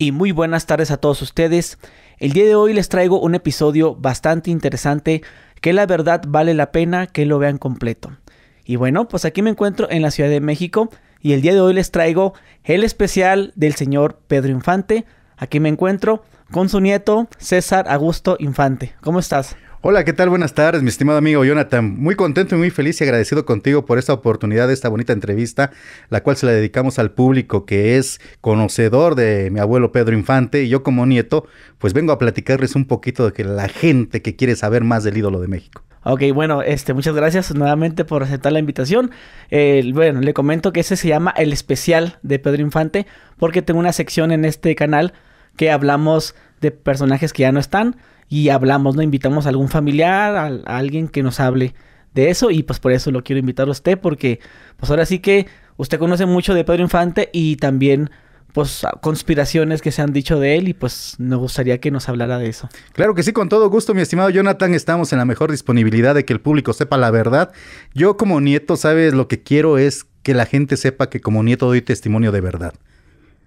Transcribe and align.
y 0.00 0.12
muy 0.12 0.30
buenas 0.30 0.66
tardes 0.66 0.92
a 0.92 0.98
todos 0.98 1.22
ustedes. 1.22 1.76
El 2.18 2.32
día 2.32 2.44
de 2.44 2.54
hoy 2.54 2.72
les 2.72 2.88
traigo 2.88 3.20
un 3.20 3.34
episodio 3.34 3.96
bastante 3.96 4.48
interesante 4.48 5.22
que 5.60 5.72
la 5.72 5.86
verdad 5.86 6.22
vale 6.28 6.54
la 6.54 6.70
pena 6.70 7.08
que 7.08 7.26
lo 7.26 7.40
vean 7.40 7.58
completo. 7.58 8.16
Y 8.64 8.76
bueno, 8.76 9.08
pues 9.08 9.24
aquí 9.24 9.42
me 9.42 9.50
encuentro 9.50 9.90
en 9.90 10.02
la 10.02 10.12
Ciudad 10.12 10.30
de 10.30 10.38
México 10.38 10.88
y 11.20 11.32
el 11.32 11.42
día 11.42 11.52
de 11.52 11.60
hoy 11.60 11.74
les 11.74 11.90
traigo 11.90 12.34
el 12.62 12.84
especial 12.84 13.52
del 13.56 13.74
señor 13.74 14.20
Pedro 14.28 14.52
Infante. 14.52 15.04
Aquí 15.36 15.58
me 15.58 15.68
encuentro 15.68 16.22
con 16.52 16.68
su 16.68 16.78
nieto 16.78 17.26
César 17.38 17.86
Augusto 17.88 18.36
Infante. 18.38 18.94
¿Cómo 19.00 19.18
estás? 19.18 19.56
Hola, 19.80 20.04
¿qué 20.04 20.12
tal? 20.12 20.28
Buenas 20.28 20.54
tardes, 20.54 20.82
mi 20.82 20.88
estimado 20.88 21.18
amigo 21.18 21.44
Jonathan. 21.44 21.96
Muy 21.96 22.16
contento 22.16 22.56
y 22.56 22.58
muy 22.58 22.70
feliz 22.70 23.00
y 23.00 23.04
agradecido 23.04 23.46
contigo 23.46 23.86
por 23.86 23.96
esta 23.98 24.12
oportunidad 24.12 24.66
de 24.66 24.74
esta 24.74 24.88
bonita 24.88 25.12
entrevista, 25.12 25.70
la 26.10 26.20
cual 26.24 26.36
se 26.36 26.46
la 26.46 26.52
dedicamos 26.52 26.98
al 26.98 27.12
público 27.12 27.64
que 27.64 27.96
es 27.96 28.20
conocedor 28.40 29.14
de 29.14 29.50
mi 29.52 29.60
abuelo 29.60 29.92
Pedro 29.92 30.16
Infante 30.16 30.64
y 30.64 30.68
yo 30.68 30.82
como 30.82 31.06
nieto, 31.06 31.46
pues 31.78 31.92
vengo 31.94 32.12
a 32.12 32.18
platicarles 32.18 32.74
un 32.74 32.86
poquito 32.86 33.24
de 33.24 33.32
que 33.32 33.44
la 33.44 33.68
gente 33.68 34.20
que 34.20 34.34
quiere 34.34 34.56
saber 34.56 34.82
más 34.82 35.04
del 35.04 35.16
ídolo 35.16 35.38
de 35.38 35.46
México. 35.46 35.84
Ok, 36.02 36.22
bueno, 36.34 36.62
este, 36.62 36.92
muchas 36.92 37.14
gracias 37.14 37.54
nuevamente 37.54 38.04
por 38.04 38.24
aceptar 38.24 38.50
la 38.52 38.58
invitación. 38.58 39.12
bueno, 39.48 40.20
le 40.20 40.34
comento 40.34 40.72
que 40.72 40.80
ese 40.80 40.96
se 40.96 41.06
llama 41.06 41.32
el 41.36 41.52
especial 41.52 42.18
de 42.22 42.40
Pedro 42.40 42.62
Infante, 42.62 43.06
porque 43.38 43.62
tengo 43.62 43.78
una 43.78 43.92
sección 43.92 44.32
en 44.32 44.44
este 44.44 44.74
canal 44.74 45.12
que 45.56 45.70
hablamos 45.70 46.34
de 46.60 46.72
personajes 46.72 47.32
que 47.32 47.42
ya 47.42 47.52
no 47.52 47.60
están 47.60 47.96
y 48.28 48.50
hablamos, 48.50 48.94
¿no? 48.96 49.02
Invitamos 49.02 49.46
a 49.46 49.48
algún 49.48 49.68
familiar, 49.68 50.36
a, 50.36 50.76
alguien 50.76 51.08
que 51.08 51.22
nos 51.22 51.40
hable 51.40 51.74
de 52.14 52.30
eso 52.30 52.50
y 52.50 52.62
pues 52.62 52.80
por 52.80 52.92
eso 52.92 53.10
lo 53.10 53.22
quiero 53.22 53.40
invitar 53.40 53.68
a 53.68 53.70
usted 53.70 53.98
porque 53.98 54.40
pues 54.76 54.90
ahora 54.90 55.06
sí 55.06 55.18
que 55.18 55.46
usted 55.76 55.98
conoce 55.98 56.26
mucho 56.26 56.54
de 56.54 56.64
Pedro 56.64 56.82
Infante 56.82 57.30
y 57.32 57.56
también 57.56 58.10
pues 58.52 58.84
conspiraciones 59.02 59.82
que 59.82 59.92
se 59.92 60.02
han 60.02 60.12
dicho 60.12 60.40
de 60.40 60.56
él 60.56 60.68
y 60.68 60.74
pues 60.74 61.16
nos 61.18 61.38
gustaría 61.38 61.78
que 61.78 61.90
nos 61.90 62.08
hablara 62.08 62.38
de 62.38 62.48
eso. 62.48 62.68
Claro 62.92 63.14
que 63.14 63.22
sí, 63.22 63.32
con 63.32 63.48
todo 63.48 63.68
gusto, 63.70 63.94
mi 63.94 64.00
estimado 64.00 64.30
Jonathan, 64.30 64.74
estamos 64.74 65.12
en 65.12 65.18
la 65.18 65.24
mejor 65.24 65.50
disponibilidad 65.50 66.14
de 66.14 66.24
que 66.24 66.32
el 66.32 66.40
público 66.40 66.72
sepa 66.72 66.96
la 66.96 67.10
verdad. 67.10 67.52
Yo 67.94 68.16
como 68.16 68.40
nieto, 68.40 68.76
sabes, 68.76 69.14
lo 69.14 69.28
que 69.28 69.42
quiero 69.42 69.78
es 69.78 70.06
que 70.22 70.34
la 70.34 70.46
gente 70.46 70.76
sepa 70.76 71.10
que 71.10 71.20
como 71.20 71.42
nieto 71.42 71.66
doy 71.66 71.82
testimonio 71.82 72.32
de 72.32 72.40
verdad. 72.40 72.74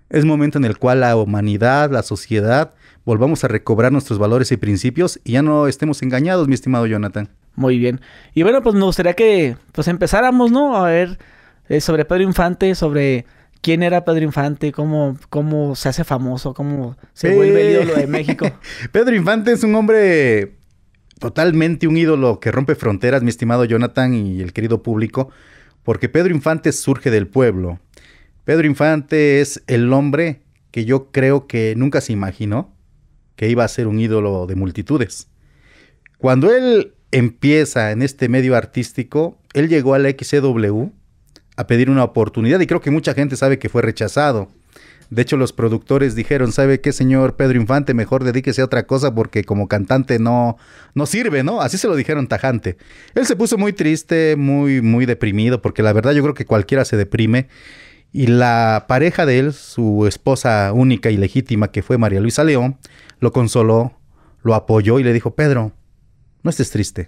Es 0.09 0.25
momento 0.25 0.57
en 0.57 0.66
el 0.66 0.77
cual 0.77 1.01
la 1.01 1.16
humanidad, 1.16 1.89
la 1.89 2.03
sociedad, 2.03 2.73
volvamos 3.05 3.44
a 3.44 3.47
recobrar 3.47 3.91
nuestros 3.91 4.19
valores 4.19 4.52
y 4.52 4.57
principios 4.57 5.19
y 5.23 5.33
ya 5.33 5.41
no 5.41 5.67
estemos 5.67 6.02
engañados, 6.02 6.47
mi 6.47 6.53
estimado 6.53 6.85
Jonathan. 6.85 7.30
Muy 7.55 7.77
bien. 7.77 8.02
Y 8.33 8.44
bueno, 8.44 8.61
pues 8.61 8.75
me 8.75 8.83
gustaría 8.83 9.13
que 9.13 9.57
pues 9.71 9.88
empezáramos, 9.88 10.52
¿no? 10.52 10.75
A 10.75 10.88
ver 10.88 11.17
eh, 11.69 11.81
sobre 11.81 12.05
Pedro 12.05 12.23
Infante, 12.23 12.75
sobre 12.75 13.25
quién 13.61 13.83
era 13.83 14.05
Pedro 14.05 14.23
Infante, 14.23 14.72
cómo, 14.72 15.17
cómo 15.29 15.75
se 15.75 15.89
hace 15.89 16.03
famoso, 16.03 16.53
cómo 16.53 16.95
se 17.13 17.35
vuelve 17.35 17.61
el 17.61 17.75
ídolo 17.75 17.95
de 17.95 18.07
México. 18.07 18.45
Pedro 18.91 19.16
Infante 19.16 19.52
es 19.52 19.63
un 19.63 19.75
hombre 19.75 20.55
totalmente 21.19 21.88
un 21.88 21.97
ídolo 21.97 22.39
que 22.39 22.52
rompe 22.52 22.73
fronteras, 22.73 23.22
mi 23.22 23.29
estimado 23.29 23.63
Jonathan 23.63 24.16
y 24.16 24.41
el 24.41 24.53
querido 24.53 24.81
público, 24.81 25.29
porque 25.83 26.09
Pedro 26.09 26.33
Infante 26.33 26.72
surge 26.72 27.11
del 27.11 27.27
pueblo. 27.27 27.79
Pedro 28.44 28.66
Infante 28.66 29.39
es 29.39 29.61
el 29.67 29.94
hombre 29.94 30.41
que 30.72 30.83
yo 30.83 31.11
creo 31.11 31.45
que 31.45 31.75
nunca 31.77 32.02
se 32.02 32.13
imaginó 32.13 32.73
que 33.35 33.49
iba 33.49 33.63
a 33.63 33.67
ser 33.67 33.87
un 33.87 33.99
ídolo 33.99 34.45
de 34.47 34.55
multitudes. 34.55 35.27
Cuando 36.17 36.53
él 36.53 36.93
empieza 37.11 37.91
en 37.91 38.01
este 38.01 38.29
medio 38.29 38.55
artístico, 38.55 39.39
él 39.53 39.67
llegó 39.67 39.93
al 39.93 40.05
XCW 40.05 40.91
a 41.57 41.67
pedir 41.67 41.89
una 41.89 42.03
oportunidad 42.03 42.59
y 42.59 42.67
creo 42.67 42.81
que 42.81 42.91
mucha 42.91 43.13
gente 43.13 43.35
sabe 43.35 43.59
que 43.59 43.69
fue 43.69 43.81
rechazado. 43.81 44.49
De 45.11 45.21
hecho, 45.21 45.35
los 45.35 45.51
productores 45.51 46.15
dijeron, 46.15 46.53
¿sabe 46.53 46.79
qué, 46.79 46.93
señor 46.93 47.35
Pedro 47.35 47.59
Infante? 47.59 47.93
Mejor 47.93 48.23
dedíquese 48.23 48.61
a 48.61 48.65
otra 48.65 48.88
cosa 48.88 49.13
porque 49.13 49.43
como 49.43 49.67
cantante 49.67 50.19
no, 50.19 50.57
no 50.95 51.05
sirve, 51.05 51.43
¿no? 51.43 51.61
Así 51.61 51.77
se 51.77 51.89
lo 51.89 51.97
dijeron 51.97 52.27
tajante. 52.27 52.77
Él 53.13 53.25
se 53.25 53.35
puso 53.35 53.57
muy 53.57 53.73
triste, 53.73 54.38
muy, 54.38 54.81
muy 54.81 55.06
deprimido, 55.06 55.61
porque 55.61 55.83
la 55.83 55.91
verdad 55.91 56.13
yo 56.13 56.23
creo 56.23 56.33
que 56.33 56.45
cualquiera 56.45 56.85
se 56.85 56.95
deprime. 56.95 57.50
Y 58.13 58.27
la 58.27 58.85
pareja 58.88 59.25
de 59.25 59.39
él, 59.39 59.53
su 59.53 60.07
esposa 60.07 60.72
única 60.73 61.11
y 61.11 61.17
legítima, 61.17 61.72
que 61.72 61.81
fue 61.81 61.97
María 61.97 62.22
Luisa 62.22 62.45
León, 62.45 62.77
lo 63.21 63.31
consoló, 63.31 63.93
lo 64.43 64.55
apoyó 64.55 64.99
y 64.99 65.03
le 65.03 65.13
dijo, 65.13 65.35
Pedro, 65.35 65.71
no 66.43 66.49
estés 66.49 66.71
triste. 66.71 67.07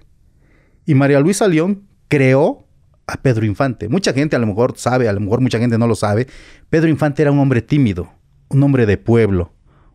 Y 0.85 0.96
María 0.96 1.19
Luisa 1.19 1.47
León 1.47 1.88
creó 2.07 2.66
a 3.07 3.18
Pedro 3.18 3.46
Infante. 3.46 3.90
Mucha 3.90 4.13
gente 4.13 4.35
a 4.35 4.40
lo 4.40 4.47
mejor 4.47 4.75
sabe, 4.78 5.09
a 5.09 5.13
lo 5.13 5.19
mejor 5.19 5.41
mucha 5.41 5.59
gente 5.59 5.78
no 5.78 5.88
lo 5.88 5.96
sabe. 5.96 6.28
Pedro 6.69 6.88
Infante 6.88 7.24
era 7.24 7.31
un 7.31 7.40
hombre 7.40 7.62
tímido, 7.62 8.12
un 8.50 8.63
hombre 8.63 8.85
de 8.85 8.97
pueblo, 8.97 9.51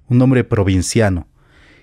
un 0.08 0.20
hombre 0.20 0.44
provinciano. 0.44 1.28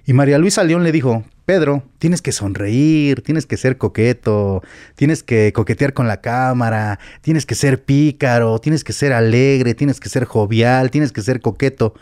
Y 0.06 0.14
María 0.14 0.38
Luisa 0.38 0.64
León 0.64 0.84
le 0.84 0.92
dijo, 0.92 1.24
Pedro, 1.46 1.84
tienes 1.98 2.22
que 2.22 2.32
sonreír, 2.32 3.22
tienes 3.22 3.46
que 3.46 3.58
ser 3.58 3.78
coqueto, 3.78 4.62
tienes 4.96 5.24
que 5.24 5.54
coquetear 5.54 5.94
con 5.94 6.08
la 6.08 6.22
cámara, 6.22 7.00
tienes 7.22 7.46
que 7.46 7.56
ser 7.56 7.84
pícaro, 7.84 8.60
tienes 8.60 8.84
que 8.84 8.94
ser 8.94 9.14
alegre, 9.14 9.74
tienes 9.76 10.00
que 10.00 10.10
ser 10.10 10.26
jovial, 10.26 10.92
tienes 10.92 11.12
que 11.12 11.22
ser 11.22 11.40
coqueto. 11.40 11.94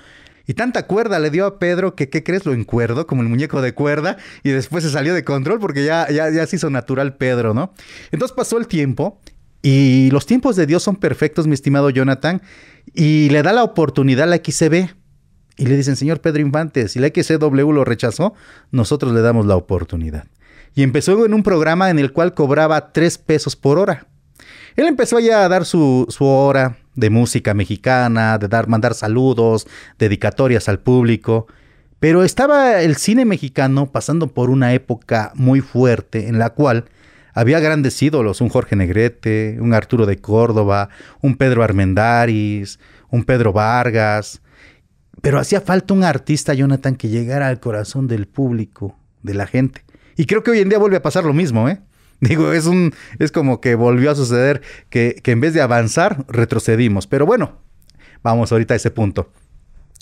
Y 0.46 0.56
tanta 0.56 0.88
cuerda 0.88 1.20
le 1.20 1.30
dio 1.30 1.46
a 1.46 1.60
Pedro 1.60 1.96
que, 1.96 2.10
¿qué 2.10 2.24
crees? 2.24 2.46
Lo 2.46 2.54
encuerdo, 2.54 3.08
como 3.08 3.22
el 3.22 3.30
muñeco 3.30 3.62
de 3.62 3.74
cuerda, 3.74 4.18
y 4.44 4.50
después 4.50 4.84
se 4.84 4.90
salió 4.90 5.14
de 5.14 5.24
control 5.24 5.60
porque 5.60 5.86
ya, 5.86 6.10
ya, 6.10 6.30
ya 6.30 6.46
se 6.46 6.58
hizo 6.58 6.70
natural 6.70 7.16
Pedro, 7.16 7.54
¿no? 7.54 7.74
Entonces 8.12 8.36
pasó 8.36 8.58
el 8.58 8.68
tiempo, 8.68 9.22
y 9.66 10.12
los 10.12 10.26
tiempos 10.26 10.58
de 10.58 10.66
Dios 10.66 10.84
son 10.84 10.98
perfectos, 10.98 11.48
mi 11.48 11.54
estimado 11.54 11.90
Jonathan, 11.90 12.42
y 12.94 13.30
le 13.30 13.42
da 13.42 13.54
la 13.54 13.64
oportunidad 13.64 14.24
a 14.24 14.28
la 14.28 14.36
XCB. 14.36 14.90
Y 15.56 15.66
le 15.68 15.78
dicen, 15.78 15.96
señor 15.96 16.20
Pedro 16.20 16.42
Infante, 16.42 16.90
si 16.90 17.00
la 17.00 17.08
XCW 17.08 17.72
lo 17.72 17.86
rechazó, 17.86 18.34
nosotros 18.72 19.14
le 19.14 19.22
damos 19.22 19.46
la 19.46 19.56
oportunidad. 19.56 20.26
Y 20.76 20.84
empezó 20.84 21.26
en 21.26 21.34
un 21.34 21.44
programa 21.44 21.90
en 21.90 22.00
el 22.00 22.12
cual 22.12 22.34
cobraba 22.34 22.92
tres 22.92 23.18
pesos 23.18 23.56
por 23.56 23.80
hora. 23.80 24.08
Él 24.76 24.86
empezó 24.86 25.20
ya 25.20 25.46
a 25.46 25.50
dar 25.50 25.66
su, 25.66 26.08
su 26.10 26.26
hora 26.26 26.78
de 26.96 27.10
música 27.10 27.54
mexicana, 27.54 28.38
de 28.38 28.48
dar, 28.48 28.68
mandar 28.68 28.94
saludos, 28.94 29.68
dedicatorias 29.98 30.70
al 30.70 30.80
público. 30.80 31.48
Pero 32.00 32.24
estaba 32.24 32.82
el 32.82 32.98
cine 32.98 33.26
mexicano 33.26 33.92
pasando 33.92 34.28
por 34.28 34.50
una 34.50 34.74
época 34.74 35.32
muy 35.36 35.62
fuerte 35.62 36.28
en 36.28 36.40
la 36.40 36.50
cual 36.50 36.86
había 37.34 37.60
grandes 37.60 38.02
ídolos, 38.02 38.42
un 38.42 38.50
Jorge 38.50 38.76
Negrete, 38.76 39.58
un 39.60 39.74
Arturo 39.74 40.06
de 40.06 40.18
Córdoba, 40.18 40.90
un 41.22 41.36
Pedro 41.36 41.64
Armendáriz, 41.64 42.80
un 43.10 43.24
Pedro 43.24 43.54
Vargas, 43.54 44.42
pero 45.22 45.40
hacía 45.40 45.62
falta 45.62 45.94
un 45.94 46.04
artista, 46.04 46.54
Jonathan, 46.54 46.96
que 46.96 47.08
llegara 47.08 47.48
al 47.48 47.60
corazón 47.60 48.08
del 48.08 48.28
público, 48.28 48.98
de 49.22 49.34
la 49.34 49.48
gente. 49.48 49.86
Y 50.18 50.26
creo 50.26 50.44
que 50.44 50.52
hoy 50.52 50.60
en 50.60 50.70
día 50.70 50.78
vuelve 50.78 50.98
a 50.98 51.02
pasar 51.02 51.24
lo 51.24 51.34
mismo, 51.34 51.70
¿eh? 51.70 51.80
Digo, 52.24 52.54
es 52.54 52.66
un, 52.66 52.94
es 53.20 53.32
como 53.32 53.60
que 53.62 53.76
volvió 53.76 54.12
a 54.12 54.16
suceder 54.16 54.62
que, 54.90 55.20
que 55.22 55.32
en 55.32 55.42
vez 55.42 55.54
de 55.54 55.62
avanzar, 55.62 56.26
retrocedimos. 56.28 57.08
Pero 57.08 57.26
bueno, 57.26 57.60
vamos 58.24 58.52
ahorita 58.52 58.74
a 58.74 58.78
ese 58.78 58.92
punto. 58.92 59.32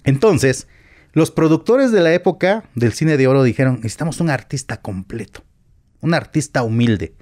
Entonces, 0.03 0.67
los 1.13 1.31
productores 1.31 1.91
de 1.91 2.01
la 2.01 2.13
época 2.13 2.63
del 2.75 2.93
cine 2.93 3.17
de 3.17 3.27
oro 3.27 3.43
dijeron, 3.43 3.75
necesitamos 3.77 4.19
un 4.19 4.29
artista 4.29 4.81
completo, 4.81 5.43
un 5.99 6.13
artista 6.13 6.63
humilde. 6.63 7.15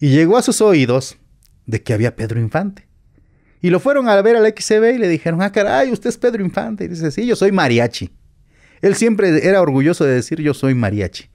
Y 0.00 0.10
llegó 0.10 0.36
a 0.36 0.42
sus 0.42 0.60
oídos 0.60 1.18
de 1.66 1.82
que 1.82 1.92
había 1.92 2.16
Pedro 2.16 2.40
Infante. 2.40 2.88
Y 3.60 3.70
lo 3.70 3.78
fueron 3.78 4.08
a 4.08 4.20
ver 4.22 4.36
al 4.36 4.46
XCB 4.46 4.94
y 4.94 4.98
le 4.98 5.08
dijeron, 5.08 5.42
ah, 5.42 5.52
caray, 5.52 5.92
usted 5.92 6.08
es 6.08 6.18
Pedro 6.18 6.44
Infante. 6.44 6.84
Y 6.84 6.88
dice, 6.88 7.10
sí, 7.10 7.26
yo 7.26 7.36
soy 7.36 7.52
mariachi. 7.52 8.10
Él 8.80 8.96
siempre 8.96 9.46
era 9.46 9.60
orgulloso 9.60 10.04
de 10.04 10.14
decir, 10.14 10.40
yo 10.40 10.54
soy 10.54 10.74
mariachi. 10.74 11.30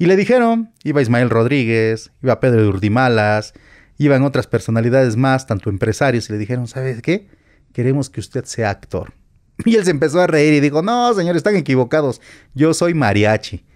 Y 0.00 0.06
le 0.06 0.16
dijeron, 0.16 0.72
iba 0.82 1.02
Ismael 1.02 1.28
Rodríguez, 1.28 2.10
iba 2.22 2.40
Pedro 2.40 2.66
Urdimalas, 2.66 3.52
iban 3.98 4.22
otras 4.22 4.46
personalidades 4.46 5.18
más, 5.18 5.46
tanto 5.46 5.68
empresarios, 5.68 6.26
y 6.26 6.32
le 6.32 6.38
dijeron, 6.38 6.66
¿sabes 6.68 7.02
qué? 7.02 7.28
Queremos 7.74 8.08
que 8.08 8.20
usted 8.20 8.46
sea 8.46 8.70
actor. 8.70 9.12
Y 9.66 9.76
él 9.76 9.84
se 9.84 9.90
empezó 9.90 10.22
a 10.22 10.26
reír 10.26 10.54
y 10.54 10.60
dijo, 10.60 10.80
no, 10.80 11.12
señores, 11.12 11.40
están 11.40 11.56
equivocados, 11.56 12.22
yo 12.54 12.72
soy 12.72 12.94
mariachi. 12.94 13.66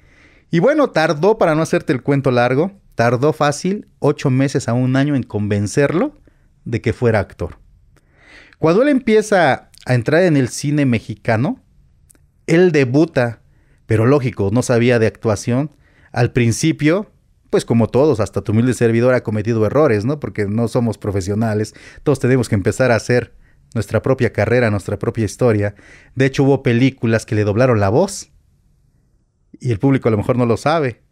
Y 0.51 0.61
bueno, 0.61 0.89
tardó, 0.89 1.37
para 1.37 1.55
no 1.55 1.61
hacerte 1.61 1.93
el 1.93 2.03
cuento 2.03 2.31
largo, 2.31 2.73
tardó 2.95 3.35
fácil 3.35 3.87
ocho 3.99 4.31
meses 4.31 4.67
a 4.67 4.73
un 4.73 4.97
año 4.97 5.17
en 5.17 5.25
convencerlo 5.25 6.17
de 6.65 6.81
que 6.81 6.95
fuera 6.95 7.21
actor. 7.21 7.59
Cuando 8.59 8.81
él 8.81 8.89
empieza 8.89 9.69
a 9.85 9.95
entrar 9.95 10.23
en 10.23 10.39
el 10.39 10.49
cine 10.49 10.87
mexicano, 10.87 11.61
él 12.47 12.73
debuta, 12.73 13.43
pero 13.85 14.07
lógico, 14.07 14.49
no 14.55 14.63
sabía 14.63 14.99
de 14.99 15.07
actuación. 15.07 15.71
Al 16.15 16.31
principio, 16.31 17.11
pues 17.51 17.65
como 17.65 17.89
todos, 17.89 18.21
hasta 18.21 18.41
tu 18.41 18.53
humilde 18.53 18.73
servidor 18.73 19.15
ha 19.15 19.25
cometido 19.25 19.67
errores, 19.67 20.05
¿no? 20.05 20.21
Porque 20.21 20.47
no 20.47 20.69
somos 20.69 20.97
profesionales, 20.97 21.75
todos 22.05 22.21
tenemos 22.21 22.49
que 22.49 22.55
empezar 22.55 22.93
a 22.93 22.95
hacer 22.95 23.35
nuestra 23.75 24.01
propia 24.01 24.33
carrera, 24.33 24.71
nuestra 24.71 24.97
propia 24.97 25.25
historia. 25.25 25.75
De 26.15 26.27
hecho, 26.27 26.45
hubo 26.45 26.63
películas 26.63 27.27
que 27.27 27.35
le 27.35 27.43
doblaron 27.43 27.81
la 27.81 27.89
voz 27.89 28.31
y 29.59 29.73
el 29.73 29.81
público 29.81 30.07
a 30.07 30.13
lo 30.13 30.17
mejor 30.17 30.39
no 30.39 30.47
lo 30.47 30.57
sabe. 30.57 31.03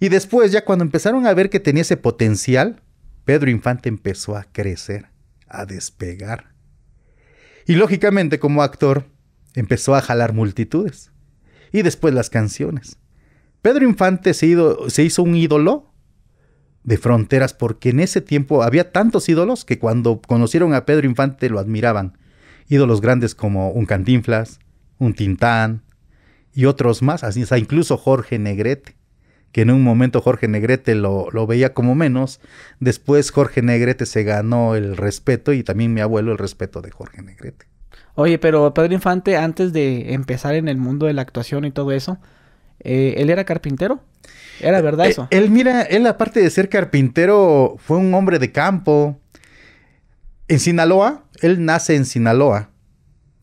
Y 0.00 0.08
después, 0.08 0.50
ya 0.50 0.64
cuando 0.64 0.84
empezaron 0.84 1.28
a 1.28 1.34
ver 1.34 1.48
que 1.48 1.60
tenía 1.60 1.82
ese 1.82 1.96
potencial, 1.96 2.82
Pedro 3.24 3.50
Infante 3.50 3.88
empezó 3.88 4.34
a 4.36 4.46
crecer, 4.50 5.10
a 5.46 5.64
despegar. 5.64 6.54
Y 7.68 7.76
lógicamente 7.76 8.40
como 8.40 8.64
actor, 8.64 9.04
empezó 9.54 9.94
a 9.94 10.02
jalar 10.02 10.32
multitudes. 10.32 11.12
Y 11.70 11.82
después 11.82 12.12
las 12.14 12.30
canciones. 12.30 12.98
Pedro 13.62 13.84
Infante 13.84 14.34
se, 14.34 14.46
hizo 14.46 15.22
un 15.22 15.34
ídolo 15.34 15.92
de 16.82 16.96
fronteras 16.96 17.52
porque 17.52 17.90
en 17.90 18.00
ese 18.00 18.20
tiempo 18.20 18.62
había 18.62 18.90
tantos 18.90 19.28
ídolos 19.28 19.64
que 19.64 19.78
cuando 19.78 20.20
conocieron 20.20 20.72
a 20.72 20.86
Pedro 20.86 21.06
Infante 21.06 21.50
lo 21.50 21.58
admiraban. 21.58 22.16
Ídolos 22.68 23.00
grandes 23.00 23.34
como 23.34 23.70
un 23.70 23.84
Cantinflas, 23.84 24.60
un 24.98 25.14
Tintán 25.14 25.82
y 26.54 26.64
otros 26.64 27.02
más, 27.02 27.22
así, 27.22 27.44
incluso 27.56 27.96
Jorge 27.96 28.38
Negrete, 28.38 28.96
que 29.52 29.62
en 29.62 29.70
un 29.70 29.82
momento 29.82 30.20
Jorge 30.20 30.48
Negrete 30.48 30.94
lo 30.94 31.46
veía 31.46 31.74
como 31.74 31.94
menos, 31.94 32.40
después 32.78 33.30
Jorge 33.30 33.62
Negrete 33.62 34.06
se 34.06 34.22
ganó 34.22 34.74
el 34.74 34.96
respeto 34.96 35.52
y 35.52 35.62
también 35.62 35.92
mi 35.92 36.00
abuelo 36.00 36.32
el 36.32 36.38
respeto 36.38 36.80
de 36.80 36.90
Jorge 36.90 37.22
Negrete. 37.22 37.66
Oye, 38.14 38.38
pero 38.38 38.74
Pedro 38.74 38.94
Infante, 38.94 39.36
antes 39.36 39.72
de 39.72 40.14
empezar 40.14 40.54
en 40.54 40.68
el 40.68 40.76
mundo 40.76 41.06
de 41.06 41.12
la 41.12 41.22
actuación 41.22 41.64
y 41.64 41.70
todo 41.70 41.92
eso, 41.92 42.18
eh, 42.80 43.14
¿él 43.18 43.30
era 43.30 43.44
carpintero? 43.44 44.02
¿Era 44.60 44.80
verdad 44.80 45.06
eh, 45.06 45.10
eso? 45.10 45.28
él, 45.30 45.50
mira, 45.50 45.82
él 45.82 46.06
aparte 46.06 46.40
de 46.40 46.50
ser 46.50 46.68
carpintero, 46.68 47.76
fue 47.78 47.98
un 47.98 48.12
hombre 48.14 48.38
de 48.38 48.52
campo. 48.52 49.20
En 50.48 50.58
Sinaloa, 50.58 51.24
él 51.40 51.64
nace 51.64 51.94
en 51.96 52.04
Sinaloa, 52.04 52.70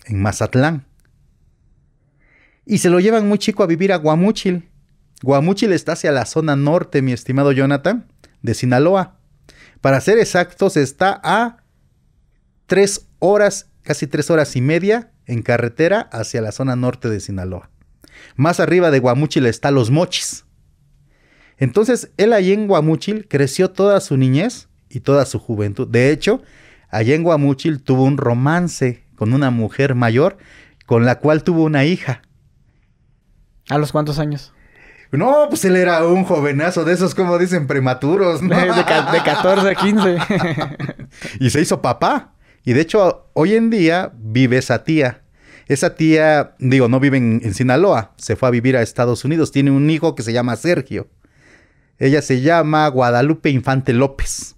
en 0.05 0.21
Mazatlán. 0.21 0.85
Y 2.65 2.79
se 2.79 2.89
lo 2.89 2.99
llevan 2.99 3.27
muy 3.27 3.37
chico 3.37 3.63
a 3.63 3.67
vivir 3.67 3.93
a 3.93 3.97
Guamúchil. 3.97 4.69
Guamúchil 5.23 5.71
está 5.71 5.93
hacia 5.93 6.11
la 6.11 6.25
zona 6.25 6.55
norte, 6.55 7.01
mi 7.01 7.13
estimado 7.13 7.51
Jonathan, 7.51 8.05
de 8.41 8.53
Sinaloa. 8.53 9.17
Para 9.81 10.01
ser 10.01 10.19
exactos, 10.19 10.75
está 10.75 11.19
a 11.23 11.63
tres 12.65 13.07
horas 13.19 13.67
casi 13.87 14.05
tres 14.05 14.29
horas 14.29 14.57
y 14.57 14.61
media 14.61 15.11
en 15.25 15.41
carretera 15.41 16.01
hacia 16.11 16.41
la 16.41 16.51
zona 16.51 16.75
norte 16.75 17.09
de 17.09 17.21
Sinaloa. 17.21 17.69
Más 18.35 18.59
arriba 18.59 18.91
de 18.91 18.99
Guamúchil 18.99 19.45
está 19.45 19.71
Los 19.71 19.91
Mochis. 19.91 20.45
Entonces, 21.57 22.11
él 22.17 22.33
allí 22.33 22.53
en 22.53 22.67
Guamúchil 22.67 23.27
creció 23.27 23.71
toda 23.71 23.99
su 23.99 24.17
niñez 24.17 24.69
y 24.89 24.99
toda 24.99 25.25
su 25.25 25.39
juventud. 25.39 25.87
De 25.87 26.11
hecho, 26.11 26.41
allí 26.89 27.13
en 27.13 27.23
Guamúchil 27.23 27.81
tuvo 27.81 28.03
un 28.03 28.17
romance 28.17 29.03
con 29.15 29.33
una 29.33 29.49
mujer 29.49 29.95
mayor 29.95 30.37
con 30.85 31.05
la 31.05 31.19
cual 31.19 31.43
tuvo 31.43 31.63
una 31.63 31.83
hija. 31.83 32.21
¿A 33.69 33.77
los 33.77 33.91
cuántos 33.91 34.19
años? 34.19 34.53
No, 35.11 35.47
pues 35.49 35.63
él 35.65 35.75
era 35.75 36.05
un 36.05 36.23
jovenazo 36.23 36.83
de 36.83 36.93
esos, 36.93 37.15
como 37.15 37.37
dicen, 37.37 37.67
prematuros, 37.67 38.41
¿no? 38.41 38.55
De, 38.55 38.61
de, 38.61 39.11
de 39.11 39.23
14 39.23 39.69
a 39.69 39.75
15. 39.75 40.17
y 41.39 41.49
se 41.49 41.61
hizo 41.61 41.81
papá. 41.81 42.33
Y 42.63 42.73
de 42.73 42.81
hecho, 42.81 43.29
hoy 43.33 43.55
en 43.55 43.69
día 43.69 44.11
vive 44.15 44.57
esa 44.57 44.83
tía. 44.83 45.23
Esa 45.67 45.95
tía, 45.95 46.55
digo, 46.59 46.87
no 46.87 46.99
vive 46.99 47.17
en, 47.17 47.53
Sinaloa, 47.53 48.13
se 48.17 48.35
fue 48.35 48.47
a 48.47 48.51
vivir 48.51 48.77
a 48.77 48.81
Estados 48.81 49.25
Unidos. 49.25 49.51
Tiene 49.51 49.71
un 49.71 49.89
hijo 49.89 50.15
que 50.15 50.23
se 50.23 50.33
llama 50.33 50.55
Sergio. 50.55 51.07
Ella 51.99 52.21
se 52.21 52.41
llama 52.41 52.87
Guadalupe 52.87 53.49
Infante 53.49 53.93
López 53.93 54.56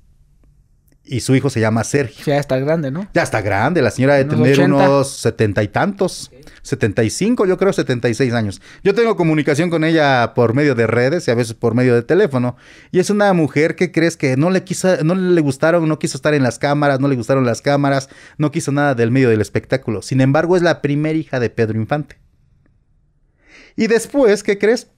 y 1.10 1.22
su 1.22 1.36
hijo 1.36 1.50
se 1.50 1.60
llama 1.60 1.84
Sergio. 1.84 2.24
Ya 2.26 2.38
está 2.38 2.58
grande, 2.60 2.92
¿no? 2.92 3.08
Ya 3.14 3.24
está 3.24 3.42
grande, 3.42 3.82
la 3.82 3.90
señora 3.90 4.16
debe 4.16 4.30
tener 4.30 4.60
unos 4.60 5.10
setenta 5.10 5.64
y 5.64 5.68
tantos, 5.68 6.32
setenta 6.62 7.04
y 7.04 7.10
cinco, 7.10 7.48
yo 7.48 7.58
creo 7.58 7.74
setenta 7.74 8.10
y 8.10 8.14
seis 8.14 8.34
años. 8.34 8.62
Yo 8.84 8.94
tengo 8.94 9.16
comunicación 9.16 9.72
con 9.72 9.84
ella 9.84 10.34
por 10.36 10.54
medio 10.54 10.76
de 10.76 10.86
redes 10.86 11.28
y 11.28 11.32
a 11.32 11.36
veces 11.36 11.56
por 11.56 11.74
medio 11.74 11.96
de 11.96 12.04
teléfono. 12.04 12.56
Y 12.92 13.00
es 13.00 13.10
una 13.10 13.34
mujer 13.34 13.76
que 13.76 13.92
crees 13.92 14.18
que 14.18 14.38
no 14.38 14.52
le 14.52 14.64
quiso, 14.64 15.04
no 15.04 15.16
le 15.16 15.42
gustaron, 15.42 15.88
no 15.88 15.98
quiso 15.98 16.16
estar 16.16 16.36
en 16.36 16.44
las 16.44 16.60
cámaras, 16.60 17.00
no 17.00 17.08
le 17.08 17.16
gustaron 17.16 17.44
las 17.44 17.62
cámaras, 17.62 18.10
no 18.38 18.52
quiso 18.52 18.72
nada 18.72 18.94
del 18.94 19.10
medio 19.10 19.30
del 19.30 19.42
espectáculo. 19.42 20.04
Sin 20.04 20.22
embargo, 20.22 20.56
es 20.56 20.62
la 20.62 20.82
primera 20.82 21.18
hija 21.18 21.40
de 21.40 21.50
Pedro 21.50 21.80
Infante. 21.80 22.20
Y 23.76 23.88
después, 23.88 24.44
¿qué 24.44 24.60
crees? 24.60 24.92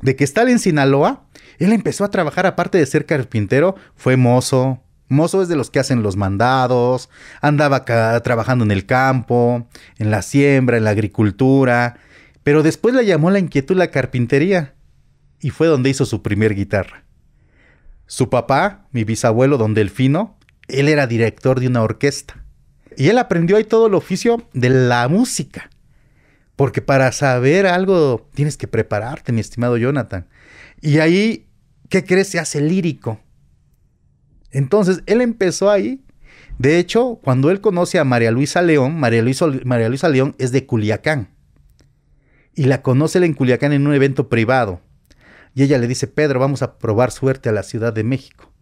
De 0.00 0.14
que 0.14 0.24
está 0.24 0.42
en 0.42 0.58
Sinaloa, 0.58 1.26
él 1.58 1.72
empezó 1.72 2.04
a 2.04 2.10
trabajar, 2.10 2.46
aparte 2.46 2.76
de 2.76 2.86
ser 2.86 3.06
carpintero, 3.06 3.76
fue 3.96 4.16
mozo, 4.16 4.82
Mozo 5.08 5.42
es 5.42 5.48
de 5.48 5.56
los 5.56 5.70
que 5.70 5.78
hacen 5.78 6.02
los 6.02 6.16
mandados, 6.16 7.08
andaba 7.40 7.84
trabajando 8.22 8.64
en 8.64 8.70
el 8.70 8.86
campo, 8.86 9.66
en 9.98 10.10
la 10.10 10.22
siembra, 10.22 10.76
en 10.76 10.84
la 10.84 10.90
agricultura, 10.90 11.96
pero 12.42 12.62
después 12.62 12.94
le 12.94 13.06
llamó 13.06 13.30
la 13.30 13.38
inquietud 13.38 13.76
la 13.76 13.90
carpintería 13.90 14.74
y 15.40 15.50
fue 15.50 15.66
donde 15.66 15.90
hizo 15.90 16.04
su 16.04 16.22
primer 16.22 16.54
guitarra. 16.54 17.04
Su 18.06 18.30
papá, 18.30 18.86
mi 18.92 19.04
bisabuelo 19.04 19.58
Don 19.58 19.74
Delfino, 19.74 20.38
él 20.68 20.88
era 20.88 21.06
director 21.06 21.60
de 21.60 21.68
una 21.68 21.82
orquesta 21.82 22.44
y 22.96 23.08
él 23.08 23.18
aprendió 23.18 23.56
ahí 23.56 23.64
todo 23.64 23.86
el 23.86 23.94
oficio 23.94 24.42
de 24.52 24.70
la 24.70 25.08
música. 25.08 25.70
Porque 26.56 26.82
para 26.82 27.12
saber 27.12 27.66
algo 27.66 28.28
tienes 28.34 28.56
que 28.56 28.66
prepararte, 28.66 29.30
mi 29.30 29.40
estimado 29.40 29.76
Jonathan. 29.76 30.26
Y 30.80 30.98
ahí, 30.98 31.46
¿qué 31.88 32.04
crees? 32.04 32.28
Se 32.28 32.40
hace 32.40 32.60
lírico 32.60 33.20
entonces, 34.50 35.02
él 35.06 35.20
empezó 35.20 35.70
ahí. 35.70 36.02
De 36.58 36.78
hecho, 36.78 37.20
cuando 37.22 37.50
él 37.50 37.60
conoce 37.60 37.98
a 37.98 38.04
María 38.04 38.30
Luisa 38.30 38.62
León, 38.62 38.98
María 38.98 39.22
Luisa, 39.22 40.08
León 40.08 40.34
es 40.38 40.52
de 40.52 40.66
Culiacán. 40.66 41.28
Y 42.54 42.64
la 42.64 42.82
conoce 42.82 43.18
en 43.24 43.34
Culiacán 43.34 43.72
en 43.72 43.86
un 43.86 43.94
evento 43.94 44.28
privado. 44.28 44.80
Y 45.54 45.62
ella 45.62 45.78
le 45.78 45.86
dice, 45.86 46.06
Pedro, 46.06 46.40
vamos 46.40 46.62
a 46.62 46.78
probar 46.78 47.12
suerte 47.12 47.48
a 47.48 47.52
la 47.52 47.62
Ciudad 47.62 47.92
de 47.92 48.04
México. 48.04 48.52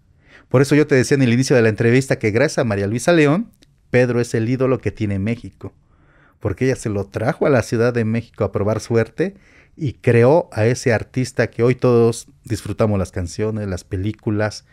Por 0.48 0.62
eso 0.62 0.74
yo 0.74 0.86
te 0.86 0.94
decía 0.94 1.16
en 1.16 1.22
el 1.22 1.32
inicio 1.32 1.56
de 1.56 1.62
la 1.62 1.68
entrevista 1.68 2.18
que 2.18 2.30
gracias 2.30 2.58
a 2.58 2.64
María 2.64 2.86
Luisa 2.86 3.12
León, 3.12 3.50
Pedro 3.90 4.20
es 4.20 4.34
el 4.34 4.48
ídolo 4.48 4.78
que 4.78 4.92
tiene 4.92 5.18
México. 5.18 5.72
Porque 6.40 6.66
ella 6.66 6.76
se 6.76 6.90
lo 6.90 7.06
trajo 7.06 7.46
a 7.46 7.50
la 7.50 7.62
Ciudad 7.62 7.94
de 7.94 8.04
México 8.04 8.44
a 8.44 8.52
probar 8.52 8.80
suerte 8.80 9.34
y 9.76 9.94
creó 9.94 10.48
a 10.52 10.66
ese 10.66 10.92
artista 10.92 11.48
que 11.48 11.62
hoy 11.62 11.74
todos 11.74 12.28
disfrutamos 12.44 12.98
las 12.98 13.12
canciones, 13.12 13.66
las 13.68 13.84
películas, 13.84 14.66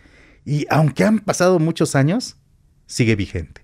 y 0.46 0.66
aunque 0.70 1.04
han 1.04 1.20
pasado 1.20 1.60
muchos 1.60 1.96
años, 1.96 2.38
sigue 2.86 3.16
vigente. 3.16 3.64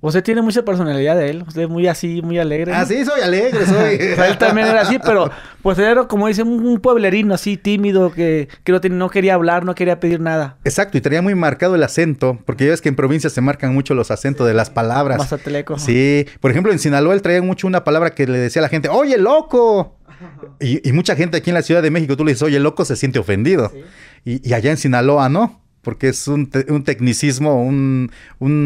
Usted 0.00 0.22
tiene 0.22 0.42
mucha 0.42 0.64
personalidad 0.64 1.16
de 1.16 1.28
él, 1.28 1.44
usted 1.44 1.62
es 1.62 1.68
muy 1.68 1.88
así, 1.88 2.22
muy 2.22 2.38
alegre. 2.38 2.72
Ah, 2.72 2.86
sí, 2.86 3.04
soy 3.04 3.20
alegre, 3.20 3.66
soy. 3.66 3.96
él 4.28 4.38
también 4.38 4.68
era 4.68 4.82
así, 4.82 4.96
pero 5.04 5.28
pues 5.60 5.76
era 5.76 6.06
como 6.06 6.28
dice 6.28 6.44
un 6.44 6.78
pueblerino 6.78 7.34
así 7.34 7.56
tímido 7.56 8.12
que, 8.12 8.48
que 8.62 8.90
no, 8.90 9.10
quería 9.10 9.34
hablar, 9.34 9.64
no 9.64 9.74
quería 9.74 9.98
pedir 9.98 10.20
nada. 10.20 10.56
Exacto, 10.62 10.96
y 10.98 11.00
tenía 11.00 11.20
muy 11.20 11.34
marcado 11.34 11.74
el 11.74 11.82
acento, 11.82 12.38
porque 12.46 12.66
ya 12.66 12.70
ves 12.70 12.80
que 12.80 12.88
en 12.88 12.94
provincia 12.94 13.28
se 13.28 13.40
marcan 13.40 13.74
mucho 13.74 13.94
los 13.94 14.12
acentos 14.12 14.46
de 14.46 14.54
las 14.54 14.70
palabras. 14.70 15.18
Mazateleco. 15.18 15.80
Sí, 15.80 16.26
por 16.38 16.52
ejemplo 16.52 16.70
en 16.70 16.78
Sinaloa 16.78 17.14
él 17.14 17.22
traía 17.22 17.42
mucho 17.42 17.66
una 17.66 17.82
palabra 17.82 18.10
que 18.10 18.28
le 18.28 18.38
decía 18.38 18.60
a 18.60 18.64
la 18.64 18.68
gente, 18.68 18.88
oye, 18.88 19.18
loco. 19.18 19.96
Y, 20.60 20.92
mucha 20.92 21.16
gente 21.16 21.38
aquí 21.38 21.50
en 21.50 21.54
la 21.54 21.62
Ciudad 21.62 21.82
de 21.82 21.90
México, 21.90 22.16
tú 22.16 22.24
le 22.24 22.32
dices, 22.32 22.42
oye, 22.42 22.58
loco, 22.60 22.84
se 22.84 22.94
siente 22.94 23.18
ofendido. 23.18 23.72
Y, 24.24 24.48
y 24.48 24.54
allá 24.54 24.70
en 24.70 24.76
Sinaloa 24.76 25.28
no 25.28 25.60
porque 25.82 26.08
es 26.08 26.28
un, 26.28 26.48
tecnicismo, 26.48 27.64
un, 27.64 28.10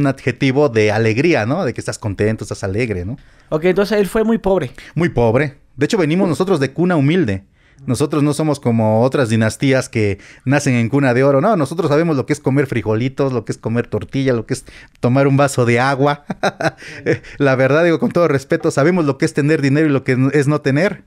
adjetivo 0.07 0.69
de 0.69 0.91
alegría, 0.91 1.47
¿no? 1.47 1.65
De 1.65 1.75
que 1.75 1.81
estás 1.81 1.99
contento, 1.99 2.45
estás 2.45 2.65
alegre, 2.65 3.05
¿no? 3.05 3.17
Ok, 3.49 3.65
entonces 3.67 3.99
él 3.99 4.07
fue 4.07 4.25
muy 4.25 4.39
pobre. 4.39 4.73
Muy 4.95 5.09
pobre. 5.09 5.59
De 5.77 5.87
hecho, 5.87 5.99
venimos 5.99 6.29
nosotros 6.29 6.61
de 6.61 6.73
cuna 6.73 6.97
humilde. 6.97 7.45
Nosotros 7.85 8.23
no 8.23 8.33
somos 8.33 8.61
como 8.61 9.03
otras 9.03 9.29
dinastías 9.29 9.89
que 9.89 10.19
nacen 10.45 10.75
en 10.75 10.89
cuna 10.89 11.15
de 11.15 11.25
oro. 11.25 11.41
No, 11.41 11.57
nosotros 11.57 11.89
sabemos 11.89 12.17
lo 12.17 12.27
que 12.27 12.33
es 12.33 12.39
comer 12.39 12.67
frijolitos, 12.67 13.33
lo 13.33 13.45
que 13.45 13.53
es 13.53 13.59
comer 13.59 13.89
tortilla, 13.89 14.33
lo 14.33 14.47
que 14.47 14.55
es 14.55 14.65
tomar 15.01 15.27
un 15.27 15.37
vaso 15.37 15.65
de 15.65 15.81
agua. 15.81 16.25
La 17.39 17.57
verdad, 17.57 17.85
digo 17.85 17.99
con 17.99 18.13
todo 18.13 18.29
respeto, 18.29 18.71
sabemos 18.71 19.05
lo 19.05 19.19
que 19.19 19.25
es 19.25 19.35
tener 19.35 19.61
dinero 19.61 19.89
y 19.89 19.91
lo 19.91 20.05
que 20.05 20.17
es 20.33 20.47
no 20.47 20.61
tener. 20.61 21.03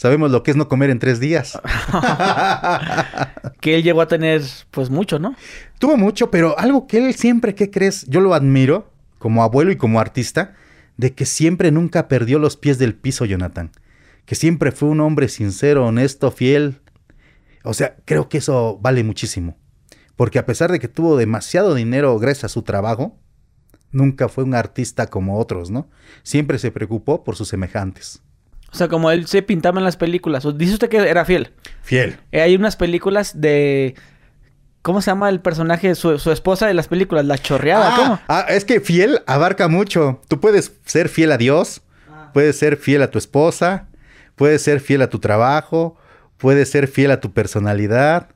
Sabemos 0.00 0.30
lo 0.30 0.42
que 0.42 0.50
es 0.50 0.56
no 0.56 0.66
comer 0.66 0.88
en 0.88 0.98
tres 0.98 1.20
días. 1.20 1.60
que 3.60 3.74
él 3.74 3.82
llegó 3.82 4.00
a 4.00 4.08
tener, 4.08 4.40
pues, 4.70 4.88
mucho, 4.88 5.18
¿no? 5.18 5.36
Tuvo 5.78 5.98
mucho, 5.98 6.30
pero 6.30 6.58
algo 6.58 6.86
que 6.86 6.96
él 6.96 7.12
siempre, 7.12 7.54
¿qué 7.54 7.70
crees? 7.70 8.06
Yo 8.06 8.22
lo 8.22 8.32
admiro 8.32 8.90
como 9.18 9.42
abuelo 9.42 9.70
y 9.72 9.76
como 9.76 10.00
artista, 10.00 10.54
de 10.96 11.12
que 11.12 11.26
siempre 11.26 11.70
nunca 11.70 12.08
perdió 12.08 12.38
los 12.38 12.56
pies 12.56 12.78
del 12.78 12.94
piso, 12.94 13.26
Jonathan. 13.26 13.72
Que 14.24 14.36
siempre 14.36 14.72
fue 14.72 14.88
un 14.88 15.00
hombre 15.00 15.28
sincero, 15.28 15.84
honesto, 15.84 16.30
fiel. 16.30 16.80
O 17.62 17.74
sea, 17.74 17.96
creo 18.06 18.30
que 18.30 18.38
eso 18.38 18.78
vale 18.80 19.04
muchísimo. 19.04 19.58
Porque 20.16 20.38
a 20.38 20.46
pesar 20.46 20.72
de 20.72 20.80
que 20.80 20.88
tuvo 20.88 21.18
demasiado 21.18 21.74
dinero 21.74 22.18
gracias 22.18 22.44
a 22.44 22.48
su 22.48 22.62
trabajo, 22.62 23.18
nunca 23.92 24.30
fue 24.30 24.44
un 24.44 24.54
artista 24.54 25.08
como 25.08 25.38
otros, 25.38 25.70
¿no? 25.70 25.90
Siempre 26.22 26.58
se 26.58 26.70
preocupó 26.70 27.22
por 27.22 27.36
sus 27.36 27.48
semejantes. 27.48 28.22
O 28.72 28.76
sea, 28.76 28.88
como 28.88 29.10
él 29.10 29.26
se 29.26 29.42
pintaba 29.42 29.78
en 29.78 29.84
las 29.84 29.96
películas. 29.96 30.46
Dice 30.56 30.74
usted 30.74 30.88
que 30.88 30.98
era 30.98 31.24
fiel. 31.24 31.52
Fiel. 31.82 32.18
Eh, 32.32 32.40
hay 32.40 32.54
unas 32.54 32.76
películas 32.76 33.40
de... 33.40 33.94
¿Cómo 34.82 35.02
se 35.02 35.10
llama 35.10 35.28
el 35.28 35.40
personaje, 35.40 35.94
su, 35.94 36.12
esposa 36.12 36.66
de 36.66 36.72
las 36.72 36.88
películas? 36.88 37.26
La 37.26 37.36
chorreada, 37.36 37.92
ah, 37.92 37.96
¿cómo? 37.96 38.20
Ah, 38.28 38.46
es 38.48 38.64
que 38.64 38.80
fiel 38.80 39.20
abarca 39.26 39.68
mucho. 39.68 40.22
Tú 40.28 40.40
puedes 40.40 40.72
ser 40.86 41.10
fiel 41.10 41.32
a 41.32 41.36
Dios, 41.36 41.82
ah. 42.10 42.30
puedes 42.32 42.56
ser 42.56 42.78
fiel 42.78 43.02
a 43.02 43.10
tu 43.10 43.18
esposa, 43.18 43.88
puedes 44.36 44.62
ser 44.62 44.80
fiel 44.80 45.02
a 45.02 45.10
tu 45.10 45.18
trabajo, 45.18 45.98
puedes 46.38 46.70
ser 46.70 46.88
fiel 46.88 47.10
a 47.10 47.20
tu 47.20 47.32
personalidad. 47.32 48.30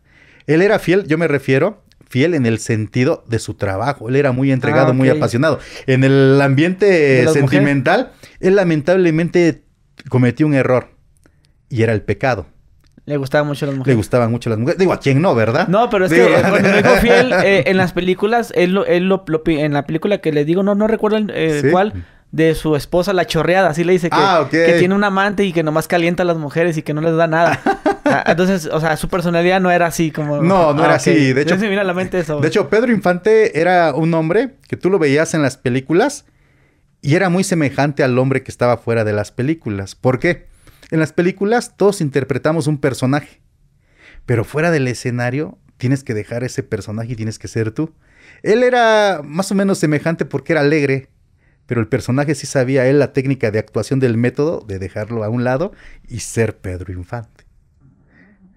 Él 0.46 0.60
era 0.60 0.78
fiel, 0.78 1.06
yo 1.06 1.16
me 1.16 1.28
refiero, 1.28 1.82
fiel 2.10 2.34
en 2.34 2.44
el 2.44 2.58
sentido 2.58 3.24
de 3.26 3.38
su 3.38 3.54
trabajo. 3.54 4.10
Él 4.10 4.16
era 4.16 4.32
muy 4.32 4.52
entregado, 4.52 4.90
Ah, 4.90 4.92
muy 4.92 5.08
apasionado. 5.08 5.60
En 5.86 6.04
el 6.04 6.38
ambiente 6.42 6.86
¿De 6.86 7.24
las 7.24 7.32
sentimental, 7.32 8.12
él 8.40 8.56
lamentablemente 8.56 9.64
cometió 10.08 10.46
un 10.46 10.54
error. 10.54 10.88
Y 11.68 11.82
era 11.82 11.92
el 11.92 12.02
pecado. 12.02 12.46
Le 13.06 13.16
gustaban 13.18 13.46
mucho 13.46 13.66
las 13.66 13.74
Le 13.74 13.78
mujeres. 13.78 13.96
gustaban 13.96 14.30
mucho 14.30 14.48
las 14.48 14.58
mujeres. 14.58 14.78
Digo, 14.78 14.92
¿a 14.92 14.98
quién 15.00 15.20
no, 15.20 15.34
verdad? 15.34 15.68
No, 15.68 15.90
pero 15.90 16.06
es 16.06 16.10
Digo, 16.10 16.26
que 16.26 16.32
cuando 16.40 16.60
me 16.60 16.76
dijo 16.82 16.94
fiel, 17.02 17.32
eh, 17.44 17.64
en 17.66 17.76
las 17.76 17.92
películas, 17.92 18.52
él 18.56 18.72
lo, 18.72 18.86
él 18.86 19.08
lo, 19.08 19.24
en 19.46 19.72
la 19.74 19.84
película 19.84 20.18
que 20.18 20.32
le 20.32 20.44
digo, 20.44 20.62
no, 20.62 20.74
no 20.74 20.86
recuerdo 20.86 21.18
el, 21.18 21.30
eh, 21.34 21.60
¿Sí? 21.62 21.70
cuál, 21.70 21.92
de 22.32 22.54
su 22.54 22.74
esposa, 22.76 23.12
la 23.12 23.26
chorreada, 23.26 23.68
así 23.68 23.84
le 23.84 23.92
dice 23.92 24.08
que, 24.08 24.16
Ah, 24.18 24.48
que 24.50 24.76
tiene 24.78 24.94
un 24.94 25.04
amante 25.04 25.44
y 25.44 25.52
que 25.52 25.62
nomás 25.62 25.86
calienta 25.86 26.22
a 26.22 26.26
las 26.26 26.38
mujeres 26.38 26.76
y 26.78 26.82
que 26.82 26.94
no 26.94 27.00
les 27.00 27.14
da 27.16 27.26
nada. 27.26 27.60
Ah, 28.06 28.22
Entonces, 28.26 28.66
o 28.70 28.80
sea, 28.80 28.98
su 28.98 29.08
personalidad 29.08 29.62
no 29.62 29.70
era 29.70 29.86
así 29.86 30.10
como... 30.10 30.42
No, 30.42 30.74
no 30.74 30.82
Ah, 30.82 30.84
era 30.84 30.94
así. 30.96 31.32
De 31.32 31.40
hecho, 31.40 31.54
Sí, 31.54 31.60
se 31.60 31.64
me 31.64 31.68
viene 31.70 31.80
a 31.80 31.84
la 31.84 31.94
mente 31.94 32.18
eso. 32.18 32.38
De 32.38 32.48
hecho, 32.48 32.68
Pedro 32.68 32.92
Infante 32.92 33.58
era 33.58 33.94
un 33.94 34.12
hombre 34.12 34.56
que 34.68 34.76
tú 34.76 34.90
lo 34.90 34.98
veías 34.98 35.32
en 35.32 35.40
las 35.40 35.56
películas 35.56 36.26
y 37.04 37.16
era 37.16 37.28
muy 37.28 37.44
semejante 37.44 38.02
al 38.02 38.18
hombre 38.18 38.42
que 38.42 38.50
estaba 38.50 38.78
fuera 38.78 39.04
de 39.04 39.12
las 39.12 39.30
películas. 39.30 39.94
¿Por 39.94 40.18
qué? 40.18 40.46
En 40.90 41.00
las 41.00 41.12
películas 41.12 41.76
todos 41.76 42.00
interpretamos 42.00 42.66
un 42.66 42.78
personaje, 42.78 43.42
pero 44.24 44.42
fuera 44.42 44.70
del 44.70 44.88
escenario 44.88 45.58
tienes 45.76 46.02
que 46.02 46.14
dejar 46.14 46.44
ese 46.44 46.62
personaje 46.62 47.12
y 47.12 47.16
tienes 47.16 47.38
que 47.38 47.46
ser 47.46 47.72
tú. 47.72 47.92
Él 48.42 48.62
era 48.62 49.20
más 49.22 49.52
o 49.52 49.54
menos 49.54 49.76
semejante 49.76 50.24
porque 50.24 50.54
era 50.54 50.62
alegre, 50.62 51.10
pero 51.66 51.82
el 51.82 51.88
personaje 51.88 52.34
sí 52.34 52.46
sabía 52.46 52.86
él 52.86 52.98
la 52.98 53.12
técnica 53.12 53.50
de 53.50 53.58
actuación 53.58 54.00
del 54.00 54.16
método 54.16 54.64
de 54.66 54.78
dejarlo 54.78 55.24
a 55.24 55.28
un 55.28 55.44
lado 55.44 55.72
y 56.08 56.20
ser 56.20 56.56
Pedro 56.56 56.90
Infante. 56.90 57.44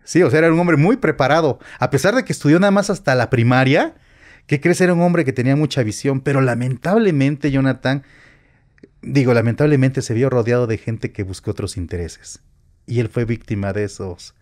Sí, 0.06 0.24
o 0.24 0.30
sea, 0.30 0.40
era 0.40 0.54
un 0.54 0.60
hombre 0.60 0.78
muy 0.78 0.96
preparado. 0.96 1.60
A 1.80 1.90
pesar 1.90 2.16
de 2.16 2.24
que 2.24 2.32
estudió 2.32 2.62
nada 2.62 2.72
más 2.72 2.90
hasta 2.90 3.14
la 3.14 3.30
primaria, 3.30 3.96
¿qué 4.46 4.62
crees? 4.62 4.80
Era 4.80 4.94
un 4.94 5.02
hombre 5.02 5.26
que 5.26 5.34
tenía 5.34 5.58
mucha 5.58 5.84
visión, 5.84 6.22
pero 6.22 6.40
lamentablemente, 6.40 7.52
Jonathan, 7.52 8.04
digo, 9.02 9.34
lamentablemente 9.34 10.02
se 10.02 10.14
vio 10.14 10.30
rodeado 10.30 10.68
de 10.68 10.78
gente 10.78 11.12
que 11.12 11.24
buscó 11.24 11.52
otros 11.52 11.78
intereses. 11.78 12.42
Y 12.86 13.00
él 13.00 13.10
fue 13.10 13.26
víctima 13.26 13.74
de 13.74 13.84
esos, 13.84 14.36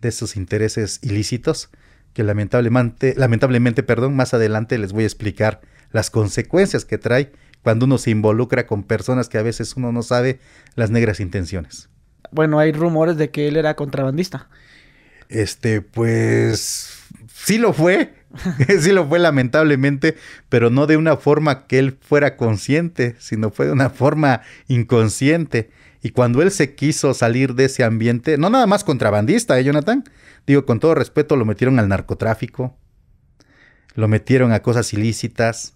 de 0.00 0.08
esos 0.08 0.36
intereses 0.36 1.00
ilícitos 1.02 1.70
que 2.12 2.22
lamentablemente, 2.24 3.14
lamentablemente, 3.16 3.82
perdón, 3.82 4.16
más 4.16 4.34
adelante 4.34 4.78
les 4.78 4.92
voy 4.92 5.04
a 5.04 5.06
explicar 5.06 5.60
las 5.92 6.10
consecuencias 6.10 6.84
que 6.84 6.98
trae 6.98 7.32
cuando 7.62 7.86
uno 7.86 7.98
se 7.98 8.10
involucra 8.10 8.66
con 8.66 8.82
personas 8.82 9.28
que 9.28 9.38
a 9.38 9.42
veces 9.42 9.76
uno 9.76 9.92
no 9.92 10.02
sabe 10.02 10.40
las 10.74 10.90
negras 10.90 11.20
intenciones. 11.20 11.88
Bueno, 12.30 12.58
hay 12.58 12.72
rumores 12.72 13.16
de 13.16 13.30
que 13.30 13.48
él 13.48 13.56
era 13.56 13.74
contrabandista. 13.74 14.48
Este, 15.28 15.80
pues 15.80 17.02
sí 17.32 17.58
lo 17.58 17.72
fue, 17.72 18.14
sí 18.80 18.92
lo 18.92 19.06
fue 19.08 19.18
lamentablemente, 19.18 20.16
pero 20.48 20.70
no 20.70 20.86
de 20.86 20.96
una 20.96 21.16
forma 21.16 21.66
que 21.66 21.78
él 21.78 21.98
fuera 22.00 22.36
consciente, 22.36 23.16
sino 23.18 23.50
fue 23.50 23.66
de 23.66 23.72
una 23.72 23.90
forma 23.90 24.42
inconsciente. 24.66 25.70
Y 26.02 26.10
cuando 26.10 26.42
él 26.42 26.50
se 26.50 26.74
quiso 26.74 27.14
salir 27.14 27.54
de 27.54 27.64
ese 27.64 27.84
ambiente, 27.84 28.38
no 28.38 28.50
nada 28.50 28.66
más 28.66 28.84
contrabandista, 28.84 29.58
¿eh, 29.58 29.64
Jonathan? 29.64 30.04
Digo, 30.46 30.64
con 30.64 30.78
todo 30.78 30.94
respeto, 30.94 31.36
lo 31.36 31.44
metieron 31.44 31.78
al 31.78 31.88
narcotráfico, 31.88 32.76
lo 33.94 34.08
metieron 34.08 34.52
a 34.52 34.62
cosas 34.62 34.92
ilícitas. 34.92 35.74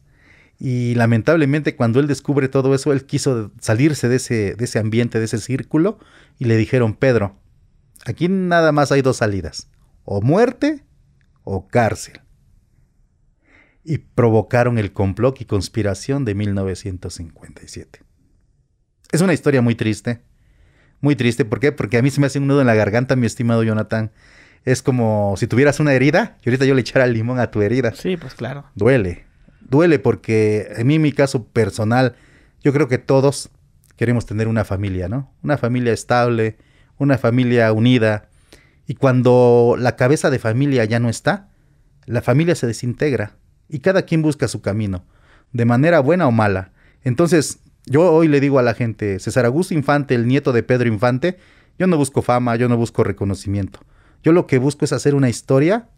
Y 0.58 0.94
lamentablemente 0.94 1.74
cuando 1.74 1.98
él 1.98 2.06
descubre 2.06 2.48
todo 2.48 2.74
eso, 2.74 2.92
él 2.92 3.04
quiso 3.04 3.50
salirse 3.58 4.08
de 4.08 4.16
ese, 4.16 4.54
de 4.54 4.64
ese 4.64 4.78
ambiente, 4.78 5.18
de 5.18 5.24
ese 5.24 5.38
círculo, 5.38 5.98
y 6.38 6.44
le 6.44 6.56
dijeron, 6.56 6.94
Pedro, 6.94 7.42
Aquí 8.04 8.28
nada 8.28 8.72
más 8.72 8.90
hay 8.90 9.02
dos 9.02 9.18
salidas, 9.18 9.68
o 10.04 10.20
muerte 10.20 10.84
o 11.44 11.68
cárcel. 11.68 12.20
Y 13.84 13.98
provocaron 13.98 14.78
el 14.78 14.92
complot 14.92 15.40
y 15.40 15.44
conspiración 15.44 16.24
de 16.24 16.34
1957. 16.34 18.00
Es 19.10 19.20
una 19.20 19.34
historia 19.34 19.60
muy 19.60 19.74
triste, 19.74 20.22
muy 21.00 21.16
triste. 21.16 21.44
¿Por 21.44 21.60
qué? 21.60 21.72
Porque 21.72 21.98
a 21.98 22.02
mí 22.02 22.10
se 22.10 22.20
me 22.20 22.26
hace 22.26 22.38
un 22.38 22.46
nudo 22.46 22.60
en 22.60 22.66
la 22.66 22.74
garganta, 22.74 23.16
mi 23.16 23.26
estimado 23.26 23.62
Jonathan. 23.62 24.12
Es 24.64 24.82
como 24.82 25.34
si 25.36 25.46
tuvieras 25.46 25.80
una 25.80 25.92
herida 25.92 26.38
y 26.44 26.48
ahorita 26.48 26.64
yo 26.64 26.74
le 26.74 26.80
echara 26.80 27.06
limón 27.06 27.40
a 27.40 27.50
tu 27.50 27.60
herida. 27.60 27.92
Sí, 27.94 28.16
pues 28.16 28.34
claro. 28.34 28.64
Duele, 28.74 29.24
duele 29.60 29.98
porque 29.98 30.72
a 30.78 30.84
mí 30.84 30.94
en 30.94 31.02
mi 31.02 31.12
caso 31.12 31.44
personal, 31.44 32.14
yo 32.62 32.72
creo 32.72 32.86
que 32.86 32.98
todos 32.98 33.50
queremos 33.96 34.24
tener 34.24 34.48
una 34.48 34.64
familia, 34.64 35.08
¿no? 35.08 35.34
Una 35.42 35.58
familia 35.58 35.92
estable, 35.92 36.56
una 36.96 37.18
familia 37.18 37.72
unida. 37.72 38.28
Y 38.86 38.94
cuando 38.94 39.76
la 39.78 39.96
cabeza 39.96 40.30
de 40.30 40.38
familia 40.38 40.84
ya 40.84 41.00
no 41.00 41.08
está, 41.08 41.50
la 42.06 42.22
familia 42.22 42.54
se 42.54 42.66
desintegra 42.66 43.36
y 43.72 43.80
cada 43.80 44.02
quien 44.02 44.22
busca 44.22 44.46
su 44.46 44.60
camino, 44.60 45.04
de 45.52 45.64
manera 45.64 45.98
buena 45.98 46.28
o 46.28 46.30
mala. 46.30 46.70
Entonces, 47.02 47.58
yo 47.86 48.12
hoy 48.12 48.28
le 48.28 48.38
digo 48.38 48.58
a 48.58 48.62
la 48.62 48.74
gente, 48.74 49.18
César 49.18 49.46
Augusto 49.46 49.74
Infante, 49.74 50.14
el 50.14 50.28
nieto 50.28 50.52
de 50.52 50.62
Pedro 50.62 50.88
Infante, 50.88 51.38
yo 51.78 51.86
no 51.86 51.96
busco 51.96 52.22
fama, 52.22 52.54
yo 52.54 52.68
no 52.68 52.76
busco 52.76 53.02
reconocimiento. 53.02 53.80
Yo 54.22 54.32
lo 54.32 54.46
que 54.46 54.58
busco 54.58 54.84
es 54.84 54.92
hacer 54.92 55.14
una 55.14 55.28
historia 55.28 55.88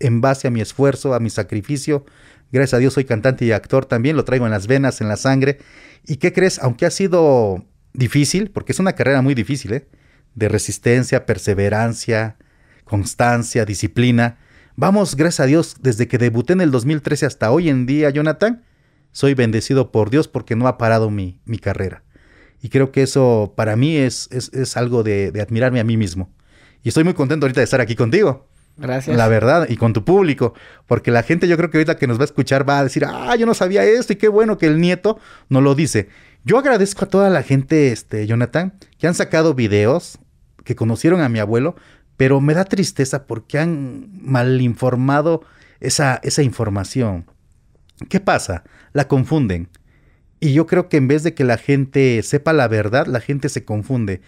en 0.00 0.20
base 0.20 0.48
a 0.48 0.50
mi 0.50 0.60
esfuerzo, 0.60 1.14
a 1.14 1.20
mi 1.20 1.30
sacrificio. 1.30 2.04
Gracias 2.50 2.74
a 2.74 2.78
Dios 2.78 2.94
soy 2.94 3.04
cantante 3.04 3.44
y 3.44 3.52
actor 3.52 3.86
también, 3.86 4.16
lo 4.16 4.24
traigo 4.24 4.44
en 4.44 4.50
las 4.50 4.66
venas, 4.66 5.00
en 5.00 5.08
la 5.08 5.16
sangre. 5.16 5.58
¿Y 6.04 6.16
qué 6.16 6.32
crees? 6.32 6.58
Aunque 6.58 6.86
ha 6.86 6.90
sido 6.90 7.64
difícil, 7.94 8.50
porque 8.50 8.72
es 8.72 8.80
una 8.80 8.94
carrera 8.94 9.22
muy 9.22 9.34
difícil, 9.34 9.72
¿eh? 9.72 9.86
de 10.34 10.48
resistencia, 10.48 11.24
perseverancia, 11.24 12.36
constancia, 12.84 13.64
disciplina. 13.64 14.38
Vamos, 14.76 15.16
gracias 15.16 15.40
a 15.40 15.46
Dios, 15.46 15.76
desde 15.80 16.08
que 16.08 16.18
debuté 16.18 16.54
en 16.54 16.62
el 16.62 16.70
2013 16.70 17.26
hasta 17.26 17.50
hoy 17.50 17.68
en 17.68 17.84
día, 17.84 18.08
Jonathan, 18.10 18.62
soy 19.12 19.34
bendecido 19.34 19.92
por 19.92 20.08
Dios 20.08 20.28
porque 20.28 20.56
no 20.56 20.66
ha 20.66 20.78
parado 20.78 21.10
mi, 21.10 21.38
mi 21.44 21.58
carrera. 21.58 22.02
Y 22.62 22.70
creo 22.70 22.90
que 22.90 23.02
eso 23.02 23.52
para 23.56 23.76
mí 23.76 23.96
es, 23.96 24.28
es, 24.30 24.52
es 24.54 24.76
algo 24.76 25.02
de, 25.02 25.30
de, 25.30 25.42
admirarme 25.42 25.80
a 25.80 25.84
mí 25.84 25.96
mismo. 25.96 26.30
Y 26.82 26.88
estoy 26.88 27.04
muy 27.04 27.12
contento 27.12 27.44
ahorita 27.44 27.60
de 27.60 27.64
estar 27.64 27.80
aquí 27.80 27.96
contigo. 27.96 28.48
Gracias. 28.78 29.16
La 29.16 29.28
verdad, 29.28 29.66
y 29.68 29.76
con 29.76 29.92
tu 29.92 30.04
público. 30.04 30.54
Porque 30.86 31.10
la 31.10 31.22
gente 31.22 31.46
yo 31.48 31.56
creo 31.56 31.70
que 31.70 31.78
ahorita 31.78 31.98
que 31.98 32.06
nos 32.06 32.18
va 32.18 32.22
a 32.22 32.24
escuchar 32.24 32.66
va 32.66 32.78
a 32.78 32.84
decir, 32.84 33.04
ah, 33.04 33.36
yo 33.36 33.44
no 33.44 33.54
sabía 33.54 33.84
esto 33.84 34.14
y 34.14 34.16
qué 34.16 34.28
bueno 34.28 34.56
que 34.56 34.66
el 34.66 34.80
nieto 34.80 35.18
nos 35.48 35.62
lo 35.62 35.74
dice. 35.74 36.08
Yo 36.44 36.58
agradezco 36.58 37.04
a 37.04 37.08
toda 37.08 37.30
la 37.30 37.42
gente, 37.42 37.92
este, 37.92 38.26
Jonathan, 38.26 38.74
que 38.98 39.06
han 39.06 39.14
sacado 39.14 39.54
videos, 39.54 40.18
que 40.64 40.74
conocieron 40.74 41.20
a 41.20 41.28
mi 41.28 41.40
abuelo, 41.40 41.76
pero 42.16 42.40
me 42.40 42.54
da 42.54 42.64
tristeza 42.64 43.26
porque 43.26 43.58
han 43.58 44.10
mal 44.20 44.60
informado 44.60 45.42
esa, 45.80 46.20
esa 46.22 46.42
información. 46.42 47.26
¿Qué 48.08 48.20
pasa? 48.20 48.64
La 48.92 49.08
confunden. 49.08 49.68
Y 50.40 50.52
yo 50.54 50.66
creo 50.66 50.88
que 50.88 50.96
en 50.96 51.08
vez 51.08 51.22
de 51.22 51.34
que 51.34 51.44
la 51.44 51.56
gente 51.56 52.22
sepa 52.22 52.52
la 52.52 52.68
verdad, 52.68 53.06
la 53.06 53.20
gente 53.20 53.48
se 53.48 53.64
confunde. 53.64 54.20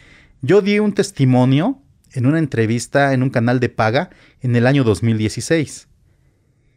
Yo 0.42 0.62
di 0.62 0.78
un 0.78 0.92
testimonio 0.92 1.82
en 2.12 2.26
una 2.26 2.38
entrevista 2.38 3.12
en 3.12 3.22
un 3.22 3.30
canal 3.30 3.60
de 3.60 3.68
paga 3.68 4.10
en 4.40 4.54
el 4.54 4.66
año 4.66 4.84
2016. 4.84 5.88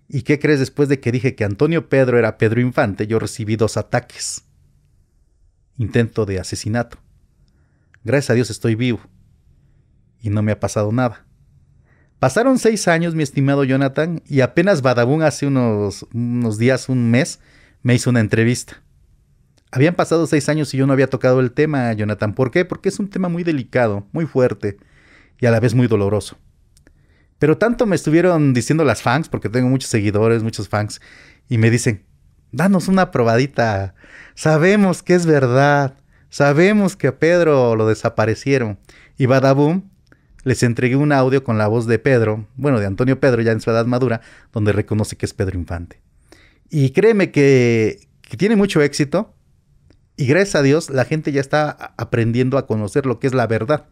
¿Y 0.09 0.21
qué 0.23 0.39
crees 0.39 0.59
después 0.59 0.89
de 0.89 0.99
que 0.99 1.11
dije 1.11 1.35
que 1.35 1.43
Antonio 1.43 1.89
Pedro 1.89 2.17
era 2.17 2.37
Pedro 2.37 2.61
Infante? 2.61 3.07
Yo 3.07 3.19
recibí 3.19 3.55
dos 3.55 3.77
ataques. 3.77 4.43
Intento 5.77 6.25
de 6.25 6.39
asesinato. 6.39 6.97
Gracias 8.03 8.31
a 8.31 8.33
Dios 8.33 8.49
estoy 8.49 8.75
vivo. 8.75 9.01
Y 10.27 10.29
no 10.29 10.43
me 10.43 10.51
ha 10.51 10.59
pasado 10.59 10.91
nada. 10.91 11.25
Pasaron 12.19 12.59
seis 12.59 12.89
años, 12.89 13.15
mi 13.15 13.23
estimado 13.23 13.63
Jonathan, 13.63 14.21
y 14.27 14.41
apenas 14.41 14.81
Badabun 14.81 15.23
hace 15.23 15.47
unos, 15.47 16.05
unos 16.13 16.57
días, 16.57 16.89
un 16.89 17.09
mes, 17.09 17.39
me 17.81 17.95
hizo 17.95 18.09
una 18.09 18.19
entrevista. 18.19 18.83
Habían 19.71 19.95
pasado 19.95 20.27
seis 20.27 20.49
años 20.49 20.73
y 20.73 20.77
yo 20.77 20.85
no 20.85 20.91
había 20.91 21.09
tocado 21.09 21.39
el 21.39 21.53
tema, 21.53 21.93
Jonathan. 21.93 22.33
¿Por 22.33 22.51
qué? 22.51 22.65
Porque 22.65 22.89
es 22.89 22.99
un 22.99 23.09
tema 23.09 23.29
muy 23.29 23.45
delicado, 23.45 24.05
muy 24.11 24.25
fuerte 24.25 24.75
y 25.39 25.45
a 25.45 25.51
la 25.51 25.61
vez 25.61 25.73
muy 25.73 25.87
doloroso. 25.87 26.37
Pero 27.39 27.57
tanto 27.57 27.85
me 27.85 27.95
estuvieron 27.95 28.53
diciendo 28.53 28.83
las 28.83 29.01
fans, 29.01 29.29
porque 29.29 29.47
tengo 29.47 29.69
muchos 29.69 29.89
seguidores, 29.89 30.43
muchos 30.43 30.67
fans, 30.67 30.99
y 31.47 31.57
me 31.57 31.71
dicen, 31.71 32.03
danos 32.51 32.89
una 32.89 33.11
probadita. 33.11 33.95
Sabemos 34.35 35.03
que 35.03 35.15
es 35.15 35.25
verdad. 35.25 35.95
Sabemos 36.29 36.97
que 36.97 37.07
a 37.07 37.17
Pedro 37.17 37.77
lo 37.77 37.87
desaparecieron. 37.87 38.77
Y 39.17 39.25
Badabum 39.25 39.83
les 40.47 40.63
entregué 40.63 40.95
un 40.95 41.11
audio 41.11 41.43
con 41.43 41.57
la 41.57 41.67
voz 41.67 41.87
de 41.87 41.99
Pedro, 41.99 42.47
bueno, 42.55 42.79
de 42.79 42.85
Antonio 42.85 43.19
Pedro 43.19 43.41
ya 43.41 43.51
en 43.51 43.59
su 43.59 43.69
edad 43.69 43.85
madura, 43.85 44.21
donde 44.53 44.71
reconoce 44.71 45.17
que 45.17 45.25
es 45.25 45.33
Pedro 45.33 45.59
Infante. 45.59 45.99
Y 46.69 46.91
créeme 46.91 47.31
que, 47.31 48.07
tiene 48.37 48.55
mucho 48.55 48.81
éxito. 48.81 49.33
Y 50.15 50.25
gracias 50.25 50.55
a 50.55 50.61
Dios 50.61 50.89
la 50.89 51.03
gente 51.03 51.33
ya 51.33 51.41
está 51.41 51.93
aprendiendo 51.97 52.57
a 52.57 52.65
conocer 52.65 53.05
lo 53.05 53.19
que 53.19 53.27
es 53.27 53.33
la 53.33 53.45
verdad. 53.45 53.87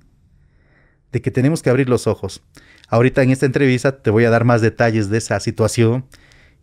De 1.12 1.22
que 1.22 1.30
tenemos 1.30 1.62
que 1.62 1.70
abrir 1.70 1.90
los 1.90 2.08
ojos. 2.08 2.42
Ahorita 2.88 3.22
en 3.22 3.32
esta 3.32 3.46
entrevista 3.46 4.02
te 4.02 4.10
voy 4.10 4.24
a 4.24 4.30
dar 4.30 4.46
más 4.46 4.62
detalles 4.62 5.10
de 5.10 5.18
esa 5.18 5.42
situación. 5.42 6.06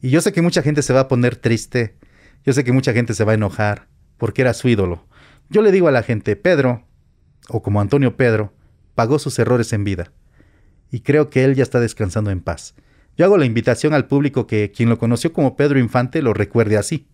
Y 0.01 0.09
yo 0.09 0.23
sé 0.23 0.33
que 0.33 0.41
mucha 0.41 0.63
gente 0.63 0.81
se 0.81 0.95
va 0.95 1.01
a 1.01 1.09
poner 1.09 1.37
triste. 1.37 1.99
Yo 2.47 2.55
sé 2.55 2.65
que 2.65 2.73
mucha 2.73 2.95
gente 2.95 3.13
se 3.13 3.25
va 3.25 3.33
a 3.33 3.35
enojar 3.35 3.89
porque 4.17 4.41
era 4.41 4.55
su 4.55 4.69
ídolo. 4.69 5.07
Yo 5.51 5.61
le 5.61 5.71
digo 5.71 5.87
a 5.87 5.93
la 5.93 6.03
gente, 6.03 6.35
Pedro, 6.35 6.87
o 7.51 7.63
como 7.63 7.83
Antonio 7.83 8.17
Pedro, 8.17 8.55
pagó 8.95 9.19
sus 9.19 9.39
errores 9.39 9.73
en 9.73 9.85
vida. 9.85 10.13
Y 10.91 11.01
creo 11.01 11.31
que 11.31 11.45
él 11.45 11.55
ya 11.55 11.63
está 11.63 11.81
descansando 11.81 12.31
en 12.31 12.41
paz. 12.41 12.75
Yo 13.17 13.25
hago 13.25 13.37
la 13.37 13.45
invitación 13.45 13.95
al 13.95 14.07
público 14.07 14.47
que 14.47 14.73
quien 14.73 14.89
lo 14.89 14.99
conoció 14.99 15.33
como 15.33 15.57
Pedro 15.57 15.79
Infante 15.79 16.23
lo 16.23 16.33
recuerde 16.33 16.77
así. 16.77 17.09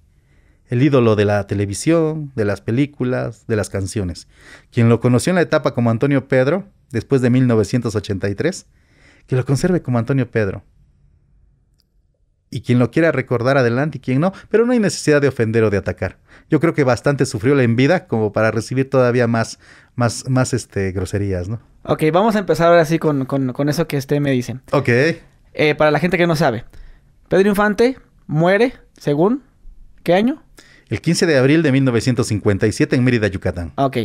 El 0.67 0.83
ídolo 0.83 1.17
de 1.17 1.25
la 1.25 1.47
televisión, 1.47 2.31
de 2.37 2.45
las 2.45 2.61
películas, 2.61 3.47
de 3.47 3.57
las 3.57 3.71
canciones. 3.71 4.29
Quien 4.71 4.89
lo 4.89 5.01
conoció 5.01 5.31
en 5.31 5.37
la 5.37 5.43
etapa 5.43 5.75
como 5.75 5.91
Antonio 5.91 6.29
Pedro, 6.29 6.69
después 6.91 7.23
de 7.23 7.31
1983, 7.31 8.67
que 9.27 9.37
lo 9.37 9.45
conserve 9.45 9.83
como 9.83 9.99
Antonio 9.99 10.31
Pedro. 10.31 10.63
Y 12.51 12.63
quien 12.63 12.79
lo 12.79 12.91
quiera 12.91 13.13
recordar 13.13 13.59
adelante 13.59 13.99
y 13.99 14.01
quien 14.01 14.21
no, 14.21 14.33
pero 14.51 14.65
no 14.65 14.73
hay 14.73 14.79
necesidad 14.79 15.21
de 15.21 15.29
ofender 15.29 15.65
o 15.65 15.71
de 15.71 15.77
atacar. 15.77 16.19
Yo 16.49 16.61
creo 16.61 16.73
que 16.73 16.85
bastante 16.85 17.27
sufrió 17.27 17.55
la 17.55 17.63
envidia 17.63 18.07
como 18.07 18.33
para 18.33 18.51
recibir 18.51 18.89
todavía 18.89 19.27
más, 19.27 19.59
más, 19.99 20.29
más 20.29 20.55
este, 20.55 20.93
groserías, 20.93 21.49
¿no? 21.49 21.61
Ok, 21.83 22.05
vamos 22.13 22.37
a 22.37 22.39
empezar 22.39 22.69
ahora 22.69 22.85
sí 22.85 23.01
con, 23.01 23.25
con, 23.25 23.53
con 23.53 23.69
eso 23.69 23.89
que 23.89 23.97
usted 23.97 24.21
me 24.21 24.31
dice. 24.31 24.61
Ok. 24.71 24.89
Eh, 24.89 25.75
para 25.77 25.91
la 25.91 25.99
gente 25.99 26.17
que 26.17 26.29
no 26.29 26.37
sabe, 26.37 26.65
Pedro 27.29 27.49
Infante 27.49 27.99
muere, 28.29 28.75
según, 28.97 29.43
¿qué 30.05 30.15
año? 30.15 30.41
El 30.89 31.01
15 31.01 31.27
de 31.27 31.37
abril 31.37 31.63
de 31.63 31.73
1957 31.73 32.95
en 32.95 33.03
Mérida, 33.03 33.27
Yucatán. 33.27 33.73
Ok. 33.75 33.97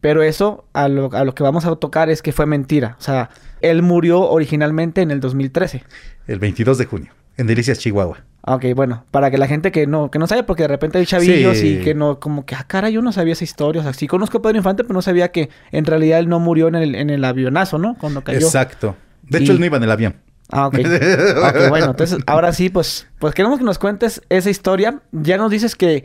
Pero 0.00 0.24
eso, 0.24 0.66
a 0.72 0.88
lo, 0.88 1.12
a 1.12 1.24
lo 1.24 1.34
que 1.36 1.44
vamos 1.44 1.64
a 1.66 1.76
tocar 1.76 2.10
es 2.10 2.20
que 2.20 2.32
fue 2.32 2.46
mentira. 2.46 2.96
O 2.98 3.02
sea, 3.02 3.30
él 3.60 3.82
murió 3.82 4.22
originalmente 4.22 5.02
en 5.02 5.12
el 5.12 5.20
2013. 5.20 5.84
El 6.26 6.40
22 6.40 6.78
de 6.78 6.84
junio, 6.84 7.12
en 7.36 7.46
Delicias, 7.46 7.78
Chihuahua. 7.78 8.24
Ok, 8.42 8.64
bueno, 8.74 9.04
para 9.10 9.30
que 9.30 9.36
la 9.36 9.46
gente 9.46 9.72
que 9.72 9.86
no, 9.86 10.10
que 10.10 10.18
no 10.18 10.26
sabe, 10.26 10.42
porque 10.42 10.62
de 10.62 10.68
repente 10.68 10.96
hay 10.98 11.04
chavillos 11.06 11.58
Sí. 11.58 11.78
y 11.80 11.80
que 11.84 11.94
no, 11.94 12.18
como 12.20 12.46
que, 12.46 12.54
ah, 12.54 12.64
cara, 12.66 12.88
yo 12.88 13.02
no 13.02 13.12
sabía 13.12 13.32
esa 13.34 13.44
historia. 13.44 13.80
O 13.80 13.84
sea, 13.84 13.92
sí 13.92 14.06
conozco 14.06 14.38
a 14.38 14.42
Pedro 14.42 14.56
Infante, 14.58 14.84
pero 14.84 14.94
no 14.94 15.02
sabía 15.02 15.30
que 15.32 15.50
en 15.72 15.84
realidad 15.84 16.18
él 16.20 16.28
no 16.28 16.38
murió 16.38 16.68
en 16.68 16.76
el, 16.76 16.94
en 16.94 17.10
el 17.10 17.24
avionazo, 17.24 17.78
¿no? 17.78 17.96
Cuando 18.00 18.22
cayó. 18.22 18.38
Exacto. 18.38 18.96
De 19.22 19.40
Y- 19.40 19.42
hecho, 19.42 19.52
él 19.52 19.60
no 19.60 19.66
iba 19.66 19.76
en 19.76 19.82
el 19.82 19.90
avión. 19.90 20.16
Ah, 20.50 20.66
ok. 20.68 20.74
ok, 20.78 21.68
bueno, 21.68 21.86
entonces 21.90 22.18
ahora 22.26 22.52
sí, 22.52 22.70
pues, 22.70 23.06
pues 23.18 23.34
queremos 23.34 23.58
que 23.58 23.64
nos 23.64 23.78
cuentes 23.78 24.22
esa 24.30 24.48
historia. 24.48 25.02
Ya 25.12 25.36
nos 25.36 25.50
dices 25.50 25.76
que 25.76 26.04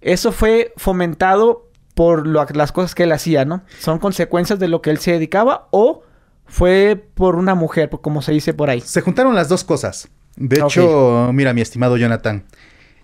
eso 0.00 0.32
fue 0.32 0.72
fomentado 0.76 1.68
por 1.94 2.26
lo- 2.26 2.46
las 2.54 2.72
cosas 2.72 2.94
que 2.94 3.02
él 3.02 3.12
hacía, 3.12 3.44
¿no? 3.44 3.62
¿Son 3.78 3.98
consecuencias 3.98 4.58
de 4.58 4.68
lo 4.68 4.80
que 4.80 4.90
él 4.90 4.98
se 4.98 5.12
dedicaba 5.12 5.68
o 5.70 6.02
fue 6.46 6.96
por 7.14 7.36
una 7.36 7.54
mujer, 7.54 7.90
como 7.90 8.22
se 8.22 8.32
dice 8.32 8.54
por 8.54 8.70
ahí? 8.70 8.80
Se 8.80 9.00
juntaron 9.02 9.34
las 9.34 9.48
dos 9.50 9.64
cosas. 9.64 10.08
De 10.36 10.60
hecho, 10.60 11.30
mira, 11.32 11.52
mi 11.52 11.60
estimado 11.60 11.96
Jonathan, 11.96 12.44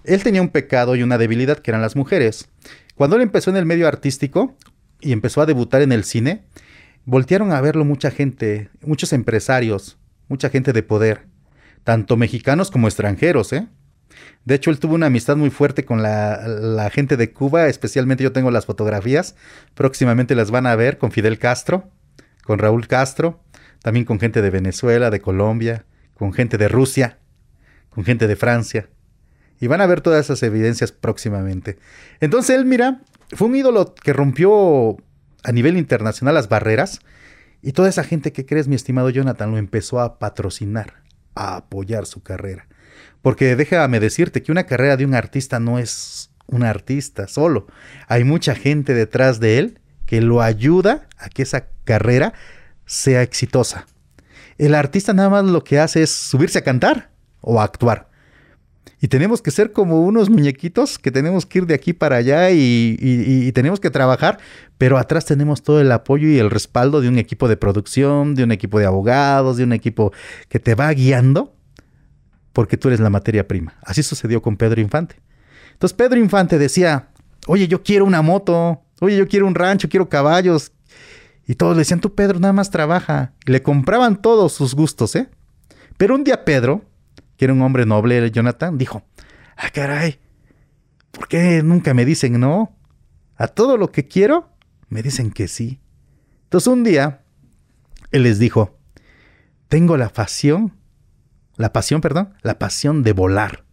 él 0.04 0.22
tenía 0.22 0.42
un 0.42 0.48
pecado 0.48 0.96
y 0.96 1.02
una 1.02 1.18
debilidad 1.18 1.58
que 1.58 1.70
eran 1.70 1.82
las 1.82 1.96
mujeres. 1.96 2.48
Cuando 2.94 3.16
él 3.16 3.22
empezó 3.22 3.50
en 3.50 3.56
el 3.56 3.66
medio 3.66 3.86
artístico 3.86 4.56
y 5.00 5.12
empezó 5.12 5.40
a 5.40 5.46
debutar 5.46 5.82
en 5.82 5.92
el 5.92 6.04
cine, 6.04 6.42
voltearon 7.04 7.52
a 7.52 7.60
verlo 7.60 7.84
mucha 7.84 8.10
gente, 8.10 8.70
muchos 8.82 9.12
empresarios, 9.12 9.98
mucha 10.28 10.50
gente 10.50 10.72
de 10.72 10.82
poder, 10.82 11.26
tanto 11.84 12.16
mexicanos 12.16 12.70
como 12.70 12.88
extranjeros, 12.88 13.52
¿eh? 13.52 13.68
De 14.44 14.54
hecho, 14.54 14.70
él 14.70 14.78
tuvo 14.78 14.94
una 14.94 15.06
amistad 15.06 15.36
muy 15.36 15.50
fuerte 15.50 15.84
con 15.84 16.02
la, 16.02 16.46
la 16.46 16.90
gente 16.90 17.16
de 17.16 17.32
Cuba, 17.32 17.68
especialmente 17.68 18.24
yo 18.24 18.32
tengo 18.32 18.50
las 18.50 18.66
fotografías, 18.66 19.36
próximamente 19.74 20.34
las 20.34 20.50
van 20.50 20.66
a 20.66 20.74
ver 20.76 20.98
con 20.98 21.12
Fidel 21.12 21.38
Castro, 21.38 21.90
con 22.42 22.58
Raúl 22.58 22.88
Castro, 22.88 23.40
también 23.82 24.04
con 24.04 24.18
gente 24.18 24.42
de 24.42 24.50
Venezuela, 24.50 25.10
de 25.10 25.20
Colombia, 25.20 25.84
con 26.14 26.32
gente 26.32 26.58
de 26.58 26.68
Rusia, 26.68 27.19
gente 28.04 28.26
de 28.26 28.36
Francia. 28.36 28.88
Y 29.60 29.66
van 29.66 29.80
a 29.80 29.86
ver 29.86 30.00
todas 30.00 30.24
esas 30.24 30.42
evidencias 30.42 30.92
próximamente. 30.92 31.78
Entonces 32.20 32.56
él, 32.56 32.64
mira, 32.64 33.02
fue 33.32 33.48
un 33.48 33.56
ídolo 33.56 33.94
que 33.94 34.12
rompió 34.12 34.96
a 35.42 35.52
nivel 35.52 35.76
internacional 35.76 36.34
las 36.34 36.48
barreras 36.48 37.00
y 37.62 37.72
toda 37.72 37.88
esa 37.88 38.04
gente 38.04 38.32
que 38.32 38.46
crees, 38.46 38.68
mi 38.68 38.74
estimado 38.74 39.10
Jonathan, 39.10 39.50
lo 39.50 39.58
empezó 39.58 40.00
a 40.00 40.18
patrocinar, 40.18 41.02
a 41.34 41.56
apoyar 41.56 42.06
su 42.06 42.22
carrera. 42.22 42.66
Porque 43.22 43.54
déjame 43.54 44.00
decirte 44.00 44.42
que 44.42 44.52
una 44.52 44.64
carrera 44.64 44.96
de 44.96 45.04
un 45.04 45.14
artista 45.14 45.60
no 45.60 45.78
es 45.78 46.30
un 46.46 46.64
artista 46.64 47.28
solo. 47.28 47.66
Hay 48.08 48.24
mucha 48.24 48.54
gente 48.54 48.94
detrás 48.94 49.40
de 49.40 49.58
él 49.58 49.80
que 50.06 50.20
lo 50.20 50.42
ayuda 50.42 51.06
a 51.18 51.28
que 51.28 51.42
esa 51.42 51.68
carrera 51.84 52.32
sea 52.86 53.22
exitosa. 53.22 53.86
El 54.58 54.74
artista 54.74 55.12
nada 55.12 55.28
más 55.28 55.44
lo 55.44 55.62
que 55.62 55.78
hace 55.78 56.02
es 56.02 56.10
subirse 56.10 56.58
a 56.58 56.64
cantar 56.64 57.10
o 57.40 57.60
actuar. 57.60 58.10
Y 59.02 59.08
tenemos 59.08 59.40
que 59.40 59.50
ser 59.50 59.72
como 59.72 60.02
unos 60.02 60.28
muñequitos 60.28 60.98
que 60.98 61.10
tenemos 61.10 61.46
que 61.46 61.58
ir 61.58 61.66
de 61.66 61.74
aquí 61.74 61.94
para 61.94 62.16
allá 62.16 62.50
y, 62.50 63.50
tenemos 63.54 63.80
que 63.80 63.90
trabajar, 63.90 64.38
pero 64.76 64.98
atrás 64.98 65.24
tenemos 65.24 65.62
todo 65.62 65.80
el 65.80 65.90
apoyo 65.90 66.28
y 66.28 66.38
el 66.38 66.50
respaldo 66.50 67.00
de 67.00 67.08
un 67.08 67.18
equipo 67.18 67.48
de 67.48 67.56
producción, 67.56 68.34
de 68.34 68.44
un 68.44 68.52
equipo 68.52 68.78
de 68.78 68.84
abogados, 68.84 69.56
de 69.56 69.64
un 69.64 69.72
equipo 69.72 70.12
que 70.48 70.60
te 70.60 70.74
va 70.74 70.92
guiando 70.92 71.54
porque 72.52 72.76
tú 72.76 72.88
eres 72.88 73.00
la 73.00 73.10
materia 73.10 73.48
prima. 73.48 73.74
Así 73.82 74.02
sucedió 74.02 74.42
con 74.42 74.56
Pedro 74.56 74.80
Infante. 74.80 75.16
Entonces 75.72 75.96
Pedro 75.96 76.18
Infante 76.18 76.58
decía, 76.58 77.08
oye, 77.46 77.68
yo 77.68 77.82
quiero 77.82 78.04
una 78.04 78.20
moto, 78.20 78.82
oye, 79.00 79.16
yo 79.16 79.26
quiero 79.26 79.46
un 79.46 79.54
rancho, 79.54 79.88
quiero 79.88 80.10
caballos. 80.10 80.72
Y 81.46 81.54
todos 81.54 81.74
le 81.74 81.80
decían, 81.80 82.00
tú 82.00 82.14
Pedro, 82.14 82.38
nada 82.38 82.52
más 82.52 82.70
trabaja. 82.70 83.32
Le 83.46 83.62
compraban 83.62 84.20
todos 84.20 84.52
sus 84.52 84.74
gustos, 84.74 85.16
¿eh? 85.16 85.28
Pero 85.96 86.14
un 86.14 86.24
día 86.24 86.44
Pedro, 86.44 86.84
que 87.40 87.46
era 87.46 87.54
un 87.54 87.62
hombre 87.62 87.86
noble, 87.86 88.30
Jonathan, 88.30 88.76
dijo, 88.76 89.02
ah, 89.56 89.70
caray, 89.72 90.20
¿por 91.10 91.26
qué 91.26 91.62
nunca 91.62 91.94
me 91.94 92.04
dicen 92.04 92.38
no? 92.38 92.76
A 93.34 93.48
todo 93.48 93.78
lo 93.78 93.90
que 93.90 94.06
quiero, 94.06 94.50
me 94.90 95.02
dicen 95.02 95.30
que 95.30 95.48
sí. 95.48 95.80
Entonces 96.42 96.66
un 96.66 96.84
día, 96.84 97.22
él 98.10 98.24
les 98.24 98.38
dijo, 98.38 98.78
tengo 99.68 99.96
la 99.96 100.10
pasión, 100.10 100.76
la 101.56 101.72
pasión, 101.72 102.02
perdón, 102.02 102.34
la 102.42 102.58
pasión 102.58 103.02
de 103.02 103.14
volar. 103.14 103.64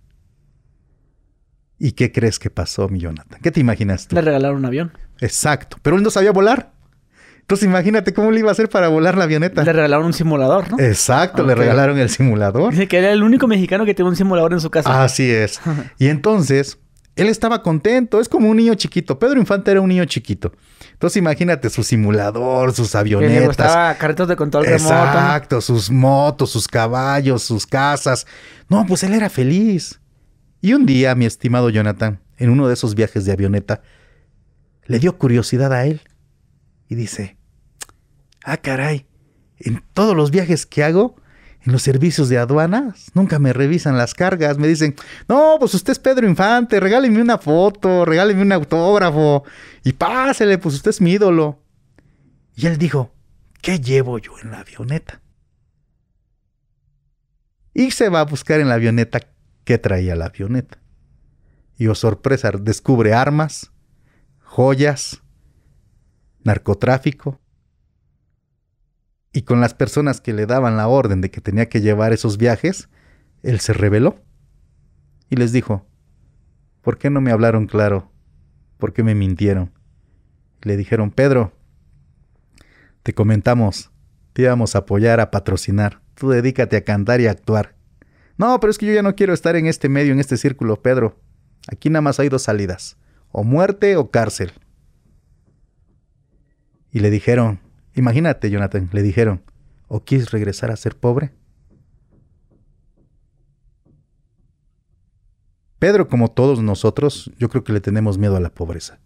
¿Y 1.77 1.91
qué 1.91 2.13
crees 2.13 2.39
que 2.39 2.49
pasó, 2.49 2.87
mi 2.87 2.99
Jonathan? 2.99 3.41
¿Qué 3.41 3.51
te 3.51 3.59
imaginas 3.59 4.07
tú? 4.07 4.15
Le 4.15 4.21
regalaron 4.21 4.59
un 4.59 4.65
avión. 4.65 4.93
Exacto, 5.19 5.75
pero 5.81 5.97
él 5.97 6.03
no 6.03 6.09
sabía 6.09 6.31
volar. 6.31 6.71
Entonces 7.47 7.65
imagínate 7.65 8.13
cómo 8.13 8.29
le 8.31 8.41
iba 8.41 8.49
a 8.49 8.51
hacer 8.51 8.67
para 8.67 8.89
volar 8.89 9.17
la 9.17 9.23
avioneta. 9.23 9.63
Le 9.63 9.71
regalaron 9.71 10.07
un 10.07 10.11
simulador, 10.11 10.69
¿no? 10.69 10.79
Exacto, 10.83 11.43
le 11.43 11.55
regalaron 11.55 11.97
el 11.97 12.09
simulador. 12.09 12.71
Dice 12.71 12.89
que 12.89 12.97
era 12.97 13.09
el 13.13 13.23
único 13.23 13.47
mexicano 13.47 13.85
que 13.85 13.93
tiene 13.93 14.09
un 14.09 14.17
simulador 14.17 14.51
en 14.51 14.59
su 14.59 14.69
casa. 14.69 15.01
Así 15.01 15.31
es. 15.31 15.61
Y 15.97 16.09
entonces, 16.09 16.77
él 17.15 17.29
estaba 17.29 17.63
contento, 17.63 18.19
es 18.19 18.27
como 18.27 18.49
un 18.49 18.57
niño 18.57 18.75
chiquito. 18.75 19.17
Pedro 19.17 19.39
Infante 19.39 19.71
era 19.71 19.79
un 19.79 19.87
niño 19.87 20.03
chiquito. 20.03 20.51
Entonces 20.91 21.15
imagínate 21.15 21.69
su 21.69 21.83
simulador, 21.83 22.73
sus 22.73 22.93
le 22.93 22.99
avionetas. 22.99 23.47
gustaba 23.47 23.95
carretos 23.95 24.27
de 24.27 24.35
control 24.35 24.65
remoto. 24.65 24.83
Exacto, 24.83 25.61
sus 25.61 25.89
motos, 25.89 26.49
sus 26.49 26.67
caballos, 26.67 27.43
sus 27.43 27.65
casas. 27.65 28.27
No, 28.67 28.85
pues 28.85 29.03
él 29.03 29.13
era 29.13 29.29
feliz. 29.29 30.01
Y 30.59 30.73
un 30.73 30.85
día, 30.85 31.15
mi 31.15 31.25
estimado 31.25 31.69
Jonathan, 31.69 32.19
en 32.37 32.49
uno 32.49 32.67
de 32.67 32.73
esos 32.73 32.93
viajes 32.93 33.23
de 33.23 33.31
avioneta, 33.31 33.83
le 34.85 34.99
dio 34.99 35.17
curiosidad 35.17 35.71
a 35.71 35.85
él. 35.85 36.01
Y 36.89 36.95
dice, 36.95 37.36
ah, 38.53 38.57
caray, 38.57 39.05
en 39.59 39.83
todos 39.93 40.15
los 40.15 40.31
viajes 40.31 40.65
que 40.65 40.83
hago, 40.83 41.15
en 41.65 41.73
los 41.73 41.83
servicios 41.83 42.29
de 42.29 42.37
aduanas, 42.37 43.11
nunca 43.13 43.39
me 43.39 43.51
revisan 43.51 43.97
las 43.97 44.13
cargas. 44.13 44.57
Me 44.57 44.67
dicen, 44.67 44.95
no, 45.27 45.57
pues 45.59 45.73
usted 45.73 45.91
es 45.91 45.99
Pedro 45.99 46.27
Infante, 46.27 46.79
regáleme 46.79 47.21
una 47.21 47.37
foto, 47.37 48.05
regáleme 48.05 48.41
un 48.41 48.53
autógrafo. 48.53 49.43
Y 49.83 49.93
pásele, 49.93 50.57
pues 50.57 50.75
usted 50.75 50.91
es 50.91 51.01
mi 51.01 51.11
ídolo. 51.11 51.61
Y 52.55 52.67
él 52.67 52.77
dijo, 52.77 53.13
¿qué 53.61 53.79
llevo 53.79 54.17
yo 54.17 54.31
en 54.41 54.51
la 54.51 54.61
avioneta? 54.61 55.21
Y 57.73 57.91
se 57.91 58.09
va 58.09 58.21
a 58.21 58.25
buscar 58.25 58.61
en 58.61 58.69
la 58.69 58.75
avioneta 58.75 59.19
qué 59.65 59.77
traía 59.77 60.15
la 60.15 60.27
avioneta. 60.27 60.79
Y 61.77 61.87
oh 61.87 61.95
sorpresa, 61.95 62.51
descubre 62.51 63.13
armas, 63.13 63.71
joyas, 64.41 65.21
narcotráfico. 66.43 67.41
Y 69.37 69.43
con 69.43 69.61
las 69.61 69.75
personas 69.75 70.19
que 70.19 70.33
le 70.33 70.47
daban 70.47 70.77
la 70.77 70.87
orden 70.87 71.21
de 71.21 71.29
que 71.29 71.41
tenía 71.41 71.69
que 71.69 71.79
llevar 71.79 72.11
esos 72.11 72.39
viajes, 72.39 72.89
él 73.43 73.59
se 73.59 73.71
rebeló. 73.71 74.15
Y 75.29 75.35
les 75.35 75.51
dijo, 75.51 75.85
¿por 76.81 76.97
qué 76.97 77.11
no 77.11 77.21
me 77.21 77.29
hablaron 77.29 77.67
claro? 77.67 78.11
¿Por 78.79 78.93
qué 78.93 79.03
me 79.03 79.13
mintieron? 79.13 79.73
Le 80.63 80.75
dijeron, 80.75 81.11
Pedro, 81.11 81.53
te 83.03 83.13
comentamos, 83.13 83.91
te 84.33 84.41
íbamos 84.41 84.73
a 84.73 84.79
apoyar, 84.79 85.19
a 85.19 85.29
patrocinar. 85.29 86.01
Tú 86.15 86.29
dedícate 86.31 86.75
a 86.75 86.83
cantar 86.83 87.21
y 87.21 87.27
a 87.27 87.31
actuar. 87.31 87.75
No, 88.39 88.59
pero 88.59 88.71
es 88.71 88.79
que 88.79 88.87
yo 88.87 88.93
ya 88.93 89.03
no 89.03 89.13
quiero 89.13 89.35
estar 89.35 89.55
en 89.55 89.67
este 89.67 89.87
medio, 89.87 90.13
en 90.13 90.19
este 90.19 90.37
círculo, 90.37 90.81
Pedro. 90.81 91.21
Aquí 91.71 91.91
nada 91.91 92.01
más 92.01 92.19
hay 92.19 92.29
dos 92.29 92.41
salidas, 92.41 92.97
o 93.31 93.43
muerte 93.43 93.97
o 93.97 94.09
cárcel. 94.09 94.51
Y 96.91 97.01
le 97.01 97.11
dijeron, 97.11 97.66
imagínate, 97.97 98.49
Jonathan, 98.49 98.89
le 98.91 99.01
dijeron, 99.01 99.43
¿o 99.87 100.03
quieres 100.03 100.31
regresar 100.31 100.71
a 100.71 100.77
ser 100.77 100.95
pobre? 100.95 101.33
Pedro, 105.79 106.07
como 106.07 106.31
todos 106.31 106.61
nosotros, 106.61 107.31
yo 107.37 107.49
creo 107.49 107.63
que 107.63 107.73
le 107.73 107.81
tenemos 107.81 108.17
miedo 108.17 108.35
a 108.35 108.39
la 108.39 108.49
pobreza. 108.49 108.99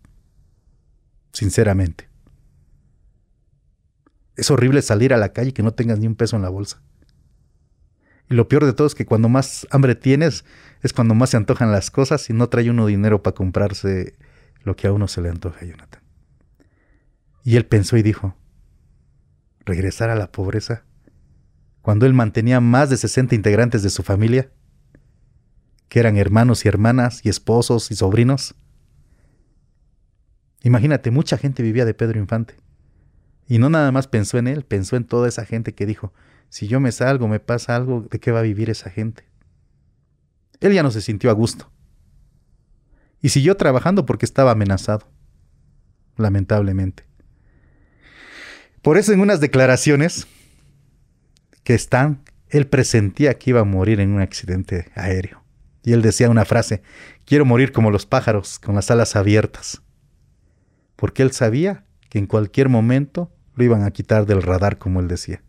Sinceramente. 1.33 2.09
Es 4.35 4.49
horrible 4.49 4.81
salir 4.81 5.13
a 5.13 5.17
la 5.17 5.33
calle 5.33 5.49
y 5.49 5.53
que 5.53 5.63
no 5.63 5.73
tengas 5.73 5.99
ni 5.99 6.07
un 6.07 6.15
peso 6.15 6.35
en 6.37 6.41
la 6.41 6.49
bolsa. 6.49 6.81
Y 8.29 8.33
lo 8.33 8.47
peor 8.47 8.65
de 8.65 8.71
todo 8.71 8.87
es 8.87 8.95
que 8.95 9.05
cuando 9.05 9.27
más 9.27 9.67
hambre 9.71 9.95
tienes 9.95 10.45
es 10.81 10.93
cuando 10.93 11.13
más 11.13 11.31
se 11.31 11.37
antojan 11.37 11.71
las 11.71 11.91
cosas 11.91 12.29
y 12.29 12.33
no 12.33 12.47
trae 12.47 12.69
uno 12.69 12.85
dinero 12.85 13.21
para 13.21 13.35
comprarse 13.35 14.15
lo 14.63 14.75
que 14.77 14.87
a 14.87 14.93
uno 14.93 15.09
se 15.09 15.21
le 15.21 15.29
antoja, 15.29 15.65
Jonathan. 15.65 16.01
Y 17.43 17.57
él 17.57 17.65
pensó 17.65 17.97
y 17.97 18.03
dijo, 18.03 18.35
regresar 19.65 20.09
a 20.09 20.15
la 20.15 20.31
pobreza, 20.31 20.83
cuando 21.81 22.05
él 22.05 22.13
mantenía 22.13 22.59
más 22.59 22.89
de 22.89 22.97
60 22.97 23.35
integrantes 23.35 23.83
de 23.83 23.89
su 23.89 24.03
familia, 24.03 24.51
que 25.89 25.99
eran 25.99 26.17
hermanos 26.17 26.63
y 26.63 26.69
hermanas 26.69 27.25
y 27.25 27.29
esposos 27.29 27.91
y 27.91 27.95
sobrinos. 27.95 28.55
Imagínate, 30.63 31.11
mucha 31.11 31.37
gente 31.37 31.63
vivía 31.63 31.85
de 31.85 31.93
Pedro 31.93 32.19
Infante. 32.19 32.55
Y 33.47 33.57
no 33.57 33.69
nada 33.69 33.91
más 33.91 34.07
pensó 34.07 34.37
en 34.37 34.47
él, 34.47 34.63
pensó 34.63 34.95
en 34.95 35.03
toda 35.03 35.27
esa 35.27 35.43
gente 35.43 35.73
que 35.73 35.85
dijo, 35.85 36.13
si 36.47 36.67
yo 36.67 36.79
me 36.79 36.91
salgo, 36.91 37.27
me 37.27 37.41
pasa 37.41 37.75
algo, 37.75 38.07
¿de 38.09 38.19
qué 38.19 38.31
va 38.31 38.39
a 38.39 38.43
vivir 38.43 38.69
esa 38.69 38.89
gente? 38.89 39.25
Él 40.61 40.73
ya 40.73 40.83
no 40.83 40.91
se 40.91 41.01
sintió 41.01 41.29
a 41.29 41.33
gusto. 41.33 41.69
Y 43.21 43.29
siguió 43.29 43.57
trabajando 43.57 44.05
porque 44.05 44.25
estaba 44.25 44.51
amenazado, 44.51 45.07
lamentablemente. 46.15 47.03
Por 48.81 48.97
eso 48.97 49.13
en 49.13 49.19
unas 49.19 49.39
declaraciones 49.39 50.27
que 51.63 51.73
están, 51.73 52.23
él 52.49 52.67
presentía 52.67 53.37
que 53.37 53.51
iba 53.51 53.61
a 53.61 53.65
morir 53.65 53.99
en 53.99 54.11
un 54.11 54.21
accidente 54.21 54.91
aéreo. 54.95 55.43
Y 55.83 55.93
él 55.93 56.01
decía 56.01 56.29
una 56.29 56.45
frase, 56.45 56.81
quiero 57.25 57.45
morir 57.45 57.71
como 57.71 57.91
los 57.91 58.05
pájaros, 58.05 58.59
con 58.59 58.75
las 58.75 58.91
alas 58.91 59.15
abiertas. 59.15 59.81
Porque 60.95 61.23
él 61.23 61.31
sabía 61.31 61.85
que 62.09 62.19
en 62.19 62.27
cualquier 62.27 62.69
momento 62.69 63.31
lo 63.55 63.63
iban 63.63 63.83
a 63.83 63.91
quitar 63.91 64.25
del 64.25 64.41
radar, 64.41 64.77
como 64.77 64.99
él 64.99 65.07
decía. 65.07 65.41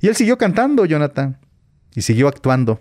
Y 0.00 0.08
él 0.08 0.16
siguió 0.16 0.38
cantando, 0.38 0.84
Jonathan, 0.86 1.38
y 1.94 2.02
siguió 2.02 2.28
actuando. 2.28 2.80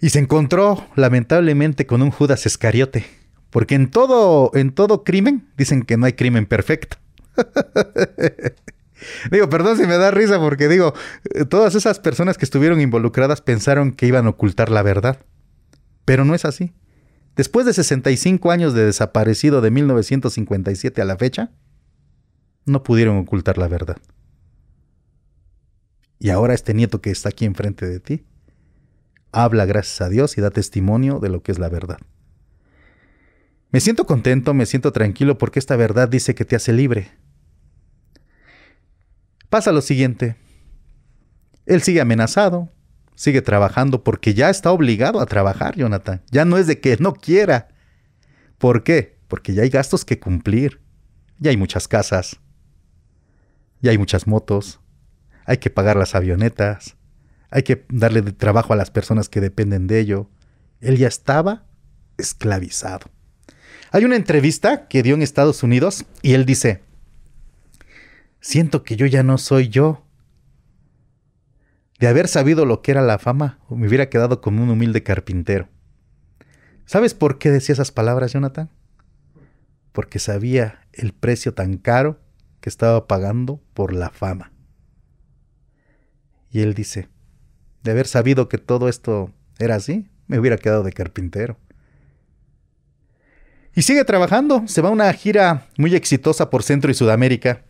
Y 0.00 0.10
se 0.10 0.18
encontró, 0.18 0.86
lamentablemente, 0.96 1.86
con 1.86 2.00
un 2.00 2.10
Judas 2.10 2.46
Escariote, 2.46 3.04
porque 3.50 3.74
en 3.74 3.90
todo, 3.90 4.50
en 4.54 4.72
todo 4.72 5.04
crimen 5.04 5.48
dicen 5.56 5.82
que 5.82 5.96
no 5.96 6.06
hay 6.06 6.14
crimen 6.14 6.46
perfecto. 6.46 6.96
digo, 9.30 9.48
perdón 9.48 9.76
si 9.76 9.86
me 9.86 9.96
da 9.96 10.10
risa 10.10 10.38
porque 10.38 10.68
digo, 10.68 10.94
todas 11.48 11.74
esas 11.74 11.98
personas 11.98 12.38
que 12.38 12.44
estuvieron 12.44 12.80
involucradas 12.80 13.40
pensaron 13.40 13.92
que 13.92 14.06
iban 14.06 14.26
a 14.26 14.30
ocultar 14.30 14.70
la 14.70 14.82
verdad. 14.82 15.18
Pero 16.04 16.24
no 16.24 16.34
es 16.34 16.44
así. 16.44 16.72
Después 17.36 17.66
de 17.66 17.72
65 17.72 18.50
años 18.50 18.74
de 18.74 18.84
desaparecido 18.84 19.60
de 19.60 19.70
1957 19.70 21.00
a 21.00 21.04
la 21.04 21.16
fecha, 21.16 21.50
no 22.66 22.82
pudieron 22.82 23.16
ocultar 23.18 23.58
la 23.58 23.68
verdad. 23.68 23.96
Y 26.18 26.30
ahora 26.30 26.54
este 26.54 26.74
nieto 26.74 27.00
que 27.00 27.10
está 27.10 27.30
aquí 27.30 27.46
enfrente 27.46 27.86
de 27.86 27.98
ti, 27.98 28.26
habla 29.32 29.64
gracias 29.64 30.00
a 30.02 30.08
Dios 30.08 30.36
y 30.36 30.40
da 30.40 30.50
testimonio 30.50 31.18
de 31.18 31.30
lo 31.30 31.42
que 31.42 31.52
es 31.52 31.58
la 31.58 31.68
verdad. 31.68 31.98
Me 33.72 33.80
siento 33.80 34.04
contento, 34.04 34.52
me 34.52 34.66
siento 34.66 34.92
tranquilo 34.92 35.38
porque 35.38 35.58
esta 35.58 35.76
verdad 35.76 36.08
dice 36.08 36.34
que 36.34 36.44
te 36.44 36.56
hace 36.56 36.72
libre. 36.72 37.12
Pasa 39.48 39.72
lo 39.72 39.80
siguiente. 39.80 40.36
Él 41.66 41.82
sigue 41.82 42.00
amenazado, 42.00 42.68
sigue 43.14 43.42
trabajando 43.42 44.02
porque 44.02 44.34
ya 44.34 44.50
está 44.50 44.72
obligado 44.72 45.20
a 45.20 45.26
trabajar, 45.26 45.76
Jonathan. 45.76 46.22
Ya 46.30 46.44
no 46.44 46.58
es 46.58 46.66
de 46.66 46.80
que 46.80 46.96
no 46.98 47.14
quiera. 47.14 47.68
¿Por 48.58 48.82
qué? 48.82 49.18
Porque 49.28 49.54
ya 49.54 49.62
hay 49.62 49.68
gastos 49.68 50.04
que 50.04 50.18
cumplir. 50.18 50.80
Ya 51.38 51.50
hay 51.50 51.56
muchas 51.56 51.86
casas. 51.86 52.40
Ya 53.80 53.92
hay 53.92 53.98
muchas 53.98 54.26
motos. 54.26 54.80
Hay 55.46 55.58
que 55.58 55.70
pagar 55.70 55.96
las 55.96 56.14
avionetas. 56.14 56.96
Hay 57.50 57.62
que 57.62 57.86
darle 57.88 58.22
trabajo 58.22 58.72
a 58.72 58.76
las 58.76 58.90
personas 58.90 59.28
que 59.28 59.40
dependen 59.40 59.86
de 59.86 60.00
ello. 60.00 60.28
Él 60.80 60.96
ya 60.96 61.08
estaba 61.08 61.66
esclavizado. 62.18 63.10
Hay 63.92 64.04
una 64.04 64.16
entrevista 64.16 64.86
que 64.86 65.02
dio 65.02 65.14
en 65.14 65.22
Estados 65.22 65.62
Unidos 65.62 66.06
y 66.22 66.34
él 66.34 66.46
dice, 66.46 66.82
siento 68.40 68.84
que 68.84 68.96
yo 68.96 69.06
ya 69.06 69.22
no 69.22 69.36
soy 69.36 69.68
yo, 69.68 70.04
de 71.98 72.06
haber 72.06 72.28
sabido 72.28 72.64
lo 72.64 72.82
que 72.82 72.92
era 72.92 73.02
la 73.02 73.18
fama, 73.18 73.58
me 73.68 73.86
hubiera 73.86 74.08
quedado 74.08 74.40
como 74.40 74.62
un 74.62 74.70
humilde 74.70 75.02
carpintero. 75.02 75.68
¿Sabes 76.86 77.14
por 77.14 77.38
qué 77.38 77.50
decía 77.50 77.72
esas 77.72 77.92
palabras, 77.92 78.32
Jonathan? 78.32 78.70
Porque 79.92 80.18
sabía 80.18 80.86
el 80.92 81.12
precio 81.12 81.52
tan 81.52 81.76
caro 81.76 82.18
que 82.60 82.70
estaba 82.70 83.06
pagando 83.06 83.60
por 83.74 83.92
la 83.92 84.10
fama. 84.10 84.52
Y 86.50 86.60
él 86.60 86.74
dice, 86.74 87.08
de 87.82 87.90
haber 87.90 88.06
sabido 88.06 88.48
que 88.48 88.58
todo 88.58 88.88
esto 88.88 89.32
era 89.58 89.74
así, 89.74 90.08
me 90.26 90.38
hubiera 90.38 90.56
quedado 90.56 90.82
de 90.84 90.92
carpintero. 90.92 91.58
Y 93.74 93.82
sigue 93.82 94.04
trabajando, 94.04 94.64
se 94.66 94.80
va 94.80 94.88
a 94.88 94.92
una 94.92 95.12
gira 95.12 95.68
muy 95.78 95.94
exitosa 95.94 96.50
por 96.50 96.62
Centro 96.62 96.90
y 96.90 96.94
Sudamérica. 96.94 97.62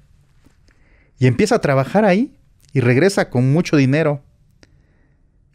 Y 1.19 1.27
empieza 1.27 1.57
a 1.57 1.61
trabajar 1.61 2.05
ahí 2.05 2.39
y 2.73 2.81
regresa 2.81 3.29
con 3.29 3.53
mucho 3.53 3.77
dinero 3.77 4.23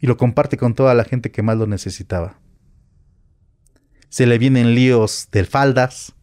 y 0.00 0.06
lo 0.06 0.16
comparte 0.16 0.56
con 0.56 0.74
toda 0.74 0.94
la 0.94 1.04
gente 1.04 1.30
que 1.30 1.42
más 1.42 1.56
lo 1.56 1.66
necesitaba. 1.66 2.38
Se 4.08 4.26
le 4.26 4.38
vienen 4.38 4.74
líos 4.74 5.28
de 5.32 5.44
faldas, 5.44 6.14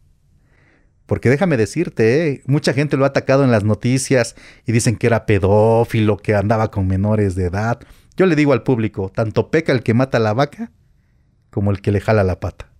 porque 1.06 1.28
déjame 1.28 1.58
decirte, 1.58 2.28
¿eh? 2.28 2.42
mucha 2.46 2.72
gente 2.72 2.96
lo 2.96 3.04
ha 3.04 3.08
atacado 3.08 3.44
en 3.44 3.50
las 3.50 3.62
noticias 3.62 4.36
y 4.66 4.72
dicen 4.72 4.96
que 4.96 5.06
era 5.06 5.26
pedófilo, 5.26 6.16
que 6.16 6.34
andaba 6.34 6.70
con 6.70 6.86
menores 6.86 7.34
de 7.34 7.44
edad. 7.44 7.80
Yo 8.16 8.24
le 8.24 8.36
digo 8.36 8.54
al 8.54 8.62
público, 8.62 9.12
tanto 9.14 9.50
peca 9.50 9.72
el 9.72 9.82
que 9.82 9.92
mata 9.92 10.18
la 10.18 10.32
vaca 10.32 10.72
como 11.50 11.70
el 11.70 11.82
que 11.82 11.92
le 11.92 12.00
jala 12.00 12.24
la 12.24 12.40
pata. 12.40 12.73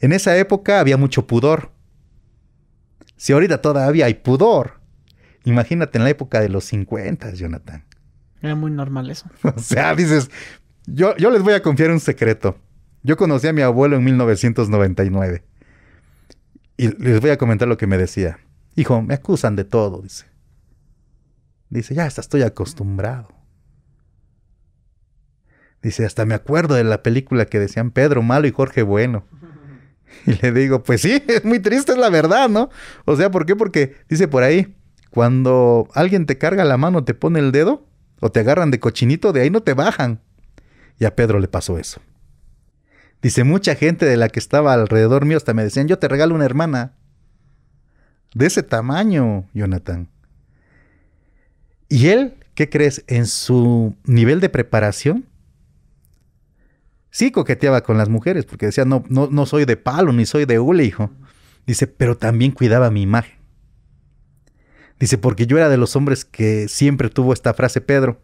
En 0.00 0.12
esa 0.12 0.36
época 0.36 0.80
había 0.80 0.96
mucho 0.96 1.26
pudor. 1.26 1.70
Si 3.16 3.32
ahorita 3.32 3.60
todavía 3.60 4.06
hay 4.06 4.14
pudor, 4.14 4.80
Imagínate 5.44 5.98
en 5.98 6.04
la 6.04 6.10
época 6.10 6.40
de 6.40 6.48
los 6.48 6.64
50, 6.64 7.32
Jonathan. 7.32 7.84
Era 8.42 8.54
muy 8.54 8.70
normal 8.70 9.10
eso. 9.10 9.26
o 9.42 9.58
sea, 9.58 9.94
dices, 9.94 10.30
yo, 10.86 11.16
yo 11.16 11.30
les 11.30 11.42
voy 11.42 11.54
a 11.54 11.62
confiar 11.62 11.90
un 11.90 12.00
secreto. 12.00 12.58
Yo 13.02 13.16
conocí 13.16 13.48
a 13.48 13.52
mi 13.52 13.62
abuelo 13.62 13.96
en 13.96 14.04
1999. 14.04 15.44
Y 16.76 16.88
les 17.02 17.20
voy 17.20 17.30
a 17.30 17.38
comentar 17.38 17.68
lo 17.68 17.76
que 17.76 17.86
me 17.86 17.98
decía. 17.98 18.38
Hijo, 18.76 19.02
me 19.02 19.14
acusan 19.14 19.56
de 19.56 19.64
todo, 19.64 20.02
dice. 20.02 20.26
Dice, 21.70 21.94
ya 21.94 22.04
hasta 22.04 22.20
estoy 22.20 22.42
acostumbrado. 22.42 23.28
Dice, 25.82 26.04
hasta 26.04 26.26
me 26.26 26.34
acuerdo 26.34 26.74
de 26.74 26.84
la 26.84 27.02
película 27.02 27.46
que 27.46 27.58
decían 27.58 27.90
Pedro 27.90 28.22
Malo 28.22 28.46
y 28.46 28.50
Jorge 28.50 28.82
Bueno. 28.82 29.24
Y 30.26 30.34
le 30.40 30.52
digo, 30.52 30.82
pues 30.82 31.02
sí, 31.02 31.22
es 31.26 31.44
muy 31.44 31.60
triste, 31.60 31.92
es 31.92 31.98
la 31.98 32.10
verdad, 32.10 32.48
¿no? 32.48 32.70
O 33.04 33.16
sea, 33.16 33.30
¿por 33.30 33.46
qué? 33.46 33.56
Porque 33.56 33.96
dice 34.08 34.28
por 34.28 34.42
ahí, 34.42 34.74
cuando 35.10 35.88
alguien 35.94 36.26
te 36.26 36.38
carga 36.38 36.64
la 36.64 36.76
mano, 36.76 37.04
te 37.04 37.14
pone 37.14 37.38
el 37.38 37.52
dedo 37.52 37.86
o 38.20 38.30
te 38.30 38.40
agarran 38.40 38.70
de 38.70 38.80
cochinito, 38.80 39.32
de 39.32 39.42
ahí 39.42 39.50
no 39.50 39.62
te 39.62 39.74
bajan. 39.74 40.20
Y 40.98 41.04
a 41.04 41.16
Pedro 41.16 41.40
le 41.40 41.48
pasó 41.48 41.78
eso. 41.78 42.00
Dice, 43.22 43.44
mucha 43.44 43.74
gente 43.74 44.06
de 44.06 44.16
la 44.16 44.28
que 44.28 44.38
estaba 44.38 44.72
alrededor 44.72 45.24
mío 45.26 45.36
hasta 45.36 45.54
me 45.54 45.62
decían, 45.62 45.88
yo 45.88 45.98
te 45.98 46.08
regalo 46.08 46.34
una 46.34 46.44
hermana. 46.44 46.94
De 48.34 48.46
ese 48.46 48.62
tamaño, 48.62 49.48
Jonathan. 49.52 50.08
Y 51.88 52.08
él, 52.08 52.34
¿qué 52.54 52.70
crees? 52.70 53.04
En 53.08 53.26
su 53.26 53.96
nivel 54.04 54.40
de 54.40 54.48
preparación, 54.48 55.26
sí 57.10 57.30
coqueteaba 57.30 57.82
con 57.82 57.98
las 57.98 58.08
mujeres, 58.08 58.44
porque 58.44 58.66
decía, 58.66 58.84
no, 58.84 59.04
no, 59.08 59.28
no 59.30 59.46
soy 59.46 59.64
de 59.64 59.76
palo, 59.76 60.12
ni 60.12 60.26
soy 60.26 60.44
de 60.44 60.58
hule, 60.58 60.84
hijo. 60.84 61.10
Dice, 61.66 61.86
pero 61.86 62.16
también 62.16 62.52
cuidaba 62.52 62.90
mi 62.90 63.02
imagen. 63.02 63.38
Dice, 64.98 65.18
porque 65.18 65.46
yo 65.46 65.56
era 65.56 65.68
de 65.68 65.76
los 65.76 65.96
hombres 65.96 66.24
que 66.24 66.68
siempre 66.68 67.08
tuvo 67.08 67.32
esta 67.32 67.54
frase, 67.54 67.80
Pedro, 67.80 68.20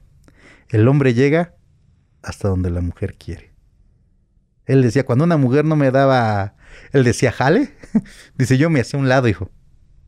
el 0.69 0.87
hombre 0.89 1.15
llega 1.15 1.55
hasta 2.23 2.49
donde 2.49 2.71
la 2.71 2.81
mujer 2.81 3.15
quiere. 3.15 3.53
Él 4.67 4.83
decía, 4.83 5.07
cuando 5.07 5.25
una 5.25 5.37
mujer 5.37 5.65
no 5.65 5.77
me 5.77 5.91
daba, 5.91 6.57
él 6.93 7.05
decía, 7.05 7.33
jale, 7.33 7.73
dice, 8.37 8.59
yo 8.59 8.69
me 8.69 8.81
hacía 8.81 8.99
un 8.99 9.09
lado, 9.09 9.29
hijo. 9.29 9.51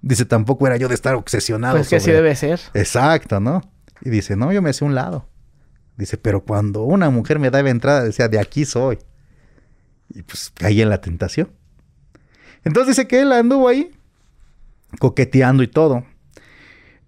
Dice, 0.03 0.25
tampoco 0.25 0.67
era 0.67 0.77
yo 0.77 0.89
de 0.89 0.95
estar 0.95 1.15
obsesionado. 1.15 1.77
Pues 1.77 1.89
que 1.89 1.97
así 1.97 2.11
debe 2.11 2.35
ser. 2.37 2.61
Exacto, 2.75 3.41
¿no? 3.41 3.63
Y 4.01 4.11
dice, 4.11 4.37
no, 4.37 4.53
yo 4.53 4.63
me 4.63 4.71
hacía 4.71 4.87
un 4.87 4.95
lado. 4.95 5.29
Dice, 5.99 6.17
pero 6.17 6.45
cuando 6.45 6.85
una 6.85 7.11
mujer 7.11 7.41
me 7.41 7.51
daba 7.51 7.69
entrada, 7.71 8.05
decía, 8.05 8.29
de 8.29 8.39
aquí 8.39 8.65
soy. 8.65 8.99
Y 10.11 10.23
pues 10.23 10.53
caí 10.55 10.81
en 10.81 10.89
la 10.89 11.01
tentación. 11.01 11.51
Entonces 12.65 12.97
dice 12.97 13.09
que 13.09 13.21
él 13.21 13.33
anduvo 13.33 13.69
ahí, 13.69 13.91
coqueteando 15.01 15.65
y 15.65 15.67
todo. 15.67 16.05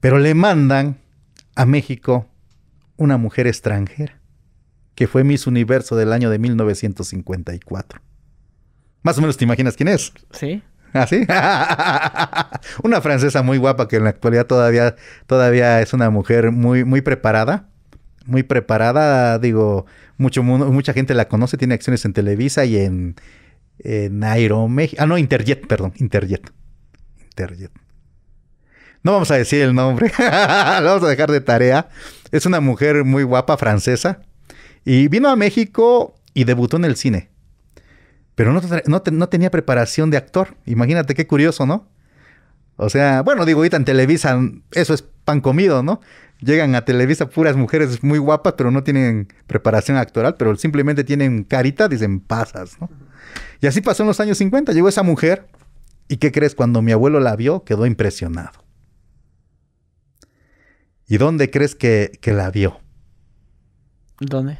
Pero 0.00 0.18
le 0.18 0.34
mandan 0.34 0.98
a 1.54 1.66
México 1.66 2.26
una 2.96 3.16
mujer 3.16 3.46
extranjera, 3.46 4.20
que 4.96 5.06
fue 5.06 5.22
Miss 5.22 5.46
Universo 5.46 5.94
del 5.94 6.12
año 6.12 6.28
de 6.28 6.40
1954. 6.40 8.02
Más 9.02 9.16
o 9.18 9.20
menos 9.20 9.36
te 9.36 9.44
imaginas 9.44 9.76
quién 9.76 9.88
es. 9.88 10.12
Sí. 10.32 10.62
¿Ah, 10.92 11.06
sí? 11.06 11.24
una 12.82 13.00
francesa 13.00 13.42
muy 13.42 13.58
guapa 13.58 13.86
que 13.86 13.96
en 13.96 14.04
la 14.04 14.10
actualidad 14.10 14.46
todavía, 14.46 14.96
todavía 15.28 15.80
es 15.80 15.92
una 15.92 16.10
mujer 16.10 16.50
muy, 16.50 16.84
muy 16.84 17.02
preparada. 17.02 17.69
Muy 18.26 18.42
preparada, 18.42 19.38
digo, 19.38 19.86
mucho, 20.18 20.42
mucha 20.42 20.92
gente 20.92 21.14
la 21.14 21.28
conoce, 21.28 21.56
tiene 21.56 21.74
acciones 21.74 22.04
en 22.04 22.12
Televisa 22.12 22.64
y 22.64 22.76
en, 22.76 23.16
en 23.78 24.22
Aeroméxico. 24.22 25.02
Ah, 25.02 25.06
no, 25.06 25.18
Interjet, 25.18 25.66
perdón, 25.66 25.94
Interjet. 25.96 26.52
Interjet. 27.22 27.72
No 29.02 29.12
vamos 29.12 29.30
a 29.30 29.36
decir 29.36 29.62
el 29.62 29.74
nombre, 29.74 30.12
lo 30.18 30.24
vamos 30.86 31.02
a 31.02 31.08
dejar 31.08 31.30
de 31.30 31.40
tarea. 31.40 31.88
Es 32.30 32.44
una 32.44 32.60
mujer 32.60 33.04
muy 33.04 33.22
guapa 33.22 33.56
francesa 33.56 34.20
y 34.84 35.08
vino 35.08 35.28
a 35.28 35.36
México 35.36 36.14
y 36.34 36.44
debutó 36.44 36.76
en 36.76 36.84
el 36.84 36.96
cine. 36.96 37.30
Pero 38.34 38.52
no, 38.54 39.28
tenía 39.28 39.50
preparación 39.50 40.10
de 40.10 40.16
actor. 40.16 40.56
Imagínate 40.64 41.14
qué 41.14 41.26
curioso, 41.26 41.66
¿no? 41.66 41.88
O 42.76 42.88
sea, 42.88 43.20
bueno, 43.22 43.44
digo, 43.44 43.58
ahorita 43.60 43.76
en 43.76 43.84
Televisa 43.84 44.40
eso 44.72 44.94
es 44.94 45.02
pan 45.02 45.42
comido, 45.42 45.82
¿no? 45.82 46.00
Llegan 46.40 46.74
a 46.74 46.84
Televisa 46.84 47.28
puras 47.28 47.56
mujeres 47.56 48.02
muy 48.02 48.18
guapas, 48.18 48.54
pero 48.56 48.70
no 48.70 48.82
tienen 48.82 49.28
preparación 49.46 49.96
actoral, 49.98 50.36
pero 50.38 50.56
simplemente 50.56 51.04
tienen 51.04 51.44
carita, 51.44 51.88
dicen 51.88 52.20
pasas, 52.20 52.80
¿no? 52.80 52.88
Y 53.60 53.66
así 53.66 53.80
pasó 53.82 54.02
en 54.02 54.06
los 54.06 54.20
años 54.20 54.38
50. 54.38 54.72
Llegó 54.72 54.88
esa 54.88 55.02
mujer 55.02 55.46
y 56.08 56.16
¿qué 56.16 56.32
crees? 56.32 56.54
Cuando 56.54 56.80
mi 56.80 56.92
abuelo 56.92 57.20
la 57.20 57.36
vio, 57.36 57.64
quedó 57.64 57.84
impresionado. 57.84 58.64
¿Y 61.06 61.18
dónde 61.18 61.50
crees 61.50 61.74
que, 61.74 62.12
que 62.20 62.32
la 62.32 62.50
vio? 62.50 62.80
¿Dónde? 64.18 64.58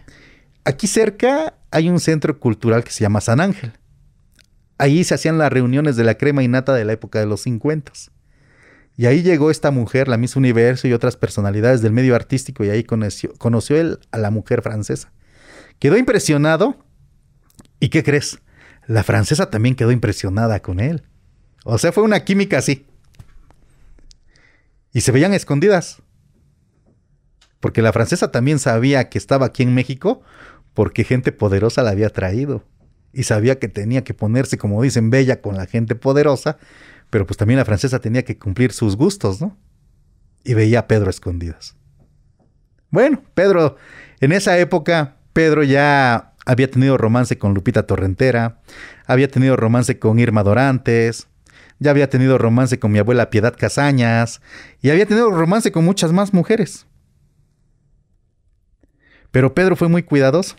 Aquí 0.64 0.86
cerca 0.86 1.54
hay 1.70 1.88
un 1.88 2.00
centro 2.00 2.38
cultural 2.38 2.84
que 2.84 2.90
se 2.90 3.00
llama 3.00 3.20
San 3.20 3.40
Ángel. 3.40 3.72
Ahí 4.76 5.04
se 5.04 5.14
hacían 5.14 5.38
las 5.38 5.52
reuniones 5.52 5.96
de 5.96 6.04
la 6.04 6.16
crema 6.16 6.42
y 6.42 6.48
nata 6.48 6.74
de 6.74 6.84
la 6.84 6.92
época 6.92 7.20
de 7.20 7.26
los 7.26 7.42
50. 7.42 7.92
Y 9.00 9.06
ahí 9.06 9.22
llegó 9.22 9.50
esta 9.50 9.70
mujer, 9.70 10.08
la 10.08 10.18
Miss 10.18 10.36
Universo 10.36 10.86
y 10.86 10.92
otras 10.92 11.16
personalidades 11.16 11.80
del 11.80 11.90
medio 11.90 12.14
artístico, 12.14 12.66
y 12.66 12.68
ahí 12.68 12.84
conoció, 12.84 13.32
conoció 13.38 13.80
él 13.80 13.98
a 14.10 14.18
la 14.18 14.30
mujer 14.30 14.60
francesa. 14.60 15.10
Quedó 15.78 15.96
impresionado. 15.96 16.76
¿Y 17.78 17.88
qué 17.88 18.04
crees? 18.04 18.40
La 18.86 19.02
francesa 19.02 19.48
también 19.48 19.74
quedó 19.74 19.90
impresionada 19.90 20.60
con 20.60 20.80
él. 20.80 21.02
O 21.64 21.78
sea, 21.78 21.92
fue 21.92 22.02
una 22.02 22.26
química 22.26 22.58
así. 22.58 22.84
Y 24.92 25.00
se 25.00 25.12
veían 25.12 25.32
escondidas. 25.32 26.02
Porque 27.58 27.80
la 27.80 27.94
francesa 27.94 28.30
también 28.30 28.58
sabía 28.58 29.08
que 29.08 29.16
estaba 29.16 29.46
aquí 29.46 29.62
en 29.62 29.72
México 29.72 30.20
porque 30.74 31.04
gente 31.04 31.32
poderosa 31.32 31.82
la 31.82 31.92
había 31.92 32.10
traído. 32.10 32.66
Y 33.14 33.22
sabía 33.22 33.58
que 33.58 33.68
tenía 33.68 34.04
que 34.04 34.12
ponerse, 34.12 34.58
como 34.58 34.82
dicen, 34.82 35.08
bella 35.08 35.40
con 35.40 35.56
la 35.56 35.64
gente 35.64 35.94
poderosa, 35.94 36.58
pero 37.10 37.26
pues 37.26 37.36
también 37.36 37.58
la 37.58 37.64
francesa 37.64 37.98
tenía 37.98 38.24
que 38.24 38.38
cumplir 38.38 38.72
sus 38.72 38.96
gustos, 38.96 39.40
¿no? 39.40 39.58
Y 40.44 40.54
veía 40.54 40.80
a 40.80 40.88
Pedro 40.88 41.10
escondidas. 41.10 41.76
Bueno, 42.90 43.22
Pedro, 43.34 43.76
en 44.20 44.32
esa 44.32 44.58
época, 44.58 45.16
Pedro 45.32 45.62
ya 45.62 46.32
había 46.46 46.70
tenido 46.70 46.96
romance 46.96 47.38
con 47.38 47.54
Lupita 47.54 47.86
Torrentera, 47.86 48.60
había 49.06 49.28
tenido 49.28 49.56
romance 49.56 49.98
con 49.98 50.18
Irma 50.18 50.42
Dorantes, 50.42 51.28
ya 51.78 51.90
había 51.90 52.10
tenido 52.10 52.38
romance 52.38 52.78
con 52.78 52.92
mi 52.92 52.98
abuela 52.98 53.30
Piedad 53.30 53.54
Casañas, 53.56 54.40
y 54.80 54.90
había 54.90 55.06
tenido 55.06 55.30
romance 55.30 55.72
con 55.72 55.84
muchas 55.84 56.12
más 56.12 56.32
mujeres. 56.32 56.86
Pero 59.30 59.54
Pedro 59.54 59.76
fue 59.76 59.88
muy 59.88 60.02
cuidadoso. 60.02 60.56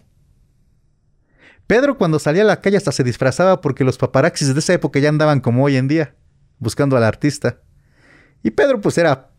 Pedro 1.68 1.98
cuando 1.98 2.20
salía 2.20 2.42
a 2.42 2.46
la 2.46 2.62
calle 2.62 2.78
hasta 2.78 2.92
se 2.92 3.04
disfrazaba 3.04 3.62
porque 3.62 3.84
los 3.84 3.98
paparaxis 3.98 4.54
de 4.54 4.60
esa 4.60 4.74
época 4.74 5.00
ya 5.00 5.10
andaban 5.10 5.40
como 5.40 5.64
hoy 5.64 5.78
en 5.78 5.88
día, 5.88 6.16
buscando 6.62 6.96
al 6.96 7.04
artista. 7.04 7.58
Y 8.42 8.52
Pedro 8.52 8.80
pues 8.80 8.98
era 8.98 9.32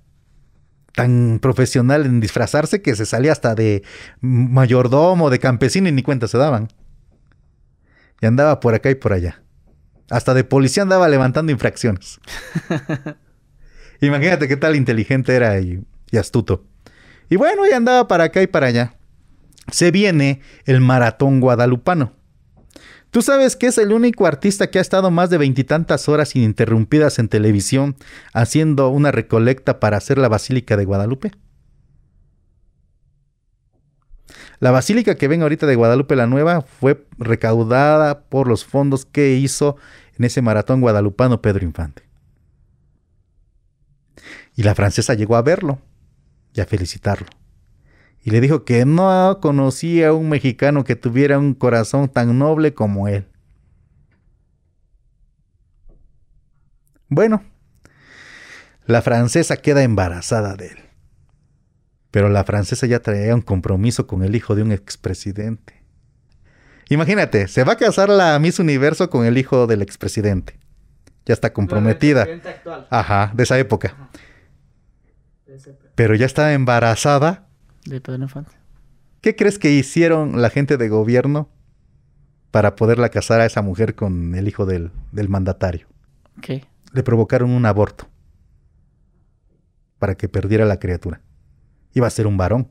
tan 0.93 1.39
profesional 1.41 2.05
en 2.05 2.21
disfrazarse 2.21 2.83
que 2.83 2.95
se 2.95 3.07
salía 3.07 3.33
hasta 3.33 3.55
de 3.55 3.83
mayordomo, 4.21 5.31
de 5.31 5.39
campesino 5.39 5.89
y 5.89 5.93
ni 5.93 6.03
cuenta 6.03 6.29
se 6.29 6.37
daban. 6.37 6.69
Y 8.21 8.27
andaba 8.27 8.61
por 8.61 8.75
acá 8.75 8.91
y 8.91 8.95
por 8.95 9.15
allá. 9.15 9.43
Hasta 10.11 10.35
de 10.35 10.45
policía 10.45 10.83
andaba 10.83 11.09
levantando 11.09 11.51
infracciones. 11.51 12.21
Imagínate 14.03 14.49
qué 14.49 14.57
tal 14.59 14.77
inteligente 14.77 15.35
era 15.35 15.59
y, 15.61 15.83
y 16.11 16.17
astuto. 16.19 16.67
Y 17.31 17.37
bueno, 17.37 17.67
y 17.67 17.73
andaba 17.73 18.07
para 18.07 18.25
acá 18.25 18.43
y 18.43 18.47
para 18.47 18.67
allá 18.67 18.97
se 19.71 19.91
viene 19.91 20.41
el 20.67 20.81
maratón 20.81 21.41
guadalupano. 21.41 22.13
Tú 23.13 23.21
sabes 23.21 23.57
que 23.57 23.67
es 23.67 23.77
el 23.77 23.93
único 23.93 24.27
artista 24.27 24.71
que 24.71 24.79
ha 24.79 24.81
estado 24.81 25.11
más 25.11 25.29
de 25.29 25.37
veintitantas 25.37 26.09
horas 26.09 26.35
ininterrumpidas 26.35 27.19
en 27.19 27.29
televisión 27.29 27.95
haciendo 28.33 28.89
una 28.89 29.13
recolecta 29.13 29.81
para 29.81 29.99
hacer 29.99 30.17
la 30.17 30.31
Basílica 30.31 30.79
de 30.79 30.87
Guadalupe. 30.87 31.31
La 34.61 34.71
basílica 34.71 35.17
que 35.17 35.29
ven 35.29 35.43
ahorita 35.43 35.67
de 35.67 35.75
Guadalupe 35.75 36.17
la 36.17 36.27
Nueva 36.27 36.63
fue 36.63 37.07
recaudada 37.19 38.23
por 38.23 38.49
los 38.49 38.65
fondos 38.65 39.05
que 39.05 39.35
hizo 39.35 39.77
en 40.17 40.25
ese 40.25 40.41
maratón 40.41 40.81
guadalupano 40.81 41.43
Pedro 41.43 41.67
Infante. 41.67 42.05
Y 44.57 44.63
la 44.63 44.75
francesa 44.75 45.13
llegó 45.13 45.37
a 45.37 45.43
verlo 45.43 45.81
y 46.55 46.63
a 46.63 46.65
felicitarlo 46.65 47.27
y 48.23 48.31
le 48.31 48.41
dijo 48.41 48.65
que 48.65 48.85
no 48.85 49.39
conocía 49.41 50.09
a 50.09 50.13
un 50.13 50.29
mexicano 50.29 50.85
que 50.85 50.95
tuviera 50.95 51.39
un 51.39 51.55
corazón 51.55 52.09
tan 52.09 52.39
noble 52.39 52.73
como 52.73 53.09
él. 53.09 53.27
Bueno, 57.09 57.43
la 58.87 59.03
francesa 59.03 59.57
queda 59.57 59.83
embarazada 59.83 60.55
de 60.55 60.69
él. 60.69 60.79
Pero 62.11 62.29
la 62.29 62.45
francesa 62.45 62.87
ya 62.87 63.01
traía 63.01 63.35
un 63.35 63.41
compromiso 63.41 64.07
con 64.07 64.23
el 64.23 64.37
hijo 64.37 64.55
de 64.55 64.63
un 64.63 64.71
expresidente. 64.71 65.83
Imagínate, 66.91 67.49
se 67.49 67.65
va 67.65 67.73
a 67.73 67.77
casar 67.77 68.09
la 68.09 68.39
Miss 68.39 68.59
Universo 68.59 69.11
con 69.11 69.25
el 69.25 69.37
hijo 69.39 69.67
del 69.67 69.83
expresidente. 69.83 70.59
Ya 71.25 71.35
está 71.35 71.53
comprometida. 71.53 72.27
Ajá, 72.91 73.33
de 73.35 73.43
esa 73.43 73.59
época. 73.59 74.11
Pero 75.95 76.15
ya 76.15 76.27
está 76.27 76.53
embarazada 76.53 77.49
de 77.85 78.01
Pedro 78.01 78.23
Infante. 78.23 78.63
¿Qué 79.23 79.37
crees 79.37 79.59
que 79.59 79.71
hicieron 79.71 80.43
la 80.43 80.51
gente 80.51 80.77
de 80.77 80.89
gobierno 80.89 81.49
para 82.51 82.75
poderla 82.75 83.09
casar 83.09 83.41
a 83.41 83.47
esa 83.47 83.63
mujer 83.63 83.95
con 83.95 84.35
el 84.35 84.49
hijo 84.49 84.67
del, 84.67 84.91
mandatario? 85.29 85.87
¿Qué? 86.41 86.65
Le 86.93 87.03
provocaron 87.03 87.51
un 87.51 87.65
aborto 87.65 88.09
para 89.99 90.17
que 90.17 90.29
perdiera 90.29 90.65
la 90.67 90.81
criatura. 90.81 91.21
Iba 91.95 92.09
a 92.09 92.11
ser 92.11 92.27
un 92.27 92.37
varón. 92.37 92.69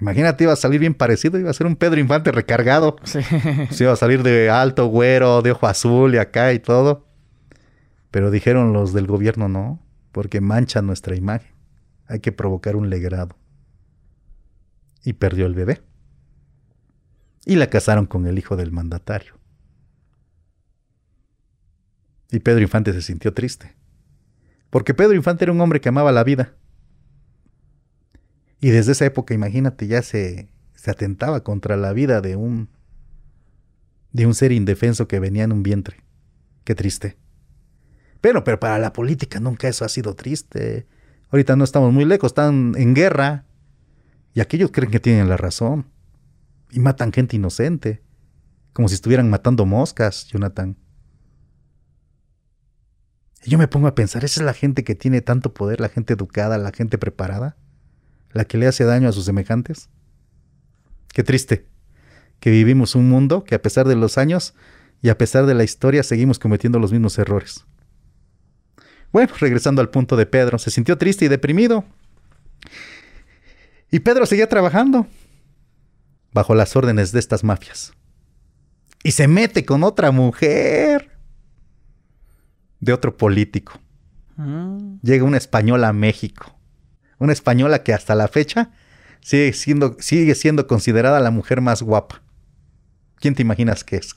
Imagínate, 0.00 0.44
iba 0.44 0.52
a 0.52 0.56
salir 0.56 0.80
bien 0.80 0.94
parecido, 0.94 1.38
iba 1.38 1.50
a 1.50 1.54
ser 1.54 1.66
un 1.66 1.76
Pedro 1.76 2.00
Infante 2.00 2.32
recargado. 2.32 2.96
Sí. 3.04 3.20
Se 3.70 3.84
iba 3.84 3.92
a 3.92 3.96
salir 3.96 4.24
de 4.24 4.50
alto, 4.50 4.86
güero, 4.86 5.42
de 5.42 5.52
ojo 5.52 5.66
azul 5.68 6.14
y 6.14 6.18
acá 6.18 6.52
y 6.52 6.58
todo. 6.58 7.06
Pero 8.10 8.32
dijeron 8.32 8.72
los 8.72 8.92
del 8.92 9.06
gobierno 9.06 9.48
no, 9.48 9.80
porque 10.10 10.40
mancha 10.40 10.82
nuestra 10.82 11.14
imagen. 11.14 11.52
Hay 12.08 12.18
que 12.20 12.32
provocar 12.32 12.74
un 12.74 12.90
legrado 12.90 13.37
y 15.04 15.14
perdió 15.14 15.46
el 15.46 15.54
bebé. 15.54 15.82
Y 17.44 17.56
la 17.56 17.70
casaron 17.70 18.06
con 18.06 18.26
el 18.26 18.38
hijo 18.38 18.56
del 18.56 18.72
mandatario. 18.72 19.34
Y 22.30 22.40
Pedro 22.40 22.60
Infante 22.60 22.92
se 22.92 23.00
sintió 23.00 23.32
triste, 23.32 23.74
porque 24.68 24.92
Pedro 24.92 25.14
Infante 25.14 25.44
era 25.44 25.52
un 25.52 25.60
hombre 25.60 25.80
que 25.80 25.88
amaba 25.88 26.12
la 26.12 26.24
vida. 26.24 26.54
Y 28.60 28.70
desde 28.70 28.92
esa 28.92 29.06
época, 29.06 29.32
imagínate, 29.32 29.86
ya 29.86 30.02
se, 30.02 30.50
se 30.74 30.90
atentaba 30.90 31.42
contra 31.42 31.76
la 31.76 31.92
vida 31.92 32.20
de 32.20 32.36
un 32.36 32.68
de 34.12 34.26
un 34.26 34.34
ser 34.34 34.52
indefenso 34.52 35.06
que 35.06 35.20
venía 35.20 35.44
en 35.44 35.52
un 35.52 35.62
vientre. 35.62 35.98
Qué 36.64 36.74
triste. 36.74 37.16
Pero, 38.20 38.44
pero 38.44 38.58
para 38.58 38.78
la 38.78 38.92
política 38.92 39.38
nunca 39.40 39.68
eso 39.68 39.84
ha 39.84 39.88
sido 39.88 40.14
triste. 40.14 40.86
Ahorita 41.30 41.56
no 41.56 41.64
estamos 41.64 41.92
muy 41.92 42.04
lejos, 42.04 42.30
están 42.30 42.72
en 42.76 42.94
guerra. 42.94 43.44
Y 44.38 44.40
aquellos 44.40 44.70
creen 44.70 44.92
que 44.92 45.00
tienen 45.00 45.28
la 45.28 45.36
razón. 45.36 45.90
Y 46.70 46.78
matan 46.78 47.12
gente 47.12 47.34
inocente. 47.34 48.04
Como 48.72 48.86
si 48.86 48.94
estuvieran 48.94 49.28
matando 49.28 49.66
moscas, 49.66 50.28
Jonathan. 50.28 50.76
Y 53.42 53.50
yo 53.50 53.58
me 53.58 53.66
pongo 53.66 53.88
a 53.88 53.96
pensar, 53.96 54.24
¿esa 54.24 54.40
es 54.40 54.46
la 54.46 54.54
gente 54.54 54.84
que 54.84 54.94
tiene 54.94 55.22
tanto 55.22 55.52
poder, 55.52 55.80
la 55.80 55.88
gente 55.88 56.12
educada, 56.12 56.56
la 56.56 56.70
gente 56.70 56.98
preparada? 56.98 57.56
¿La 58.30 58.44
que 58.44 58.58
le 58.58 58.68
hace 58.68 58.84
daño 58.84 59.08
a 59.08 59.12
sus 59.12 59.24
semejantes? 59.24 59.90
Qué 61.12 61.24
triste 61.24 61.66
que 62.38 62.52
vivimos 62.52 62.94
un 62.94 63.08
mundo 63.08 63.42
que 63.42 63.56
a 63.56 63.62
pesar 63.62 63.88
de 63.88 63.96
los 63.96 64.18
años 64.18 64.54
y 65.02 65.08
a 65.08 65.18
pesar 65.18 65.46
de 65.46 65.54
la 65.54 65.64
historia 65.64 66.04
seguimos 66.04 66.38
cometiendo 66.38 66.78
los 66.78 66.92
mismos 66.92 67.18
errores. 67.18 67.64
Bueno, 69.10 69.32
regresando 69.40 69.80
al 69.80 69.90
punto 69.90 70.14
de 70.14 70.26
Pedro, 70.26 70.60
se 70.60 70.70
sintió 70.70 70.96
triste 70.96 71.24
y 71.24 71.28
deprimido. 71.28 71.84
Y 73.90 74.00
Pedro 74.00 74.26
seguía 74.26 74.48
trabajando 74.48 75.06
bajo 76.32 76.54
las 76.54 76.76
órdenes 76.76 77.12
de 77.12 77.18
estas 77.18 77.44
mafias. 77.44 77.92
Y 79.02 79.12
se 79.12 79.28
mete 79.28 79.64
con 79.64 79.82
otra 79.82 80.10
mujer. 80.10 81.16
de 82.80 82.92
otro 82.92 83.16
político. 83.16 83.80
Mm. 84.36 85.00
Llega 85.02 85.24
una 85.24 85.36
española 85.36 85.88
a 85.88 85.92
México. 85.92 86.56
Una 87.18 87.32
española 87.32 87.82
que 87.82 87.92
hasta 87.92 88.14
la 88.14 88.28
fecha 88.28 88.70
sigue 89.20 89.52
siendo, 89.52 89.96
sigue 89.98 90.36
siendo 90.36 90.68
considerada 90.68 91.18
la 91.18 91.32
mujer 91.32 91.60
más 91.60 91.82
guapa. 91.82 92.22
¿Quién 93.16 93.34
te 93.34 93.42
imaginas 93.42 93.82
que 93.82 93.96
es? 93.96 94.14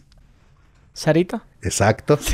¿Sarita? 0.93 1.43
Exacto. 1.61 2.19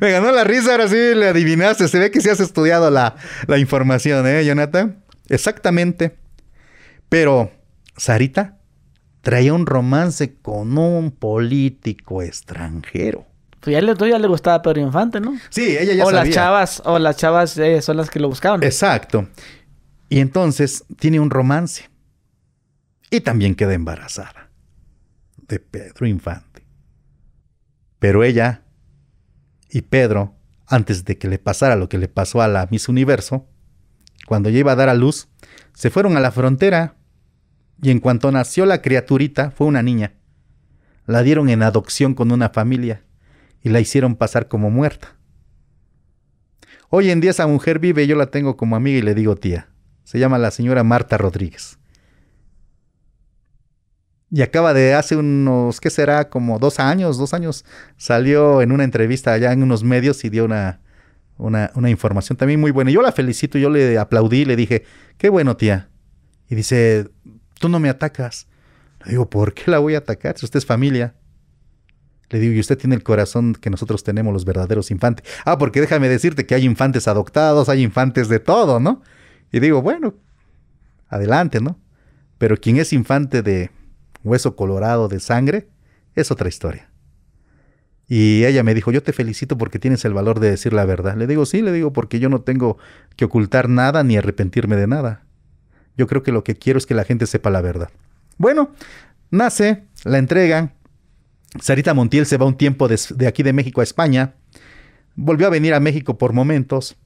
Me 0.00 0.10
ganó 0.10 0.32
la 0.32 0.44
risa, 0.44 0.72
ahora 0.72 0.88
sí 0.88 0.96
le 0.96 1.28
adivinaste. 1.28 1.88
Se 1.88 1.98
ve 1.98 2.10
que 2.10 2.20
sí 2.20 2.28
has 2.28 2.40
estudiado 2.40 2.90
la, 2.90 3.16
la 3.46 3.58
información, 3.58 4.26
¿eh, 4.26 4.44
Jonathan? 4.44 5.02
Exactamente. 5.28 6.16
Pero, 7.08 7.50
Sarita 7.96 8.58
traía 9.20 9.52
un 9.52 9.66
romance 9.66 10.36
con 10.40 10.78
un 10.78 11.10
político 11.10 12.22
extranjero. 12.22 13.26
Pues 13.60 13.74
ya 13.74 13.82
le, 13.82 13.94
ya 13.94 14.18
le 14.18 14.28
gustaba 14.28 14.62
Pedro 14.62 14.80
Infante, 14.80 15.20
¿no? 15.20 15.36
Sí, 15.50 15.76
ella 15.76 15.92
ya 15.92 16.04
o 16.04 16.10
sabía. 16.10 16.24
las 16.24 16.34
chavas, 16.34 16.82
o 16.86 16.98
las 16.98 17.16
chavas 17.16 17.58
eh, 17.58 17.82
son 17.82 17.98
las 17.98 18.08
que 18.08 18.20
lo 18.20 18.28
buscaban. 18.28 18.62
Exacto. 18.62 19.28
Y 20.08 20.20
entonces 20.20 20.84
tiene 20.98 21.20
un 21.20 21.28
romance. 21.28 21.90
Y 23.10 23.20
también 23.20 23.54
queda 23.54 23.74
embarazada 23.74 24.49
de 25.50 25.58
Pedro 25.58 26.06
Infante. 26.06 26.64
Pero 27.98 28.24
ella 28.24 28.62
y 29.68 29.82
Pedro, 29.82 30.36
antes 30.66 31.04
de 31.04 31.18
que 31.18 31.28
le 31.28 31.38
pasara 31.38 31.76
lo 31.76 31.88
que 31.88 31.98
le 31.98 32.08
pasó 32.08 32.40
a 32.40 32.48
la 32.48 32.66
Miss 32.70 32.88
Universo, 32.88 33.46
cuando 34.26 34.48
ella 34.48 34.60
iba 34.60 34.72
a 34.72 34.76
dar 34.76 34.88
a 34.88 34.94
luz, 34.94 35.28
se 35.74 35.90
fueron 35.90 36.16
a 36.16 36.20
la 36.20 36.30
frontera 36.30 36.96
y 37.82 37.90
en 37.90 37.98
cuanto 37.98 38.30
nació 38.30 38.64
la 38.64 38.80
criaturita, 38.80 39.50
fue 39.50 39.66
una 39.66 39.82
niña. 39.82 40.14
La 41.04 41.22
dieron 41.22 41.48
en 41.48 41.62
adopción 41.62 42.14
con 42.14 42.30
una 42.30 42.50
familia 42.50 43.02
y 43.62 43.70
la 43.70 43.80
hicieron 43.80 44.14
pasar 44.14 44.48
como 44.48 44.70
muerta. 44.70 45.16
Hoy 46.90 47.10
en 47.10 47.20
día 47.20 47.32
esa 47.32 47.46
mujer 47.46 47.80
vive, 47.80 48.06
yo 48.06 48.16
la 48.16 48.26
tengo 48.26 48.56
como 48.56 48.76
amiga 48.76 48.98
y 48.98 49.02
le 49.02 49.14
digo 49.14 49.36
tía. 49.36 49.68
Se 50.04 50.18
llama 50.18 50.38
la 50.38 50.50
señora 50.50 50.84
Marta 50.84 51.18
Rodríguez. 51.18 51.79
Y 54.30 54.42
acaba 54.42 54.72
de 54.72 54.94
hace 54.94 55.16
unos, 55.16 55.80
¿qué 55.80 55.90
será? 55.90 56.28
Como 56.28 56.58
dos 56.58 56.78
años, 56.78 57.18
dos 57.18 57.34
años, 57.34 57.64
salió 57.96 58.62
en 58.62 58.70
una 58.70 58.84
entrevista 58.84 59.32
allá 59.32 59.52
en 59.52 59.62
unos 59.62 59.82
medios 59.82 60.24
y 60.24 60.28
dio 60.28 60.44
una, 60.44 60.80
una, 61.36 61.90
información 61.90 62.36
también 62.36 62.60
muy 62.60 62.70
buena. 62.70 62.92
Yo 62.92 63.02
la 63.02 63.10
felicito, 63.10 63.58
yo 63.58 63.70
le 63.70 63.98
aplaudí, 63.98 64.44
le 64.44 64.54
dije, 64.54 64.84
qué 65.18 65.28
bueno 65.30 65.56
tía. 65.56 65.88
Y 66.48 66.54
dice, 66.54 67.08
tú 67.58 67.68
no 67.68 67.80
me 67.80 67.88
atacas. 67.88 68.46
Le 69.04 69.12
digo, 69.12 69.28
¿por 69.28 69.52
qué 69.52 69.68
la 69.70 69.78
voy 69.78 69.96
a 69.96 69.98
atacar? 69.98 70.38
Si 70.38 70.44
usted 70.44 70.58
es 70.58 70.66
familia. 70.66 71.14
Le 72.28 72.38
digo, 72.38 72.54
y 72.54 72.60
usted 72.60 72.78
tiene 72.78 72.94
el 72.94 73.02
corazón 73.02 73.54
que 73.54 73.70
nosotros 73.70 74.04
tenemos 74.04 74.32
los 74.32 74.44
verdaderos 74.44 74.92
infantes. 74.92 75.26
Ah, 75.44 75.58
porque 75.58 75.80
déjame 75.80 76.08
decirte 76.08 76.46
que 76.46 76.54
hay 76.54 76.64
infantes 76.64 77.08
adoptados, 77.08 77.68
hay 77.68 77.82
infantes 77.82 78.28
de 78.28 78.38
todo, 78.38 78.78
¿no? 78.78 79.02
Y 79.50 79.58
digo, 79.58 79.82
bueno, 79.82 80.14
adelante, 81.08 81.60
¿no? 81.60 81.80
Pero 82.38 82.56
quien 82.56 82.76
es 82.76 82.92
infante 82.92 83.42
de 83.42 83.72
hueso 84.24 84.56
colorado 84.56 85.08
de 85.08 85.20
sangre 85.20 85.68
es 86.14 86.30
otra 86.30 86.48
historia. 86.48 86.90
Y 88.08 88.44
ella 88.44 88.64
me 88.64 88.74
dijo, 88.74 88.90
yo 88.90 89.04
te 89.04 89.12
felicito 89.12 89.56
porque 89.56 89.78
tienes 89.78 90.04
el 90.04 90.12
valor 90.12 90.40
de 90.40 90.50
decir 90.50 90.72
la 90.72 90.84
verdad. 90.84 91.16
Le 91.16 91.28
digo, 91.28 91.46
sí, 91.46 91.62
le 91.62 91.70
digo, 91.70 91.92
porque 91.92 92.18
yo 92.18 92.28
no 92.28 92.40
tengo 92.40 92.76
que 93.14 93.26
ocultar 93.26 93.68
nada 93.68 94.02
ni 94.02 94.16
arrepentirme 94.16 94.74
de 94.74 94.88
nada. 94.88 95.22
Yo 95.96 96.08
creo 96.08 96.24
que 96.24 96.32
lo 96.32 96.42
que 96.42 96.56
quiero 96.56 96.78
es 96.78 96.86
que 96.86 96.94
la 96.94 97.04
gente 97.04 97.26
sepa 97.26 97.50
la 97.50 97.60
verdad. 97.60 97.88
Bueno, 98.36 98.72
nace, 99.30 99.84
la 100.02 100.18
entregan. 100.18 100.74
Sarita 101.60 101.94
Montiel 101.94 102.26
se 102.26 102.36
va 102.36 102.46
un 102.46 102.56
tiempo 102.56 102.88
de, 102.88 102.98
de 103.14 103.28
aquí 103.28 103.44
de 103.44 103.52
México 103.52 103.80
a 103.80 103.84
España. 103.84 104.34
Volvió 105.14 105.46
a 105.46 105.50
venir 105.50 105.74
a 105.74 105.80
México 105.80 106.18
por 106.18 106.32
momentos, 106.32 106.96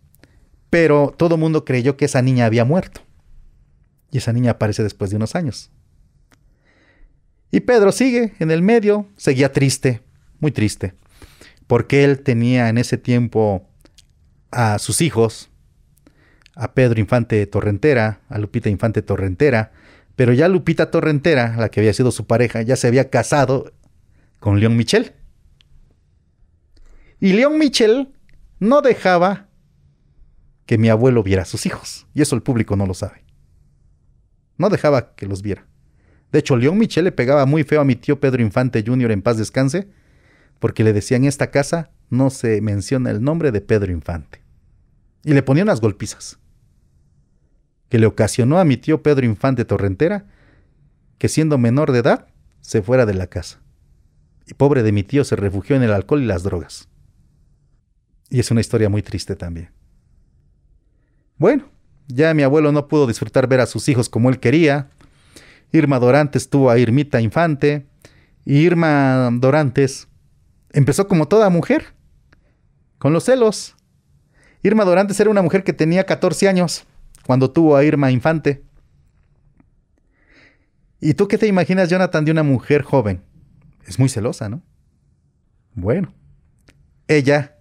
pero 0.71 1.13
todo 1.15 1.35
el 1.35 1.41
mundo 1.43 1.67
creyó 1.67 1.99
que 1.99 2.07
esa 2.07 2.23
niña 2.23 2.47
había 2.47 2.65
muerto. 2.65 3.03
Y 4.11 4.19
esa 4.19 4.33
niña 4.33 4.53
aparece 4.53 4.83
después 4.83 5.11
de 5.11 5.17
unos 5.17 5.35
años. 5.35 5.71
Y 7.55 7.61
Pedro 7.61 7.93
sigue 7.93 8.33
en 8.41 8.51
el 8.51 8.63
medio, 8.63 9.07
seguía 9.17 9.53
triste, 9.53 10.01
muy 10.41 10.51
triste, 10.51 10.95
porque 11.69 12.03
él 12.03 12.25
tenía 12.25 12.69
en 12.69 12.79
ese 12.79 12.99
tiempo 12.99 13.71
a 14.51 14.81
sus 14.81 15.01
hijos, 15.01 15.51
a 16.57 16.75
Pedro 16.75 16.99
Infante 16.99 17.47
Torrentera, 17.47 18.23
a 18.29 18.39
Lupita 18.41 18.71
Infante 18.71 19.03
Torrentera, 19.03 19.71
pero 20.17 20.33
ya 20.33 20.49
Lupita 20.49 20.91
Torrentera, 20.91 21.55
la 21.57 21.69
que 21.69 21.79
había 21.79 21.93
sido 21.95 22.11
su 22.11 22.27
pareja, 22.27 22.61
ya 22.63 22.75
se 22.75 22.89
había 22.89 23.09
casado 23.09 23.73
con 24.41 24.59
León 24.59 24.77
Michel. 24.77 25.13
Y 27.21 27.35
León 27.35 27.57
Michel 27.57 28.09
no 28.59 28.83
dejaba 28.83 29.47
que 30.67 30.77
mi 30.77 30.89
abuelo 30.89 31.23
viera 31.23 31.43
a 31.43 31.47
sus 31.47 31.67
hijos, 31.67 32.09
y 32.15 32.23
eso 32.23 32.35
el 32.35 32.43
público 32.43 32.75
no 32.75 32.85
lo 32.85 32.95
sabe. 32.95 33.23
No 34.59 34.71
dejaba 34.71 35.15
que 35.15 35.27
los 35.27 35.41
viera. 35.41 35.69
De 36.35 36.41
hecho, 36.41 36.57
León 36.57 36.79
Michel 36.79 37.05
le 37.05 37.13
pegaba 37.13 37.47
muy 37.47 37.63
feo 37.63 37.81
a 37.81 37.85
mi 37.85 37.95
tío 37.95 38.19
Pedro 38.19 38.43
Infante 38.43 38.83
Jr. 38.85 39.13
en 39.13 39.23
paz 39.23 39.37
descanse, 39.37 39.87
porque 40.59 40.83
le 40.83 40.93
decía 40.93 41.17
en 41.17 41.27
esta 41.27 41.53
casa 41.53 41.93
no 42.11 42.29
se 42.29 42.61
menciona 42.61 43.13
el 43.13 43.23
nombre 43.23 43.53
de 43.53 43.61
Pedro 43.61 43.93
Infante. 43.93 44.43
Y 45.23 45.33
le 45.33 45.45
ponía 45.45 45.63
unas 45.63 45.81
golpizas 45.81 46.41
que 47.89 48.01
le 48.01 48.07
ocasionó 48.07 48.59
a 48.59 48.65
mi 48.65 48.77
tío 48.77 49.01
Pedro 49.01 49.25
Infante 49.25 49.65
Torrentera 49.65 50.27
que 51.19 51.29
siendo 51.29 51.57
menor 51.57 51.93
de 51.93 52.01
edad 52.01 52.27
se 52.63 52.83
fuera 52.83 53.07
de 53.07 53.15
la 53.15 53.29
casa. 53.29 53.61
Y 54.45 54.55
pobre 54.55 54.83
de 54.83 54.91
mi 54.91 55.05
tío 55.05 55.23
se 55.23 55.37
refugió 55.37 55.77
en 55.77 55.85
el 55.85 55.93
alcohol 55.93 56.21
y 56.21 56.27
las 56.27 56.43
drogas. 56.43 56.89
Y 58.29 58.41
es 58.41 58.51
una 58.51 58.61
historia 58.61 58.89
muy 58.89 59.03
triste 59.03 59.37
también. 59.37 59.71
Bueno, 61.39 61.71
ya 62.09 62.35
mi 62.35 62.43
abuelo 62.43 62.73
no 62.73 62.89
pudo 62.89 63.07
disfrutar 63.07 63.47
ver 63.47 63.61
a 63.61 63.67
sus 63.67 63.89
hijos 63.89 64.09
como 64.09 64.31
él 64.31 64.41
quería. 64.41 64.91
Irma 65.73 65.99
Dorantes 65.99 66.49
tuvo 66.49 66.71
a 66.71 66.79
Irmita 66.79 67.21
Infante. 67.21 67.87
Y 68.45 68.59
Irma 68.59 69.31
Dorantes 69.33 70.09
empezó 70.73 71.09
como 71.09 71.29
toda 71.29 71.49
mujer, 71.51 71.95
con 72.99 73.13
los 73.13 73.25
celos. 73.25 73.77
Irma 74.63 74.85
Dorantes 74.85 75.19
era 75.21 75.31
una 75.31 75.43
mujer 75.43 75.65
que 75.65 75.73
tenía 75.73 76.05
14 76.05 76.49
años 76.49 76.85
cuando 77.27 77.51
tuvo 77.51 77.77
a 77.77 77.85
Irma 77.85 78.11
Infante. 78.11 78.65
¿Y 81.01 81.15
tú 81.15 81.29
qué 81.29 81.39
te 81.39 81.47
imaginas, 81.47 81.91
Jonathan, 81.91 82.25
de 82.25 82.33
una 82.33 82.43
mujer 82.43 82.83
joven? 82.83 83.23
Es 83.87 83.99
muy 83.99 84.09
celosa, 84.09 84.49
¿no? 84.49 84.63
Bueno, 85.75 86.15
ella 87.09 87.59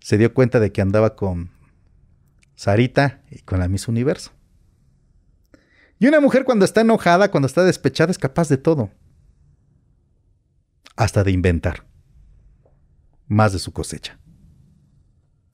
se 0.00 0.18
dio 0.18 0.34
cuenta 0.34 0.60
de 0.60 0.72
que 0.72 0.80
andaba 0.80 1.16
con 1.16 1.50
Sarita 2.54 3.22
y 3.30 3.38
con 3.40 3.60
la 3.60 3.68
Miss 3.68 3.88
Universo. 3.88 4.32
Y 5.98 6.06
una 6.06 6.20
mujer 6.20 6.44
cuando 6.44 6.64
está 6.64 6.82
enojada, 6.82 7.30
cuando 7.30 7.46
está 7.46 7.64
despechada, 7.64 8.10
es 8.10 8.18
capaz 8.18 8.48
de 8.48 8.56
todo. 8.56 8.90
Hasta 10.96 11.24
de 11.24 11.32
inventar. 11.32 11.86
Más 13.26 13.52
de 13.52 13.58
su 13.58 13.72
cosecha. 13.72 14.18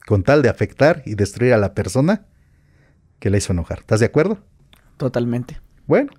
Con 0.07 0.23
tal 0.23 0.43
de 0.43 0.49
afectar 0.49 1.03
y 1.07 1.15
destruir 1.15 1.55
a 1.55 1.59
la 1.59 1.75
persona 1.75 2.27
que 3.19 3.31
la 3.31 3.39
hizo 3.39 3.53
enojar. 3.53 3.81
¿Estás 3.81 4.01
de 4.01 4.07
acuerdo? 4.07 4.39
Totalmente. 4.99 5.61
Bueno, 5.87 6.13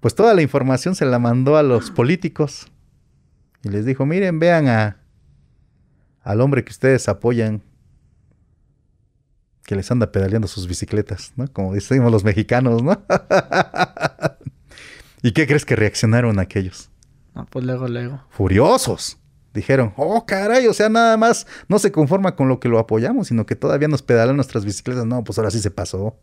pues 0.00 0.14
toda 0.14 0.34
la 0.34 0.42
información 0.42 0.94
se 0.94 1.06
la 1.06 1.18
mandó 1.18 1.56
a 1.56 1.62
los 1.62 1.90
políticos 1.90 2.70
y 3.62 3.70
les 3.70 3.86
dijo, 3.86 4.04
miren, 4.04 4.38
vean 4.38 4.68
a, 4.68 4.98
al 6.20 6.42
hombre 6.42 6.64
que 6.64 6.72
ustedes 6.72 7.08
apoyan, 7.08 7.62
que 9.64 9.76
les 9.76 9.90
anda 9.90 10.12
pedaleando 10.12 10.46
sus 10.46 10.66
bicicletas, 10.66 11.32
¿no? 11.36 11.50
Como 11.52 11.74
decimos 11.74 12.12
los 12.12 12.24
mexicanos, 12.24 12.82
¿no? 12.82 12.92
¿Y 15.22 15.32
qué 15.32 15.46
crees 15.46 15.64
que 15.64 15.74
reaccionaron 15.74 16.38
aquellos? 16.38 16.90
No, 17.34 17.46
pues 17.46 17.64
luego, 17.64 17.88
luego. 17.88 18.22
Furiosos. 18.30 19.18
Dijeron, 19.54 19.94
oh 19.96 20.26
caray, 20.26 20.66
o 20.66 20.74
sea, 20.74 20.88
nada 20.88 21.16
más 21.16 21.46
no 21.68 21.78
se 21.78 21.92
conforma 21.92 22.36
con 22.36 22.48
lo 22.48 22.60
que 22.60 22.68
lo 22.68 22.78
apoyamos, 22.78 23.28
sino 23.28 23.46
que 23.46 23.56
todavía 23.56 23.88
nos 23.88 24.02
pedalan 24.02 24.36
nuestras 24.36 24.64
bicicletas. 24.64 25.06
No, 25.06 25.24
pues 25.24 25.38
ahora 25.38 25.50
sí 25.50 25.60
se 25.60 25.70
pasó. 25.70 26.18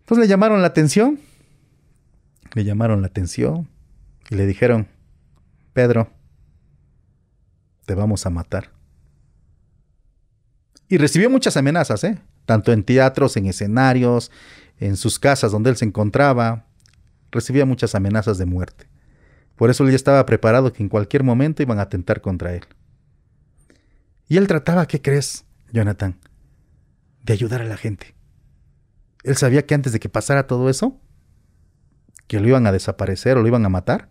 Entonces 0.00 0.22
le 0.22 0.28
llamaron 0.28 0.60
la 0.60 0.68
atención. 0.68 1.20
Le 2.54 2.64
llamaron 2.64 3.02
la 3.02 3.06
atención 3.06 3.68
y 4.28 4.34
le 4.34 4.46
dijeron, 4.46 4.88
Pedro, 5.72 6.10
te 7.86 7.94
vamos 7.94 8.26
a 8.26 8.30
matar. 8.30 8.79
Y 10.90 10.98
recibió 10.98 11.30
muchas 11.30 11.56
amenazas, 11.56 12.02
¿eh? 12.02 12.18
Tanto 12.46 12.72
en 12.72 12.82
teatros, 12.82 13.36
en 13.36 13.46
escenarios, 13.46 14.32
en 14.80 14.96
sus 14.96 15.20
casas 15.20 15.52
donde 15.52 15.70
él 15.70 15.76
se 15.76 15.84
encontraba. 15.84 16.66
Recibía 17.30 17.64
muchas 17.64 17.94
amenazas 17.94 18.38
de 18.38 18.44
muerte. 18.44 18.88
Por 19.54 19.70
eso 19.70 19.84
él 19.84 19.90
ya 19.90 19.96
estaba 19.96 20.26
preparado 20.26 20.72
que 20.72 20.82
en 20.82 20.88
cualquier 20.88 21.22
momento 21.22 21.62
iban 21.62 21.78
a 21.78 21.82
atentar 21.82 22.20
contra 22.20 22.54
él. 22.54 22.64
Y 24.26 24.36
él 24.36 24.48
trataba, 24.48 24.86
¿qué 24.86 25.00
crees, 25.00 25.44
Jonathan? 25.72 26.18
De 27.22 27.34
ayudar 27.34 27.62
a 27.62 27.66
la 27.66 27.76
gente. 27.76 28.16
Él 29.22 29.36
sabía 29.36 29.64
que 29.66 29.74
antes 29.74 29.92
de 29.92 30.00
que 30.00 30.08
pasara 30.08 30.48
todo 30.48 30.68
eso, 30.68 31.00
que 32.26 32.40
lo 32.40 32.48
iban 32.48 32.66
a 32.66 32.72
desaparecer 32.72 33.36
o 33.36 33.42
lo 33.42 33.46
iban 33.46 33.64
a 33.64 33.68
matar, 33.68 34.08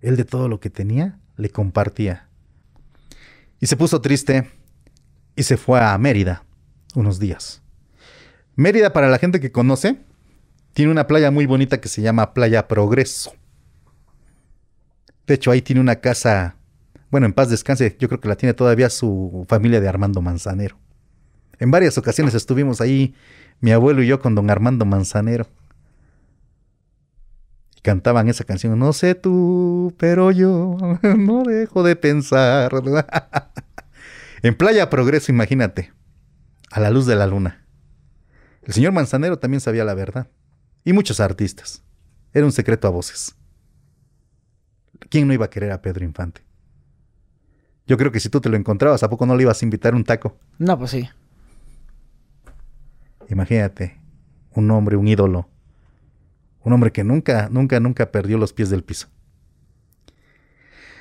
Él 0.00 0.16
de 0.16 0.24
todo 0.24 0.48
lo 0.48 0.60
que 0.60 0.70
tenía 0.70 1.18
le 1.34 1.50
compartía. 1.50 2.28
Y 3.58 3.66
se 3.66 3.76
puso 3.76 4.00
triste 4.00 4.57
y 5.38 5.44
se 5.44 5.56
fue 5.56 5.80
a 5.80 5.96
Mérida 5.98 6.42
unos 6.96 7.20
días. 7.20 7.62
Mérida, 8.56 8.92
para 8.92 9.08
la 9.08 9.18
gente 9.18 9.38
que 9.38 9.52
conoce, 9.52 9.96
tiene 10.72 10.90
una 10.90 11.06
playa 11.06 11.30
muy 11.30 11.46
bonita 11.46 11.80
que 11.80 11.88
se 11.88 12.02
llama 12.02 12.34
Playa 12.34 12.66
Progreso. 12.66 13.32
De 15.28 15.34
hecho, 15.34 15.52
ahí 15.52 15.62
tiene 15.62 15.80
una 15.80 16.00
casa, 16.00 16.56
bueno, 17.12 17.26
en 17.26 17.34
paz 17.34 17.50
descanse, 17.50 17.96
yo 18.00 18.08
creo 18.08 18.20
que 18.20 18.26
la 18.26 18.34
tiene 18.34 18.52
todavía 18.52 18.90
su 18.90 19.46
familia 19.48 19.80
de 19.80 19.88
Armando 19.88 20.20
Manzanero. 20.20 20.76
En 21.60 21.70
varias 21.70 21.96
ocasiones 21.98 22.34
estuvimos 22.34 22.80
ahí, 22.80 23.14
mi 23.60 23.70
abuelo 23.70 24.02
y 24.02 24.08
yo, 24.08 24.18
con 24.18 24.34
don 24.34 24.50
Armando 24.50 24.84
Manzanero. 24.86 25.46
Y 27.76 27.80
cantaban 27.82 28.28
esa 28.28 28.42
canción, 28.42 28.76
no 28.76 28.92
sé 28.92 29.14
tú, 29.14 29.94
pero 29.98 30.32
yo 30.32 30.76
no 31.16 31.44
dejo 31.44 31.84
de 31.84 31.94
pensar. 31.94 32.72
en 34.42 34.54
Playa 34.56 34.90
Progreso, 34.90 35.32
imagínate, 35.32 35.92
a 36.70 36.80
la 36.80 36.90
luz 36.90 37.06
de 37.06 37.16
la 37.16 37.26
luna. 37.26 37.66
El 38.62 38.74
señor 38.74 38.92
Manzanero 38.92 39.38
también 39.38 39.60
sabía 39.60 39.84
la 39.84 39.94
verdad. 39.94 40.28
Y 40.84 40.92
muchos 40.92 41.20
artistas. 41.20 41.82
Era 42.32 42.44
un 42.46 42.52
secreto 42.52 42.86
a 42.86 42.90
voces. 42.90 43.34
¿Quién 45.10 45.26
no 45.26 45.34
iba 45.34 45.46
a 45.46 45.50
querer 45.50 45.72
a 45.72 45.80
Pedro 45.80 46.04
Infante? 46.04 46.42
Yo 47.86 47.96
creo 47.96 48.12
que 48.12 48.20
si 48.20 48.28
tú 48.28 48.40
te 48.40 48.50
lo 48.50 48.56
encontrabas, 48.56 49.02
¿a 49.02 49.08
poco 49.08 49.24
no 49.24 49.34
le 49.34 49.44
ibas 49.44 49.62
a 49.62 49.64
invitar 49.64 49.94
un 49.94 50.04
taco? 50.04 50.38
No, 50.58 50.78
pues 50.78 50.90
sí. 50.90 51.08
Imagínate, 53.30 53.98
un 54.52 54.70
hombre, 54.70 54.96
un 54.96 55.08
ídolo. 55.08 55.48
Un 56.60 56.72
hombre 56.74 56.92
que 56.92 57.04
nunca, 57.04 57.48
nunca, 57.50 57.80
nunca 57.80 58.12
perdió 58.12 58.36
los 58.36 58.52
pies 58.52 58.68
del 58.68 58.84
piso. 58.84 59.08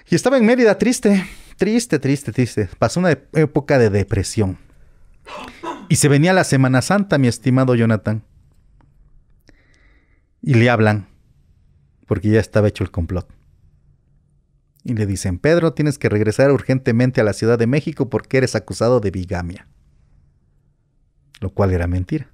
Y 0.10 0.16
estaba 0.16 0.38
en 0.38 0.46
Mérida 0.46 0.78
triste, 0.78 1.26
triste, 1.58 2.00
triste, 2.00 2.32
triste. 2.32 2.70
Pasó 2.80 3.00
una 3.00 3.12
época 3.12 3.78
de 3.78 3.90
depresión. 3.90 4.58
Y 5.90 5.98
se 5.98 6.08
venía 6.08 6.34
la 6.34 6.44
Semana 6.44 6.82
Santa, 6.82 7.18
mi 7.18 7.28
estimado 7.28 7.76
Jonathan. 7.76 8.24
Y 10.42 10.54
le 10.54 10.70
hablan, 10.70 11.08
porque 12.06 12.30
ya 12.30 12.40
estaba 12.40 12.68
hecho 12.68 12.84
el 12.84 12.92
complot. 12.92 13.28
Y 14.84 14.94
le 14.94 15.06
dicen, 15.06 15.38
Pedro, 15.38 15.74
tienes 15.74 15.98
que 15.98 16.08
regresar 16.08 16.52
urgentemente 16.52 17.20
a 17.20 17.24
la 17.26 17.34
Ciudad 17.34 17.60
de 17.60 17.68
México 17.68 18.10
porque 18.10 18.38
eres 18.38 18.56
acusado 18.56 19.02
de 19.02 19.12
bigamia. 19.12 19.68
Lo 21.42 21.50
cual 21.50 21.72
era 21.74 21.88
mentira. 21.88 22.32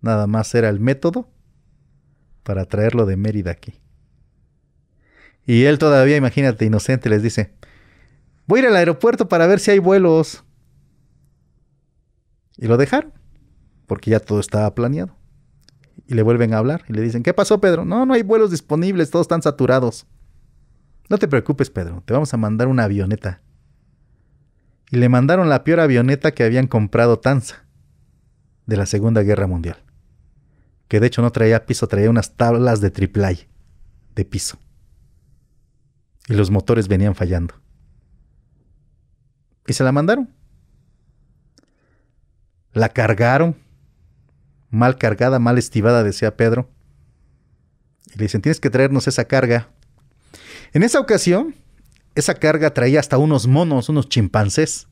Nada 0.00 0.26
más 0.26 0.52
era 0.54 0.68
el 0.68 0.80
método 0.80 1.30
para 2.42 2.64
traerlo 2.64 3.06
de 3.06 3.16
Mérida 3.16 3.52
aquí. 3.52 3.80
Y 5.46 5.64
él 5.64 5.78
todavía, 5.78 6.16
imagínate, 6.16 6.64
inocente, 6.64 7.08
les 7.08 7.22
dice, 7.22 7.52
voy 8.52 8.60
a 8.60 8.62
ir 8.64 8.68
al 8.68 8.76
aeropuerto 8.76 9.28
para 9.30 9.46
ver 9.46 9.60
si 9.60 9.70
hay 9.70 9.78
vuelos. 9.78 10.44
Y 12.58 12.66
lo 12.66 12.76
dejaron, 12.76 13.10
porque 13.86 14.10
ya 14.10 14.20
todo 14.20 14.40
estaba 14.40 14.74
planeado. 14.74 15.16
Y 16.06 16.12
le 16.12 16.20
vuelven 16.20 16.52
a 16.52 16.58
hablar 16.58 16.84
y 16.86 16.92
le 16.92 17.00
dicen, 17.00 17.22
¿qué 17.22 17.32
pasó, 17.32 17.62
Pedro? 17.62 17.86
No, 17.86 18.04
no 18.04 18.12
hay 18.12 18.22
vuelos 18.22 18.50
disponibles, 18.50 19.10
todos 19.10 19.24
están 19.24 19.40
saturados. 19.40 20.06
No 21.08 21.16
te 21.16 21.28
preocupes, 21.28 21.70
Pedro, 21.70 22.02
te 22.04 22.12
vamos 22.12 22.34
a 22.34 22.36
mandar 22.36 22.68
una 22.68 22.84
avioneta. 22.84 23.40
Y 24.90 24.98
le 24.98 25.08
mandaron 25.08 25.48
la 25.48 25.64
peor 25.64 25.80
avioneta 25.80 26.32
que 26.32 26.44
habían 26.44 26.66
comprado 26.66 27.20
Tanza 27.20 27.64
de 28.66 28.76
la 28.76 28.84
Segunda 28.84 29.22
Guerra 29.22 29.46
Mundial. 29.46 29.82
Que 30.88 31.00
de 31.00 31.06
hecho 31.06 31.22
no 31.22 31.32
traía 31.32 31.64
piso, 31.64 31.88
traía 31.88 32.10
unas 32.10 32.36
tablas 32.36 32.82
de 32.82 32.90
triplay 32.90 33.48
de 34.14 34.26
piso. 34.26 34.58
Y 36.28 36.34
los 36.34 36.50
motores 36.50 36.86
venían 36.86 37.14
fallando. 37.14 37.54
Y 39.66 39.72
se 39.72 39.84
la 39.84 39.92
mandaron. 39.92 40.28
La 42.72 42.88
cargaron. 42.88 43.56
Mal 44.70 44.96
cargada, 44.96 45.38
mal 45.38 45.58
estivada, 45.58 46.02
decía 46.02 46.36
Pedro. 46.36 46.70
Y 48.14 48.18
le 48.18 48.24
dicen, 48.24 48.42
tienes 48.42 48.60
que 48.60 48.70
traernos 48.70 49.06
esa 49.06 49.24
carga. 49.24 49.68
En 50.72 50.82
esa 50.82 51.00
ocasión, 51.00 51.54
esa 52.14 52.34
carga 52.34 52.72
traía 52.72 53.00
hasta 53.00 53.18
unos 53.18 53.46
monos, 53.46 53.88
unos 53.88 54.08
chimpancés. 54.08 54.88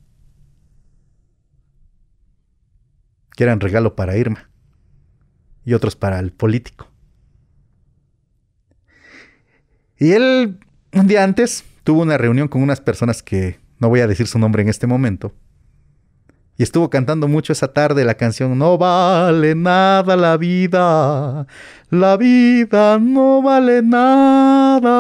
Que 3.37 3.45
eran 3.45 3.61
regalo 3.61 3.97
para 3.97 4.16
Irma. 4.16 4.51
Y 5.64 5.75
otros 5.75 5.97
para 5.97 6.18
el 6.18 6.33
político. 6.33 6.89
Y 9.99 10.12
él, 10.12 10.59
un 10.93 11.07
día 11.07 11.23
antes, 11.23 11.64
tuvo 11.85 12.01
una 12.03 12.16
reunión 12.16 12.49
con 12.49 12.62
unas 12.62 12.81
personas 12.81 13.23
que 13.23 13.60
no 13.81 13.89
voy 13.89 14.01
a 14.01 14.07
decir 14.07 14.28
su 14.28 14.39
nombre 14.39 14.62
en 14.62 14.68
este 14.68 14.87
momento 14.87 15.35
y 16.61 16.62
estuvo 16.62 16.91
cantando 16.91 17.26
mucho 17.26 17.55
esa 17.55 17.72
tarde 17.72 18.05
la 18.05 18.16
canción 18.18 18.59
No 18.59 18.76
vale 18.76 19.55
nada 19.55 20.14
la 20.14 20.37
vida, 20.37 21.47
la 21.89 22.18
vida 22.18 22.99
no 22.99 23.41
vale 23.41 23.81
nada. 23.81 24.91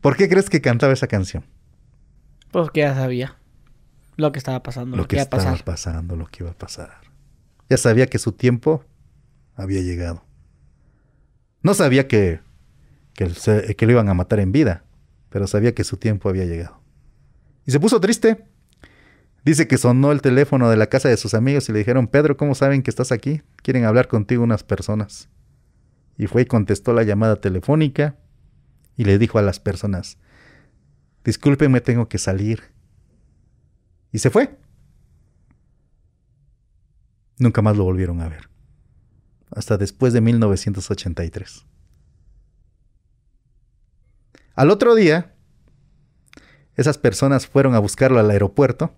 ¿Por 0.00 0.16
qué 0.16 0.28
crees 0.28 0.50
que 0.50 0.60
cantaba 0.60 0.92
esa 0.92 1.06
canción? 1.06 1.44
Pues 2.50 2.68
que 2.72 2.80
ya 2.80 2.96
sabía 2.96 3.36
lo 4.16 4.32
que 4.32 4.38
estaba 4.38 4.60
pasando, 4.60 4.96
lo, 4.96 5.06
que, 5.06 5.14
iba 5.14 5.22
a 5.22 5.30
pasar. 5.30 5.62
pasando, 5.62 6.16
lo 6.16 6.26
que 6.26 6.42
iba 6.42 6.50
a 6.50 6.58
pasar. 6.58 6.90
Ya 7.70 7.76
sabía 7.76 8.08
que 8.08 8.18
su 8.18 8.32
tiempo 8.32 8.84
había 9.54 9.82
llegado. 9.82 10.24
No 11.62 11.74
sabía 11.74 12.08
que, 12.08 12.40
que, 13.12 13.28
que 13.76 13.86
lo 13.86 13.92
iban 13.92 14.08
a 14.08 14.14
matar 14.14 14.40
en 14.40 14.50
vida, 14.50 14.82
pero 15.34 15.48
sabía 15.48 15.74
que 15.74 15.82
su 15.82 15.96
tiempo 15.96 16.28
había 16.28 16.44
llegado. 16.44 16.80
Y 17.66 17.72
se 17.72 17.80
puso 17.80 18.00
triste 18.00 18.46
Dice 19.44 19.66
que 19.66 19.78
sonó 19.78 20.12
el 20.12 20.22
teléfono 20.22 20.70
de 20.70 20.76
la 20.76 20.86
casa 20.86 21.08
de 21.08 21.16
sus 21.16 21.34
amigos 21.34 21.68
y 21.68 21.72
le 21.72 21.80
dijeron, 21.80 22.06
Pedro, 22.06 22.36
¿cómo 22.36 22.54
saben 22.54 22.84
que 22.84 22.90
estás 22.90 23.10
aquí? 23.10 23.42
Quieren 23.56 23.84
hablar 23.84 24.06
contigo 24.06 24.44
unas 24.44 24.62
personas. 24.62 25.28
Y 26.16 26.28
fue 26.28 26.42
y 26.42 26.46
contestó 26.46 26.92
la 26.92 27.02
llamada 27.02 27.40
telefónica 27.40 28.16
y 28.96 29.06
le 29.06 29.18
dijo 29.18 29.40
a 29.40 29.42
las 29.42 29.58
personas, 29.58 30.18
discúlpenme, 31.24 31.80
tengo 31.80 32.08
que 32.08 32.18
salir. 32.18 32.62
Y 34.12 34.20
se 34.20 34.30
fue. 34.30 34.56
Nunca 37.38 37.60
más 37.60 37.76
lo 37.76 37.82
volvieron 37.82 38.20
a 38.20 38.28
ver. 38.28 38.48
Hasta 39.50 39.76
después 39.78 40.12
de 40.12 40.20
1983. 40.20 41.66
Al 44.54 44.70
otro 44.70 44.94
día, 44.94 45.34
esas 46.76 46.98
personas 46.98 47.46
fueron 47.46 47.74
a 47.74 47.78
buscarlo 47.78 48.18
al 48.18 48.30
aeropuerto 48.30 48.94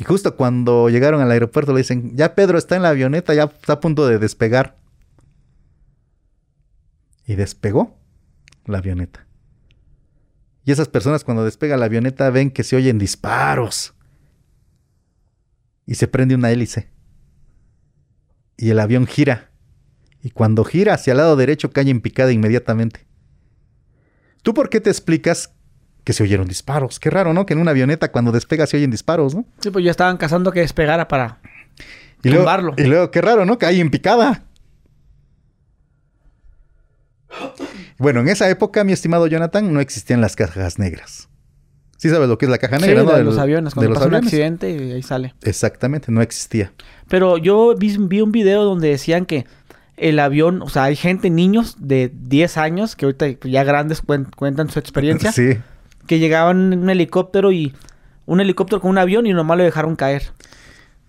y 0.00 0.04
justo 0.04 0.34
cuando 0.34 0.88
llegaron 0.88 1.20
al 1.20 1.30
aeropuerto 1.30 1.74
le 1.74 1.80
dicen, 1.80 2.16
ya 2.16 2.34
Pedro 2.34 2.56
está 2.56 2.74
en 2.74 2.80
la 2.82 2.88
avioneta, 2.88 3.34
ya 3.34 3.44
está 3.44 3.74
a 3.74 3.80
punto 3.80 4.06
de 4.06 4.18
despegar. 4.18 4.78
Y 7.26 7.34
despegó 7.34 7.98
la 8.64 8.78
avioneta. 8.78 9.26
Y 10.64 10.72
esas 10.72 10.88
personas 10.88 11.22
cuando 11.22 11.44
despega 11.44 11.76
la 11.76 11.84
avioneta 11.84 12.30
ven 12.30 12.50
que 12.50 12.64
se 12.64 12.76
oyen 12.76 12.98
disparos. 12.98 13.92
Y 15.84 15.96
se 15.96 16.08
prende 16.08 16.34
una 16.34 16.50
hélice. 16.50 16.90
Y 18.56 18.70
el 18.70 18.80
avión 18.80 19.06
gira. 19.06 19.50
Y 20.22 20.30
cuando 20.30 20.64
gira 20.64 20.94
hacia 20.94 21.10
el 21.10 21.18
lado 21.18 21.36
derecho 21.36 21.72
cae 21.72 21.90
en 21.90 22.00
picada 22.00 22.32
inmediatamente. 22.32 23.06
¿Tú 24.42 24.54
por 24.54 24.68
qué 24.68 24.80
te 24.80 24.90
explicas 24.90 25.52
que 26.04 26.12
se 26.12 26.22
oyeron 26.22 26.48
disparos. 26.48 26.98
Qué 26.98 27.10
raro, 27.10 27.32
¿no? 27.32 27.46
Que 27.46 27.54
en 27.54 27.60
una 27.60 27.70
avioneta 27.72 28.10
cuando 28.10 28.32
despega 28.32 28.66
se 28.66 28.76
oyen 28.76 28.90
disparos, 28.90 29.34
¿no? 29.34 29.44
Sí, 29.60 29.70
pues 29.70 29.84
ya 29.84 29.90
estaban 29.90 30.16
cazando 30.16 30.52
que 30.52 30.60
despegara 30.60 31.08
para 31.08 31.38
y 32.22 32.30
tumbarlo. 32.30 32.74
y 32.76 32.84
luego, 32.84 33.10
qué 33.10 33.20
raro, 33.20 33.44
¿no? 33.44 33.58
Que 33.58 33.66
hay 33.66 33.80
en 33.80 33.90
picada. 33.90 34.44
Bueno, 37.98 38.20
en 38.20 38.28
esa 38.28 38.48
época, 38.50 38.82
mi 38.84 38.92
estimado 38.92 39.26
Jonathan, 39.26 39.72
no 39.72 39.80
existían 39.80 40.20
las 40.20 40.36
cajas 40.36 40.78
negras. 40.78 41.28
Sí 41.96 42.08
sabes 42.08 42.28
lo 42.28 42.38
que 42.38 42.46
es 42.46 42.50
la 42.50 42.56
caja 42.56 42.78
negra, 42.78 43.02
¿no? 43.02 43.12
De, 43.12 43.22
los 43.22 43.36
aviones, 43.36 43.74
cuando 43.74 43.92
pasa 43.92 44.06
un 44.06 44.14
accidente 44.14 44.70
y 44.70 44.92
ahí 44.92 45.02
sale. 45.02 45.34
Exactamente, 45.42 46.10
no 46.10 46.22
existía. 46.22 46.72
Pero 47.08 47.36
yo 47.36 47.74
vi, 47.76 47.94
vi, 47.98 48.22
un 48.22 48.32
video 48.32 48.64
donde 48.64 48.88
decían 48.88 49.26
que 49.26 49.44
el 50.00 50.18
avión, 50.18 50.62
o 50.62 50.68
sea, 50.68 50.84
hay 50.84 50.96
gente, 50.96 51.30
niños 51.30 51.76
de 51.78 52.10
10 52.12 52.56
años, 52.56 52.96
que 52.96 53.04
ahorita 53.04 53.26
ya 53.44 53.64
grandes 53.64 54.02
cuentan 54.02 54.70
su 54.70 54.78
experiencia. 54.78 55.32
sí 55.32 55.58
que 56.10 56.18
llegaban 56.18 56.72
en 56.72 56.80
un 56.80 56.90
helicóptero 56.90 57.52
y 57.52 57.72
un 58.26 58.40
helicóptero 58.40 58.80
con 58.80 58.90
un 58.90 58.98
avión 58.98 59.26
y 59.28 59.32
nomás 59.32 59.56
lo 59.58 59.62
dejaron 59.62 59.94
caer. 59.94 60.24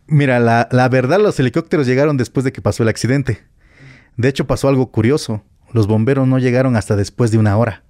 Mira, 0.05 0.39
la, 0.39 0.69
la 0.71 0.89
verdad 0.89 1.19
los 1.19 1.39
helicópteros 1.39 1.87
llegaron 1.87 2.17
después 2.17 2.43
de 2.43 2.51
que 2.51 2.61
pasó 2.61 2.83
el 2.83 2.89
accidente. 2.89 3.39
De 4.15 4.27
hecho 4.27 4.45
pasó 4.45 4.67
algo 4.67 4.91
curioso. 4.91 5.43
Los 5.73 5.87
bomberos 5.87 6.27
no 6.27 6.37
llegaron 6.37 6.75
hasta 6.75 6.95
después 6.95 7.31
de 7.31 7.39
una 7.39 7.57
hora. 7.57 7.83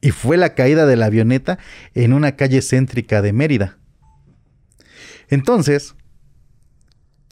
Y 0.00 0.12
fue 0.12 0.36
la 0.36 0.54
caída 0.54 0.86
de 0.86 0.94
la 0.94 1.06
avioneta 1.06 1.58
en 1.94 2.12
una 2.12 2.36
calle 2.36 2.62
céntrica 2.62 3.20
de 3.20 3.32
Mérida. 3.32 3.78
Entonces, 5.28 5.96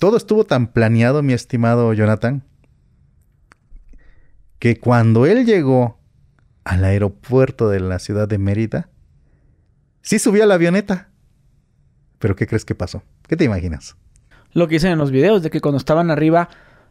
todo 0.02 0.16
estuvo 0.16 0.42
tan 0.42 0.66
planeado, 0.66 1.22
mi 1.22 1.32
estimado 1.32 1.92
Jonathan, 1.92 2.42
que 4.58 4.80
cuando 4.80 5.26
él 5.26 5.46
llegó 5.46 6.00
al 6.64 6.82
aeropuerto 6.82 7.68
de 7.68 7.78
la 7.78 8.00
ciudad 8.00 8.26
de 8.26 8.36
Mérida, 8.36 8.88
sí 10.00 10.18
subió 10.18 10.42
a 10.42 10.46
la 10.46 10.54
avioneta. 10.54 11.10
Pero 12.18 12.34
¿qué 12.34 12.48
crees 12.48 12.64
que 12.64 12.74
pasó? 12.74 13.04
¿Qué 13.28 13.36
te 13.36 13.44
imaginas? 13.44 13.94
Lo 14.54 14.66
que 14.66 14.74
dicen 14.74 14.90
en 14.90 14.98
los 14.98 15.12
videos, 15.12 15.40
de 15.40 15.50
que 15.50 15.60
cuando 15.60 15.78
estaban 15.78 16.10
arriba, 16.10 16.48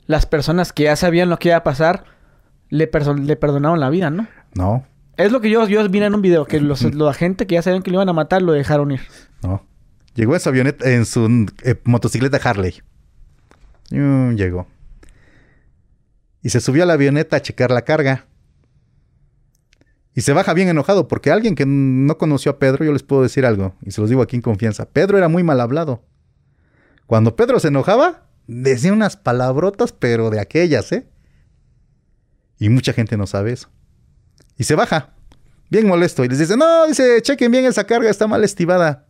las 0.07 0.25
personas 0.25 0.71
que 0.71 0.83
ya 0.83 0.95
sabían 0.95 1.29
lo 1.29 1.37
que 1.37 1.49
iba 1.49 1.57
a 1.57 1.63
pasar, 1.63 2.05
le, 2.69 2.89
le 3.25 3.35
perdonaron 3.35 3.81
la 3.81 3.89
vida, 3.89 4.09
¿no? 4.09 4.29
No. 4.55 4.85
Es 5.17 5.33
lo 5.33 5.41
que 5.41 5.49
yo, 5.49 5.67
yo 5.67 5.85
vi 5.89 6.01
en 6.01 6.15
un 6.15 6.21
video, 6.21 6.45
que 6.45 6.61
los, 6.61 6.81
la 6.95 7.13
gente 7.13 7.45
que 7.45 7.55
ya 7.55 7.61
sabían 7.61 7.83
que 7.83 7.91
lo 7.91 7.97
iban 7.97 8.07
a 8.07 8.13
matar 8.13 8.41
lo 8.41 8.53
dejaron 8.53 8.93
ir. 8.93 9.01
No. 9.43 9.65
Llegó 10.15 10.33
en 10.33 10.39
su 10.39 10.47
avioneta, 10.47 10.89
en 10.89 11.05
su 11.05 11.45
eh, 11.63 11.75
motocicleta 11.83 12.37
Harley. 12.37 12.81
Llegó. 13.91 14.67
Y 16.41 16.49
se 16.49 16.59
subió 16.59 16.83
a 16.83 16.85
la 16.85 16.93
avioneta 16.93 17.37
a 17.37 17.41
checar 17.41 17.71
la 17.71 17.83
carga. 17.83 18.25
Y 20.13 20.21
se 20.21 20.33
baja 20.33 20.53
bien 20.53 20.67
enojado 20.67 21.07
porque 21.07 21.31
alguien 21.31 21.55
que 21.55 21.65
no 21.65 22.17
conoció 22.17 22.51
a 22.51 22.59
Pedro, 22.59 22.83
yo 22.83 22.91
les 22.91 23.03
puedo 23.03 23.23
decir 23.23 23.45
algo, 23.45 23.75
y 23.81 23.91
se 23.91 24.01
los 24.01 24.09
digo 24.09 24.21
aquí 24.21 24.35
en 24.35 24.41
confianza, 24.41 24.85
Pedro 24.85 25.17
era 25.17 25.29
muy 25.29 25.43
mal 25.43 25.61
hablado. 25.61 26.03
Cuando 27.05 27.35
Pedro 27.35 27.59
se 27.59 27.69
enojaba, 27.69 28.27
decía 28.47 28.91
unas 28.91 29.15
palabrotas, 29.15 29.93
pero 29.93 30.29
de 30.29 30.39
aquellas, 30.39 30.91
¿eh? 30.91 31.07
Y 32.57 32.69
mucha 32.69 32.91
gente 32.91 33.15
no 33.15 33.25
sabe 33.25 33.53
eso. 33.53 33.69
Y 34.57 34.65
se 34.65 34.75
baja, 34.75 35.13
bien 35.69 35.87
molesto, 35.87 36.25
y 36.25 36.27
les 36.27 36.39
dice, 36.39 36.57
no, 36.57 36.87
dice, 36.87 37.21
chequen 37.21 37.51
bien 37.51 37.65
esa 37.65 37.85
carga, 37.85 38.09
está 38.09 38.27
mal 38.27 38.43
estivada. 38.43 39.07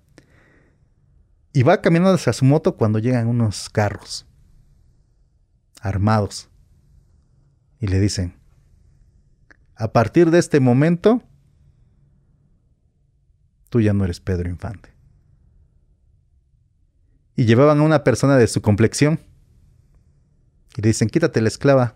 Y 1.51 1.63
va 1.63 1.82
caminando 1.82 2.13
hacia 2.13 2.34
su 2.34 2.45
moto 2.45 2.77
cuando 2.77 2.99
llegan 2.99 3.27
unos 3.27 3.69
carros 3.69 4.27
armados. 5.82 6.49
Y 7.79 7.88
le 7.88 7.99
dicen, 7.99 8.36
a 9.75 9.91
partir 9.91 10.29
de 10.32 10.39
este 10.39 10.59
momento, 10.59 11.23
tú 13.69 13.82
ya 13.82 13.93
no 13.93 14.05
eres 14.05 14.19
Pedro 14.19 14.47
Infante. 14.47 14.89
Y 17.36 17.45
llevaban 17.45 17.79
a 17.79 17.84
una 17.84 18.03
persona 18.03 18.38
de 18.38 18.47
su 18.47 18.61
complexión. 18.61 19.19
Y 20.77 20.82
le 20.82 20.89
dicen, 20.89 21.09
quítate 21.09 21.41
la 21.41 21.47
esclava. 21.47 21.95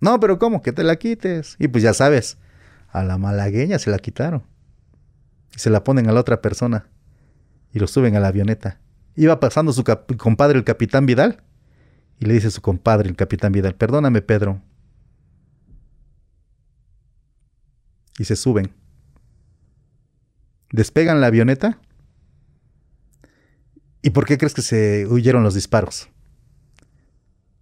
No, 0.00 0.20
pero 0.20 0.38
¿cómo? 0.38 0.60
Que 0.60 0.72
te 0.72 0.84
la 0.84 0.96
quites. 0.96 1.56
Y 1.58 1.68
pues 1.68 1.82
ya 1.82 1.94
sabes, 1.94 2.36
a 2.90 3.02
la 3.02 3.16
malagueña 3.16 3.78
se 3.78 3.90
la 3.90 3.98
quitaron. 3.98 4.42
Y 5.56 5.60
se 5.60 5.70
la 5.70 5.82
ponen 5.82 6.08
a 6.08 6.12
la 6.12 6.20
otra 6.20 6.42
persona. 6.42 6.88
Y 7.72 7.78
lo 7.78 7.86
suben 7.86 8.14
a 8.16 8.20
la 8.20 8.28
avioneta. 8.28 8.80
Iba 9.16 9.40
pasando 9.40 9.72
su 9.72 9.84
compadre 10.18 10.58
el 10.58 10.64
capitán 10.64 11.06
Vidal. 11.06 11.42
Y 12.18 12.26
le 12.26 12.34
dice 12.34 12.48
a 12.48 12.50
su 12.50 12.60
compadre 12.60 13.08
el 13.08 13.16
capitán 13.16 13.52
Vidal, 13.52 13.74
perdóname 13.74 14.22
Pedro, 14.22 14.62
y 18.18 18.24
se 18.24 18.36
suben. 18.36 18.72
Despegan 20.70 21.20
la 21.20 21.28
avioneta. 21.28 21.78
¿Y 24.02 24.10
por 24.10 24.26
qué 24.26 24.38
crees 24.38 24.54
que 24.54 24.62
se 24.62 25.06
huyeron 25.08 25.42
los 25.42 25.54
disparos? 25.54 26.08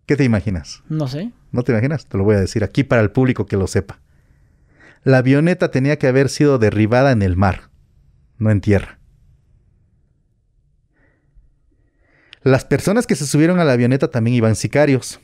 ¿Qué 0.06 0.16
te 0.16 0.24
imaginas? 0.24 0.82
No 0.88 1.06
sé. 1.06 1.32
¿No 1.52 1.62
te 1.62 1.72
imaginas? 1.72 2.06
Te 2.06 2.18
lo 2.18 2.24
voy 2.24 2.36
a 2.36 2.40
decir 2.40 2.64
aquí 2.64 2.84
para 2.84 3.02
el 3.02 3.10
público 3.10 3.46
que 3.46 3.56
lo 3.56 3.66
sepa. 3.66 4.00
La 5.04 5.18
avioneta 5.18 5.70
tenía 5.70 5.98
que 5.98 6.06
haber 6.06 6.28
sido 6.28 6.58
derribada 6.58 7.12
en 7.12 7.22
el 7.22 7.36
mar, 7.36 7.70
no 8.38 8.50
en 8.50 8.60
tierra. 8.60 8.98
Las 12.44 12.64
personas 12.64 13.06
que 13.06 13.14
se 13.14 13.26
subieron 13.26 13.60
a 13.60 13.64
la 13.64 13.72
avioneta 13.72 14.10
también 14.10 14.34
iban 14.34 14.56
sicarios. 14.56 15.20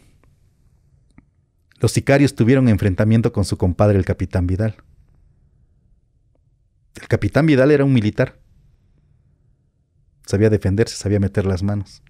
Los 1.81 1.93
sicarios 1.93 2.35
tuvieron 2.35 2.69
enfrentamiento 2.69 3.33
con 3.33 3.45
su 3.45 3.57
compadre 3.57 3.99
el 3.99 4.05
capitán 4.05 4.47
Vidal. 4.47 4.77
El 7.01 7.09
capitán 7.09 7.47
Vidal 7.47 7.71
era 7.71 7.85
un 7.85 7.93
militar. 7.93 8.39
Sabía 10.27 10.51
defenderse, 10.51 10.97
sabía 10.97 11.21
meter 11.21 11.47
las 11.47 11.63
manos. 11.63 12.03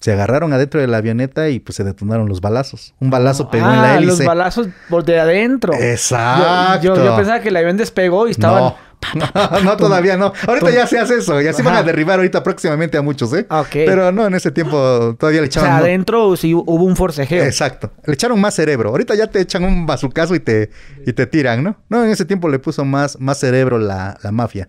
Se 0.00 0.12
agarraron 0.12 0.52
adentro 0.52 0.80
de 0.80 0.86
la 0.86 0.98
avioneta 0.98 1.48
y 1.48 1.58
pues 1.58 1.76
se 1.76 1.84
detonaron 1.84 2.28
los 2.28 2.40
balazos. 2.40 2.94
Un 3.00 3.10
balazo 3.10 3.50
pegó 3.50 3.66
en 3.66 3.76
la 3.76 3.94
ah, 3.94 3.96
hélice. 3.96 4.18
los 4.18 4.24
balazos 4.24 4.68
por 4.88 5.04
de 5.04 5.18
adentro. 5.18 5.72
Exacto. 5.74 6.82
Yo, 6.82 7.16
pensaba 7.16 7.40
que 7.40 7.48
el 7.48 7.56
avión 7.56 7.76
despegó 7.76 8.28
y 8.28 8.32
estaban... 8.32 8.62
No. 8.62 8.76
no, 9.64 9.76
todavía 9.76 10.16
no. 10.16 10.32
Ahorita 10.46 10.70
ya 10.70 10.86
se 10.86 10.98
hace 10.98 11.16
eso. 11.18 11.40
Ya 11.40 11.52
se 11.52 11.62
van 11.62 11.76
a 11.76 11.82
derribar 11.82 12.18
ahorita 12.18 12.42
próximamente 12.42 12.98
a 12.98 13.02
muchos, 13.02 13.32
¿eh? 13.34 13.46
Pero 13.72 14.12
no, 14.12 14.26
en 14.26 14.34
ese 14.34 14.50
tiempo 14.50 15.16
todavía 15.18 15.40
le 15.40 15.46
echaron... 15.46 15.70
O 15.70 15.72
sea, 15.72 15.78
adentro 15.78 16.36
sí 16.36 16.54
hubo 16.54 16.84
un 16.84 16.96
forcejeo. 16.96 17.44
Exacto. 17.44 17.92
Le 18.04 18.14
echaron 18.14 18.40
más 18.40 18.54
cerebro. 18.54 18.90
Ahorita 18.90 19.14
ya 19.14 19.28
te 19.28 19.40
echan 19.40 19.64
un 19.64 19.86
bazucazo 19.86 20.34
y 20.34 20.40
te, 20.40 20.70
y 21.06 21.12
te 21.12 21.26
tiran, 21.26 21.62
¿no? 21.62 21.76
No, 21.88 22.04
en 22.04 22.10
ese 22.10 22.24
tiempo 22.24 22.48
le 22.48 22.58
puso 22.58 22.84
más, 22.84 23.18
más 23.20 23.38
cerebro 23.38 23.78
la, 23.78 24.18
la 24.22 24.32
mafia. 24.32 24.68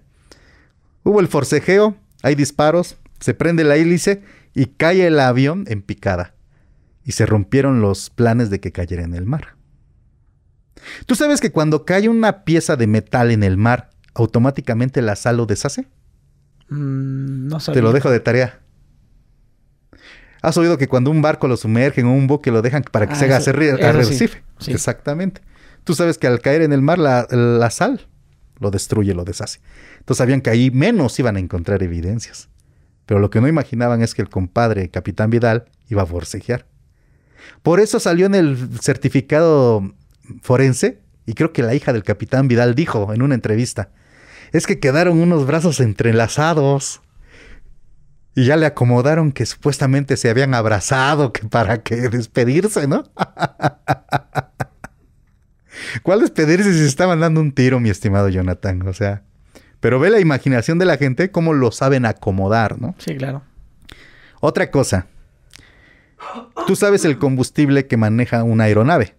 Hubo 1.03 1.19
el 1.19 1.27
forcejeo, 1.27 1.95
hay 2.21 2.35
disparos, 2.35 2.97
se 3.19 3.33
prende 3.33 3.63
la 3.63 3.75
hélice 3.75 4.21
y 4.57 4.65
cae 4.65 5.05
el 5.05 5.19
avión 5.19 5.65
en 5.67 5.83
picada. 5.83 6.33
Y 7.03 7.11
se 7.11 7.27
rompieron 7.27 7.79
los 7.79 8.09
planes 8.09 8.49
de 8.49 8.59
que 8.59 8.71
cayera 8.71 9.03
en 9.03 9.13
el 9.13 9.23
mar. 9.23 9.55
¿Tú 11.05 11.13
sabes 11.13 11.39
que 11.39 11.51
cuando 11.51 11.85
cae 11.85 12.09
una 12.09 12.43
pieza 12.43 12.75
de 12.75 12.87
metal 12.87 13.29
en 13.29 13.43
el 13.43 13.55
mar, 13.55 13.91
automáticamente 14.15 15.03
la 15.03 15.15
sal 15.15 15.37
lo 15.37 15.45
deshace? 15.45 15.81
Mm, 16.69 17.47
no 17.49 17.59
Te 17.59 17.83
lo 17.83 17.93
dejo 17.93 18.09
de 18.09 18.19
tarea. 18.19 18.59
¿Has 20.41 20.57
oído 20.57 20.79
que 20.79 20.87
cuando 20.87 21.11
un 21.11 21.21
barco 21.21 21.47
lo 21.47 21.55
sumergen 21.55 22.07
o 22.07 22.13
un 22.13 22.25
buque 22.25 22.49
lo 22.49 22.63
dejan 22.63 22.83
para 22.91 23.07
que 23.07 23.13
se 23.13 23.25
ah, 23.25 23.37
haga 23.37 23.89
arrecife? 23.89 24.43
Exactamente. 24.65 25.41
Tú 25.83 25.93
sabes 25.93 26.17
que 26.17 26.25
al 26.25 26.41
caer 26.41 26.63
en 26.63 26.73
el 26.73 26.81
mar 26.81 26.97
la, 26.97 27.27
la, 27.29 27.69
sal 27.69 28.07
lo 28.59 28.71
destruye, 28.71 29.13
lo 29.13 29.23
deshace. 29.23 29.59
Entonces 29.99 30.17
sabían 30.17 30.41
que 30.41 30.49
ahí 30.49 30.71
menos 30.71 31.19
iban 31.19 31.35
a 31.35 31.39
encontrar 31.39 31.83
evidencias. 31.83 32.49
Pero 33.07 33.19
lo 33.19 33.31
que 33.31 33.41
no 33.41 33.47
imaginaban 33.47 34.03
es 34.03 34.13
que 34.13 34.21
el 34.21 34.29
compadre, 34.29 34.89
Capitán 34.89 35.31
Vidal, 35.31 35.65
iba 35.89 36.03
a 36.03 36.05
forcejear. 36.05 36.67
Por 37.63 37.79
eso 37.79 37.99
salió 37.99 38.27
en 38.27 38.35
el 38.35 38.69
certificado 38.79 39.93
forense, 40.43 41.01
y 41.25 41.33
creo 41.33 41.53
que 41.53 41.63
la 41.63 41.73
hija 41.73 41.93
del 41.93 42.03
Capitán 42.03 42.47
Vidal 42.47 42.75
dijo 42.75 43.13
en 43.13 43.21
una 43.21 43.33
entrevista, 43.33 43.89
es 44.51 44.67
que 44.67 44.79
quedaron 44.79 45.19
unos 45.19 45.47
brazos 45.47 45.79
entrelazados. 45.79 47.01
Y 48.35 48.45
ya 48.45 48.55
le 48.55 48.67
acomodaron 48.67 49.31
que 49.31 49.47
supuestamente 49.47 50.15
se 50.15 50.29
habían 50.29 50.53
abrazado 50.53 51.33
que 51.33 51.47
para 51.47 51.81
que 51.81 51.95
despedirse, 52.09 52.87
¿no? 52.87 53.03
¿Cuál 56.03 56.21
despedirse 56.21 56.71
si 56.71 56.79
se 56.79 56.87
estaban 56.87 57.19
dando 57.19 57.41
un 57.41 57.51
tiro, 57.51 57.79
mi 57.79 57.89
estimado 57.89 58.29
Jonathan? 58.29 58.87
O 58.87 58.93
sea, 58.93 59.23
pero 59.79 59.99
ve 59.99 60.09
la 60.09 60.19
imaginación 60.19 60.79
de 60.79 60.85
la 60.85 60.97
gente 60.97 61.31
cómo 61.31 61.53
lo 61.53 61.71
saben 61.71 62.05
acomodar, 62.05 62.81
¿no? 62.81 62.95
Sí, 62.97 63.15
claro. 63.15 63.43
Otra 64.39 64.71
cosa. 64.71 65.07
Tú 66.65 66.75
sabes 66.75 67.05
el 67.05 67.17
combustible 67.17 67.87
que 67.87 67.97
maneja 67.97 68.43
una 68.43 68.65
aeronave. 68.65 69.15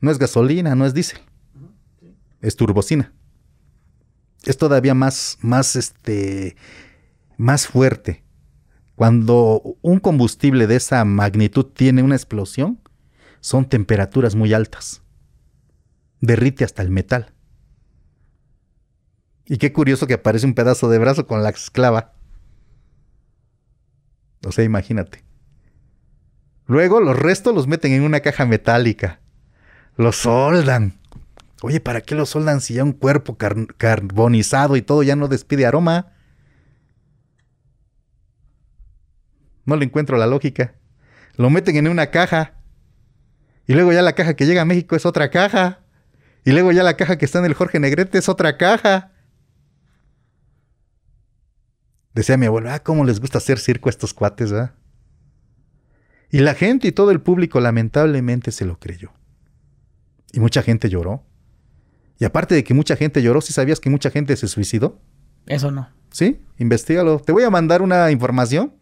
No 0.00 0.10
es 0.10 0.18
gasolina, 0.18 0.74
no 0.74 0.86
es 0.86 0.94
diésel. 0.94 1.20
Es 2.40 2.56
turbocina 2.56 3.12
es 4.44 4.56
todavía 4.56 4.94
más, 4.94 5.38
más, 5.40 5.76
este, 5.76 6.56
más 7.36 7.66
fuerte. 7.66 8.24
Cuando 8.94 9.76
un 9.80 10.00
combustible 10.00 10.66
de 10.66 10.76
esa 10.76 11.04
magnitud 11.04 11.66
tiene 11.66 12.02
una 12.02 12.16
explosión, 12.16 12.80
son 13.40 13.68
temperaturas 13.68 14.34
muy 14.34 14.52
altas. 14.52 15.02
Derrite 16.20 16.64
hasta 16.64 16.82
el 16.82 16.90
metal. 16.90 17.32
Y 19.48 19.56
qué 19.56 19.72
curioso 19.72 20.06
que 20.06 20.14
aparece 20.14 20.46
un 20.46 20.54
pedazo 20.54 20.90
de 20.90 20.98
brazo 20.98 21.26
con 21.26 21.42
la 21.42 21.48
esclava. 21.48 22.12
O 24.46 24.52
sea, 24.52 24.62
imagínate. 24.62 25.24
Luego 26.66 27.00
los 27.00 27.18
restos 27.18 27.54
los 27.54 27.66
meten 27.66 27.92
en 27.92 28.02
una 28.02 28.20
caja 28.20 28.44
metálica. 28.44 29.20
Los 29.96 30.16
soldan. 30.16 31.00
Oye, 31.62 31.80
¿para 31.80 32.02
qué 32.02 32.14
lo 32.14 32.26
soldan 32.26 32.60
si 32.60 32.74
ya 32.74 32.84
un 32.84 32.92
cuerpo 32.92 33.38
carbonizado 33.38 34.76
y 34.76 34.82
todo 34.82 35.02
ya 35.02 35.16
no 35.16 35.28
despide 35.28 35.64
aroma? 35.64 36.12
No 39.64 39.76
le 39.76 39.86
encuentro 39.86 40.18
la 40.18 40.26
lógica. 40.26 40.74
Lo 41.36 41.48
meten 41.48 41.76
en 41.76 41.88
una 41.88 42.10
caja. 42.10 42.54
Y 43.66 43.72
luego 43.72 43.92
ya 43.92 44.02
la 44.02 44.12
caja 44.12 44.34
que 44.34 44.44
llega 44.44 44.62
a 44.62 44.66
México 44.66 44.94
es 44.94 45.06
otra 45.06 45.30
caja. 45.30 45.80
Y 46.44 46.52
luego 46.52 46.70
ya 46.70 46.82
la 46.82 46.98
caja 46.98 47.16
que 47.16 47.24
está 47.24 47.38
en 47.38 47.46
el 47.46 47.54
Jorge 47.54 47.80
Negrete 47.80 48.18
es 48.18 48.28
otra 48.28 48.58
caja. 48.58 49.12
Decía 52.18 52.36
mi 52.36 52.46
abuelo, 52.46 52.68
ah, 52.72 52.80
cómo 52.80 53.04
les 53.04 53.20
gusta 53.20 53.38
hacer 53.38 53.60
circo 53.60 53.88
a 53.88 53.90
estos 53.90 54.12
cuates, 54.12 54.50
¿verdad? 54.50 54.74
Y 56.32 56.40
la 56.40 56.54
gente 56.54 56.88
y 56.88 56.90
todo 56.90 57.12
el 57.12 57.20
público 57.20 57.60
lamentablemente 57.60 58.50
se 58.50 58.64
lo 58.64 58.80
creyó. 58.80 59.12
Y 60.32 60.40
mucha 60.40 60.64
gente 60.64 60.88
lloró. 60.88 61.22
Y 62.18 62.24
aparte 62.24 62.56
de 62.56 62.64
que 62.64 62.74
mucha 62.74 62.96
gente 62.96 63.22
lloró, 63.22 63.40
¿sí 63.40 63.52
sabías 63.52 63.78
que 63.78 63.88
mucha 63.88 64.10
gente 64.10 64.34
se 64.34 64.48
suicidó? 64.48 65.00
Eso 65.46 65.70
no. 65.70 65.90
Sí, 66.10 66.44
investigalo. 66.58 67.20
Te 67.20 67.30
voy 67.30 67.44
a 67.44 67.50
mandar 67.50 67.82
una 67.82 68.10
información 68.10 68.74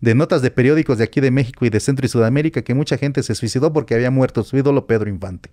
de 0.00 0.14
notas 0.14 0.40
de 0.40 0.52
periódicos 0.52 0.98
de 0.98 1.02
aquí 1.02 1.20
de 1.20 1.32
México 1.32 1.66
y 1.66 1.70
de 1.70 1.80
Centro 1.80 2.06
y 2.06 2.08
Sudamérica 2.08 2.62
que 2.62 2.74
mucha 2.74 2.98
gente 2.98 3.24
se 3.24 3.34
suicidó 3.34 3.72
porque 3.72 3.96
había 3.96 4.12
muerto 4.12 4.44
su 4.44 4.58
ídolo 4.58 4.86
Pedro 4.86 5.10
Infante. 5.10 5.50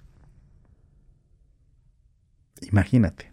Imagínate. 2.62 3.33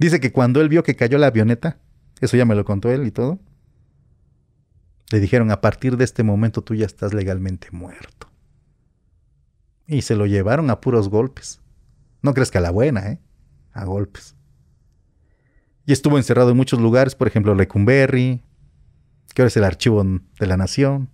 Dice 0.00 0.18
que 0.18 0.32
cuando 0.32 0.62
él 0.62 0.70
vio 0.70 0.82
que 0.82 0.96
cayó 0.96 1.18
la 1.18 1.26
avioneta, 1.26 1.76
eso 2.22 2.34
ya 2.34 2.46
me 2.46 2.54
lo 2.54 2.64
contó 2.64 2.90
él 2.90 3.06
y 3.06 3.10
todo, 3.10 3.38
le 5.10 5.20
dijeron, 5.20 5.50
a 5.50 5.60
partir 5.60 5.98
de 5.98 6.04
este 6.04 6.22
momento 6.22 6.62
tú 6.62 6.74
ya 6.74 6.86
estás 6.86 7.12
legalmente 7.12 7.68
muerto. 7.70 8.30
Y 9.86 10.00
se 10.00 10.16
lo 10.16 10.24
llevaron 10.24 10.70
a 10.70 10.80
puros 10.80 11.10
golpes. 11.10 11.60
No 12.22 12.32
crees 12.32 12.50
que 12.50 12.56
a 12.56 12.62
la 12.62 12.70
buena, 12.70 13.08
¿eh? 13.08 13.20
A 13.72 13.84
golpes. 13.84 14.36
Y 15.84 15.92
estuvo 15.92 16.16
encerrado 16.16 16.52
en 16.52 16.56
muchos 16.56 16.80
lugares, 16.80 17.14
por 17.14 17.28
ejemplo, 17.28 17.54
Lecumberri, 17.54 18.42
que 19.34 19.42
ahora 19.42 19.48
es 19.48 19.56
el 19.58 19.64
Archivo 19.64 20.02
de 20.02 20.46
la 20.46 20.56
Nación, 20.56 21.10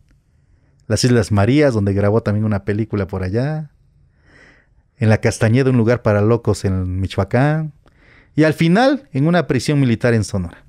las 0.87 1.03
Islas 1.03 1.33
Marías, 1.33 1.75
donde 1.75 1.93
grabó 1.93 2.23
también 2.23 2.45
una 2.45 2.65
película 2.65 3.09
por 3.09 3.25
allá, 3.25 3.73
en 4.97 5.09
la 5.09 5.19
Castañeda, 5.21 5.71
un 5.71 5.77
lugar 5.77 6.03
para 6.03 6.21
locos 6.21 6.65
en 6.65 7.01
Michoacán, 7.01 7.73
y 8.37 8.45
al 8.45 8.55
final 8.55 9.09
en 9.13 9.27
una 9.27 9.47
prisión 9.47 9.81
militar 9.81 10.15
en 10.15 10.23
Sonora. 10.23 10.63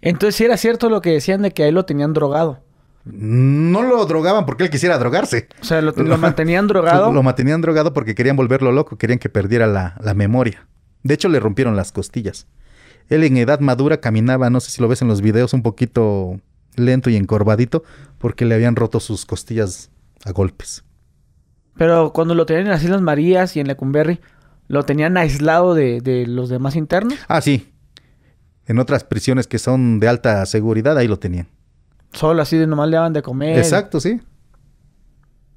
Entonces, 0.00 0.36
si 0.36 0.44
era 0.44 0.56
cierto 0.56 0.88
lo 0.88 1.02
que 1.02 1.10
decían 1.10 1.42
de 1.42 1.50
que 1.50 1.64
ahí 1.64 1.72
lo 1.72 1.84
tenían 1.84 2.12
drogado. 2.12 2.60
No 3.04 3.82
lo 3.82 4.04
drogaban 4.06 4.46
porque 4.46 4.64
él 4.64 4.70
quisiera 4.70 4.96
drogarse. 4.98 5.48
O 5.60 5.64
sea, 5.64 5.82
lo, 5.82 5.92
mantenían 6.18 6.66
drogado. 6.68 7.12
Lo, 7.12 7.22
mantenían 7.22 7.60
drogado 7.60 7.92
porque 7.92 8.14
querían 8.14 8.36
volverlo 8.36 8.72
loco, 8.72 8.96
querían 8.96 9.18
que 9.18 9.28
perdiera 9.28 9.66
la, 9.66 9.96
la 10.00 10.14
memoria. 10.14 10.66
De 11.02 11.14
hecho, 11.14 11.28
le 11.28 11.40
rompieron 11.40 11.76
las 11.76 11.90
costillas. 11.90 12.46
Él 13.08 13.24
en 13.24 13.36
edad 13.36 13.60
madura 13.60 14.00
caminaba, 14.00 14.50
no 14.50 14.60
sé 14.60 14.70
si 14.70 14.80
lo 14.80 14.88
ves 14.88 15.02
en 15.02 15.08
los 15.08 15.20
videos, 15.20 15.52
un 15.52 15.62
poquito 15.62 16.40
lento 16.76 17.10
y 17.10 17.16
encorvadito 17.16 17.82
porque 18.18 18.44
le 18.44 18.54
habían 18.54 18.76
roto 18.76 19.00
sus 19.00 19.26
costillas 19.26 19.90
a 20.24 20.30
golpes. 20.30 20.84
Pero 21.76 22.12
cuando 22.12 22.34
lo 22.34 22.46
tenían 22.46 22.66
en 22.66 22.72
las 22.72 22.84
Islas 22.84 23.00
Marías 23.00 23.56
y 23.56 23.60
en 23.60 23.66
Lecumberri, 23.66 24.20
¿lo 24.68 24.84
tenían 24.84 25.16
aislado 25.16 25.74
de, 25.74 26.24
los 26.26 26.48
demás 26.48 26.76
internos? 26.76 27.18
Ah, 27.28 27.40
sí. 27.40 27.72
En 28.66 28.78
otras 28.78 29.04
prisiones 29.04 29.46
que 29.46 29.58
son 29.58 30.00
de 30.00 30.08
alta 30.08 30.44
seguridad, 30.46 30.96
ahí 30.96 31.08
lo 31.08 31.18
tenían. 31.18 31.48
Solo 32.12 32.42
así 32.42 32.56
de 32.56 32.66
nomás 32.66 32.88
le 32.88 32.96
daban 32.96 33.12
de 33.12 33.22
comer. 33.22 33.58
Exacto, 33.58 34.00
sí. 34.00 34.20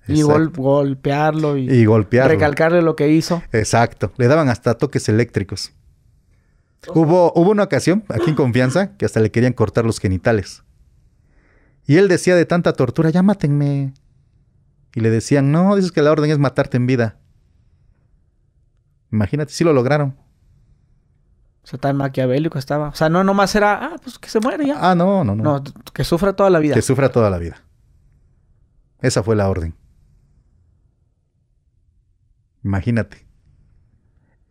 Y 0.08 0.22
golpearlo 0.22 1.58
y, 1.58 1.70
y 1.70 1.86
golpearlo. 1.86 2.32
recalcarle 2.32 2.82
lo 2.82 2.96
que 2.96 3.10
hizo. 3.10 3.42
Exacto. 3.52 4.12
Le 4.18 4.28
daban 4.28 4.50
hasta 4.50 4.76
toques 4.76 5.10
eléctricos. 5.10 5.74
Hubo, 6.94 7.34
hubo 7.36 7.52
una 7.52 7.64
ocasión, 7.64 8.04
aquí 8.10 8.30
en 8.30 8.36
confianza, 8.36 8.96
que 8.98 9.06
hasta 9.06 9.20
le 9.20 9.32
querían 9.32 9.54
cortar 9.54 9.86
los 9.86 10.00
genitales. 10.00 10.64
Y 11.88 11.98
él 11.98 12.08
decía 12.08 12.36
de 12.36 12.46
tanta 12.46 12.74
tortura, 12.74 13.10
ya 13.10 13.24
mátenme. 13.24 13.94
Y 14.94 15.02
le 15.02 15.10
decían, 15.10 15.52
no, 15.52 15.76
dices 15.76 15.92
que 15.92 16.02
la 16.02 16.12
orden 16.12 16.30
es 16.32 16.40
matarte 16.40 16.78
en 16.78 16.88
vida. 16.88 17.18
Imagínate, 19.16 19.52
si 19.52 19.64
lo 19.64 19.74
lograron. 19.74 20.16
O 21.64 21.68
sea, 21.68 21.80
tan 21.80 21.98
maquiavélico 21.98 22.60
estaba. 22.60 22.90
O 22.90 22.96
sea, 22.96 23.10
no 23.10 23.24
nomás 23.24 23.56
era, 23.56 23.86
ah, 23.86 23.96
pues 24.02 24.20
que 24.20 24.30
se 24.30 24.40
muere 24.40 24.68
ya. 24.68 24.78
Ah, 24.80 24.94
no, 24.94 25.24
no, 25.24 25.36
no. 25.36 25.44
No, 25.44 25.64
que 25.94 26.04
sufra 26.04 26.34
toda 26.34 26.50
la 26.50 26.60
vida. 26.60 26.76
Que 26.76 26.82
sufra 26.82 27.10
toda 27.10 27.30
la 27.30 27.38
vida. 27.38 27.64
Esa 29.02 29.24
fue 29.24 29.36
la 29.36 29.50
orden. 29.50 29.74
Imagínate. 32.64 33.26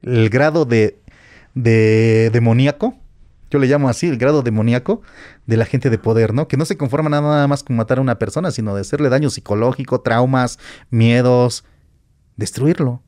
El 0.03 0.29
grado 0.29 0.65
de, 0.65 1.01
de 1.55 2.31
demoníaco 2.33 2.95
yo 3.55 3.61
le 3.61 3.69
llamo 3.69 3.89
así, 3.89 4.09
el 4.09 4.19
grado 4.19 4.43
demoníaco 4.43 5.03
de 5.47 5.57
la 5.57 5.65
gente 5.65 5.89
de 5.89 5.97
poder, 5.97 6.35
¿no? 6.35 6.49
Que 6.49 6.57
no 6.57 6.65
se 6.65 6.77
conforma 6.77 7.09
nada 7.09 7.47
más 7.47 7.63
con 7.63 7.77
matar 7.77 7.99
a 7.99 8.01
una 8.01 8.19
persona, 8.19 8.51
sino 8.51 8.75
de 8.75 8.81
hacerle 8.81 9.11
daño 9.11 9.31
psicológico, 9.31 10.01
traumas, 10.01 10.59
miedos, 10.91 11.65
destruirlo. 12.37 13.04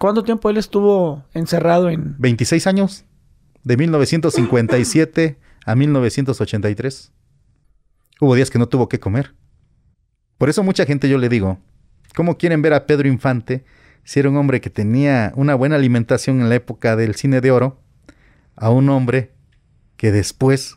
¿Cuánto 0.00 0.24
tiempo 0.24 0.48
él 0.48 0.56
estuvo 0.56 1.24
encerrado 1.34 1.90
en...? 1.90 2.16
26 2.18 2.66
años, 2.66 3.04
de 3.62 3.76
1957 3.76 5.38
a 5.66 5.74
1983. 5.76 7.12
Hubo 8.20 8.34
días 8.34 8.50
que 8.50 8.58
no 8.58 8.66
tuvo 8.66 8.88
que 8.88 8.98
comer. 8.98 9.34
Por 10.38 10.48
eso 10.48 10.62
mucha 10.62 10.86
gente 10.86 11.06
yo 11.08 11.18
le 11.18 11.28
digo, 11.28 11.58
¿cómo 12.16 12.38
quieren 12.38 12.62
ver 12.62 12.72
a 12.72 12.86
Pedro 12.86 13.08
Infante 13.08 13.64
si 14.02 14.18
era 14.18 14.30
un 14.30 14.38
hombre 14.38 14.62
que 14.62 14.70
tenía 14.70 15.32
una 15.36 15.54
buena 15.54 15.76
alimentación 15.76 16.40
en 16.40 16.48
la 16.48 16.54
época 16.54 16.96
del 16.96 17.14
cine 17.14 17.42
de 17.42 17.50
oro? 17.50 17.78
a 18.56 18.70
un 18.70 18.88
hombre 18.88 19.32
que 19.96 20.12
después 20.12 20.76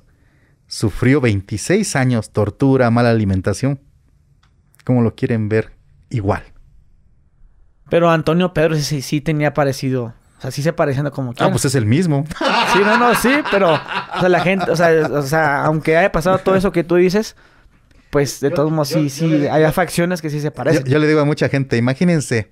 sufrió 0.68 1.22
26 1.22 1.96
años 1.96 2.32
tortura, 2.32 2.90
mala 2.92 3.12
alimentación. 3.12 3.80
¿Cómo 4.86 5.02
lo 5.02 5.16
quieren 5.16 5.50
ver? 5.50 5.72
Igual. 6.10 6.53
Pero 7.94 8.10
Antonio 8.10 8.56
Pedro 8.56 8.76
sí, 8.76 9.04
sí 9.04 9.22
tenía 9.22 9.54
parecido. 9.54 10.16
O 10.40 10.42
sea, 10.42 10.50
sí 10.50 10.64
se 10.64 10.74
parecían 10.74 11.08
como 11.12 11.32
Ah, 11.38 11.52
pues 11.52 11.64
es 11.66 11.76
el 11.76 11.86
mismo. 11.86 12.26
Sí, 12.74 12.80
no, 12.84 12.98
no, 12.98 13.14
sí, 13.14 13.30
pero... 13.52 13.76
O 13.76 14.20
sea, 14.20 14.30
la 14.30 14.40
gente... 14.40 14.72
O 14.72 14.76
sea, 14.76 14.90
o 15.12 15.22
sea 15.22 15.66
aunque 15.66 15.96
haya 15.96 16.12
pasado 16.12 16.40
todo 16.40 16.56
eso 16.56 16.72
que 16.72 16.84
tú 16.84 16.96
dices... 16.96 17.36
Pues 18.10 18.40
de 18.40 18.50
todos 18.50 18.72
modos 18.72 18.88
sí, 18.88 19.12
sí... 19.12 19.46
Hay 19.46 19.72
facciones 19.72 20.24
que 20.24 20.32
sí 20.32 20.40
se 20.40 20.50
parecen. 20.50 20.86
yo 20.86 20.98
le 20.98 21.08
digo 21.08 21.20
a 21.20 21.26
mucha 21.26 21.50
gente, 21.50 21.78
imagínense... 21.78 22.52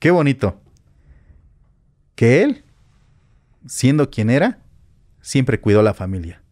Qué 0.00 0.10
bonito. 0.10 0.60
Que 2.16 2.42
él 2.42 2.64
siendo 3.64 4.10
quien 4.10 4.28
era, 4.28 4.58
siempre 5.20 5.60
cuidó 5.60 5.78
a 5.78 5.84
la 5.84 5.94
familia. 5.94 6.42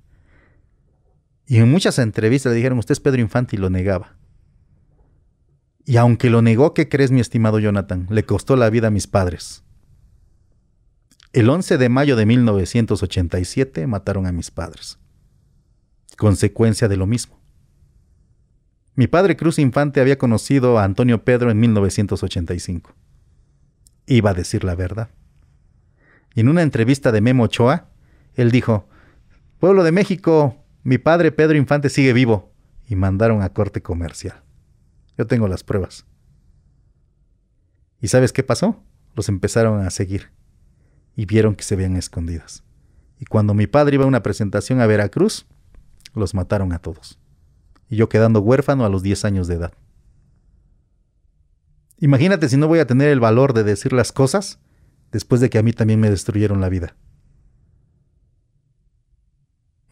Y 1.44 1.56
en 1.56 1.68
muchas 1.68 1.98
entrevistas 1.98 2.52
le 2.52 2.56
dijeron, 2.58 2.78
usted 2.78 2.92
es 2.92 3.00
Pedro 3.00 3.20
Infante 3.20 3.56
y 3.56 3.58
lo 3.58 3.68
negaba. 3.68 4.14
Y 5.90 5.96
aunque 5.96 6.30
lo 6.30 6.40
negó, 6.40 6.72
¿qué 6.72 6.88
crees, 6.88 7.10
mi 7.10 7.18
estimado 7.18 7.58
Jonathan? 7.58 8.06
Le 8.10 8.24
costó 8.24 8.54
la 8.54 8.70
vida 8.70 8.86
a 8.86 8.90
mis 8.92 9.08
padres. 9.08 9.64
El 11.32 11.50
11 11.50 11.78
de 11.78 11.88
mayo 11.88 12.14
de 12.14 12.26
1987 12.26 13.88
mataron 13.88 14.24
a 14.24 14.30
mis 14.30 14.52
padres. 14.52 15.00
Consecuencia 16.16 16.86
de 16.86 16.96
lo 16.96 17.08
mismo. 17.08 17.40
Mi 18.94 19.08
padre 19.08 19.36
Cruz 19.36 19.58
Infante 19.58 20.00
había 20.00 20.16
conocido 20.16 20.78
a 20.78 20.84
Antonio 20.84 21.24
Pedro 21.24 21.50
en 21.50 21.58
1985. 21.58 22.94
Iba 24.06 24.30
a 24.30 24.34
decir 24.34 24.62
la 24.62 24.76
verdad. 24.76 25.10
En 26.36 26.48
una 26.48 26.62
entrevista 26.62 27.10
de 27.10 27.20
Memo 27.20 27.42
Ochoa, 27.42 27.88
él 28.36 28.52
dijo, 28.52 28.88
Pueblo 29.58 29.82
de 29.82 29.90
México, 29.90 30.54
mi 30.84 30.98
padre 30.98 31.32
Pedro 31.32 31.58
Infante 31.58 31.88
sigue 31.88 32.12
vivo. 32.12 32.52
Y 32.86 32.94
mandaron 32.94 33.42
a 33.42 33.48
corte 33.48 33.82
comercial. 33.82 34.44
Yo 35.20 35.26
tengo 35.26 35.48
las 35.48 35.62
pruebas. 35.64 36.06
¿Y 38.00 38.08
sabes 38.08 38.32
qué 38.32 38.42
pasó? 38.42 38.82
Los 39.14 39.28
empezaron 39.28 39.84
a 39.84 39.90
seguir. 39.90 40.30
Y 41.14 41.26
vieron 41.26 41.56
que 41.56 41.62
se 41.62 41.76
veían 41.76 41.98
escondidas. 41.98 42.64
Y 43.18 43.26
cuando 43.26 43.52
mi 43.52 43.66
padre 43.66 43.96
iba 43.96 44.04
a 44.04 44.08
una 44.08 44.22
presentación 44.22 44.80
a 44.80 44.86
Veracruz, 44.86 45.44
los 46.14 46.32
mataron 46.32 46.72
a 46.72 46.78
todos. 46.78 47.18
Y 47.90 47.96
yo 47.96 48.08
quedando 48.08 48.40
huérfano 48.40 48.86
a 48.86 48.88
los 48.88 49.02
10 49.02 49.26
años 49.26 49.46
de 49.46 49.56
edad. 49.56 49.74
Imagínate 51.98 52.48
si 52.48 52.56
no 52.56 52.66
voy 52.66 52.78
a 52.78 52.86
tener 52.86 53.10
el 53.10 53.20
valor 53.20 53.52
de 53.52 53.62
decir 53.62 53.92
las 53.92 54.12
cosas 54.12 54.58
después 55.12 55.42
de 55.42 55.50
que 55.50 55.58
a 55.58 55.62
mí 55.62 55.74
también 55.74 56.00
me 56.00 56.08
destruyeron 56.08 56.62
la 56.62 56.70
vida. 56.70 56.96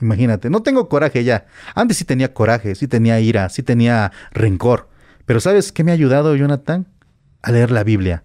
Imagínate, 0.01 0.49
no 0.49 0.63
tengo 0.63 0.89
coraje 0.89 1.23
ya. 1.23 1.49
Antes 1.75 1.99
sí 1.99 2.07
tenía 2.07 2.33
coraje, 2.33 2.75
sí 2.75 2.89
tenía 2.89 3.21
ira, 3.21 3.51
sí 3.51 3.63
tenía 3.63 4.11
rencor. 4.31 4.89
Pero 5.29 5.41
¿sabes 5.41 5.73
qué 5.73 5.85
me 5.85 5.91
ha 5.91 5.95
ayudado, 5.95 6.35
Jonathan? 6.37 6.89
A 7.43 7.53
leer 7.53 7.71
la 7.71 7.85
Biblia, 7.85 8.25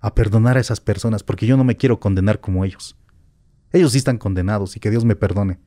a 0.00 0.16
perdonar 0.16 0.56
a 0.56 0.60
esas 0.60 0.80
personas, 0.80 1.22
porque 1.22 1.46
yo 1.46 1.56
no 1.56 1.62
me 1.62 1.76
quiero 1.76 2.00
condenar 2.00 2.40
como 2.40 2.64
ellos. 2.64 2.96
Ellos 3.70 3.92
sí 3.92 3.98
están 3.98 4.18
condenados 4.18 4.76
y 4.76 4.80
que 4.80 4.90
Dios 4.90 5.04
me 5.04 5.14
perdone. 5.14 5.60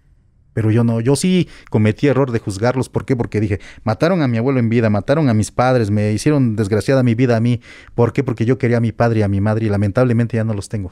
Pero 0.52 0.70
yo 0.70 0.84
no, 0.84 0.99
yo 0.99 1.16
sí 1.16 1.47
cometí 1.70 2.08
error 2.08 2.34
de 2.34 2.39
juzgarlos. 2.39 2.89
¿Por 2.89 3.06
qué? 3.06 3.16
Porque 3.16 3.39
dije, 3.39 3.62
mataron 3.86 4.22
a 4.22 4.28
mi 4.28 4.39
abuelo 4.39 4.60
en 4.60 4.68
vida, 4.68 4.89
mataron 4.89 5.30
a 5.30 5.34
mis 5.34 5.52
padres, 5.52 5.89
me 5.89 6.12
hicieron 6.12 6.58
desgraciada 6.58 7.02
mi 7.02 7.16
vida 7.16 7.38
a 7.38 7.39
mí. 7.39 7.62
¿Por 7.95 8.12
qué? 8.12 8.22
Porque 8.22 8.43
yo 8.43 8.58
quería 8.58 8.76
a 8.76 8.82
mi 8.82 8.91
padre 8.91 9.22
y 9.22 9.24
a 9.24 9.30
mi 9.30 9.39
madre 9.39 9.68
y 9.68 9.70
lamentablemente 9.70 10.36
ya 10.36 10.43
no 10.43 10.54
los 10.54 10.68
tengo. 10.68 10.91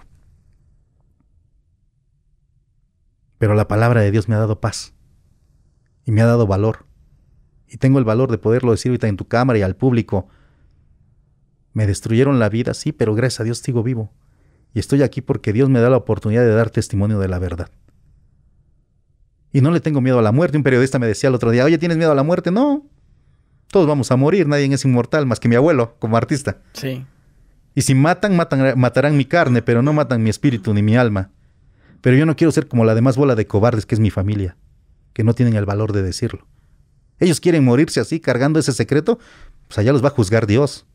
Pero 3.37 3.55
la 3.55 3.67
palabra 3.67 3.99
de 3.99 4.11
Dios 4.11 4.29
me 4.29 4.35
ha 4.35 4.39
dado 4.39 4.61
paz 4.61 4.93
y 6.05 6.13
me 6.13 6.21
ha 6.21 6.27
dado 6.27 6.47
valor. 6.47 6.88
Y 7.69 7.77
tengo 7.77 7.99
el 7.99 8.05
valor 8.05 8.31
de 8.31 8.37
poderlo 8.37 8.71
decir 8.71 8.89
ahorita 8.89 9.07
en 9.07 9.17
tu 9.17 9.27
cámara 9.27 9.59
y 9.59 9.61
al 9.61 9.75
público. 9.75 10.27
Me 11.73 11.85
destruyeron 11.85 12.39
la 12.39 12.49
vida, 12.49 12.73
sí, 12.73 12.91
pero 12.91 13.13
gracias 13.13 13.41
a 13.41 13.43
Dios 13.43 13.59
sigo 13.59 13.83
vivo. 13.83 14.11
Y 14.73 14.79
estoy 14.79 15.03
aquí 15.03 15.21
porque 15.21 15.53
Dios 15.53 15.69
me 15.69 15.79
da 15.79 15.89
la 15.89 15.97
oportunidad 15.97 16.41
de 16.41 16.53
dar 16.53 16.69
testimonio 16.71 17.19
de 17.19 17.27
la 17.27 17.39
verdad. 17.39 17.69
Y 19.53 19.61
no 19.61 19.71
le 19.71 19.79
tengo 19.79 20.01
miedo 20.01 20.19
a 20.19 20.21
la 20.21 20.31
muerte. 20.31 20.57
Un 20.57 20.63
periodista 20.63 20.99
me 20.99 21.07
decía 21.07 21.29
el 21.29 21.35
otro 21.35 21.51
día, 21.51 21.65
oye, 21.65 21.77
¿tienes 21.77 21.97
miedo 21.97 22.11
a 22.11 22.15
la 22.15 22.23
muerte? 22.23 22.51
No. 22.51 22.85
Todos 23.67 23.87
vamos 23.87 24.11
a 24.11 24.15
morir, 24.15 24.47
nadie 24.47 24.71
es 24.73 24.85
inmortal 24.85 25.27
más 25.27 25.39
que 25.39 25.47
mi 25.47 25.55
abuelo 25.55 25.95
como 25.99 26.17
artista. 26.17 26.57
Sí. 26.73 27.05
Y 27.75 27.81
si 27.81 27.93
matan, 27.93 28.35
matan, 28.35 28.79
matarán 28.79 29.15
mi 29.15 29.25
carne, 29.25 29.61
pero 29.61 29.81
no 29.81 29.93
matan 29.93 30.23
mi 30.23 30.29
espíritu 30.29 30.73
ni 30.73 30.81
mi 30.81 30.97
alma. 30.97 31.29
Pero 32.01 32.17
yo 32.17 32.25
no 32.25 32.35
quiero 32.35 32.51
ser 32.51 32.67
como 32.67 32.83
la 32.85 32.95
demás 32.95 33.15
bola 33.15 33.35
de 33.35 33.45
cobardes 33.45 33.85
que 33.85 33.93
es 33.93 33.99
mi 33.99 34.09
familia, 34.09 34.57
que 35.13 35.23
no 35.23 35.33
tienen 35.35 35.55
el 35.55 35.65
valor 35.65 35.93
de 35.93 36.01
decirlo. 36.01 36.47
Ellos 37.19 37.39
quieren 37.39 37.65
morirse 37.65 37.99
así, 37.99 38.19
cargando 38.19 38.59
ese 38.59 38.71
secreto, 38.71 39.19
pues 39.67 39.77
allá 39.77 39.91
los 39.91 40.03
va 40.03 40.07
a 40.07 40.11
juzgar 40.11 40.47
Dios. 40.47 40.85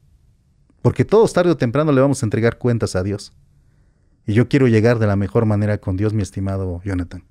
Porque 0.82 1.04
todos 1.04 1.32
tarde 1.32 1.50
o 1.50 1.56
temprano 1.56 1.92
le 1.92 2.00
vamos 2.00 2.22
a 2.22 2.26
entregar 2.26 2.58
cuentas 2.58 2.96
a 2.96 3.02
Dios. 3.02 3.32
Y 4.26 4.34
yo 4.34 4.48
quiero 4.48 4.68
llegar 4.68 4.98
de 4.98 5.06
la 5.06 5.16
mejor 5.16 5.46
manera 5.46 5.78
con 5.78 5.96
Dios, 5.96 6.12
mi 6.12 6.22
estimado 6.22 6.80
Jonathan. 6.84 7.24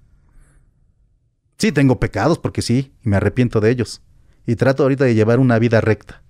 Sí, 1.57 1.71
tengo 1.71 1.99
pecados, 1.99 2.39
porque 2.39 2.61
sí, 2.61 2.93
y 3.03 3.09
me 3.09 3.17
arrepiento 3.17 3.61
de 3.61 3.71
ellos. 3.71 4.01
Y 4.45 4.55
trato 4.55 4.83
ahorita 4.83 5.05
de 5.05 5.15
llevar 5.15 5.39
una 5.39 5.57
vida 5.59 5.81
recta. 5.81 6.23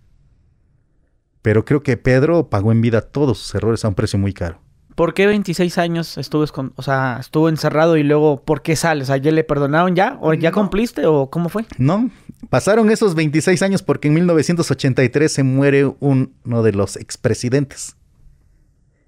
Pero 1.41 1.65
creo 1.65 1.83
que 1.83 1.97
Pedro 1.97 2.49
pagó 2.49 2.71
en 2.71 2.81
vida 2.81 3.01
todos 3.01 3.39
sus 3.39 3.55
errores 3.55 3.83
a 3.83 3.89
un 3.89 3.95
precio 3.95 4.17
muy 4.17 4.33
caro. 4.33 4.61
¿Por 4.95 5.13
qué 5.13 5.25
26 5.25 5.77
años 5.79 6.17
estuvo, 6.17 6.45
o 6.75 6.81
sea, 6.81 7.17
estuvo 7.19 7.49
encerrado 7.49 7.97
y 7.97 8.03
luego 8.03 8.41
por 8.43 8.61
qué 8.61 8.75
sales? 8.75 9.09
¿A 9.09 9.17
¿ya 9.17 9.31
le 9.31 9.43
perdonaron 9.43 9.95
ya? 9.95 10.17
¿O 10.21 10.33
ya 10.33 10.51
cumpliste 10.51 11.05
o 11.05 11.29
cómo 11.29 11.49
fue? 11.49 11.65
No, 11.77 12.11
pasaron 12.49 12.91
esos 12.91 13.15
26 13.15 13.61
años 13.63 13.81
porque 13.81 14.09
en 14.09 14.13
1983 14.15 15.31
se 15.31 15.43
muere 15.43 15.91
uno 15.99 16.63
de 16.63 16.71
los 16.73 16.95
expresidentes. 16.95 17.95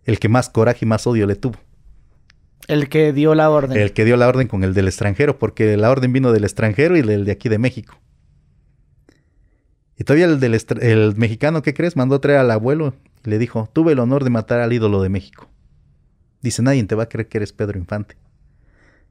El 0.05 0.19
que 0.19 0.29
más 0.29 0.49
coraje 0.49 0.85
y 0.85 0.87
más 0.87 1.05
odio 1.05 1.27
le 1.27 1.35
tuvo. 1.35 1.57
El 2.67 2.89
que 2.89 3.13
dio 3.13 3.35
la 3.35 3.49
orden. 3.49 3.77
El 3.77 3.93
que 3.93 4.05
dio 4.05 4.17
la 4.17 4.27
orden 4.27 4.47
con 4.47 4.63
el 4.63 4.73
del 4.73 4.87
extranjero, 4.87 5.37
porque 5.37 5.77
la 5.77 5.91
orden 5.91 6.13
vino 6.13 6.31
del 6.31 6.43
extranjero 6.43 6.97
y 6.97 7.03
del 7.03 7.25
de 7.25 7.31
aquí 7.31 7.47
de 7.47 7.59
México. 7.59 7.99
Y 9.97 10.03
todavía 10.03 10.25
el, 10.25 10.39
del 10.39 10.59
el 10.81 11.15
mexicano, 11.15 11.61
¿qué 11.61 11.73
crees? 11.73 11.95
Mandó 11.95 12.15
a 12.15 12.21
traer 12.21 12.39
al 12.39 12.51
abuelo 12.51 12.93
y 13.23 13.29
le 13.29 13.37
dijo, 13.37 13.69
tuve 13.71 13.93
el 13.93 13.99
honor 13.99 14.23
de 14.23 14.29
matar 14.31 14.59
al 14.59 14.73
ídolo 14.73 15.01
de 15.01 15.09
México. 15.09 15.49
Dice, 16.45 16.61
nadie 16.61 16.83
te 16.83 16.93
va 16.93 17.03
a 17.03 17.09
creer 17.09 17.27
que 17.27 17.39
eres 17.39 17.53
Pedro 17.53 17.79
Infante. 17.79 18.17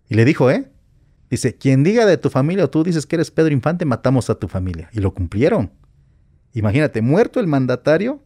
Y 0.08 0.14
le 0.14 0.24
dijo, 0.24 0.52
¿eh? 0.52 0.70
Dice, 1.28 1.56
quien 1.56 1.82
diga 1.82 2.06
de 2.06 2.16
tu 2.16 2.30
familia 2.30 2.64
o 2.66 2.70
tú 2.70 2.84
dices 2.84 3.06
que 3.06 3.16
eres 3.16 3.32
Pedro 3.32 3.52
Infante, 3.52 3.84
matamos 3.84 4.30
a 4.30 4.36
tu 4.36 4.46
familia. 4.46 4.88
Y 4.92 5.00
lo 5.00 5.12
cumplieron. 5.14 5.72
Imagínate, 6.52 7.02
muerto 7.02 7.40
el 7.40 7.48
mandatario, 7.48 8.22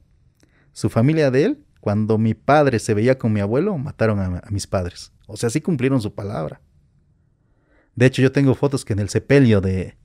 su 0.72 0.90
familia 0.90 1.30
de 1.30 1.44
él, 1.44 1.64
cuando 1.80 2.18
mi 2.18 2.34
padre 2.34 2.78
se 2.80 2.92
veía 2.92 3.16
con 3.16 3.32
mi 3.32 3.40
abuelo, 3.40 3.78
mataron 3.78 4.20
a, 4.20 4.42
mis 4.50 4.66
padres. 4.66 5.10
O 5.26 5.38
sea, 5.38 5.48
sí 5.48 5.62
cumplieron 5.62 6.02
su 6.02 6.14
palabra. 6.14 6.60
De 7.94 8.04
hecho, 8.04 8.20
yo 8.20 8.30
tengo 8.30 8.54
fotos 8.54 8.84
que 8.84 8.92
en 8.92 8.98
el 8.98 9.08
sepelio 9.08 9.62
de, 9.62 9.96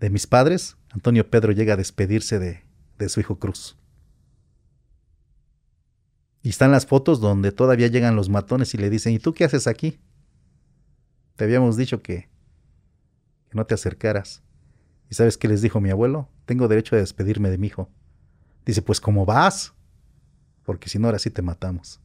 de 0.00 0.10
mis 0.10 0.26
padres, 0.26 0.76
Antonio 0.90 1.30
Pedro 1.30 1.52
llega 1.52 1.74
a 1.74 1.76
despedirse 1.76 2.40
de, 2.40 2.64
de 2.98 3.08
su 3.08 3.20
hijo 3.20 3.38
Cruz. 3.38 3.78
Y 6.44 6.50
están 6.50 6.70
las 6.70 6.84
fotos 6.84 7.22
donde 7.22 7.52
todavía 7.52 7.86
llegan 7.86 8.16
los 8.16 8.28
matones 8.28 8.74
y 8.74 8.76
le 8.76 8.90
dicen, 8.90 9.14
¿y 9.14 9.18
tú 9.18 9.32
qué 9.32 9.44
haces 9.44 9.66
aquí? 9.66 9.98
Te 11.36 11.44
habíamos 11.44 11.78
dicho 11.78 12.02
que, 12.02 12.28
que 13.48 13.54
no 13.54 13.64
te 13.64 13.72
acercaras. 13.72 14.42
¿Y 15.08 15.14
sabes 15.14 15.38
qué 15.38 15.48
les 15.48 15.62
dijo 15.62 15.80
mi 15.80 15.88
abuelo? 15.88 16.28
Tengo 16.44 16.68
derecho 16.68 16.96
a 16.96 16.98
despedirme 16.98 17.48
de 17.48 17.56
mi 17.56 17.68
hijo. 17.68 17.88
Dice, 18.66 18.82
pues 18.82 19.00
¿cómo 19.00 19.24
vas? 19.24 19.72
Porque 20.64 20.90
si 20.90 20.98
no, 20.98 21.08
ahora 21.08 21.18
sí 21.18 21.30
te 21.30 21.40
matamos. 21.40 22.02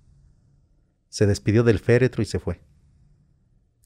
Se 1.10 1.28
despidió 1.28 1.66
del 1.66 1.80
féretro 1.80 2.24
y 2.24 2.26
se 2.26 2.40
fue. 2.40 2.62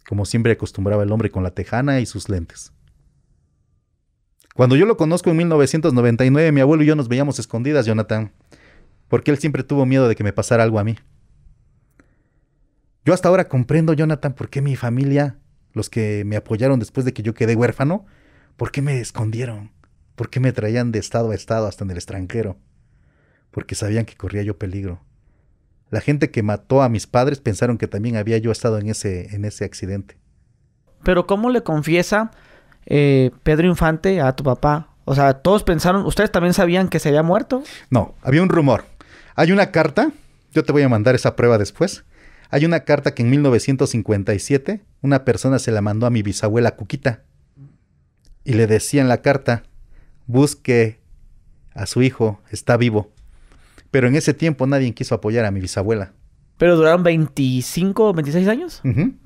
Como 0.08 0.24
siempre 0.24 0.52
acostumbraba 0.52 1.02
el 1.02 1.12
hombre 1.12 1.32
con 1.32 1.42
la 1.42 1.56
tejana 1.56 2.00
y 2.00 2.06
sus 2.06 2.30
lentes. 2.30 2.72
Cuando 4.54 4.76
yo 4.76 4.86
lo 4.86 4.98
conozco 4.98 5.32
en 5.32 5.38
1999, 5.38 6.52
mi 6.52 6.62
abuelo 6.62 6.84
y 6.84 6.86
yo 6.86 6.96
nos 6.96 7.08
veíamos 7.08 7.40
escondidas, 7.40 7.88
Jonathan 7.88 8.32
porque 9.08 9.32
él 9.32 9.38
siempre 9.38 9.64
tuvo 9.64 9.86
miedo 9.86 10.08
de 10.08 10.16
que 10.16 10.24
me 10.24 10.34
pasara 10.34 10.64
algo 10.64 10.80
a 10.80 10.84
mí. 10.84 10.96
Yo 13.06 13.14
hasta 13.14 13.28
ahora 13.28 13.50
comprendo, 13.50 13.94
Jonathan, 13.94 14.34
por 14.34 14.50
qué 14.50 14.62
mi 14.62 14.76
familia, 14.76 15.38
los 15.74 15.90
que 15.90 16.24
me 16.26 16.38
apoyaron 16.38 16.80
después 16.80 17.06
de 17.06 17.14
que 17.14 17.24
yo 17.24 17.34
quedé 17.34 17.56
huérfano, 17.56 18.06
por 18.56 18.72
qué 18.72 18.82
me 18.82 19.00
escondieron, 19.00 19.72
por 20.16 20.30
qué 20.30 20.40
me 20.40 20.54
traían 20.54 20.92
de 20.92 21.00
estado 21.00 21.32
a 21.32 21.36
estado 21.36 21.68
hasta 21.68 21.84
en 21.84 21.92
el 21.92 21.98
extranjero, 21.98 22.58
porque 23.52 23.76
sabían 23.76 24.06
que 24.06 24.16
corría 24.16 24.44
yo 24.44 24.58
peligro. 24.58 25.02
La 25.90 26.02
gente 26.02 26.32
que 26.32 26.44
mató 26.44 26.82
a 26.82 26.90
mis 26.90 27.06
padres 27.06 27.40
pensaron 27.40 27.78
que 27.78 27.88
también 27.88 28.16
había 28.16 28.38
yo 28.38 28.52
estado 28.52 28.78
en 28.80 28.90
ese, 28.90 29.36
en 29.36 29.46
ese 29.46 29.66
accidente. 29.66 30.18
Pero 31.04 31.28
¿cómo 31.28 31.50
le 31.50 31.62
confiesa 31.62 32.32
eh, 32.86 33.32
Pedro 33.44 33.68
Infante 33.68 34.22
a 34.22 34.36
tu 34.36 34.44
papá? 34.44 34.96
O 35.06 35.14
sea, 35.14 35.34
todos 35.36 35.64
pensaron, 35.64 36.06
¿ustedes 36.06 36.32
también 36.32 36.54
sabían 36.54 36.88
que 36.88 37.00
se 37.00 37.10
había 37.10 37.24
muerto? 37.24 37.64
No, 37.90 38.16
había 38.22 38.42
un 38.42 38.50
rumor. 38.50 38.86
Hay 39.36 39.52
una 39.52 39.72
carta, 39.72 40.12
yo 40.52 40.64
te 40.64 40.72
voy 40.72 40.84
a 40.84 40.90
mandar 40.90 41.16
esa 41.16 41.36
prueba 41.36 41.58
después. 41.58 42.04
Hay 42.50 42.66
una 42.66 42.82
carta 42.82 43.16
que 43.16 43.24
en 43.24 43.32
1957 43.32 44.82
una 45.02 45.26
persona 45.26 45.58
se 45.60 45.72
la 45.72 45.82
mandó 45.82 46.06
a 46.06 46.12
mi 46.12 46.22
bisabuela 46.22 46.76
Cuquita. 46.76 47.24
Y 48.44 48.54
le 48.54 48.68
decía 48.68 49.02
en 49.02 49.08
la 49.08 49.22
carta, 49.22 49.64
busque 50.28 51.00
a 51.74 51.86
su 51.86 52.02
hijo, 52.02 52.42
está 52.52 52.78
vivo. 52.78 53.12
Pero 53.90 54.08
en 54.08 54.16
ese 54.16 54.34
tiempo 54.34 54.68
nadie 54.68 54.94
quiso 54.94 55.16
apoyar 55.16 55.46
a 55.46 55.52
mi 55.52 55.62
bisabuela. 55.62 56.12
Pero 56.58 56.76
duraron 56.76 57.04
25 57.04 58.10
o 58.10 58.14
26 58.14 58.48
años 58.48 58.82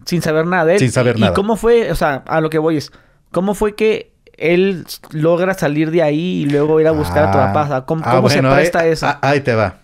sin 0.05 0.21
saber 0.21 0.45
nada 0.45 0.65
de 0.65 0.73
él. 0.73 0.79
Sin 0.79 0.91
saber 0.91 1.19
nada. 1.19 1.33
¿Y 1.33 1.35
cómo 1.35 1.57
fue, 1.57 1.91
o 1.91 1.95
sea, 1.95 2.23
a 2.27 2.41
lo 2.41 2.49
que 2.49 2.57
voy 2.57 2.77
es, 2.77 2.91
cómo 3.31 3.53
fue 3.53 3.75
que 3.75 4.13
él 4.37 4.85
logra 5.11 5.53
salir 5.53 5.91
de 5.91 6.03
ahí 6.03 6.43
y 6.43 6.45
luego 6.45 6.79
ir 6.79 6.87
a 6.87 6.91
buscar 6.91 7.25
a 7.25 7.31
tu 7.31 7.37
ah. 7.37 7.53
papá? 7.53 7.85
¿Cómo, 7.85 8.03
ah, 8.05 8.29
se 8.29 8.41
presta 8.41 8.87
eso? 8.87 9.05
Ah, 9.05 9.19
ahí 9.21 9.41
te 9.41 9.53
va. 9.53 9.79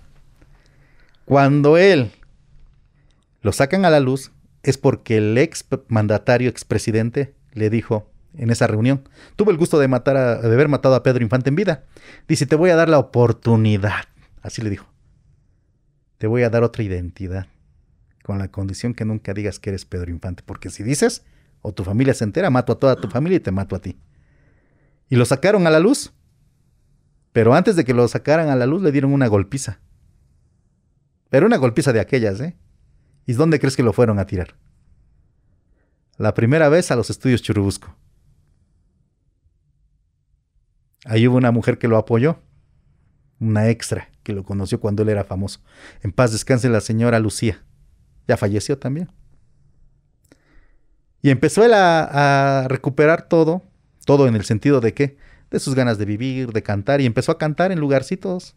Cuando 1.26 1.78
él 1.78 2.12
lo 3.42 3.52
sacan 3.52 3.86
a 3.86 3.90
la 3.90 4.00
luz 4.00 4.32
es 4.64 4.78
porque 4.78 5.18
el 5.18 5.38
ex 5.38 5.66
mandatario, 5.88 6.50
expresidente, 6.50 7.36
le 7.52 7.70
dijo 7.70 8.10
en 8.36 8.50
esa 8.50 8.68
reunión, 8.68 9.08
tuvo 9.36 9.52
el 9.52 9.58
gusto 9.58 9.80
de 9.80 9.88
matar 9.88 10.18
a, 10.18 10.36
de 10.38 10.54
haber 10.54 10.70
matado 10.70 10.96
a 10.96 11.04
Pedro 11.04 11.24
Infante 11.24 11.50
en 11.50 11.56
vida. 11.56 11.84
Dice, 12.28 12.46
te 12.46 12.56
voy 12.56 12.72
a 12.72 12.76
dar 12.76 12.90
la 12.90 13.00
oportunidad. 13.00 14.06
Así 14.42 14.62
le 14.62 14.70
dijo. 14.70 14.88
Te 16.18 16.28
voy 16.28 16.44
a 16.44 16.50
dar 16.50 16.64
otra 16.64 16.84
identidad. 16.84 17.48
Con 18.24 18.40
la 18.40 18.48
condición 18.48 18.94
que 18.94 19.06
nunca 19.06 19.34
digas 19.34 19.60
que 19.60 19.70
eres 19.70 19.86
Pedro 19.86 20.10
Infante. 20.10 20.44
Porque 20.46 20.70
si 20.70 20.82
dices, 20.84 21.24
o 21.62 21.74
tu 21.74 21.84
familia 21.84 22.14
se 22.14 22.24
entera, 22.24 22.50
mato 22.50 22.74
a 22.74 22.80
toda 22.80 22.96
tu 22.96 23.10
familia 23.10 23.38
y 23.38 23.42
te 23.42 23.52
mato 23.52 23.76
a 23.76 23.80
ti. 23.80 23.98
Y 25.10 25.16
lo 25.16 25.26
sacaron 25.26 25.68
a 25.68 25.70
la 25.70 25.80
luz. 25.80 26.14
Pero 27.34 27.54
antes 27.54 27.76
de 27.76 27.84
que 27.84 27.94
lo 27.94 28.08
sacaran 28.08 28.50
a 28.50 28.56
la 28.56 28.66
luz, 28.66 28.82
le 28.82 28.92
dieron 28.92 29.12
una 29.12 29.28
golpiza. 29.28 29.80
Pero 31.34 31.48
una 31.48 31.58
golpiza 31.58 31.92
de 31.92 32.00
aquellas, 32.00 32.40
¿eh? 32.42 32.56
¿Y 33.26 33.34
dónde 33.34 33.60
crees 33.60 33.76
que 33.76 33.82
lo 33.82 33.92
fueron 33.92 34.20
a 34.20 34.28
tirar? 34.28 34.56
La 36.18 36.36
primera 36.36 36.70
vez 36.70 36.92
a 36.92 36.96
los 36.96 37.10
estudios 37.10 37.42
Churubusco. 37.42 37.98
Ahí 41.06 41.28
hubo 41.28 41.36
una 41.36 41.50
mujer 41.50 41.80
que 41.80 41.88
lo 41.88 41.98
apoyó, 41.98 42.38
una 43.40 43.68
extra 43.70 44.12
que 44.22 44.32
lo 44.32 44.44
conoció 44.44 44.80
cuando 44.80 45.02
él 45.02 45.10
era 45.10 45.24
famoso. 45.24 45.60
En 46.04 46.12
paz 46.12 46.32
descanse 46.32 46.70
la 46.70 46.82
señora 46.82 47.18
Lucía. 47.18 47.64
Ya 48.28 48.38
falleció 48.38 48.78
también. 48.78 49.12
Y 51.24 51.32
empezó 51.32 51.66
él 51.66 51.74
a, 51.74 52.62
a 52.62 52.68
recuperar 52.68 53.28
todo, 53.28 53.64
todo 54.06 54.28
en 54.28 54.36
el 54.36 54.46
sentido 54.46 54.82
de 54.82 54.94
que, 54.94 55.18
de 55.50 55.60
sus 55.60 55.74
ganas 55.74 55.98
de 55.98 56.06
vivir, 56.06 56.54
de 56.54 56.62
cantar, 56.62 57.02
y 57.02 57.08
empezó 57.08 57.32
a 57.32 57.40
cantar 57.40 57.72
en 57.72 57.80
lugarcitos 57.80 58.56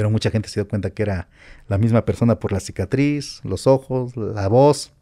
pero 0.00 0.08
mucha 0.08 0.30
gente 0.30 0.48
se 0.48 0.60
dio 0.60 0.66
cuenta 0.66 0.94
que 0.94 1.02
era 1.02 1.28
la 1.68 1.76
misma 1.76 2.06
persona 2.06 2.40
por 2.40 2.52
la 2.52 2.60
cicatriz, 2.60 3.42
los 3.44 3.66
ojos, 3.66 4.16
la 4.16 4.48
voz. 4.48 4.94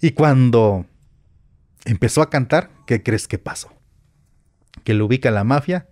Y 0.00 0.12
cuando 0.12 0.86
empezó 1.84 2.22
a 2.22 2.30
cantar, 2.30 2.70
¿qué 2.86 3.02
crees 3.02 3.28
que 3.28 3.36
pasó? 3.36 3.70
Que 4.82 4.94
lo 4.94 5.04
ubica 5.04 5.30
la 5.30 5.44
mafia 5.44 5.90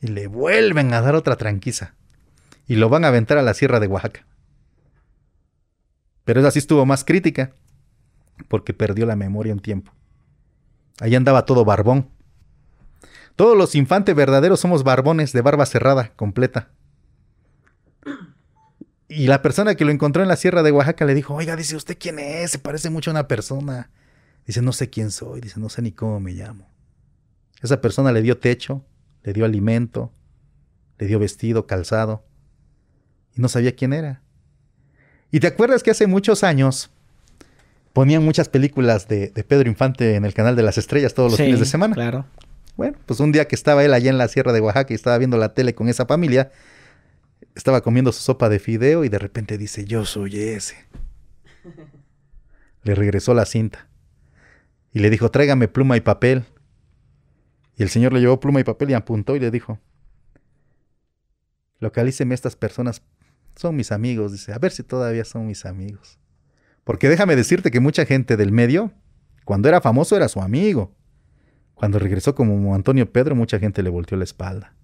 y 0.00 0.06
le 0.06 0.28
vuelven 0.28 0.94
a 0.94 1.02
dar 1.02 1.14
otra 1.14 1.36
tranquiza. 1.36 1.94
Y 2.66 2.76
lo 2.76 2.88
van 2.88 3.04
a 3.04 3.08
aventar 3.08 3.36
a 3.36 3.42
la 3.42 3.52
sierra 3.52 3.80
de 3.80 3.88
Oaxaca. 3.88 4.24
Pero 6.24 6.40
esa 6.40 6.50
sí 6.50 6.58
estuvo 6.58 6.86
más 6.86 7.04
crítica, 7.04 7.52
porque 8.48 8.72
perdió 8.72 9.04
la 9.04 9.14
memoria 9.14 9.52
un 9.52 9.60
tiempo. 9.60 9.92
Ahí 11.00 11.14
andaba 11.14 11.44
todo 11.44 11.66
barbón. 11.66 12.08
Todos 13.36 13.58
los 13.58 13.74
infantes 13.74 14.16
verdaderos 14.16 14.60
somos 14.60 14.84
barbones 14.84 15.34
de 15.34 15.42
barba 15.42 15.66
cerrada, 15.66 16.14
completa. 16.16 16.70
Y 19.10 19.26
la 19.26 19.42
persona 19.42 19.74
que 19.74 19.84
lo 19.84 19.90
encontró 19.90 20.22
en 20.22 20.28
la 20.28 20.36
sierra 20.36 20.62
de 20.62 20.70
Oaxaca 20.70 21.04
le 21.04 21.14
dijo, 21.14 21.34
oiga, 21.34 21.56
dice, 21.56 21.74
¿usted 21.74 21.98
quién 21.98 22.20
es? 22.20 22.52
Se 22.52 22.58
parece 22.60 22.90
mucho 22.90 23.10
a 23.10 23.14
una 23.14 23.26
persona. 23.26 23.90
Dice, 24.46 24.62
no 24.62 24.72
sé 24.72 24.88
quién 24.88 25.10
soy, 25.10 25.40
dice, 25.40 25.58
no 25.58 25.68
sé 25.68 25.82
ni 25.82 25.90
cómo 25.90 26.20
me 26.20 26.30
llamo. 26.30 26.68
Esa 27.60 27.80
persona 27.80 28.12
le 28.12 28.22
dio 28.22 28.38
techo, 28.38 28.84
le 29.24 29.32
dio 29.32 29.44
alimento, 29.44 30.12
le 30.98 31.08
dio 31.08 31.18
vestido, 31.18 31.66
calzado, 31.66 32.24
y 33.34 33.40
no 33.40 33.48
sabía 33.48 33.74
quién 33.74 33.92
era. 33.92 34.22
¿Y 35.32 35.40
te 35.40 35.48
acuerdas 35.48 35.82
que 35.82 35.90
hace 35.90 36.06
muchos 36.06 36.44
años 36.44 36.90
ponían 37.92 38.24
muchas 38.24 38.48
películas 38.48 39.08
de, 39.08 39.32
Pedro 39.46 39.68
Infante 39.68 40.14
en 40.14 40.24
el 40.24 40.34
canal 40.34 40.54
de 40.54 40.62
las 40.62 40.78
estrellas 40.78 41.14
todos 41.14 41.32
los 41.32 41.40
fines 41.40 41.58
de 41.58 41.66
semana? 41.66 41.94
Claro. 41.94 42.26
Bueno, 42.76 42.96
pues 43.06 43.18
un 43.18 43.32
día 43.32 43.48
que 43.48 43.56
estaba 43.56 43.84
él 43.84 43.92
allá 43.92 44.10
en 44.10 44.18
la 44.18 44.28
sierra 44.28 44.52
de 44.52 44.60
Oaxaca 44.60 44.92
y 44.92 44.94
estaba 44.94 45.18
viendo 45.18 45.36
la 45.36 45.52
tele 45.52 45.74
con 45.74 45.88
esa 45.88 46.06
familia, 46.06 46.52
estaba 47.54 47.82
comiendo 47.82 48.12
su 48.12 48.22
sopa 48.22 48.48
de 48.48 48.58
fideo 48.58 49.04
y 49.04 49.08
de 49.08 49.18
repente 49.18 49.58
dice, 49.58 49.84
yo 49.84 50.04
soy 50.04 50.38
ese. 50.38 50.76
Le 52.82 52.94
regresó 52.94 53.34
la 53.34 53.44
cinta 53.44 53.88
y 54.92 55.00
le 55.00 55.10
dijo, 55.10 55.30
tráigame 55.30 55.68
pluma 55.68 55.96
y 55.96 56.00
papel. 56.00 56.44
Y 57.76 57.82
el 57.82 57.88
señor 57.88 58.12
le 58.12 58.20
llevó 58.20 58.40
pluma 58.40 58.60
y 58.60 58.64
papel 58.64 58.90
y 58.90 58.94
apuntó 58.94 59.36
y 59.36 59.40
le 59.40 59.50
dijo, 59.50 59.78
Localíceme 61.80 62.34
estas 62.34 62.56
personas, 62.56 63.02
son 63.56 63.74
mis 63.74 63.90
amigos, 63.90 64.32
dice, 64.32 64.52
a 64.52 64.58
ver 64.58 64.70
si 64.70 64.82
todavía 64.82 65.24
son 65.24 65.46
mis 65.46 65.64
amigos. 65.64 66.18
Porque 66.84 67.08
déjame 67.08 67.36
decirte 67.36 67.70
que 67.70 67.80
mucha 67.80 68.04
gente 68.04 68.36
del 68.36 68.52
medio, 68.52 68.92
cuando 69.44 69.68
era 69.68 69.80
famoso 69.80 70.14
era 70.14 70.28
su 70.28 70.40
amigo. 70.40 70.94
Cuando 71.74 71.98
regresó 71.98 72.34
como 72.34 72.74
Antonio 72.74 73.10
Pedro, 73.10 73.34
mucha 73.34 73.58
gente 73.58 73.82
le 73.82 73.88
volteó 73.88 74.18
la 74.18 74.24
espalda. 74.24 74.74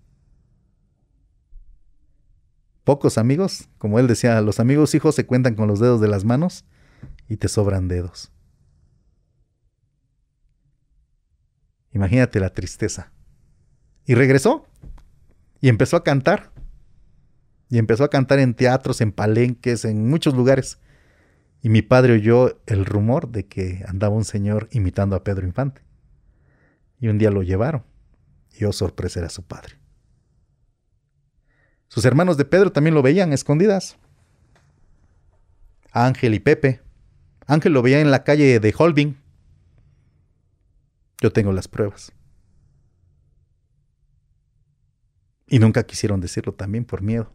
Pocos 2.86 3.18
amigos, 3.18 3.68
como 3.78 3.98
él 3.98 4.06
decía, 4.06 4.40
los 4.42 4.60
amigos 4.60 4.94
hijos 4.94 5.16
se 5.16 5.26
cuentan 5.26 5.56
con 5.56 5.66
los 5.66 5.80
dedos 5.80 6.00
de 6.00 6.06
las 6.06 6.24
manos 6.24 6.64
y 7.28 7.36
te 7.36 7.48
sobran 7.48 7.88
dedos. 7.88 8.30
Imagínate 11.90 12.38
la 12.38 12.50
tristeza. 12.50 13.12
Y 14.04 14.14
regresó 14.14 14.68
y 15.60 15.68
empezó 15.68 15.96
a 15.96 16.04
cantar. 16.04 16.52
Y 17.68 17.78
empezó 17.78 18.04
a 18.04 18.08
cantar 18.08 18.38
en 18.38 18.54
teatros, 18.54 19.00
en 19.00 19.10
palenques, 19.10 19.84
en 19.84 20.08
muchos 20.08 20.34
lugares. 20.34 20.78
Y 21.62 21.70
mi 21.70 21.82
padre 21.82 22.12
oyó 22.12 22.62
el 22.66 22.86
rumor 22.86 23.32
de 23.32 23.48
que 23.48 23.84
andaba 23.88 24.14
un 24.14 24.24
señor 24.24 24.68
imitando 24.70 25.16
a 25.16 25.24
Pedro 25.24 25.44
Infante. 25.44 25.82
Y 27.00 27.08
un 27.08 27.18
día 27.18 27.32
lo 27.32 27.42
llevaron. 27.42 27.82
Y 28.54 28.60
yo 28.60 28.70
sorpresa 28.70 29.18
era 29.18 29.28
su 29.28 29.42
padre. 29.42 29.74
Sus 31.88 32.04
hermanos 32.04 32.36
de 32.36 32.44
Pedro 32.44 32.72
también 32.72 32.94
lo 32.94 33.02
veían 33.02 33.32
escondidas. 33.32 33.96
Ángel 35.92 36.34
y 36.34 36.40
Pepe. 36.40 36.82
Ángel 37.46 37.72
lo 37.72 37.82
veía 37.82 38.00
en 38.00 38.10
la 38.10 38.24
calle 38.24 38.60
de 38.60 38.74
Holbing. 38.76 39.16
Yo 41.20 41.32
tengo 41.32 41.52
las 41.52 41.68
pruebas. 41.68 42.12
Y 45.46 45.58
nunca 45.58 45.84
quisieron 45.84 46.20
decirlo 46.20 46.52
también 46.52 46.84
por 46.84 47.02
miedo. 47.02 47.32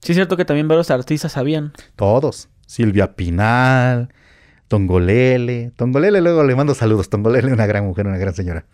Sí, 0.00 0.12
es 0.12 0.16
cierto 0.16 0.36
que 0.36 0.44
también 0.44 0.66
varios 0.66 0.90
artistas 0.90 1.32
sabían. 1.32 1.72
Todos. 1.94 2.48
Silvia 2.66 3.14
Pinal, 3.14 4.12
Tongolele. 4.68 5.72
Tongolele 5.76 6.20
luego 6.20 6.42
le 6.42 6.56
mando 6.56 6.74
saludos. 6.74 7.10
Tongolele, 7.10 7.52
una 7.52 7.66
gran 7.66 7.84
mujer, 7.84 8.06
una 8.06 8.18
gran 8.18 8.34
señora. 8.34 8.66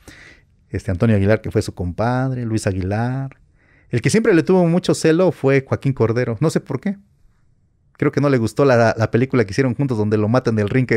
Este 0.70 0.90
Antonio 0.90 1.16
Aguilar, 1.16 1.40
que 1.40 1.50
fue 1.50 1.62
su 1.62 1.74
compadre, 1.74 2.44
Luis 2.44 2.66
Aguilar. 2.66 3.36
El 3.90 4.00
que 4.00 4.10
siempre 4.10 4.34
le 4.34 4.42
tuvo 4.42 4.66
mucho 4.66 4.94
celo 4.94 5.32
fue 5.32 5.64
Joaquín 5.66 5.92
Cordero. 5.92 6.36
No 6.40 6.50
sé 6.50 6.60
por 6.60 6.80
qué. 6.80 6.96
Creo 7.96 8.12
que 8.12 8.20
no 8.22 8.30
le 8.30 8.38
gustó 8.38 8.64
la, 8.64 8.94
película 9.10 9.44
que 9.44 9.50
hicieron 9.50 9.74
juntos 9.74 9.98
donde 9.98 10.16
lo 10.16 10.26
matan 10.26 10.56
del 10.56 10.70
ring 10.70 10.88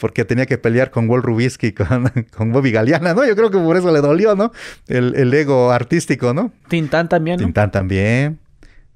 porque 0.00 0.24
tenía 0.24 0.46
que 0.46 0.56
pelear 0.56 0.90
con 0.90 1.06
Walt 1.10 1.22
Rubisky, 1.22 1.72
con, 1.74 2.10
con 2.34 2.52
Bobby 2.52 2.70
Galeana, 2.70 3.12
¿no? 3.12 3.26
Yo 3.26 3.36
creo 3.36 3.50
que 3.50 3.58
por 3.58 3.76
eso 3.76 3.92
le 3.92 4.00
dolió, 4.00 4.34
¿no? 4.34 4.50
El, 4.86 5.14
el 5.16 5.34
ego 5.34 5.70
artístico, 5.70 6.32
¿no? 6.32 6.50
Tintán 6.68 7.10
también, 7.10 7.36
¿no? 7.36 7.44
Tintán 7.44 7.70
también. 7.70 8.38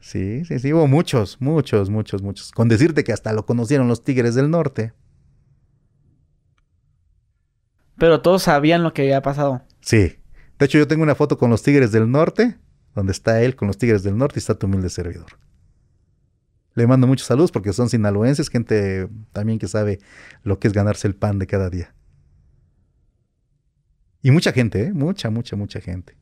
Sí, 0.01 0.45
sí, 0.45 0.59
sí, 0.59 0.73
hubo 0.73 0.87
muchos, 0.87 1.39
muchos, 1.41 1.91
muchos, 1.91 2.23
muchos. 2.23 2.51
Con 2.53 2.69
decirte 2.69 3.05
que 3.05 3.13
hasta 3.13 3.33
lo 3.33 3.45
conocieron 3.45 3.89
los 3.89 4.05
Tigres 4.05 4.35
del 4.35 4.51
Norte. 4.51 4.93
Pero 7.99 8.21
todos 8.21 8.43
sabían 8.43 8.83
lo 8.83 8.93
que 8.93 9.03
había 9.03 9.23
pasado. 9.23 9.63
Sí. 9.85 10.19
De 10.59 10.67
hecho, 10.67 10.79
yo 10.79 10.89
tengo 10.89 11.03
una 11.03 11.15
foto 11.15 11.37
con 11.37 11.51
los 11.51 11.63
Tigres 11.63 11.93
del 11.93 12.11
Norte, 12.11 12.57
donde 12.95 13.13
está 13.13 13.43
él 13.43 13.55
con 13.55 13.69
los 13.69 13.77
Tigres 13.77 14.03
del 14.03 14.17
Norte 14.17 14.39
y 14.39 14.41
está 14.41 14.55
tu 14.55 14.67
humilde 14.67 14.89
servidor. 14.89 15.39
Le 16.75 16.87
mando 16.87 17.07
muchos 17.07 17.27
saludos 17.27 17.53
porque 17.53 17.73
son 17.73 17.89
sinaloenses, 17.89 18.49
gente 18.49 19.09
también 19.33 19.59
que 19.59 19.69
sabe 19.69 20.01
lo 20.43 20.59
que 20.59 20.69
es 20.69 20.73
ganarse 20.75 21.07
el 21.07 21.15
pan 21.15 21.39
de 21.39 21.47
cada 21.47 21.71
día. 21.71 21.95
Y 24.23 24.31
mucha 24.31 24.53
gente, 24.53 24.85
¿eh? 24.85 24.93
mucha, 24.93 25.29
mucha, 25.29 25.55
mucha 25.55 25.81
gente. 25.81 26.17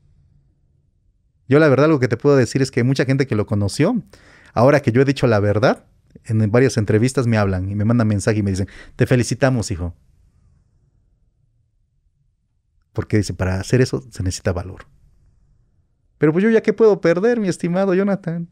Yo 1.47 1.57
la 1.57 1.69
verdad 1.69 1.87
lo 1.87 1.99
que 1.99 2.07
te 2.07 2.17
puedo 2.17 2.35
decir 2.35 2.61
es 2.61 2.69
que 2.69 2.83
mucha 2.83 3.05
gente 3.05 3.27
que 3.27 3.35
lo 3.35 3.45
conoció, 3.45 4.03
ahora 4.53 4.81
que 4.81 4.91
yo 4.91 5.01
he 5.01 5.05
dicho 5.05 5.25
la 5.25 5.39
verdad, 5.39 5.85
en 6.25 6.51
varias 6.51 6.77
entrevistas 6.77 7.27
me 7.27 7.37
hablan 7.37 7.69
y 7.69 7.75
me 7.75 7.85
mandan 7.85 8.07
mensaje 8.07 8.39
y 8.39 8.43
me 8.43 8.51
dicen, 8.51 8.67
te 8.95 9.07
felicitamos, 9.07 9.71
hijo. 9.71 9.95
Porque 12.93 13.17
dice, 13.17 13.33
para 13.33 13.59
hacer 13.59 13.81
eso 13.81 14.03
se 14.09 14.23
necesita 14.23 14.53
valor. 14.53 14.85
Pero 16.17 16.31
pues 16.31 16.43
yo 16.43 16.49
ya 16.49 16.61
qué 16.61 16.73
puedo 16.73 17.01
perder, 17.01 17.39
mi 17.39 17.49
estimado 17.49 17.93
Jonathan. 17.93 18.49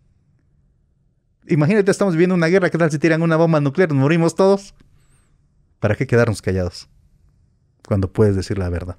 Imagínate, 1.47 1.89
estamos 1.89 2.15
viviendo 2.15 2.35
una 2.35 2.47
guerra, 2.47 2.69
¿qué 2.69 2.77
tal 2.77 2.91
si 2.91 2.99
tiran 2.99 3.21
una 3.21 3.37
bomba 3.37 3.61
nuclear? 3.61 3.89
Nos 3.89 3.99
morimos 3.99 4.35
todos. 4.35 4.73
¿Para 5.79 5.95
qué 5.95 6.05
quedarnos 6.05 6.41
callados? 6.41 6.89
Cuando 7.87 8.11
puedes 8.11 8.35
decir 8.35 8.57
la 8.57 8.69
verdad. 8.69 8.97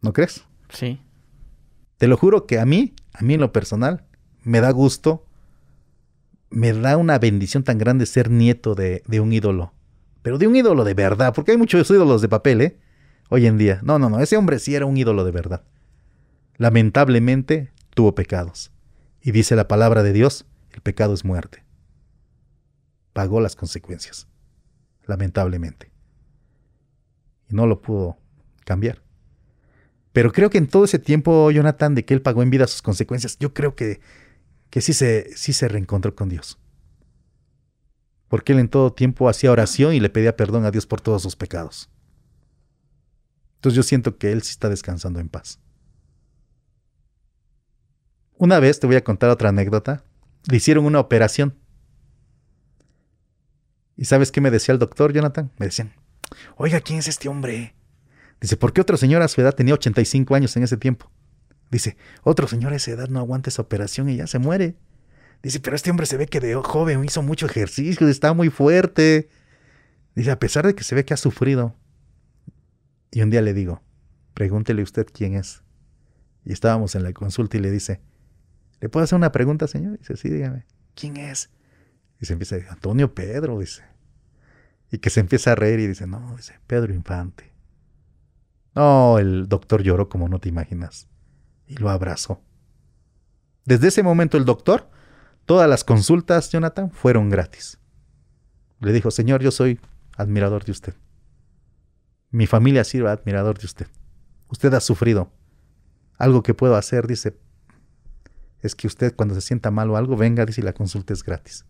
¿No 0.00 0.12
crees? 0.12 0.44
Sí. 0.70 1.00
Te 1.98 2.08
lo 2.08 2.16
juro 2.16 2.46
que 2.46 2.58
a 2.58 2.66
mí, 2.66 2.94
a 3.12 3.22
mí 3.22 3.34
en 3.34 3.40
lo 3.40 3.52
personal, 3.52 4.04
me 4.42 4.60
da 4.60 4.70
gusto, 4.70 5.24
me 6.50 6.72
da 6.72 6.96
una 6.96 7.18
bendición 7.18 7.64
tan 7.64 7.78
grande 7.78 8.06
ser 8.06 8.30
nieto 8.30 8.74
de, 8.74 9.02
de 9.06 9.20
un 9.20 9.32
ídolo. 9.32 9.72
Pero 10.22 10.38
de 10.38 10.46
un 10.46 10.56
ídolo 10.56 10.84
de 10.84 10.94
verdad, 10.94 11.34
porque 11.34 11.52
hay 11.52 11.58
muchos 11.58 11.90
ídolos 11.90 12.22
de 12.22 12.28
papel, 12.28 12.60
¿eh? 12.60 12.78
Hoy 13.28 13.46
en 13.46 13.58
día. 13.58 13.80
No, 13.82 13.98
no, 13.98 14.08
no, 14.08 14.20
ese 14.20 14.36
hombre 14.36 14.58
sí 14.58 14.74
era 14.74 14.86
un 14.86 14.96
ídolo 14.96 15.24
de 15.24 15.32
verdad. 15.32 15.64
Lamentablemente 16.56 17.72
tuvo 17.94 18.14
pecados. 18.14 18.70
Y 19.20 19.32
dice 19.32 19.56
la 19.56 19.68
palabra 19.68 20.02
de 20.02 20.12
Dios 20.12 20.46
el 20.70 20.82
pecado 20.82 21.14
es 21.14 21.24
muerte. 21.24 21.64
Pagó 23.12 23.40
las 23.40 23.56
consecuencias, 23.56 24.28
lamentablemente. 25.06 25.90
Y 27.48 27.54
no 27.54 27.66
lo 27.66 27.80
pudo 27.80 28.18
cambiar. 28.64 29.02
Pero 30.12 30.32
creo 30.32 30.50
que 30.50 30.58
en 30.58 30.66
todo 30.66 30.84
ese 30.84 30.98
tiempo, 30.98 31.50
Jonathan, 31.50 31.94
de 31.94 32.04
que 32.04 32.14
él 32.14 32.22
pagó 32.22 32.42
en 32.42 32.50
vida 32.50 32.66
sus 32.66 32.82
consecuencias, 32.82 33.38
yo 33.38 33.54
creo 33.54 33.74
que, 33.74 34.00
que 34.70 34.80
sí, 34.80 34.92
se, 34.92 35.34
sí 35.34 35.52
se 35.52 35.68
reencontró 35.68 36.14
con 36.14 36.28
Dios. 36.28 36.58
Porque 38.28 38.52
él 38.52 38.58
en 38.58 38.68
todo 38.68 38.92
tiempo 38.92 39.28
hacía 39.28 39.52
oración 39.52 39.94
y 39.94 40.00
le 40.00 40.10
pedía 40.10 40.36
perdón 40.36 40.64
a 40.64 40.70
Dios 40.70 40.86
por 40.86 41.00
todos 41.00 41.22
sus 41.22 41.36
pecados. 41.36 41.90
Entonces 43.66 43.78
yo 43.78 43.82
siento 43.82 44.16
que 44.16 44.30
él 44.30 44.42
sí 44.42 44.52
está 44.52 44.68
descansando 44.68 45.18
en 45.18 45.28
paz. 45.28 45.58
Una 48.38 48.60
vez 48.60 48.78
te 48.78 48.86
voy 48.86 48.94
a 48.94 49.02
contar 49.02 49.28
otra 49.28 49.48
anécdota 49.48 50.04
le 50.48 50.56
hicieron 50.58 50.84
una 50.84 51.00
operación. 51.00 51.58
¿Y 53.96 54.04
sabes 54.04 54.30
qué 54.30 54.40
me 54.40 54.52
decía 54.52 54.72
el 54.72 54.78
doctor, 54.78 55.12
Jonathan? 55.12 55.50
Me 55.58 55.66
decían, 55.66 55.94
oiga, 56.56 56.80
¿quién 56.80 57.00
es 57.00 57.08
este 57.08 57.28
hombre? 57.28 57.74
Dice, 58.40 58.56
¿por 58.56 58.72
qué 58.72 58.82
otro 58.82 58.96
señor 58.96 59.20
a 59.22 59.26
su 59.26 59.40
edad 59.40 59.52
tenía 59.52 59.74
85 59.74 60.36
años 60.36 60.56
en 60.56 60.62
ese 60.62 60.76
tiempo? 60.76 61.10
Dice, 61.68 61.96
otro 62.22 62.46
señor 62.46 62.72
a 62.72 62.76
esa 62.76 62.92
edad 62.92 63.08
no 63.08 63.18
aguanta 63.18 63.50
esa 63.50 63.62
operación 63.62 64.08
y 64.08 64.14
ya 64.14 64.28
se 64.28 64.38
muere. 64.38 64.76
Dice, 65.42 65.58
pero 65.58 65.74
este 65.74 65.90
hombre 65.90 66.06
se 66.06 66.16
ve 66.16 66.28
que 66.28 66.38
de 66.38 66.54
joven 66.54 67.04
hizo 67.04 67.20
mucho 67.20 67.46
ejercicio, 67.46 68.06
está 68.06 68.32
muy 68.32 68.48
fuerte. 68.48 69.28
Dice, 70.14 70.30
a 70.30 70.38
pesar 70.38 70.64
de 70.68 70.76
que 70.76 70.84
se 70.84 70.94
ve 70.94 71.04
que 71.04 71.14
ha 71.14 71.16
sufrido. 71.16 71.74
Y 73.10 73.22
un 73.22 73.30
día 73.30 73.42
le 73.42 73.54
digo, 73.54 73.82
pregúntele 74.34 74.82
usted 74.82 75.06
quién 75.12 75.34
es. 75.34 75.62
Y 76.44 76.52
estábamos 76.52 76.94
en 76.94 77.02
la 77.02 77.12
consulta 77.12 77.56
y 77.56 77.60
le 77.60 77.70
dice, 77.70 78.00
¿Le 78.80 78.88
puedo 78.88 79.04
hacer 79.04 79.16
una 79.16 79.32
pregunta, 79.32 79.66
señor? 79.66 79.98
Dice, 79.98 80.16
sí, 80.16 80.28
dígame. 80.28 80.66
¿Quién 80.94 81.16
es? 81.16 81.50
Y 82.20 82.26
se 82.26 82.34
empieza 82.34 82.54
a 82.54 82.58
decir, 82.58 82.72
Antonio 82.72 83.14
Pedro, 83.14 83.58
dice. 83.58 83.82
Y 84.90 84.98
que 84.98 85.10
se 85.10 85.20
empieza 85.20 85.52
a 85.52 85.54
reír 85.54 85.80
y 85.80 85.86
dice, 85.86 86.06
no, 86.06 86.36
dice, 86.36 86.60
Pedro 86.66 86.94
Infante. 86.94 87.52
No, 88.74 89.18
el 89.18 89.48
doctor 89.48 89.82
lloró 89.82 90.08
como 90.08 90.28
no 90.28 90.38
te 90.38 90.48
imaginas. 90.48 91.08
Y 91.66 91.76
lo 91.76 91.90
abrazó. 91.90 92.42
Desde 93.64 93.88
ese 93.88 94.02
momento 94.02 94.36
el 94.36 94.44
doctor, 94.44 94.88
todas 95.46 95.68
las 95.68 95.82
consultas, 95.82 96.50
Jonathan, 96.50 96.90
fueron 96.90 97.30
gratis. 97.30 97.78
Le 98.80 98.92
dijo, 98.92 99.10
señor, 99.10 99.42
yo 99.42 99.50
soy 99.50 99.80
admirador 100.16 100.64
de 100.64 100.72
usted. 100.72 100.94
Mi 102.36 102.46
familia 102.46 102.84
sirve 102.84 103.08
admirador 103.08 103.56
de 103.56 103.64
usted. 103.64 103.86
Usted 104.50 104.74
ha 104.74 104.80
sufrido. 104.80 105.32
Algo 106.18 106.42
que 106.42 106.52
puedo 106.52 106.76
hacer, 106.76 107.06
dice, 107.06 107.40
es 108.60 108.74
que 108.74 108.86
usted 108.86 109.16
cuando 109.16 109.34
se 109.34 109.40
sienta 109.40 109.70
mal 109.70 109.88
o 109.88 109.96
algo, 109.96 110.18
venga, 110.18 110.44
dice, 110.44 110.60
y 110.60 110.64
la 110.64 110.74
consulta 110.74 111.14
es 111.14 111.24
gratis. 111.24 111.64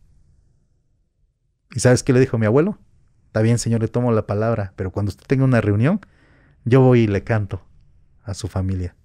¿Y 1.70 1.78
sabes 1.78 2.02
qué 2.02 2.12
le 2.12 2.18
dijo 2.18 2.36
mi 2.36 2.46
abuelo? 2.46 2.80
Está 3.26 3.42
bien, 3.42 3.60
señor, 3.60 3.80
le 3.80 3.86
tomo 3.86 4.10
la 4.10 4.26
palabra, 4.26 4.72
pero 4.74 4.90
cuando 4.90 5.10
usted 5.10 5.24
tenga 5.28 5.44
una 5.44 5.60
reunión, 5.60 6.00
yo 6.64 6.80
voy 6.80 7.02
y 7.02 7.06
le 7.06 7.22
canto 7.22 7.62
a 8.24 8.34
su 8.34 8.48
familia. 8.48 8.96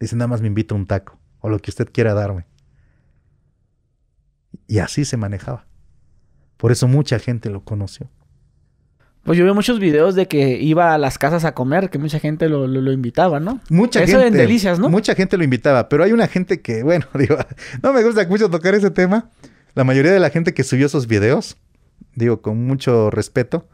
Dice, 0.00 0.16
nada 0.16 0.26
más 0.26 0.40
me 0.40 0.48
invito 0.48 0.74
un 0.74 0.84
taco, 0.84 1.20
o 1.38 1.48
lo 1.48 1.60
que 1.60 1.70
usted 1.70 1.92
quiera 1.92 2.14
darme. 2.14 2.44
Y 4.66 4.80
así 4.80 5.04
se 5.04 5.16
manejaba. 5.16 5.68
Por 6.56 6.72
eso 6.72 6.88
mucha 6.88 7.20
gente 7.20 7.50
lo 7.50 7.62
conoció. 7.62 8.10
Pues 9.24 9.38
yo 9.38 9.44
veo 9.44 9.54
muchos 9.54 9.80
videos 9.80 10.14
de 10.14 10.28
que 10.28 10.60
iba 10.60 10.94
a 10.94 10.98
las 10.98 11.18
casas 11.18 11.44
a 11.44 11.54
comer, 11.54 11.90
que 11.90 11.98
mucha 11.98 12.20
gente 12.20 12.48
lo, 12.48 12.66
lo, 12.66 12.92
invitaba, 12.92 13.40
¿no? 13.40 13.60
Mucha 13.70 14.02
Eso 14.02 14.18
gente. 14.18 14.28
en 14.28 14.34
delicias, 14.34 14.78
¿no? 14.78 14.90
Mucha 14.90 15.14
gente 15.14 15.36
lo 15.36 15.44
invitaba, 15.44 15.88
pero 15.88 16.04
hay 16.04 16.12
una 16.12 16.28
gente 16.28 16.60
que, 16.60 16.82
bueno, 16.82 17.06
digo, 17.14 17.36
no 17.82 17.92
me 17.92 18.02
gusta 18.02 18.26
mucho 18.28 18.50
tocar 18.50 18.74
ese 18.74 18.90
tema. 18.90 19.30
La 19.74 19.82
mayoría 19.84 20.12
de 20.12 20.20
la 20.20 20.30
gente 20.30 20.54
que 20.54 20.62
subió 20.62 20.86
esos 20.86 21.06
videos, 21.06 21.56
digo, 22.14 22.42
con 22.42 22.64
mucho 22.66 23.10
respeto, 23.10 23.66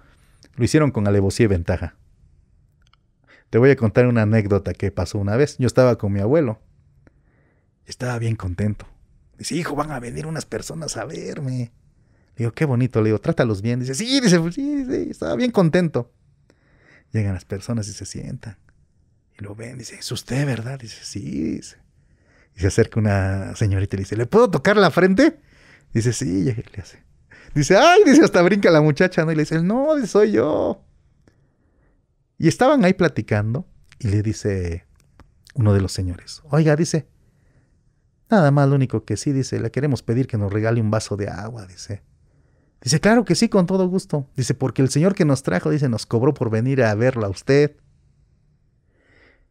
lo 0.55 0.64
hicieron 0.64 0.92
con 0.92 1.07
alevosía 1.07 1.44
y 1.44 1.48
ventaja. 1.48 1.96
Te 3.51 3.59
voy 3.59 3.70
a 3.70 3.76
contar 3.76 4.07
una 4.07 4.22
anécdota 4.22 4.72
que 4.72 4.92
pasó 4.92 5.18
una 5.18 5.36
vez. 5.36 5.57
Yo 5.59 5.66
estaba 5.66 5.98
con 5.98 6.12
mi 6.12 6.20
abuelo 6.20 6.61
Estaba 7.90 8.20
bien 8.20 8.36
contento. 8.36 8.86
Dice, 9.36 9.57
hijo, 9.57 9.74
van 9.74 9.90
a 9.90 9.98
venir 9.98 10.24
unas 10.24 10.46
personas 10.46 10.96
a 10.96 11.05
verme. 11.05 11.72
Digo, 12.41 12.53
qué 12.53 12.64
bonito. 12.64 13.03
Le 13.03 13.09
digo, 13.09 13.18
trátalos 13.18 13.61
bien. 13.61 13.80
Dice, 13.80 13.95
sí, 13.95 14.18
dice, 14.18 14.41
pues 14.41 14.55
sí, 14.55 14.86
sí, 14.86 15.09
estaba 15.11 15.36
bien 15.36 15.51
contento. 15.51 16.11
Llegan 17.12 17.34
las 17.34 17.45
personas 17.45 17.86
y 17.86 17.93
se 17.93 18.07
sientan. 18.07 18.57
Y 19.38 19.45
lo 19.45 19.55
ven. 19.55 19.76
Dice, 19.76 19.97
es 19.97 20.11
usted, 20.11 20.47
¿verdad? 20.47 20.80
Dice, 20.80 21.05
sí. 21.05 21.57
Dice. 21.57 21.76
Y 22.57 22.61
se 22.61 22.68
acerca 22.68 22.99
una 22.99 23.55
señorita 23.57 23.95
y 23.95 23.99
le 23.99 24.05
dice, 24.05 24.16
¿le 24.16 24.24
puedo 24.24 24.51
tocar 24.51 24.78
la 24.78 24.91
frente? 24.91 25.38
Dice, 25.93 26.14
sí. 26.14 26.30
Y 26.30 26.45
le 26.45 26.82
hace. 26.82 27.05
Dice, 27.55 27.76
ay, 27.76 28.05
dice, 28.07 28.24
hasta 28.24 28.41
brinca 28.41 28.70
la 28.70 28.80
muchacha, 28.80 29.22
¿no? 29.26 29.32
Y 29.32 29.34
le 29.34 29.43
dice, 29.43 29.62
no, 29.62 29.95
soy 30.07 30.32
yo. 30.32 30.82
Y 32.38 32.49
estaban 32.49 32.82
ahí 32.86 32.95
platicando 32.95 33.66
y 33.99 34.09
le 34.09 34.22
dice 34.22 34.86
uno 35.53 35.74
de 35.74 35.82
los 35.82 35.93
señores, 35.93 36.41
oiga, 36.49 36.74
dice, 36.74 37.07
nada 38.30 38.51
más 38.51 38.66
lo 38.66 38.76
único 38.76 39.05
que 39.05 39.18
sí, 39.18 39.32
dice, 39.32 39.61
le 39.61 39.70
queremos 39.70 40.03
pedir 40.03 40.26
que 40.26 40.38
nos 40.38 40.51
regale 40.51 40.80
un 40.80 40.91
vaso 40.91 41.18
de 41.18 41.28
agua, 41.28 41.66
dice. 41.66 42.03
Dice, 42.83 43.01
claro 43.01 43.24
que 43.24 43.35
sí, 43.35 43.49
con 43.49 43.66
todo 43.66 43.89
gusto. 43.89 44.26
Dice, 44.37 44.55
porque 44.55 44.81
el 44.83 44.89
señor 44.89 45.14
que 45.14 45.24
nos 45.24 45.43
trajo, 45.43 45.70
dice, 45.70 45.89
nos 45.89 46.07
cobró 46.07 46.33
por 46.33 46.51
venir 46.51 46.83
a 46.83 46.95
verla 46.95 47.26
a 47.26 47.31
usted. 47.31 47.76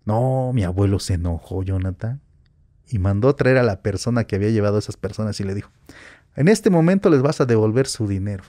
No, 0.06 0.52
mi 0.54 0.64
abuelo 0.64 1.00
se 1.00 1.14
enojó, 1.14 1.62
Jonathan, 1.62 2.22
y 2.88 2.98
mandó 2.98 3.36
traer 3.36 3.58
a 3.58 3.64
la 3.64 3.82
persona 3.82 4.24
que 4.24 4.36
había 4.36 4.50
llevado 4.50 4.78
a 4.78 4.80
esas 4.80 4.98
personas 4.98 5.40
y 5.40 5.44
le 5.44 5.54
dijo, 5.54 5.70
en 6.36 6.48
este 6.48 6.72
momento 6.72 7.10
les 7.10 7.22
vas 7.22 7.40
a 7.42 7.46
devolver 7.46 7.86
su 7.86 8.08
dinero. 8.08 8.44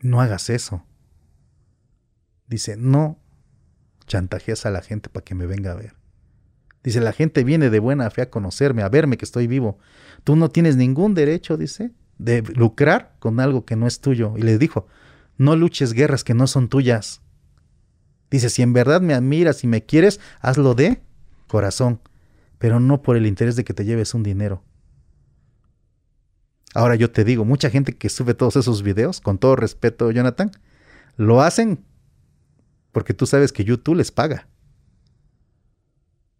No 0.00 0.20
hagas 0.20 0.50
eso. 0.50 0.84
Dice, 2.46 2.76
no 2.76 3.18
chantajeas 4.06 4.66
a 4.66 4.70
la 4.70 4.82
gente 4.82 5.08
para 5.08 5.24
que 5.24 5.34
me 5.34 5.46
venga 5.46 5.72
a 5.72 5.76
ver. 5.76 5.94
Dice, 6.82 7.00
la 7.00 7.12
gente 7.12 7.44
viene 7.44 7.70
de 7.70 7.78
buena 7.78 8.10
fe 8.10 8.22
a 8.22 8.30
conocerme, 8.30 8.82
a 8.82 8.88
verme 8.90 9.16
que 9.16 9.24
estoy 9.24 9.46
vivo. 9.46 9.78
Tú 10.24 10.36
no 10.36 10.50
tienes 10.50 10.76
ningún 10.76 11.14
derecho, 11.14 11.56
dice, 11.56 11.92
de 12.18 12.42
lucrar 12.42 13.16
con 13.18 13.40
algo 13.40 13.64
que 13.64 13.76
no 13.76 13.86
es 13.86 14.00
tuyo. 14.00 14.34
Y 14.36 14.42
le 14.42 14.58
dijo, 14.58 14.86
no 15.38 15.56
luches 15.56 15.92
guerras 15.92 16.24
que 16.24 16.34
no 16.34 16.46
son 16.46 16.68
tuyas. 16.68 17.20
Dice, 18.30 18.48
si 18.48 18.62
en 18.62 18.72
verdad 18.72 19.00
me 19.00 19.14
admiras 19.14 19.64
y 19.64 19.66
me 19.66 19.84
quieres, 19.84 20.20
hazlo 20.40 20.74
de 20.74 21.02
corazón, 21.46 22.00
pero 22.58 22.80
no 22.80 23.02
por 23.02 23.16
el 23.16 23.26
interés 23.26 23.56
de 23.56 23.64
que 23.64 23.74
te 23.74 23.84
lleves 23.84 24.14
un 24.14 24.22
dinero. 24.22 24.62
Ahora 26.74 26.94
yo 26.94 27.10
te 27.10 27.24
digo, 27.24 27.44
mucha 27.44 27.68
gente 27.68 27.94
que 27.94 28.08
sube 28.08 28.34
todos 28.34 28.56
esos 28.56 28.82
videos, 28.82 29.20
con 29.20 29.36
todo 29.36 29.56
respeto, 29.56 30.10
Jonathan, 30.10 30.50
lo 31.16 31.42
hacen 31.42 31.84
porque 32.92 33.14
tú 33.14 33.26
sabes 33.26 33.52
que 33.52 33.64
YouTube 33.64 33.96
les 33.96 34.10
paga. 34.10 34.48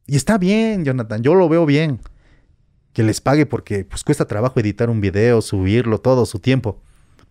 Y 0.07 0.17
está 0.17 0.39
bien, 0.39 0.85
Jonathan, 0.85 1.23
yo 1.23 1.35
lo 1.35 1.49
veo 1.49 1.67
bien. 1.67 2.01
Que 2.93 3.03
les 3.03 3.21
pague 3.21 3.47
porque 3.47 3.85
pues 3.85 4.05
cuesta 4.05 4.27
trabajo 4.27 4.61
editar 4.61 4.91
un 4.91 5.01
video, 5.01 5.41
subirlo, 5.41 6.01
todo 6.01 6.27
su 6.27 6.39
tiempo. 6.39 6.81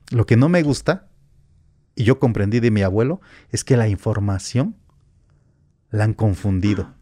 Lo 0.09 0.25
que 0.25 0.37
no 0.37 0.49
me 0.49 0.63
gusta, 0.63 1.07
y 1.95 2.03
yo 2.03 2.19
comprendí 2.19 2.59
de 2.59 2.71
mi 2.71 2.81
abuelo, 2.81 3.21
es 3.51 3.63
que 3.63 3.77
la 3.77 3.87
información 3.87 4.75
la 5.89 6.05
han 6.05 6.13
confundido. 6.13 6.93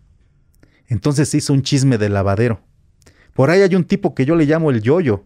Entonces 0.87 1.29
se 1.29 1.37
hizo 1.37 1.53
un 1.53 1.61
chisme 1.61 1.97
de 1.97 2.09
lavadero. 2.09 2.61
Por 3.33 3.49
ahí 3.49 3.61
hay 3.61 3.75
un 3.75 3.85
tipo 3.85 4.15
que 4.15 4.25
yo 4.25 4.35
le 4.35 4.45
llamo 4.45 4.71
el 4.71 4.81
yoyo. 4.81 5.23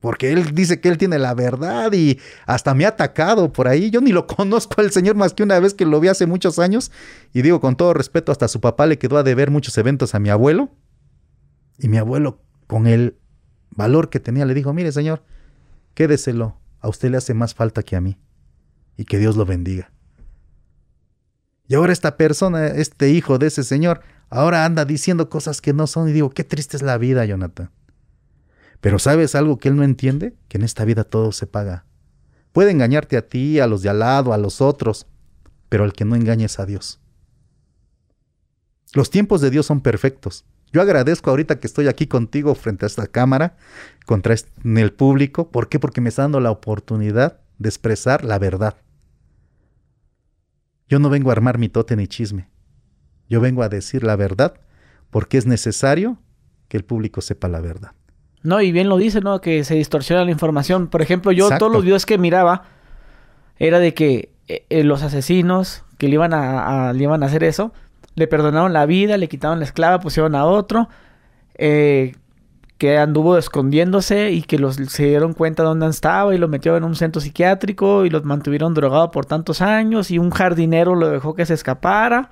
Porque 0.00 0.32
él 0.32 0.54
dice 0.54 0.80
que 0.80 0.88
él 0.88 0.98
tiene 0.98 1.18
la 1.18 1.34
verdad 1.34 1.92
y 1.92 2.18
hasta 2.46 2.74
me 2.74 2.84
ha 2.84 2.88
atacado 2.88 3.52
por 3.52 3.66
ahí. 3.66 3.90
Yo 3.90 4.00
ni 4.00 4.12
lo 4.12 4.26
conozco 4.28 4.80
al 4.80 4.90
señor 4.90 5.16
más 5.16 5.34
que 5.34 5.42
una 5.42 5.58
vez 5.60 5.74
que 5.74 5.86
lo 5.86 6.00
vi 6.00 6.08
hace 6.08 6.26
muchos 6.26 6.58
años. 6.58 6.90
Y 7.32 7.42
digo 7.42 7.60
con 7.60 7.76
todo 7.76 7.94
respeto, 7.94 8.32
hasta 8.32 8.48
su 8.48 8.60
papá 8.60 8.86
le 8.86 8.98
quedó 8.98 9.16
a 9.18 9.22
deber 9.22 9.50
muchos 9.50 9.76
eventos 9.78 10.14
a 10.14 10.18
mi 10.18 10.30
abuelo. 10.30 10.70
Y 11.78 11.88
mi 11.88 11.98
abuelo, 11.98 12.40
con 12.66 12.86
el 12.86 13.16
valor 13.70 14.10
que 14.10 14.20
tenía, 14.20 14.44
le 14.46 14.54
dijo, 14.54 14.72
mire 14.72 14.92
señor, 14.92 15.22
quédeselo. 15.94 16.58
A 16.80 16.88
usted 16.88 17.10
le 17.10 17.16
hace 17.16 17.34
más 17.34 17.54
falta 17.54 17.82
que 17.82 17.96
a 17.96 18.00
mí. 18.00 18.18
Y 18.96 19.04
que 19.04 19.18
Dios 19.18 19.36
lo 19.36 19.44
bendiga. 19.44 19.90
Y 21.68 21.74
ahora 21.74 21.92
esta 21.92 22.16
persona, 22.16 22.66
este 22.68 23.10
hijo 23.10 23.38
de 23.38 23.48
ese 23.48 23.64
señor, 23.64 24.00
ahora 24.30 24.64
anda 24.64 24.84
diciendo 24.84 25.28
cosas 25.28 25.60
que 25.60 25.72
no 25.72 25.86
son. 25.86 26.08
Y 26.08 26.12
digo, 26.12 26.30
qué 26.30 26.44
triste 26.44 26.76
es 26.76 26.82
la 26.82 26.96
vida, 26.96 27.24
Jonathan. 27.24 27.70
Pero 28.80 28.98
¿sabes 28.98 29.34
algo 29.34 29.58
que 29.58 29.68
él 29.68 29.76
no 29.76 29.82
entiende? 29.82 30.34
Que 30.48 30.58
en 30.58 30.64
esta 30.64 30.84
vida 30.84 31.04
todo 31.04 31.32
se 31.32 31.46
paga. 31.46 31.86
Puede 32.52 32.70
engañarte 32.70 33.16
a 33.16 33.26
ti, 33.26 33.58
a 33.58 33.66
los 33.66 33.82
de 33.82 33.88
al 33.88 33.98
lado, 33.98 34.32
a 34.32 34.38
los 34.38 34.60
otros, 34.60 35.06
pero 35.68 35.84
al 35.84 35.92
que 35.92 36.04
no 36.04 36.14
engañes 36.14 36.58
a 36.58 36.66
Dios. 36.66 37.00
Los 38.92 39.10
tiempos 39.10 39.40
de 39.40 39.50
Dios 39.50 39.66
son 39.66 39.80
perfectos. 39.80 40.44
Yo 40.76 40.82
agradezco 40.82 41.30
ahorita 41.30 41.58
que 41.58 41.66
estoy 41.66 41.88
aquí 41.88 42.06
contigo 42.06 42.54
frente 42.54 42.84
a 42.84 42.88
esta 42.88 43.06
cámara, 43.06 43.56
contra 44.04 44.34
en 44.62 44.76
el 44.76 44.92
público. 44.92 45.50
¿Por 45.50 45.70
qué? 45.70 45.78
Porque 45.78 46.02
me 46.02 46.10
está 46.10 46.20
dando 46.20 46.38
la 46.38 46.50
oportunidad 46.50 47.40
de 47.56 47.70
expresar 47.70 48.26
la 48.26 48.38
verdad. 48.38 48.76
Yo 50.86 50.98
no 50.98 51.08
vengo 51.08 51.30
a 51.30 51.32
armar 51.32 51.56
mitote 51.56 51.96
ni 51.96 52.06
chisme. 52.06 52.50
Yo 53.26 53.40
vengo 53.40 53.62
a 53.62 53.70
decir 53.70 54.04
la 54.04 54.16
verdad 54.16 54.60
porque 55.08 55.38
es 55.38 55.46
necesario 55.46 56.18
que 56.68 56.76
el 56.76 56.84
público 56.84 57.22
sepa 57.22 57.48
la 57.48 57.62
verdad. 57.62 57.92
No, 58.42 58.60
y 58.60 58.70
bien 58.70 58.90
lo 58.90 58.98
dice, 58.98 59.22
¿no? 59.22 59.40
Que 59.40 59.64
se 59.64 59.76
distorsiona 59.76 60.26
la 60.26 60.30
información. 60.30 60.88
Por 60.88 61.00
ejemplo, 61.00 61.32
yo 61.32 61.48
todos 61.56 61.72
los 61.72 61.84
videos 61.84 62.04
que 62.04 62.18
miraba 62.18 62.64
era 63.56 63.78
de 63.78 63.94
que 63.94 64.34
eh, 64.46 64.66
eh, 64.68 64.84
los 64.84 65.02
asesinos 65.02 65.84
que 65.96 66.08
le 66.08 66.16
iban 66.16 66.34
a, 66.34 66.92
le 66.92 67.02
iban 67.02 67.22
a 67.22 67.26
hacer 67.26 67.44
eso, 67.44 67.72
le 68.16 68.26
perdonaron 68.26 68.72
la 68.72 68.86
vida, 68.86 69.16
le 69.16 69.28
quitaron 69.28 69.60
la 69.60 69.66
esclava, 69.66 70.00
pusieron 70.00 70.34
a 70.34 70.46
otro, 70.46 70.88
eh, 71.54 72.14
que 72.78 72.98
anduvo 72.98 73.38
escondiéndose 73.38 74.32
y 74.32 74.42
que 74.42 74.58
los 74.58 74.76
se 74.76 75.04
dieron 75.06 75.32
cuenta 75.32 75.62
de 75.62 75.68
dónde 75.68 75.86
estaba 75.88 76.34
y 76.34 76.38
lo 76.38 76.48
metió 76.48 76.76
en 76.76 76.84
un 76.84 76.94
centro 76.94 77.20
psiquiátrico 77.20 78.04
y 78.04 78.10
los 78.10 78.24
mantuvieron 78.24 78.74
drogado 78.74 79.10
por 79.10 79.24
tantos 79.24 79.62
años 79.62 80.10
y 80.10 80.18
un 80.18 80.30
jardinero 80.30 80.94
lo 80.94 81.08
dejó 81.08 81.34
que 81.34 81.46
se 81.46 81.54
escapara 81.54 82.30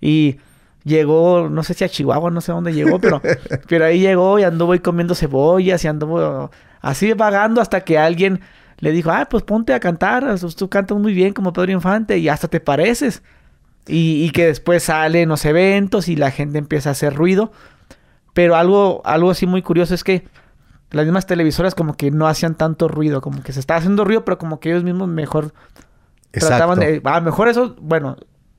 y 0.00 0.38
llegó, 0.84 1.48
no 1.48 1.62
sé 1.62 1.74
si 1.74 1.84
a 1.84 1.88
Chihuahua, 1.88 2.30
no 2.30 2.40
sé 2.40 2.52
dónde 2.52 2.72
llegó, 2.72 3.00
pero, 3.00 3.20
pero 3.68 3.84
ahí 3.84 4.00
llegó 4.00 4.38
y 4.38 4.44
anduvo 4.44 4.72
ahí 4.72 4.80
comiendo 4.80 5.14
cebollas 5.14 5.84
y 5.84 5.88
anduvo 5.88 6.50
así 6.80 7.12
vagando 7.12 7.60
hasta 7.60 7.80
que 7.82 7.98
alguien 7.98 8.40
le 8.78 8.90
dijo, 8.90 9.10
ah, 9.10 9.26
pues 9.30 9.44
ponte 9.44 9.74
a 9.74 9.80
cantar, 9.80 10.24
tú 10.56 10.68
cantas 10.68 10.98
muy 10.98 11.14
bien 11.14 11.32
como 11.32 11.52
Pedro 11.52 11.70
Infante 11.72 12.18
y 12.18 12.28
hasta 12.28 12.48
te 12.48 12.60
pareces. 12.60 13.22
Y, 13.86 14.24
y, 14.24 14.30
que 14.30 14.46
después 14.46 14.84
salen 14.84 15.28
los 15.28 15.44
eventos 15.44 16.08
y 16.08 16.14
la 16.14 16.30
gente 16.30 16.58
empieza 16.58 16.90
a 16.90 16.92
hacer 16.92 17.14
ruido. 17.14 17.50
Pero 18.32 18.56
algo, 18.56 19.02
algo 19.04 19.30
así 19.30 19.46
muy 19.46 19.62
curioso 19.62 19.94
es 19.94 20.04
que 20.04 20.24
las 20.90 21.04
mismas 21.04 21.26
televisoras 21.26 21.74
como 21.74 21.94
que 21.94 22.10
no 22.10 22.28
hacían 22.28 22.54
tanto 22.54 22.88
ruido, 22.88 23.20
como 23.20 23.42
que 23.42 23.52
se 23.52 23.60
estaba 23.60 23.78
haciendo 23.78 24.04
ruido, 24.04 24.24
pero 24.24 24.38
como 24.38 24.60
que 24.60 24.70
ellos 24.70 24.84
mismos 24.84 25.08
mejor 25.08 25.52
trataban 26.30 26.78
de... 26.78 27.00
A 27.04 27.18
lo 27.18 27.24
mejor 27.24 27.48
eso, 27.48 27.74
bueno, 27.80 28.16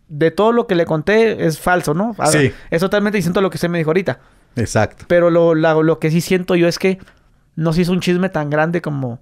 de 0.08 0.32
todo 0.32 0.52
lo 0.52 0.68
que 0.68 0.76
le 0.76 0.86
conté 0.86 1.46
es 1.46 1.60
falso, 1.60 1.94
¿no? 1.94 2.16
sí. 2.26 2.52
Es 2.70 2.82
totalmente 2.82 3.18
distinto 3.18 3.40
a 3.40 3.42
lo 3.42 3.50
que 3.50 3.58
usted 3.58 3.70
me 3.70 3.78
dijo 3.78 3.90
ahorita. 3.90 4.20
Exacto. 4.56 5.06
Pero 5.08 5.30
lo, 5.30 5.56
lo 5.56 6.00
que 6.00 6.12
sí 6.12 6.22
siento 6.22 6.56
yo 6.56 6.68
es 6.68 6.80
que 6.80 7.00
no 7.56 7.74
se 7.74 7.82
hizo 7.82 7.92
un 7.92 8.00
chisme 8.00 8.30
tan 8.30 8.50
grande 8.50 8.82
como, 8.82 9.20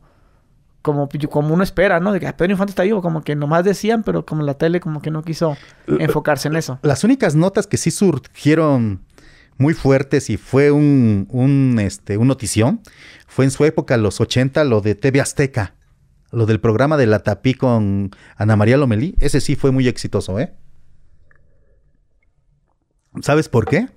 como, 0.82 1.10
como 1.30 1.54
uno 1.54 1.64
espera, 1.64 2.00
¿no? 2.00 2.12
De 2.12 2.20
que 2.20 2.28
ah, 2.28 2.36
Pedro 2.36 2.52
Infante 2.54 2.72
está 2.72 2.84
vivo, 2.84 3.02
como 3.02 3.22
que 3.24 3.36
nomás 3.36 3.64
decían, 3.64 4.04
pero 4.04 4.26
como 4.26 4.44
la 4.44 4.56
tele 4.56 4.80
como 4.80 5.02
que 5.02 5.12
no 5.12 5.24
quiso 5.24 5.58
enfocarse 5.88 6.48
en 6.48 6.56
eso. 6.56 6.80
Las 6.82 7.04
únicas 7.04 7.36
notas 7.36 7.68
que 7.68 7.78
sí 7.78 7.92
surgieron 7.92 9.02
muy 9.58 9.74
fuertes 9.74 10.30
y 10.30 10.38
fue 10.38 10.72
un, 10.72 11.28
un, 11.30 11.78
este, 11.80 12.18
un 12.18 12.28
notición, 12.28 12.82
fue 13.28 13.46
en 13.46 13.52
su 13.52 13.64
época, 13.64 13.96
los 13.98 14.20
80, 14.20 14.64
lo 14.64 14.82
de 14.82 14.96
TV 14.96 15.22
Azteca. 15.22 15.76
Lo 16.32 16.46
del 16.46 16.62
programa 16.62 16.96
de 16.96 17.08
La 17.08 17.20
Tapí 17.20 17.54
con 17.54 18.12
Ana 18.38 18.56
María 18.56 18.78
Lomelí, 18.78 19.16
ese 19.20 19.42
sí 19.42 19.56
fue 19.56 19.72
muy 19.72 19.88
exitoso, 19.90 20.40
¿eh? 20.40 20.54
¿Sabes 23.22 23.50
por 23.50 23.68
qué? 23.68 23.90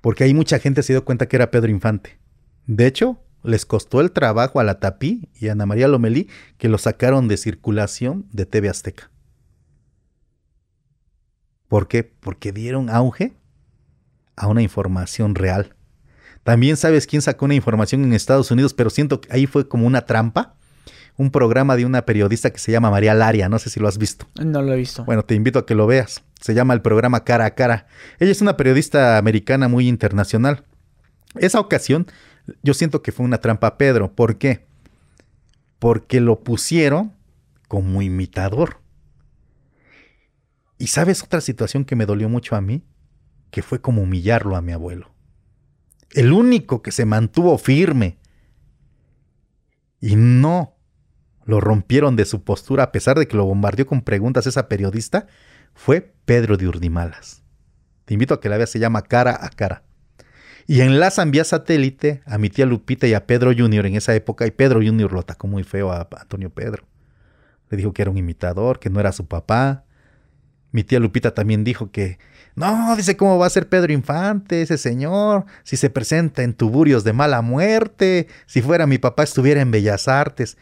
Porque 0.00 0.24
ahí 0.24 0.32
mucha 0.32 0.58
gente 0.58 0.82
se 0.82 0.94
dio 0.94 1.04
cuenta 1.04 1.28
que 1.28 1.36
era 1.36 1.50
Pedro 1.50 1.70
Infante. 1.70 2.18
De 2.66 2.86
hecho, 2.86 3.22
les 3.42 3.66
costó 3.66 4.00
el 4.00 4.12
trabajo 4.12 4.60
a 4.60 4.64
la 4.64 4.80
Tapí 4.80 5.28
y 5.38 5.48
a 5.48 5.52
Ana 5.52 5.66
María 5.66 5.88
Lomelí 5.88 6.28
que 6.58 6.68
lo 6.68 6.78
sacaron 6.78 7.28
de 7.28 7.36
circulación 7.36 8.26
de 8.32 8.46
TV 8.46 8.68
Azteca. 8.68 9.10
¿Por 11.68 11.88
qué? 11.88 12.04
Porque 12.04 12.52
dieron 12.52 12.90
auge 12.90 13.34
a 14.36 14.48
una 14.48 14.62
información 14.62 15.34
real. 15.34 15.74
También 16.42 16.76
sabes 16.76 17.06
quién 17.06 17.22
sacó 17.22 17.44
una 17.44 17.54
información 17.54 18.02
en 18.02 18.12
Estados 18.12 18.50
Unidos, 18.50 18.74
pero 18.74 18.90
siento 18.90 19.20
que 19.20 19.32
ahí 19.32 19.46
fue 19.46 19.68
como 19.68 19.86
una 19.86 20.06
trampa 20.06 20.56
un 21.20 21.30
programa 21.30 21.76
de 21.76 21.84
una 21.84 22.06
periodista 22.06 22.50
que 22.50 22.58
se 22.58 22.72
llama 22.72 22.90
María 22.90 23.12
Laria. 23.12 23.50
No 23.50 23.58
sé 23.58 23.68
si 23.68 23.78
lo 23.78 23.88
has 23.88 23.98
visto. 23.98 24.26
No 24.42 24.62
lo 24.62 24.72
he 24.72 24.76
visto. 24.76 25.04
Bueno, 25.04 25.22
te 25.22 25.34
invito 25.34 25.58
a 25.58 25.66
que 25.66 25.74
lo 25.74 25.86
veas. 25.86 26.22
Se 26.40 26.54
llama 26.54 26.72
el 26.72 26.80
programa 26.80 27.24
Cara 27.24 27.44
a 27.44 27.54
Cara. 27.54 27.86
Ella 28.18 28.32
es 28.32 28.40
una 28.40 28.56
periodista 28.56 29.18
americana 29.18 29.68
muy 29.68 29.86
internacional. 29.86 30.64
Esa 31.34 31.60
ocasión, 31.60 32.06
yo 32.62 32.74
siento 32.74 33.02
que 33.02 33.12
fue 33.12 33.24
una 33.24 33.38
trampa 33.38 33.78
Pedro. 33.78 34.12
¿Por 34.14 34.38
qué? 34.38 34.66
Porque 35.78 36.20
lo 36.20 36.40
pusieron 36.40 37.12
como 37.68 38.02
imitador. 38.02 38.80
¿Y 40.78 40.88
sabes 40.88 41.22
otra 41.22 41.40
situación 41.40 41.84
que 41.84 41.96
me 41.96 42.06
dolió 42.06 42.28
mucho 42.28 42.56
a 42.56 42.60
mí? 42.60 42.82
que 43.50 43.62
fue 43.62 43.80
como 43.80 44.02
humillarlo 44.02 44.56
a 44.56 44.62
mi 44.62 44.72
abuelo. 44.72 45.10
El 46.10 46.32
único 46.32 46.82
que 46.82 46.92
se 46.92 47.04
mantuvo 47.04 47.56
firme 47.58 48.18
y 50.00 50.16
no 50.16 50.76
lo 51.44 51.60
rompieron 51.60 52.16
de 52.16 52.24
su 52.24 52.42
postura 52.42 52.84
a 52.84 52.92
pesar 52.92 53.18
de 53.18 53.28
que 53.28 53.36
lo 53.36 53.44
bombardeó 53.44 53.86
con 53.86 54.02
preguntas 54.02 54.46
esa 54.46 54.68
periodista 54.68 55.26
fue 55.74 56.14
Pedro 56.24 56.56
de 56.56 56.68
Urdimalas. 56.68 57.42
Te 58.04 58.14
invito 58.14 58.34
a 58.34 58.40
que 58.40 58.48
la 58.48 58.56
veas, 58.56 58.70
se 58.70 58.78
llama 58.78 59.02
Cara 59.02 59.38
a 59.40 59.50
Cara. 59.50 59.84
Y 60.70 60.82
enlazan 60.82 61.32
vía 61.32 61.42
satélite 61.42 62.22
a 62.26 62.38
mi 62.38 62.48
tía 62.48 62.64
Lupita 62.64 63.08
y 63.08 63.14
a 63.14 63.26
Pedro 63.26 63.50
Junior 63.52 63.86
en 63.86 63.96
esa 63.96 64.14
época 64.14 64.46
y 64.46 64.52
Pedro 64.52 64.78
Junior 64.78 65.12
lo 65.12 65.18
atacó 65.18 65.48
muy 65.48 65.64
feo 65.64 65.90
a 65.90 66.08
Antonio 66.20 66.48
Pedro. 66.48 66.84
Le 67.70 67.76
dijo 67.76 67.92
que 67.92 68.02
era 68.02 68.10
un 68.12 68.18
imitador, 68.18 68.78
que 68.78 68.88
no 68.88 69.00
era 69.00 69.10
su 69.10 69.26
papá. 69.26 69.82
Mi 70.70 70.84
tía 70.84 71.00
Lupita 71.00 71.34
también 71.34 71.64
dijo 71.64 71.90
que, 71.90 72.20
no, 72.54 72.94
dice 72.94 73.16
cómo 73.16 73.36
va 73.36 73.46
a 73.46 73.50
ser 73.50 73.68
Pedro 73.68 73.92
Infante, 73.92 74.62
ese 74.62 74.78
señor, 74.78 75.44
si 75.64 75.76
se 75.76 75.90
presenta 75.90 76.44
en 76.44 76.54
tuburios 76.54 77.02
de 77.02 77.14
mala 77.14 77.42
muerte, 77.42 78.28
si 78.46 78.62
fuera 78.62 78.86
mi 78.86 78.98
papá 78.98 79.24
estuviera 79.24 79.60
en 79.60 79.72
Bellas 79.72 80.06
Artes. 80.06 80.56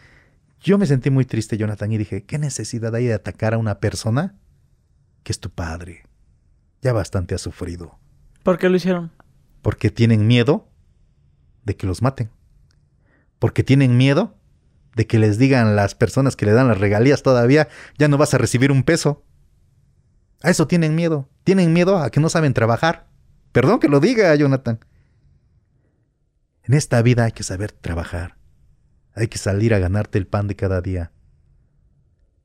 Yo 0.62 0.78
me 0.78 0.86
sentí 0.86 1.10
muy 1.10 1.26
triste, 1.26 1.58
Jonathan, 1.58 1.92
y 1.92 1.98
dije, 1.98 2.24
¿qué 2.24 2.38
necesidad 2.38 2.94
hay 2.94 3.04
de 3.04 3.12
atacar 3.12 3.52
a 3.52 3.58
una 3.58 3.78
persona 3.78 4.36
que 5.22 5.32
es 5.32 5.38
tu 5.38 5.50
padre? 5.50 6.04
Ya 6.80 6.94
bastante 6.94 7.34
ha 7.34 7.38
sufrido. 7.38 7.98
¿Por 8.42 8.56
qué 8.56 8.70
lo 8.70 8.76
hicieron? 8.76 9.17
Porque 9.62 9.90
tienen 9.90 10.26
miedo 10.26 10.68
de 11.64 11.76
que 11.76 11.86
los 11.86 12.02
maten. 12.02 12.30
Porque 13.38 13.62
tienen 13.62 13.96
miedo 13.96 14.36
de 14.94 15.06
que 15.06 15.18
les 15.18 15.38
digan 15.38 15.76
las 15.76 15.94
personas 15.94 16.34
que 16.34 16.46
le 16.46 16.52
dan 16.52 16.68
las 16.68 16.78
regalías 16.78 17.22
todavía, 17.22 17.68
ya 17.98 18.08
no 18.08 18.18
vas 18.18 18.34
a 18.34 18.38
recibir 18.38 18.72
un 18.72 18.82
peso. 18.82 19.24
A 20.42 20.50
eso 20.50 20.66
tienen 20.66 20.94
miedo. 20.94 21.28
Tienen 21.44 21.72
miedo 21.72 21.98
a 21.98 22.10
que 22.10 22.20
no 22.20 22.28
saben 22.28 22.54
trabajar. 22.54 23.06
Perdón 23.52 23.80
que 23.80 23.88
lo 23.88 24.00
diga, 24.00 24.34
Jonathan. 24.34 24.80
En 26.64 26.74
esta 26.74 27.00
vida 27.02 27.24
hay 27.24 27.32
que 27.32 27.42
saber 27.42 27.72
trabajar. 27.72 28.36
Hay 29.14 29.28
que 29.28 29.38
salir 29.38 29.72
a 29.72 29.78
ganarte 29.78 30.18
el 30.18 30.26
pan 30.26 30.48
de 30.48 30.56
cada 30.56 30.80
día. 30.80 31.12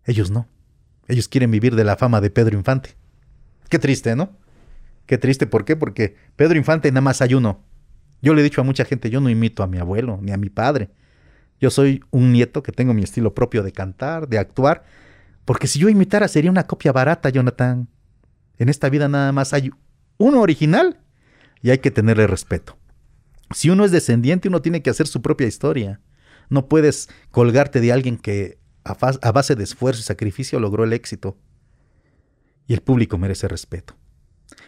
Ellos 0.06 0.32
no. 0.32 0.48
Ellos 1.08 1.28
quieren 1.28 1.52
vivir 1.52 1.76
de 1.76 1.84
la 1.84 1.98
fama 1.98 2.22
de 2.22 2.30
Pedro 2.30 2.58
Infante. 2.58 2.96
Qué 3.70 3.80
triste, 3.80 4.16
¿no? 4.16 4.38
Qué 5.06 5.18
triste, 5.18 5.48
¿por 5.48 5.66
qué? 5.66 5.76
Porque 5.76 6.16
Pedro 6.36 6.58
Infante 6.58 6.92
nada 6.92 7.02
más 7.02 7.22
hay 7.22 7.34
uno. 7.34 7.64
Yo 8.22 8.34
le 8.34 8.42
he 8.42 8.44
dicho 8.44 8.62
a 8.62 8.64
mucha 8.64 8.86
gente, 8.86 9.10
yo 9.10 9.20
no 9.20 9.30
imito 9.30 9.64
a 9.64 9.68
mi 9.68 9.78
abuelo 9.78 10.20
ni 10.22 10.32
a 10.32 10.38
mi 10.38 10.50
padre. 10.50 10.90
Yo 11.60 11.70
soy 11.70 12.04
un 12.12 12.32
nieto 12.32 12.64
que 12.64 12.72
tengo 12.72 12.94
mi 12.94 13.04
estilo 13.04 13.34
propio 13.34 13.64
de 13.64 13.72
cantar, 13.72 14.28
de 14.28 14.38
actuar, 14.38 14.84
porque 15.46 15.68
si 15.68 15.80
yo 15.80 15.90
imitara 15.90 16.28
sería 16.28 16.52
una 16.52 16.68
copia 16.68 16.92
barata, 16.92 17.30
Jonathan. 17.30 17.90
En 18.58 18.70
esta 18.70 18.90
vida 18.90 19.10
nada 19.10 19.32
más 19.32 19.54
hay 19.54 19.72
uno 20.18 20.42
original 20.42 21.00
y 21.62 21.72
hay 21.72 21.80
que 21.80 21.92
tenerle 21.92 22.28
respeto. 22.28 22.78
Si 23.52 23.70
uno 23.70 23.86
es 23.86 23.92
descendiente, 23.92 24.48
uno 24.48 24.62
tiene 24.62 24.82
que 24.82 24.90
hacer 24.90 25.08
su 25.08 25.22
propia 25.22 25.48
historia. 25.48 26.00
No 26.50 26.68
puedes 26.68 27.10
colgarte 27.32 27.82
de 27.82 27.92
alguien 27.92 28.18
que 28.18 28.58
a, 28.84 29.32
base 29.32 29.56
de 29.56 29.64
esfuerzo 29.64 30.02
y 30.02 30.04
sacrificio 30.04 30.60
logró 30.60 30.84
el 30.84 30.94
éxito. 30.94 31.38
Y 32.68 32.74
el 32.74 32.82
público 32.82 33.18
merece 33.18 33.48
respeto. 33.48 33.96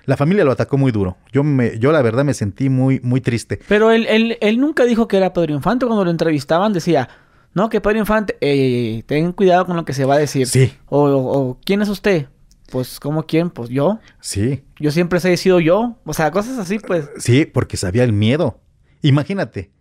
La 0.06 0.18
familia 0.18 0.44
lo 0.44 0.52
atacó 0.52 0.78
muy 0.78 0.92
duro. 0.92 1.18
Yo, 1.32 1.44
me, 1.44 1.80
yo 1.80 1.92
la 1.92 2.02
verdad 2.02 2.24
me 2.24 2.34
sentí 2.34 2.70
muy, 2.70 3.00
muy 3.02 3.22
triste. 3.22 3.60
Pero 3.68 3.92
él, 3.92 4.06
él, 4.08 4.38
él 4.42 4.60
nunca 4.60 4.86
dijo 4.86 5.08
que 5.08 5.18
era 5.18 5.34
Pedro 5.34 5.54
Infante. 5.54 5.86
Cuando 5.86 6.06
lo 6.06 6.12
entrevistaban 6.12 6.74
decía, 6.74 7.10
no, 7.56 7.70
que 7.70 7.80
Pedro 7.80 8.00
Infante, 8.00 8.38
eh, 8.42 9.04
ten 9.08 9.32
cuidado 9.32 9.66
con 9.66 9.78
lo 9.78 9.86
que 9.86 9.94
se 9.94 10.04
va 10.06 10.16
a 10.16 10.20
decir. 10.20 10.46
Sí. 10.48 10.74
O, 10.88 11.58
¿quién 11.64 11.82
es 11.82 11.90
usted? 11.90 12.28
Pues, 12.70 13.00
¿cómo 13.00 13.26
quién? 13.26 13.50
Pues 13.50 13.70
yo. 13.70 14.00
Sí. 14.20 14.64
Yo 14.78 14.92
siempre 14.92 15.20
he 15.24 15.38
sido 15.38 15.62
yo. 15.62 15.98
O 16.04 16.14
sea, 16.14 16.32
cosas 16.32 16.58
así, 16.58 16.80
pues. 16.80 17.10
Sí, 17.18 17.46
porque 17.46 17.78
sabía 17.78 18.04
el 18.04 18.12
miedo. 18.12 18.60
Imagínate, 19.02 19.72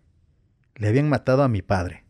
le 0.75 0.87
habían 0.87 1.09
matado 1.09 1.43
a 1.43 1.49
mi 1.49 1.61
padre. 1.61 2.05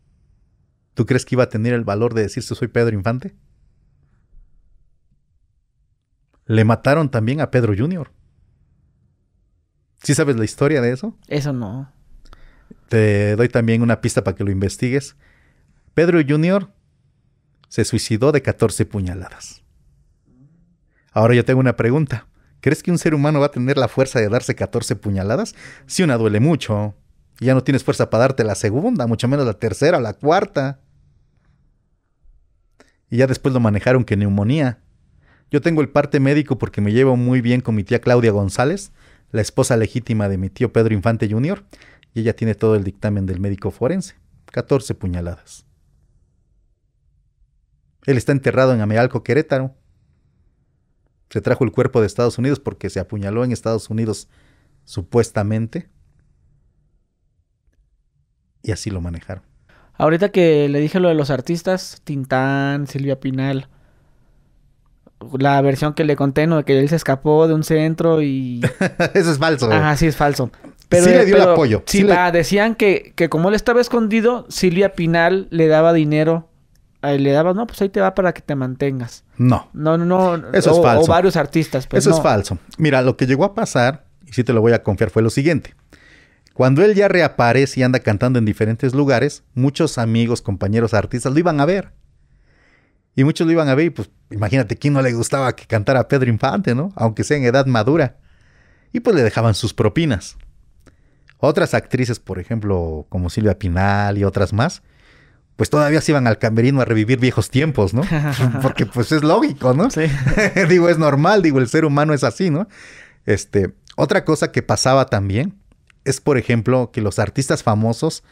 ¿Tú 0.94 1.04
crees 1.04 1.24
que 1.24 1.34
iba 1.34 1.44
a 1.44 1.48
tener 1.48 1.74
el 1.74 1.84
valor 1.84 2.14
de 2.14 2.22
decirse 2.22 2.54
soy 2.54 2.68
Pedro 2.68 2.94
Infante? 2.94 3.34
Le 6.46 6.64
mataron 6.64 7.10
también 7.10 7.40
a 7.40 7.50
Pedro 7.50 7.74
Junior. 7.76 8.12
¿Sí 10.02 10.14
sabes 10.14 10.36
la 10.36 10.44
historia 10.44 10.80
de 10.80 10.92
eso? 10.92 11.16
Eso 11.28 11.52
no. 11.52 11.92
Te 12.88 13.34
doy 13.36 13.48
también 13.48 13.82
una 13.82 14.00
pista 14.00 14.22
para 14.22 14.36
que 14.36 14.44
lo 14.44 14.50
investigues. 14.50 15.16
Pedro 15.94 16.20
Jr. 16.26 16.70
se 17.68 17.84
suicidó 17.84 18.30
de 18.30 18.42
14 18.42 18.86
puñaladas. 18.86 19.62
Ahora 21.12 21.34
yo 21.34 21.44
tengo 21.44 21.60
una 21.60 21.76
pregunta. 21.76 22.28
¿Crees 22.60 22.82
que 22.82 22.90
un 22.90 22.98
ser 22.98 23.14
humano 23.14 23.40
va 23.40 23.46
a 23.46 23.50
tener 23.50 23.76
la 23.76 23.88
fuerza 23.88 24.20
de 24.20 24.28
darse 24.28 24.54
14 24.54 24.96
puñaladas? 24.96 25.54
Si 25.86 26.02
una 26.02 26.16
duele 26.16 26.40
mucho, 26.40 26.94
y 27.40 27.46
ya 27.46 27.54
no 27.54 27.64
tienes 27.64 27.84
fuerza 27.84 28.10
para 28.10 28.22
darte 28.22 28.44
la 28.44 28.54
segunda, 28.54 29.06
mucho 29.06 29.28
menos 29.28 29.46
la 29.46 29.54
tercera 29.54 29.98
o 29.98 30.00
la 30.00 30.14
cuarta. 30.14 30.80
Y 33.10 33.18
ya 33.18 33.26
después 33.26 33.54
lo 33.54 33.60
manejaron 33.60 34.04
que 34.04 34.16
neumonía. 34.16 34.80
Yo 35.50 35.60
tengo 35.60 35.80
el 35.80 35.88
parte 35.88 36.20
médico 36.20 36.58
porque 36.58 36.80
me 36.80 36.92
llevo 36.92 37.16
muy 37.16 37.40
bien 37.40 37.60
con 37.60 37.74
mi 37.74 37.84
tía 37.84 38.00
Claudia 38.00 38.32
González, 38.32 38.92
la 39.30 39.40
esposa 39.40 39.76
legítima 39.76 40.28
de 40.28 40.38
mi 40.38 40.50
tío 40.50 40.72
Pedro 40.72 40.94
Infante 40.94 41.28
Jr., 41.30 41.64
y 42.14 42.20
ella 42.20 42.34
tiene 42.34 42.54
todo 42.54 42.76
el 42.76 42.84
dictamen 42.84 43.26
del 43.26 43.40
médico 43.40 43.70
forense. 43.70 44.14
14 44.50 44.94
puñaladas. 44.94 45.66
Él 48.06 48.16
está 48.16 48.32
enterrado 48.32 48.72
en 48.72 48.80
Amealco, 48.80 49.22
Querétaro. 49.22 49.74
Se 51.28 51.42
trajo 51.42 51.64
el 51.64 51.72
cuerpo 51.72 52.00
de 52.00 52.06
Estados 52.06 52.38
Unidos 52.38 52.60
porque 52.60 52.88
se 52.88 53.00
apuñaló 53.00 53.44
en 53.44 53.52
Estados 53.52 53.90
Unidos 53.90 54.28
supuestamente. 54.84 55.90
Y 58.62 58.72
así 58.72 58.90
lo 58.90 59.00
manejaron. 59.00 59.44
Ahorita 59.94 60.30
que 60.30 60.68
le 60.68 60.80
dije 60.80 61.00
lo 61.00 61.08
de 61.08 61.14
los 61.14 61.30
artistas, 61.30 62.00
Tintán, 62.04 62.86
Silvia 62.86 63.20
Pinal, 63.20 63.68
la 65.38 65.60
versión 65.60 65.94
que 65.94 66.04
le 66.04 66.16
conté, 66.16 66.46
¿no? 66.46 66.58
De 66.58 66.64
que 66.64 66.78
él 66.78 66.88
se 66.88 66.96
escapó 66.96 67.48
de 67.48 67.54
un 67.54 67.64
centro 67.64 68.22
y... 68.22 68.60
Eso 69.14 69.32
es 69.32 69.38
falso. 69.38 69.70
Ajá, 69.70 69.96
sí 69.96 70.06
es 70.06 70.16
falso. 70.16 70.50
Pero, 70.88 71.04
sí 71.04 71.10
le 71.10 71.24
dio 71.24 71.36
el 71.36 71.42
apoyo. 71.42 71.82
Sí, 71.86 72.06
decían 72.32 72.74
que, 72.74 73.12
que 73.16 73.28
como 73.28 73.48
él 73.48 73.54
estaba 73.54 73.80
escondido, 73.80 74.46
Silvia 74.48 74.94
Pinal 74.94 75.48
le 75.50 75.66
daba 75.66 75.92
dinero 75.92 76.48
ahí 77.06 77.18
le 77.18 77.32
dabas, 77.32 77.54
no, 77.54 77.66
pues 77.66 77.80
ahí 77.82 77.88
te 77.88 78.00
va 78.00 78.14
para 78.14 78.32
que 78.32 78.42
te 78.42 78.54
mantengas. 78.54 79.24
No. 79.36 79.68
No, 79.72 79.96
no, 79.96 80.04
no. 80.04 80.48
Eso 80.52 80.72
es 80.72 80.82
falso. 80.82 81.04
O 81.04 81.06
varios 81.06 81.36
artistas. 81.36 81.86
Pues 81.86 82.06
Eso 82.06 82.16
es 82.16 82.22
falso. 82.22 82.58
Mira, 82.78 83.02
lo 83.02 83.16
que 83.16 83.26
llegó 83.26 83.44
a 83.44 83.54
pasar, 83.54 84.06
y 84.26 84.32
sí 84.32 84.44
te 84.44 84.52
lo 84.52 84.60
voy 84.60 84.72
a 84.72 84.82
confiar, 84.82 85.10
fue 85.10 85.22
lo 85.22 85.30
siguiente. 85.30 85.74
Cuando 86.54 86.82
él 86.82 86.94
ya 86.94 87.08
reaparece 87.08 87.80
y 87.80 87.82
anda 87.82 88.00
cantando 88.00 88.38
en 88.38 88.44
diferentes 88.44 88.94
lugares, 88.94 89.44
muchos 89.54 89.98
amigos, 89.98 90.40
compañeros 90.40 90.94
artistas 90.94 91.32
lo 91.32 91.38
iban 91.38 91.60
a 91.60 91.66
ver. 91.66 91.92
Y 93.14 93.24
muchos 93.24 93.46
lo 93.46 93.52
iban 93.52 93.68
a 93.68 93.74
ver 93.74 93.86
y 93.86 93.90
pues 93.90 94.10
imagínate 94.30 94.76
quién 94.76 94.94
no 94.94 95.02
le 95.02 95.12
gustaba 95.12 95.54
que 95.54 95.66
cantara 95.66 96.08
Pedro 96.08 96.30
Infante, 96.30 96.74
¿no? 96.74 96.92
Aunque 96.96 97.24
sea 97.24 97.36
en 97.36 97.44
edad 97.44 97.66
madura. 97.66 98.16
Y 98.92 99.00
pues 99.00 99.14
le 99.14 99.22
dejaban 99.22 99.54
sus 99.54 99.74
propinas. 99.74 100.36
Otras 101.38 101.74
actrices, 101.74 102.18
por 102.18 102.38
ejemplo, 102.38 103.06
como 103.08 103.30
Silvia 103.30 103.58
Pinal 103.58 104.16
y 104.18 104.24
otras 104.24 104.52
más, 104.52 104.82
pues 105.56 105.70
todavía 105.70 106.00
se 106.00 106.12
iban 106.12 106.26
al 106.26 106.38
camerino 106.38 106.80
a 106.80 106.84
revivir 106.84 107.18
viejos 107.18 107.50
tiempos, 107.50 107.94
¿no? 107.94 108.02
Porque 108.62 108.86
pues 108.86 109.12
es 109.12 109.22
lógico, 109.22 109.74
¿no? 109.74 109.90
Sí. 109.90 110.06
digo, 110.68 110.88
es 110.88 110.98
normal, 110.98 111.42
digo, 111.42 111.58
el 111.58 111.68
ser 111.68 111.84
humano 111.84 112.14
es 112.14 112.24
así, 112.24 112.50
¿no? 112.50 112.68
Este, 113.24 113.74
otra 113.96 114.24
cosa 114.24 114.52
que 114.52 114.62
pasaba 114.62 115.06
también 115.06 115.58
es, 116.04 116.20
por 116.20 116.38
ejemplo, 116.38 116.90
que 116.92 117.00
los 117.00 117.18
artistas 117.18 117.62
famosos 117.62 118.22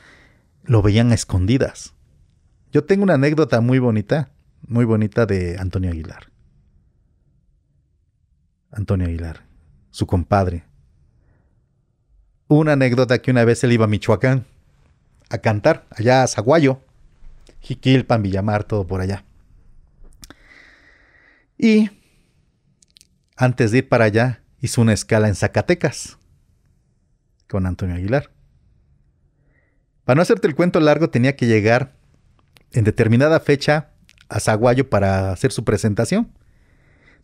lo 0.63 0.83
veían 0.83 1.11
a 1.11 1.15
escondidas. 1.15 1.95
Yo 2.73 2.85
tengo 2.85 3.03
una 3.03 3.15
anécdota 3.15 3.61
muy 3.61 3.79
bonita, 3.79 4.31
muy 4.67 4.85
bonita 4.85 5.27
de 5.27 5.57
Antonio 5.59 5.91
Aguilar. 5.91 6.31
Antonio 8.71 9.07
Aguilar, 9.07 9.45
su 9.91 10.07
compadre. 10.07 10.65
Una 12.49 12.73
anécdota 12.73 13.19
que 13.19 13.31
una 13.31 13.45
vez 13.45 13.63
él 13.65 13.73
iba 13.73 13.85
a 13.85 13.89
Michoacán 13.89 14.47
a 15.31 15.39
cantar, 15.39 15.87
allá 15.91 16.23
a 16.23 16.27
Zaguayo. 16.27 16.81
Jiquilpan, 17.61 18.23
Villamar, 18.23 18.65
todo 18.65 18.87
por 18.87 19.01
allá. 19.01 19.25
Y 21.57 21.91
antes 23.37 23.71
de 23.71 23.79
ir 23.79 23.89
para 23.89 24.05
allá, 24.05 24.43
hizo 24.61 24.83
una 24.83 24.93
escala 24.93 25.29
en 25.29 25.35
Zacatecas 25.35 26.19
con 27.49 27.67
Antonio 27.67 27.97
Aguilar. 27.97 28.31
Para 30.05 30.17
no 30.17 30.23
hacerte 30.23 30.47
el 30.47 30.55
cuento 30.55 30.81
largo, 30.81 31.09
tenía 31.09 31.37
que 31.37 31.47
llegar 31.47 31.97
en 32.73 32.85
determinada 32.85 33.41
fecha 33.41 33.94
a 34.29 34.41
Zaguayo 34.41 34.89
para 34.89 35.33
hacer 35.33 35.53
su 35.53 35.65
presentación. 35.65 36.33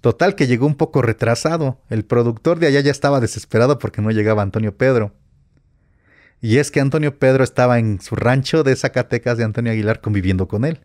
Total 0.00 0.34
que 0.34 0.46
llegó 0.46 0.66
un 0.66 0.76
poco 0.76 1.02
retrasado. 1.02 1.80
El 1.90 2.04
productor 2.04 2.58
de 2.58 2.66
allá 2.66 2.80
ya 2.80 2.90
estaba 2.90 3.20
desesperado 3.20 3.78
porque 3.78 4.00
no 4.00 4.10
llegaba 4.10 4.42
Antonio 4.42 4.76
Pedro. 4.76 5.12
Y 6.40 6.56
es 6.56 6.70
que 6.70 6.80
Antonio 6.80 7.18
Pedro 7.18 7.44
estaba 7.44 7.78
en 7.78 8.00
su 8.00 8.16
rancho 8.16 8.62
de 8.62 8.74
Zacatecas 8.74 9.36
de 9.36 9.44
Antonio 9.44 9.72
Aguilar 9.72 10.00
conviviendo 10.00 10.48
con 10.48 10.64
él. 10.64 10.80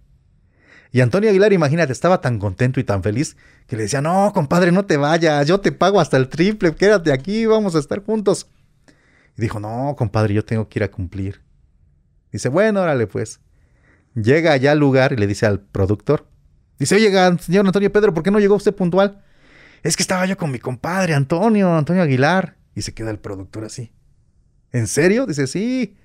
Y 0.92 1.02
Antonio 1.02 1.30
Aguilar, 1.30 1.54
imagínate, 1.54 1.94
estaba 1.94 2.22
tan 2.22 2.40
contento 2.40 2.80
y 2.80 2.84
tan 2.84 3.04
feliz 3.04 3.38
que 3.68 3.76
le 3.76 3.84
decía, 3.84 4.02
no, 4.02 4.32
compadre, 4.34 4.72
no 4.72 4.86
te 4.86 4.98
vayas, 4.98 5.48
yo 5.48 5.60
te 5.60 5.72
pago 5.72 6.00
hasta 6.00 6.18
el 6.18 6.30
triple, 6.30 6.76
quédate 6.76 7.12
aquí, 7.12 7.46
vamos 7.46 7.76
a 7.76 7.80
estar 7.80 8.04
juntos. 8.04 8.48
Y 9.38 9.42
dijo, 9.42 9.60
no, 9.60 9.96
compadre, 9.98 10.34
yo 10.34 10.46
tengo 10.46 10.68
que 10.70 10.80
ir 10.80 10.84
a 10.84 10.92
cumplir. 10.92 11.42
Dice, 12.32 12.50
bueno, 12.50 12.82
órale 12.82 13.08
pues. 13.08 13.40
Llega 14.16 14.54
allá 14.54 14.72
al 14.72 14.80
lugar 14.80 15.14
y 15.14 15.18
le 15.18 15.28
dice 15.28 15.46
al 15.46 15.60
productor, 15.60 16.26
dice, 16.80 16.96
oye, 16.96 17.12
señor 17.40 17.66
Antonio 17.66 17.92
Pedro, 17.92 18.14
¿por 18.14 18.24
qué 18.24 18.32
no 18.32 18.40
llegó 18.40 18.56
usted 18.56 18.74
puntual? 18.74 19.22
Es 19.84 19.96
que 19.96 20.04
estaba 20.04 20.26
yo 20.26 20.36
con 20.36 20.52
mi 20.52 20.58
compadre, 20.58 21.14
Antonio, 21.14 21.76
Antonio 21.76 22.02
Aguilar. 22.02 22.56
Y 22.74 22.82
se 22.82 22.94
queda 22.94 23.12
el 23.12 23.20
productor 23.20 23.66
así. 23.66 23.92
¿En 24.72 24.88
serio? 24.88 25.26
Dice, 25.26 25.48
sí. 25.48 25.96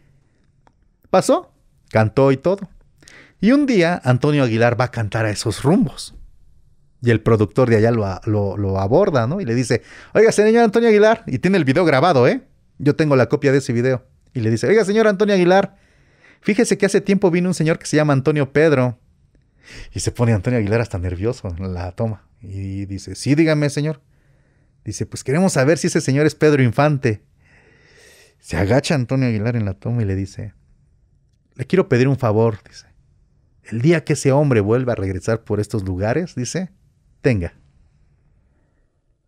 Pasó, 1.08 1.52
cantó 1.88 2.30
y 2.30 2.36
todo. 2.36 2.68
Y 3.40 3.52
un 3.52 3.66
día 3.66 4.00
Antonio 4.04 4.44
Aguilar 4.44 4.78
va 4.78 4.84
a 4.84 4.90
cantar 4.90 5.24
a 5.24 5.30
esos 5.30 5.62
rumbos. 5.62 6.14
Y 7.02 7.10
el 7.10 7.22
productor 7.22 7.70
de 7.70 7.76
allá 7.76 7.90
lo, 7.90 8.56
lo, 8.58 8.78
aborda, 8.78 9.26
¿no? 9.26 9.40
Y 9.40 9.46
le 9.46 9.54
dice, 9.54 9.82
oiga, 10.12 10.30
señor 10.30 10.62
Antonio 10.62 10.90
Aguilar, 10.90 11.24
y 11.26 11.38
tiene 11.38 11.56
el 11.56 11.64
video 11.64 11.86
grabado, 11.86 12.28
¿eh? 12.28 12.42
Yo 12.78 12.94
tengo 12.94 13.16
la 13.16 13.30
copia 13.30 13.50
de 13.50 13.58
ese 13.58 13.72
video. 13.72 14.04
Y 14.34 14.40
le 14.40 14.50
dice, 14.50 14.66
oiga, 14.66 14.84
señor 14.84 15.08
Antonio 15.08 15.34
Aguilar, 15.34 15.76
fíjese 16.40 16.78
que 16.78 16.86
hace 16.86 17.00
tiempo 17.00 17.30
vino 17.30 17.48
un 17.48 17.54
señor 17.54 17.78
que 17.78 17.86
se 17.86 17.96
llama 17.96 18.12
Antonio 18.12 18.52
Pedro. 18.52 18.98
Y 19.92 20.00
se 20.00 20.10
pone 20.10 20.32
Antonio 20.32 20.58
Aguilar 20.58 20.80
hasta 20.80 20.98
nervioso 20.98 21.48
en 21.56 21.74
la 21.74 21.92
toma. 21.92 22.26
Y 22.42 22.86
dice, 22.86 23.14
sí, 23.14 23.34
dígame, 23.34 23.70
señor. 23.70 24.00
Dice, 24.84 25.06
pues 25.06 25.22
queremos 25.22 25.52
saber 25.52 25.78
si 25.78 25.88
ese 25.88 26.00
señor 26.00 26.26
es 26.26 26.34
Pedro 26.34 26.62
Infante. 26.62 27.22
Se 28.38 28.56
agacha 28.56 28.94
Antonio 28.94 29.28
Aguilar 29.28 29.56
en 29.56 29.66
la 29.66 29.74
toma 29.74 30.02
y 30.02 30.06
le 30.06 30.16
dice, 30.16 30.54
le 31.54 31.66
quiero 31.66 31.88
pedir 31.88 32.08
un 32.08 32.16
favor, 32.16 32.58
dice. 32.66 32.86
El 33.64 33.82
día 33.82 34.04
que 34.04 34.14
ese 34.14 34.32
hombre 34.32 34.60
vuelva 34.60 34.94
a 34.94 34.96
regresar 34.96 35.44
por 35.44 35.60
estos 35.60 35.84
lugares, 35.84 36.34
dice, 36.34 36.72
tenga. 37.20 37.54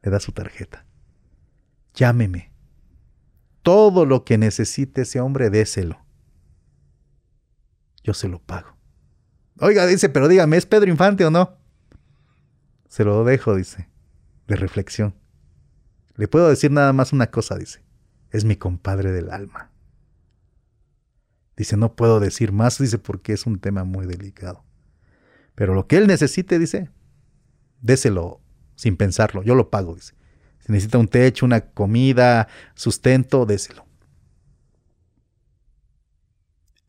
Le 0.03 0.11
da 0.11 0.19
su 0.19 0.33
tarjeta. 0.33 0.87
Llámeme. 1.95 2.51
Todo 3.63 4.07
lo 4.07 4.25
que 4.25 4.39
necesite 4.39 5.03
ese 5.03 5.21
hombre, 5.21 5.51
déselo. 5.51 6.02
Yo 8.03 8.15
se 8.15 8.29
lo 8.29 8.41
pago. 8.41 8.77
Oiga, 9.59 9.87
dice, 9.87 10.09
pero 10.09 10.29
dígame, 10.29 10.57
¿es 10.57 10.67
Pedro 10.67 10.91
Infante 10.91 11.25
o 11.25 11.31
no? 11.31 11.57
Se 12.89 13.05
lo 13.05 13.25
dejo, 13.25 13.55
dice, 13.55 13.89
de 14.49 14.57
reflexión. 14.57 15.15
Le 16.17 16.29
puedo 16.29 16.49
decir 16.49 16.71
nada 16.71 16.93
más 16.93 17.13
una 17.13 17.31
cosa, 17.31 17.57
dice. 17.57 17.83
Es 18.31 18.45
mi 18.45 18.57
compadre 18.57 19.13
del 19.13 19.31
alma. 19.31 19.71
Dice, 21.57 21.77
no 21.77 21.95
puedo 21.95 22.19
decir 22.19 22.53
más, 22.53 22.79
dice, 22.79 22.99
porque 22.99 23.33
es 23.33 23.47
un 23.47 23.61
tema 23.61 23.85
muy 23.85 24.07
delicado. 24.07 24.65
Pero 25.55 25.75
lo 25.75 25.87
que 25.87 25.97
él 25.97 26.07
necesite, 26.07 26.59
dice, 26.59 26.91
déselo 27.81 28.41
sin 28.75 28.97
pensarlo, 28.97 29.43
yo 29.43 29.55
lo 29.55 29.71
pago, 29.71 29.95
dice. 29.95 30.15
Si 30.61 30.73
necesita 30.73 30.99
un 30.99 31.09
techo, 31.09 31.45
una 31.45 31.61
comida, 31.61 32.49
sustento, 32.75 33.47
déselo. 33.47 33.85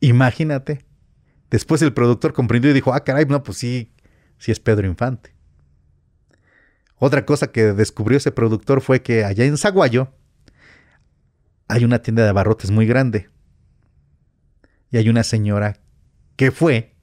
Imagínate. 0.00 0.84
Después 1.54 1.80
el 1.82 1.92
productor 1.92 2.32
comprendió 2.32 2.72
y 2.72 2.74
dijo, 2.74 2.92
ah, 2.92 3.04
caray, 3.04 3.26
no, 3.26 3.44
pues 3.44 3.58
sí, 3.58 3.92
sí 4.38 4.50
es 4.50 4.58
Pedro 4.58 4.88
Infante. 4.88 5.36
Otra 6.96 7.24
cosa 7.24 7.52
que 7.52 7.72
descubrió 7.72 8.18
ese 8.18 8.32
productor 8.32 8.80
fue 8.80 9.02
que 9.02 9.24
allá 9.24 9.44
en 9.44 9.56
Zaguayo 9.56 10.08
hay 11.68 11.84
una 11.84 12.00
tienda 12.00 12.24
de 12.24 12.30
abarrotes 12.30 12.72
muy 12.72 12.86
grande 12.86 13.30
y 14.90 14.96
hay 14.96 15.08
una 15.08 15.22
señora 15.22 15.78
que 16.34 16.50
fue, 16.50 16.96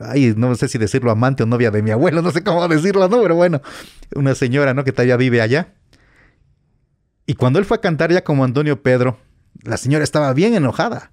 ay, 0.00 0.34
no 0.36 0.52
sé 0.56 0.66
si 0.66 0.76
decirlo 0.76 1.12
amante 1.12 1.44
o 1.44 1.46
novia 1.46 1.70
de 1.70 1.80
mi 1.80 1.92
abuelo, 1.92 2.22
no 2.22 2.32
sé 2.32 2.42
cómo 2.42 2.66
decirlo, 2.66 3.08
¿no? 3.08 3.22
Pero 3.22 3.36
bueno, 3.36 3.62
una 4.16 4.34
señora, 4.34 4.74
¿no? 4.74 4.82
Que 4.82 4.90
todavía 4.90 5.16
vive 5.16 5.40
allá. 5.40 5.74
Y 7.24 7.34
cuando 7.34 7.60
él 7.60 7.66
fue 7.66 7.76
a 7.76 7.80
cantar 7.80 8.10
ya 8.10 8.24
como 8.24 8.42
Antonio 8.42 8.82
Pedro, 8.82 9.20
la 9.62 9.76
señora 9.76 10.02
estaba 10.02 10.32
bien 10.32 10.54
enojada. 10.54 11.12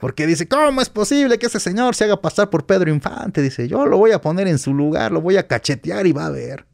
Porque 0.00 0.26
dice, 0.26 0.48
¿cómo 0.48 0.80
es 0.80 0.88
posible 0.88 1.38
que 1.38 1.46
ese 1.46 1.60
señor 1.60 1.94
se 1.94 2.04
haga 2.04 2.20
pasar 2.20 2.48
por 2.48 2.64
Pedro 2.64 2.90
Infante? 2.90 3.42
Dice, 3.42 3.68
yo 3.68 3.84
lo 3.86 3.98
voy 3.98 4.12
a 4.12 4.20
poner 4.20 4.48
en 4.48 4.58
su 4.58 4.72
lugar, 4.72 5.12
lo 5.12 5.20
voy 5.20 5.36
a 5.36 5.46
cachetear 5.46 6.06
y 6.06 6.12
va 6.12 6.26
a 6.26 6.30
ver. 6.30 6.66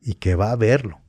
Y 0.00 0.14
que 0.14 0.36
va 0.36 0.52
a 0.52 0.56
verlo. 0.56 1.00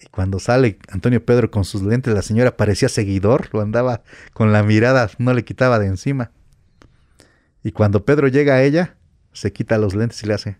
Y 0.00 0.06
cuando 0.06 0.40
sale 0.40 0.78
Antonio 0.88 1.24
Pedro 1.24 1.50
con 1.50 1.64
sus 1.64 1.82
lentes, 1.82 2.14
la 2.14 2.22
señora 2.22 2.56
parecía 2.56 2.88
seguidor, 2.88 3.50
lo 3.52 3.60
andaba 3.60 4.02
con 4.32 4.52
la 4.52 4.62
mirada, 4.62 5.10
no 5.18 5.34
le 5.34 5.44
quitaba 5.44 5.78
de 5.78 5.86
encima. 5.86 6.32
Y 7.62 7.72
cuando 7.72 8.06
Pedro 8.06 8.28
llega 8.28 8.54
a 8.54 8.62
ella, 8.62 8.96
se 9.32 9.52
quita 9.52 9.76
los 9.76 9.94
lentes 9.94 10.22
y 10.22 10.26
le 10.26 10.34
hace. 10.34 10.58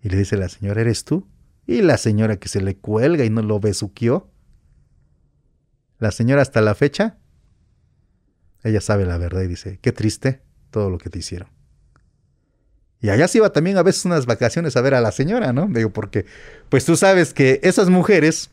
Y 0.00 0.10
le 0.10 0.16
dice 0.16 0.36
la 0.36 0.48
señora, 0.48 0.80
¿eres 0.80 1.04
tú? 1.04 1.26
Y 1.66 1.82
la 1.82 1.96
señora 1.96 2.36
que 2.36 2.48
se 2.48 2.60
le 2.60 2.76
cuelga 2.76 3.24
y 3.24 3.30
no 3.30 3.42
lo 3.42 3.58
besuqueó. 3.58 4.30
La 6.00 6.10
señora 6.10 6.42
hasta 6.42 6.60
la 6.60 6.74
fecha, 6.74 7.18
ella 8.64 8.80
sabe 8.80 9.06
la 9.06 9.18
verdad 9.18 9.42
y 9.42 9.46
dice, 9.46 9.78
qué 9.80 9.92
triste 9.92 10.42
todo 10.70 10.90
lo 10.90 10.98
que 10.98 11.10
te 11.10 11.20
hicieron. 11.20 11.48
Y 13.00 13.08
allá 13.08 13.28
se 13.28 13.38
iba 13.38 13.50
también 13.50 13.78
a 13.78 13.82
veces 13.82 14.04
unas 14.04 14.26
vacaciones 14.26 14.76
a 14.76 14.80
ver 14.82 14.94
a 14.94 15.00
la 15.00 15.12
señora, 15.12 15.52
¿no? 15.52 15.68
Digo, 15.70 15.90
porque 15.90 16.26
pues 16.68 16.84
tú 16.84 16.96
sabes 16.96 17.32
que 17.32 17.60
esas 17.62 17.88
mujeres 17.88 18.50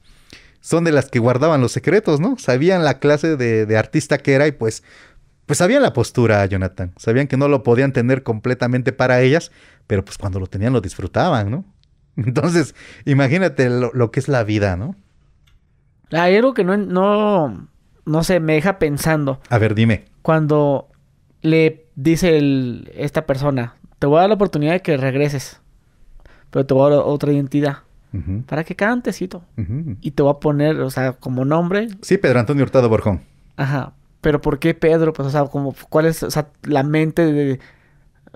son 0.62 0.84
de 0.84 0.92
las 0.92 1.10
que 1.10 1.20
guardaban 1.20 1.62
los 1.62 1.72
secretos, 1.72 2.20
¿no? 2.20 2.38
Sabían 2.38 2.84
la 2.84 3.00
clase 3.00 3.36
de, 3.36 3.78
artista 3.78 4.18
que 4.18 4.34
era 4.34 4.48
y 4.48 4.54
pues, 4.54 4.84
pues 5.46 5.60
sabían 5.60 5.82
la 5.82 5.94
postura, 5.94 6.46
Jonathan. 6.46 6.94
Sabían 6.98 7.28
que 7.28 7.38
no 7.38 7.48
lo 7.48 7.64
podían 7.64 7.92
tener 7.92 8.24
completamente 8.24 8.94
para 8.94 9.22
ellas, 9.22 9.52
pero 9.86 10.04
pues 10.04 10.18
cuando 10.18 10.40
lo 10.40 10.48
tenían 10.48 10.74
lo 10.74 10.82
disfrutaban, 10.82 11.52
¿no? 11.52 11.66
Entonces, 12.18 12.74
imagínate 13.06 13.70
lo, 13.70 14.12
que 14.12 14.20
es 14.20 14.28
la 14.28 14.44
vida, 14.44 14.78
¿no? 14.78 14.96
Hay 16.12 16.36
algo 16.36 16.54
que 16.54 16.64
no, 16.64 16.78
no, 16.78 17.68
no 18.06 18.24
sé, 18.24 18.40
me 18.40 18.54
deja 18.54 18.80
pensando. 18.80 19.40
A 19.50 19.58
ver, 19.58 19.76
dime. 19.76 20.06
Cuando 20.22 20.88
le 21.42 21.86
dice 21.96 22.38
el, 22.38 22.92
esta 22.96 23.26
persona, 23.26 23.76
te 24.00 24.08
voy 24.08 24.18
a 24.18 24.22
dar 24.22 24.30
la 24.30 24.36
oportunidad 24.36 24.74
de 24.74 24.82
que 24.82 24.98
regreses, 24.98 25.62
pero 26.52 26.66
te 26.66 26.74
voy 26.74 26.88
a 26.88 26.96
dar 26.96 27.04
otra 27.06 27.32
identidad. 27.32 27.80
Para 28.48 28.64
que 28.64 28.76
cantes 28.76 29.22
y 29.22 29.30
Y 30.02 30.12
te 30.12 30.24
voy 30.24 30.32
a 30.32 30.40
poner, 30.40 30.80
o 30.80 30.90
sea, 30.90 31.14
como 31.14 31.46
nombre. 31.46 31.90
Sí, 32.02 32.18
Pedro 32.18 32.40
Antonio 32.40 32.64
Hurtado 32.64 32.90
Borjón. 32.90 33.22
Ajá. 33.58 33.94
Pero 34.22 34.42
¿por 34.42 34.58
qué 34.58 34.74
Pedro? 34.74 35.14
Pues, 35.14 35.28
o 35.28 35.32
sea, 35.32 35.46
como, 35.46 35.76
¿cuál 35.90 36.08
es, 36.08 36.24
o 36.24 36.32
sea, 36.32 36.48
la 36.64 36.82
mente 36.82 37.32
de... 37.32 37.60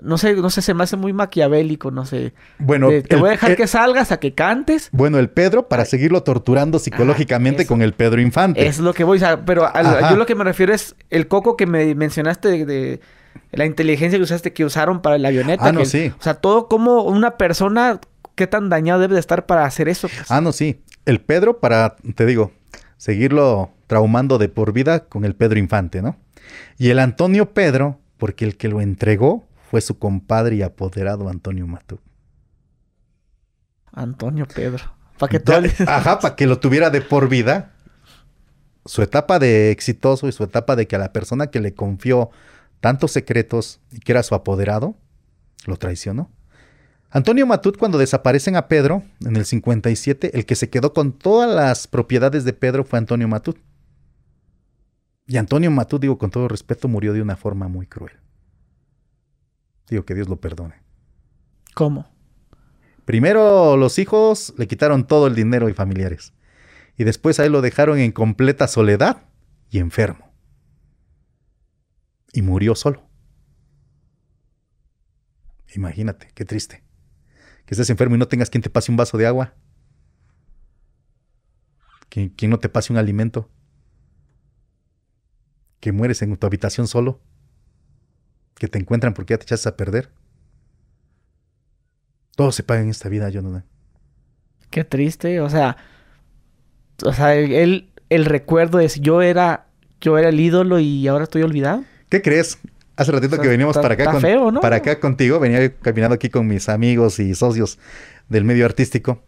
No 0.00 0.18
sé, 0.18 0.34
no 0.34 0.50
sé, 0.50 0.62
se 0.62 0.74
me 0.74 0.84
hace 0.84 0.96
muy 0.96 1.12
maquiavélico, 1.12 1.90
no 1.90 2.06
sé. 2.06 2.32
Bueno, 2.58 2.88
te 3.06 3.16
voy 3.16 3.28
a 3.28 3.32
dejar 3.32 3.56
que 3.56 3.66
salgas 3.66 4.12
a 4.12 4.18
que 4.18 4.34
cantes. 4.34 4.88
Bueno, 4.92 5.18
el 5.18 5.30
Pedro 5.30 5.68
para 5.68 5.84
seguirlo 5.84 6.22
torturando 6.22 6.78
psicológicamente 6.78 7.66
con 7.66 7.82
el 7.82 7.92
Pedro 7.92 8.20
Infante. 8.20 8.66
Es 8.66 8.78
lo 8.78 8.94
que 8.94 9.04
voy, 9.04 9.22
a... 9.22 9.44
pero 9.44 9.68
yo 10.10 10.16
lo 10.16 10.26
que 10.26 10.34
me 10.34 10.44
refiero 10.44 10.72
es 10.72 10.96
el 11.10 11.28
coco 11.28 11.56
que 11.56 11.66
me 11.66 11.94
mencionaste 11.94 12.64
de 12.64 13.00
la 13.52 13.66
inteligencia 13.66 14.18
que 14.18 14.22
usaste, 14.22 14.52
que 14.52 14.64
usaron 14.64 15.02
para 15.02 15.18
la 15.18 15.28
avioneta. 15.28 15.66
Ah, 15.66 15.72
no, 15.72 15.84
sí. 15.84 16.12
O 16.18 16.22
sea, 16.22 16.34
todo 16.34 16.68
como 16.68 17.02
una 17.02 17.36
persona, 17.36 18.00
qué 18.34 18.46
tan 18.46 18.68
dañado 18.68 19.00
debe 19.00 19.14
de 19.14 19.20
estar 19.20 19.46
para 19.46 19.64
hacer 19.64 19.88
eso. 19.88 20.08
Pues? 20.08 20.30
Ah, 20.30 20.40
no, 20.40 20.52
sí. 20.52 20.80
El 21.04 21.20
Pedro, 21.20 21.60
para, 21.60 21.96
te 22.14 22.26
digo, 22.26 22.52
seguirlo 22.96 23.70
traumando 23.86 24.38
de 24.38 24.48
por 24.48 24.72
vida 24.72 25.04
con 25.04 25.24
el 25.24 25.34
Pedro 25.34 25.58
Infante, 25.58 26.00
¿no? 26.02 26.16
Y 26.78 26.90
el 26.90 26.98
Antonio 26.98 27.52
Pedro, 27.52 27.98
porque 28.16 28.44
el 28.44 28.56
que 28.56 28.68
lo 28.68 28.80
entregó 28.80 29.46
fue 29.72 29.80
su 29.80 29.98
compadre 29.98 30.56
y 30.56 30.62
apoderado 30.62 31.30
Antonio 31.30 31.66
Matú. 31.66 31.98
Antonio 33.90 34.46
Pedro. 34.46 34.84
Para 35.18 35.30
que 35.30 35.40
todo... 35.40 35.62
Ajá, 35.86 36.18
para 36.18 36.36
que 36.36 36.46
lo 36.46 36.60
tuviera 36.60 36.90
de 36.90 37.00
por 37.00 37.30
vida. 37.30 37.72
Su 38.84 39.00
etapa 39.00 39.38
de 39.38 39.70
exitoso 39.70 40.28
y 40.28 40.32
su 40.32 40.44
etapa 40.44 40.76
de 40.76 40.86
que 40.86 40.96
a 40.96 40.98
la 40.98 41.14
persona 41.14 41.46
que 41.46 41.58
le 41.58 41.72
confió 41.72 42.28
tantos 42.80 43.12
secretos 43.12 43.80
y 43.90 44.00
que 44.00 44.12
era 44.12 44.22
su 44.22 44.34
apoderado, 44.34 44.94
lo 45.64 45.78
traicionó. 45.78 46.30
Antonio 47.08 47.46
Matut, 47.46 47.78
cuando 47.78 47.96
desaparecen 47.96 48.56
a 48.56 48.68
Pedro 48.68 49.02
en 49.24 49.36
el 49.36 49.46
57, 49.46 50.36
el 50.36 50.44
que 50.44 50.54
se 50.54 50.68
quedó 50.68 50.92
con 50.92 51.12
todas 51.12 51.50
las 51.50 51.86
propiedades 51.86 52.44
de 52.44 52.52
Pedro 52.52 52.84
fue 52.84 52.98
Antonio 52.98 53.26
Matut. 53.26 53.56
Y 55.26 55.38
Antonio 55.38 55.70
Matut, 55.70 56.02
digo 56.02 56.18
con 56.18 56.30
todo 56.30 56.46
respeto, 56.46 56.88
murió 56.88 57.14
de 57.14 57.22
una 57.22 57.36
forma 57.36 57.68
muy 57.68 57.86
cruel. 57.86 58.21
Digo 59.92 60.06
que 60.06 60.14
Dios 60.14 60.30
lo 60.30 60.40
perdone. 60.40 60.76
¿Cómo? 61.74 62.10
Primero 63.04 63.76
los 63.76 63.98
hijos 63.98 64.54
le 64.56 64.66
quitaron 64.66 65.06
todo 65.06 65.26
el 65.26 65.34
dinero 65.34 65.68
y 65.68 65.74
familiares. 65.74 66.32
Y 66.96 67.04
después 67.04 67.38
a 67.38 67.44
él 67.44 67.52
lo 67.52 67.60
dejaron 67.60 67.98
en 67.98 68.10
completa 68.10 68.68
soledad 68.68 69.24
y 69.68 69.80
enfermo 69.80 70.32
y 72.32 72.40
murió 72.40 72.74
solo. 72.74 73.06
Imagínate, 75.74 76.30
qué 76.32 76.46
triste. 76.46 76.82
Que 77.66 77.74
estés 77.74 77.90
enfermo 77.90 78.14
y 78.14 78.18
no 78.18 78.28
tengas 78.28 78.48
quien 78.48 78.62
te 78.62 78.70
pase 78.70 78.90
un 78.90 78.96
vaso 78.96 79.18
de 79.18 79.26
agua. 79.26 79.56
Que, 82.08 82.32
quien 82.32 82.50
no 82.50 82.58
te 82.58 82.70
pase 82.70 82.94
un 82.94 82.98
alimento. 82.98 83.50
Que 85.80 85.92
mueres 85.92 86.22
en 86.22 86.34
tu 86.34 86.46
habitación 86.46 86.88
solo. 86.88 87.20
Que 88.62 88.68
te 88.68 88.78
encuentran 88.78 89.12
porque 89.12 89.34
ya 89.34 89.38
te 89.38 89.42
echaste 89.42 89.68
a 89.68 89.76
perder. 89.76 90.08
Todo 92.36 92.52
se 92.52 92.62
paga 92.62 92.80
en 92.80 92.90
esta 92.90 93.08
vida, 93.08 93.28
Jonathan. 93.28 93.64
Qué 94.70 94.84
triste, 94.84 95.40
o 95.40 95.50
sea, 95.50 95.76
o 97.04 97.12
sea, 97.12 97.34
él, 97.34 97.90
el 98.08 98.24
recuerdo 98.24 98.78
de 98.78 98.86
yo 98.86 99.20
era, 99.20 99.66
yo 100.00 100.16
era 100.16 100.28
el 100.28 100.38
ídolo 100.38 100.78
y 100.78 101.08
ahora 101.08 101.24
estoy 101.24 101.42
olvidado. 101.42 101.82
¿Qué 102.08 102.22
crees? 102.22 102.60
Hace 102.94 103.10
ratito 103.10 103.40
que 103.40 103.48
veníamos 103.48 103.76
para 103.76 103.94
acá, 103.94 104.16
para 104.60 104.76
acá 104.76 105.00
contigo, 105.00 105.40
venía 105.40 105.74
caminando 105.78 106.14
aquí 106.14 106.30
con 106.30 106.46
mis 106.46 106.68
amigos 106.68 107.18
y 107.18 107.34
socios 107.34 107.80
del 108.28 108.44
medio 108.44 108.64
artístico. 108.64 109.24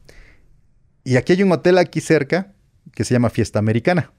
Y 1.03 1.17
aquí 1.17 1.33
hay 1.33 1.43
un 1.43 1.51
hotel 1.51 1.79
aquí 1.79 2.01
cerca 2.01 2.53
que 2.93 3.03
se 3.03 3.15
llama 3.15 3.31
Fiesta 3.31 3.59
Americana. 3.59 4.13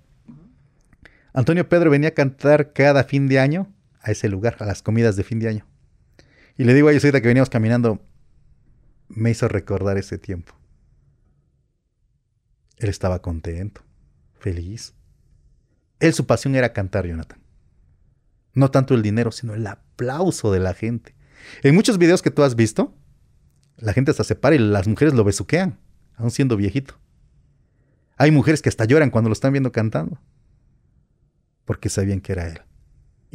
Antonio 1.31 1.69
Pedro 1.69 1.89
venía 1.89 2.09
a 2.09 2.13
cantar 2.13 2.73
cada 2.73 3.05
fin 3.05 3.29
de 3.29 3.39
año 3.39 3.71
a 4.05 4.11
ese 4.11 4.29
lugar, 4.29 4.55
a 4.59 4.65
las 4.65 4.83
comidas 4.83 5.15
de 5.15 5.23
fin 5.23 5.39
de 5.39 5.49
año. 5.49 5.67
Y 6.57 6.63
le 6.63 6.73
digo 6.73 6.87
a 6.87 6.91
ellos 6.91 7.03
ahorita 7.03 7.21
que 7.21 7.27
veníamos 7.27 7.49
caminando, 7.49 8.05
me 9.09 9.31
hizo 9.31 9.47
recordar 9.47 9.97
ese 9.97 10.19
tiempo. 10.19 10.53
Él 12.77 12.89
estaba 12.89 13.21
contento, 13.21 13.81
feliz. 14.39 14.93
Él 15.99 16.13
su 16.13 16.27
pasión 16.27 16.55
era 16.55 16.71
cantar, 16.71 17.07
Jonathan. 17.07 17.39
No 18.53 18.69
tanto 18.69 18.93
el 18.93 19.01
dinero, 19.01 19.31
sino 19.31 19.55
el 19.55 19.65
aplauso 19.65 20.51
de 20.51 20.59
la 20.59 20.75
gente. 20.75 21.15
En 21.63 21.73
muchos 21.73 21.97
videos 21.97 22.21
que 22.21 22.31
tú 22.31 22.43
has 22.43 22.55
visto, 22.55 22.93
la 23.77 23.93
gente 23.93 24.11
hasta 24.11 24.23
se 24.23 24.35
para 24.35 24.55
y 24.55 24.59
las 24.59 24.87
mujeres 24.87 25.15
lo 25.15 25.23
besuquean, 25.23 25.79
aún 26.15 26.29
siendo 26.29 26.57
viejito. 26.57 26.99
Hay 28.17 28.29
mujeres 28.29 28.61
que 28.61 28.69
hasta 28.69 28.85
lloran 28.85 29.09
cuando 29.09 29.29
lo 29.29 29.33
están 29.33 29.51
viendo 29.51 29.71
cantando, 29.71 30.21
porque 31.65 31.89
sabían 31.89 32.21
que 32.21 32.33
era 32.33 32.47
él. 32.47 32.61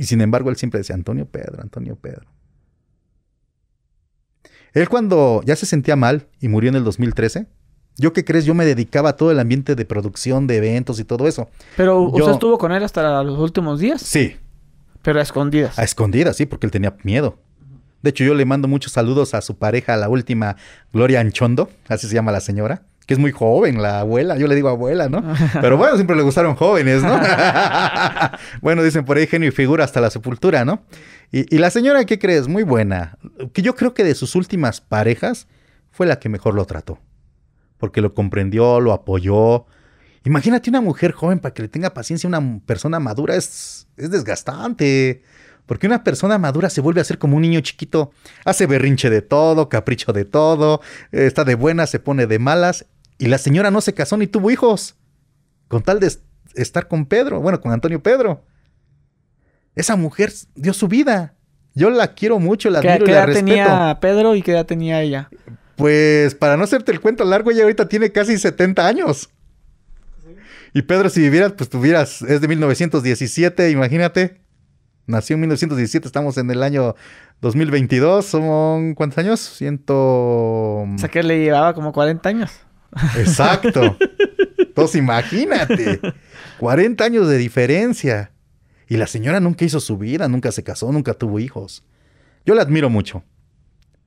Y 0.00 0.04
sin 0.04 0.22
embargo, 0.22 0.48
él 0.48 0.56
siempre 0.56 0.78
decía, 0.78 0.94
Antonio 0.94 1.26
Pedro, 1.26 1.60
Antonio 1.60 1.94
Pedro. 1.94 2.24
Él 4.72 4.88
cuando 4.88 5.42
ya 5.44 5.54
se 5.56 5.66
sentía 5.66 5.94
mal 5.94 6.26
y 6.40 6.48
murió 6.48 6.70
en 6.70 6.76
el 6.76 6.84
2013, 6.84 7.46
¿yo 7.98 8.14
qué 8.14 8.24
crees? 8.24 8.46
Yo 8.46 8.54
me 8.54 8.64
dedicaba 8.64 9.10
a 9.10 9.16
todo 9.16 9.30
el 9.30 9.38
ambiente 9.38 9.74
de 9.74 9.84
producción, 9.84 10.46
de 10.46 10.56
eventos 10.56 11.00
y 11.00 11.04
todo 11.04 11.28
eso. 11.28 11.50
Pero 11.76 12.00
usted 12.00 12.32
estuvo 12.32 12.56
con 12.56 12.72
él 12.72 12.82
hasta 12.82 13.22
los 13.22 13.38
últimos 13.38 13.78
días. 13.78 14.00
Sí. 14.00 14.38
Pero 15.02 15.18
a 15.18 15.22
escondidas. 15.22 15.78
A 15.78 15.84
escondidas, 15.84 16.34
sí, 16.34 16.46
porque 16.46 16.64
él 16.64 16.70
tenía 16.70 16.96
miedo. 17.02 17.36
De 18.00 18.08
hecho, 18.08 18.24
yo 18.24 18.32
le 18.32 18.46
mando 18.46 18.68
muchos 18.68 18.92
saludos 18.92 19.34
a 19.34 19.42
su 19.42 19.58
pareja, 19.58 19.98
la 19.98 20.08
última, 20.08 20.56
Gloria 20.94 21.20
Anchondo, 21.20 21.68
así 21.88 22.08
se 22.08 22.14
llama 22.14 22.32
la 22.32 22.40
señora, 22.40 22.84
que 23.10 23.14
es 23.14 23.18
muy 23.18 23.32
joven, 23.32 23.82
la 23.82 23.98
abuela, 23.98 24.36
yo 24.36 24.46
le 24.46 24.54
digo 24.54 24.68
abuela, 24.68 25.08
¿no? 25.08 25.20
Pero 25.60 25.76
bueno, 25.76 25.96
siempre 25.96 26.14
le 26.14 26.22
gustaron 26.22 26.54
jóvenes, 26.54 27.02
¿no? 27.02 27.18
bueno, 28.62 28.84
dicen 28.84 29.04
por 29.04 29.16
ahí 29.16 29.26
genio 29.26 29.48
y 29.48 29.50
figura 29.50 29.82
hasta 29.82 30.00
la 30.00 30.10
sepultura, 30.10 30.64
¿no? 30.64 30.84
Y, 31.32 31.58
la 31.58 31.70
señora, 31.70 32.04
¿qué 32.04 32.20
crees? 32.20 32.46
Muy 32.46 32.62
buena. 32.62 33.18
Que 33.52 33.62
yo 33.62 33.74
creo 33.74 33.94
que 33.94 34.04
de 34.04 34.14
sus 34.14 34.36
últimas 34.36 34.80
parejas 34.80 35.48
fue 35.90 36.06
la 36.06 36.20
que 36.20 36.28
mejor 36.28 36.54
lo 36.54 36.66
trató. 36.66 37.00
Porque 37.78 38.00
lo 38.00 38.14
comprendió, 38.14 38.78
lo 38.78 38.92
apoyó. 38.92 39.66
Imagínate 40.24 40.70
una 40.70 40.80
mujer 40.80 41.10
joven 41.10 41.40
para 41.40 41.52
que 41.52 41.62
le 41.62 41.68
tenga 41.68 41.92
paciencia 41.92 42.28
a 42.28 42.38
una 42.38 42.60
persona 42.64 43.00
madura, 43.00 43.34
es, 43.34 43.88
es 43.96 44.12
desgastante. 44.12 45.24
Porque 45.66 45.88
una 45.88 46.04
persona 46.04 46.38
madura 46.38 46.70
se 46.70 46.80
vuelve 46.80 47.00
a 47.00 47.04
ser 47.04 47.18
como 47.18 47.34
un 47.34 47.42
niño 47.42 47.58
chiquito. 47.58 48.12
Hace 48.44 48.66
berrinche 48.66 49.10
de 49.10 49.20
todo, 49.20 49.68
capricho 49.68 50.12
de 50.12 50.24
todo, 50.24 50.80
está 51.10 51.42
de 51.42 51.56
buenas, 51.56 51.90
se 51.90 51.98
pone 51.98 52.28
de 52.28 52.38
malas. 52.38 52.86
Y 53.20 53.26
la 53.26 53.36
señora 53.36 53.70
no 53.70 53.82
se 53.82 53.92
casó 53.92 54.16
ni 54.16 54.26
tuvo 54.26 54.50
hijos. 54.50 54.96
Con 55.68 55.82
tal 55.82 56.00
de 56.00 56.10
estar 56.54 56.88
con 56.88 57.04
Pedro, 57.04 57.40
bueno, 57.40 57.60
con 57.60 57.70
Antonio 57.70 58.02
Pedro. 58.02 58.42
Esa 59.74 59.94
mujer 59.94 60.32
dio 60.54 60.72
su 60.72 60.88
vida. 60.88 61.34
Yo 61.74 61.90
la 61.90 62.14
quiero 62.14 62.38
mucho, 62.38 62.70
la 62.70 62.78
admiro 62.78 63.04
¿Qué 63.04 63.10
y 63.10 63.14
edad 63.14 63.30
tenía 63.30 63.98
Pedro 64.00 64.34
y 64.34 64.42
qué 64.42 64.52
edad 64.52 64.64
tenía 64.64 65.02
ella? 65.02 65.28
Pues 65.76 66.34
para 66.34 66.56
no 66.56 66.64
hacerte 66.64 66.92
el 66.92 67.00
cuento 67.00 67.22
largo, 67.24 67.50
ella 67.50 67.62
ahorita 67.64 67.88
tiene 67.88 68.10
casi 68.10 68.38
70 68.38 68.86
años. 68.86 69.28
Y 70.72 70.82
Pedro, 70.82 71.10
si 71.10 71.20
vivieras, 71.20 71.52
pues 71.52 71.68
tuvieras, 71.68 72.22
es 72.22 72.40
de 72.40 72.48
1917, 72.48 73.70
imagínate. 73.70 74.40
Nació 75.06 75.34
en 75.34 75.40
1917, 75.40 76.06
estamos 76.06 76.38
en 76.38 76.50
el 76.50 76.62
año 76.62 76.94
2022, 77.42 78.24
son 78.24 78.94
¿cuántos 78.94 79.18
años? 79.18 79.40
Ciento... 79.40 79.94
O 79.94 80.96
sea 80.96 81.10
que 81.10 81.22
le 81.22 81.38
llevaba 81.38 81.74
como 81.74 81.92
40 81.92 82.26
años. 82.26 82.50
Exacto. 83.16 83.96
Entonces 84.58 84.96
imagínate, 84.96 86.00
40 86.58 87.04
años 87.04 87.28
de 87.28 87.38
diferencia. 87.38 88.32
Y 88.88 88.96
la 88.96 89.06
señora 89.06 89.38
nunca 89.40 89.64
hizo 89.64 89.78
su 89.78 89.98
vida, 89.98 90.28
nunca 90.28 90.50
se 90.52 90.64
casó, 90.64 90.90
nunca 90.90 91.14
tuvo 91.14 91.38
hijos. 91.38 91.84
Yo 92.44 92.54
la 92.54 92.62
admiro 92.62 92.90
mucho. 92.90 93.22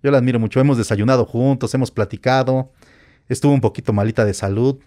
Yo 0.01 0.11
la 0.11 0.17
admiro 0.17 0.39
mucho. 0.39 0.59
Hemos 0.59 0.77
desayunado 0.77 1.25
juntos, 1.25 1.73
hemos 1.73 1.91
platicado. 1.91 2.71
Estuvo 3.29 3.53
un 3.53 3.61
poquito 3.61 3.93
malita 3.93 4.25
de 4.25 4.33
salud. 4.33 4.79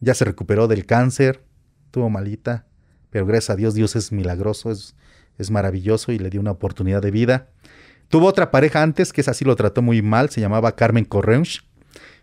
Ya 0.00 0.14
se 0.14 0.24
recuperó 0.24 0.66
del 0.66 0.84
cáncer. 0.84 1.44
Estuvo 1.86 2.10
malita. 2.10 2.66
Pero 3.10 3.26
gracias 3.26 3.50
a 3.50 3.56
Dios, 3.56 3.74
Dios 3.74 3.94
es 3.94 4.10
milagroso, 4.10 4.70
es, 4.70 4.96
es 5.38 5.50
maravilloso 5.50 6.12
y 6.12 6.18
le 6.18 6.30
dio 6.30 6.40
una 6.40 6.50
oportunidad 6.50 7.02
de 7.02 7.10
vida. 7.10 7.50
Tuvo 8.08 8.26
otra 8.26 8.50
pareja 8.50 8.82
antes 8.82 9.12
que 9.12 9.20
es 9.20 9.28
así 9.28 9.44
lo 9.44 9.54
trató 9.54 9.82
muy 9.82 10.02
mal, 10.02 10.30
se 10.30 10.40
llamaba 10.40 10.74
Carmen 10.74 11.04
Correunch. 11.04 11.62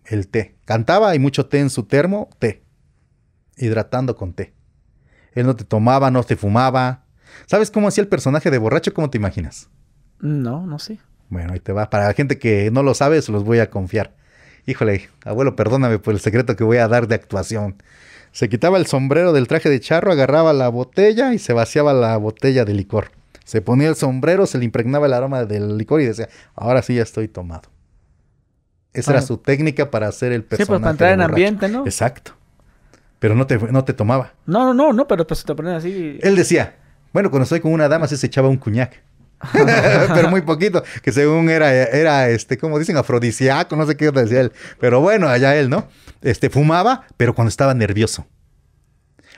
El 0.06 0.28
té. 0.28 0.56
Cantaba 0.66 1.14
y 1.16 1.20
mucho 1.20 1.46
té 1.46 1.60
en 1.60 1.70
su 1.70 1.84
termo, 1.84 2.30
té. 2.40 2.64
Hidratando 3.58 4.16
con 4.16 4.34
té. 4.34 4.54
Él 5.34 5.46
no 5.46 5.56
te 5.56 5.64
tomaba, 5.64 6.10
no 6.10 6.24
te 6.24 6.36
fumaba. 6.36 7.06
¿Sabes 7.46 7.70
cómo 7.70 7.88
hacía 7.88 8.02
el 8.02 8.08
personaje 8.08 8.50
de 8.50 8.58
borracho? 8.58 8.94
¿Cómo 8.94 9.10
te 9.10 9.18
imaginas? 9.18 9.70
No, 10.20 10.66
no 10.66 10.80
sé. 10.80 11.00
Bueno, 11.30 11.54
ahí 11.54 11.60
te 11.60 11.72
va. 11.72 11.90
Para 11.90 12.08
la 12.08 12.14
gente 12.14 12.40
que 12.40 12.72
no 12.72 12.82
lo 12.82 12.94
sabe, 12.96 13.22
se 13.22 13.32
los 13.32 13.44
voy 13.44 13.60
a 13.60 13.70
confiar. 13.70 14.16
Híjole, 14.66 15.10
abuelo, 15.26 15.56
perdóname 15.56 16.00
por 16.00 16.14
el 16.14 16.20
secreto 16.20 16.56
que 16.56 16.64
voy 16.64 16.78
a 16.78 16.88
dar 16.88 17.08
de 17.08 17.16
actuación. 17.16 17.82
Se 18.32 18.48
quitaba 18.50 18.78
el 18.78 18.86
sombrero 18.86 19.34
del 19.34 19.48
traje 19.48 19.70
de 19.70 19.80
charro, 19.80 20.12
agarraba 20.12 20.54
la 20.54 20.70
botella 20.70 21.34
y 21.34 21.40
se 21.40 21.54
vaciaba 21.54 21.94
la 21.94 22.16
botella 22.18 22.66
de 22.66 22.74
licor. 22.74 23.12
Se 23.44 23.62
ponía 23.62 23.88
el 23.90 23.96
sombrero, 23.96 24.46
se 24.46 24.60
le 24.60 24.66
impregnaba 24.66 25.08
el 25.08 25.14
aroma 25.14 25.46
del 25.46 25.78
licor 25.78 26.02
y 26.02 26.06
decía, 26.06 26.30
ahora 26.56 26.82
sí 26.84 26.94
ya 26.96 27.02
estoy 27.04 27.28
tomado. 27.28 27.64
Esa 28.94 29.12
era 29.12 29.20
Ah. 29.20 29.24
su 29.24 29.38
técnica 29.38 29.90
para 29.90 30.08
hacer 30.08 30.32
el 30.32 30.42
Sí, 30.42 30.48
personaje. 30.50 30.68
pues 30.68 30.80
para 30.82 30.92
entrar 30.92 31.14
en 31.14 31.22
ambiente, 31.22 31.68
¿no? 31.70 31.86
Exacto. 31.86 32.34
Pero 33.20 33.36
no 33.36 33.46
te, 33.48 33.58
no 33.58 33.84
te 33.84 33.94
tomaba. 33.94 34.34
No, 34.46 34.66
no, 34.66 34.74
no, 34.74 34.94
no, 34.94 35.08
pero 35.08 35.26
pues 35.28 35.44
te 35.44 35.54
ponen 35.56 35.74
así. 35.74 36.20
Él 36.22 36.36
decía, 36.36 36.76
bueno, 37.12 37.30
cuando 37.32 37.44
estoy 37.44 37.60
con 37.60 37.74
una 37.74 37.88
dama 37.90 38.08
sí 38.08 38.16
se 38.18 38.28
echaba 38.28 38.48
un 38.50 38.58
cuñac. 38.58 39.02
pero 40.14 40.30
muy 40.30 40.42
poquito, 40.42 40.84
que 41.02 41.12
según 41.12 41.50
era, 41.50 41.72
era 41.74 42.30
este, 42.30 42.58
como 42.58 42.78
dicen, 42.78 42.98
afrodisíaco, 42.98 43.76
no 43.76 43.86
sé 43.86 43.96
qué 43.96 44.12
decía 44.12 44.42
él. 44.42 44.52
Pero 44.80 45.02
bueno, 45.02 45.28
allá 45.28 45.56
él, 45.56 45.70
¿no? 45.70 45.88
Este, 46.22 46.50
fumaba, 46.50 47.08
pero 47.18 47.34
cuando 47.34 47.50
estaba 47.50 47.74
nervioso. 47.74 48.28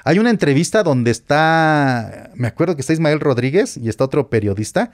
Hay 0.03 0.17
una 0.17 0.31
entrevista 0.31 0.81
donde 0.81 1.11
está, 1.11 2.31
me 2.33 2.47
acuerdo 2.47 2.75
que 2.75 2.81
está 2.81 2.93
Ismael 2.93 3.19
Rodríguez 3.19 3.77
y 3.77 3.87
está 3.87 4.03
otro 4.05 4.29
periodista 4.29 4.91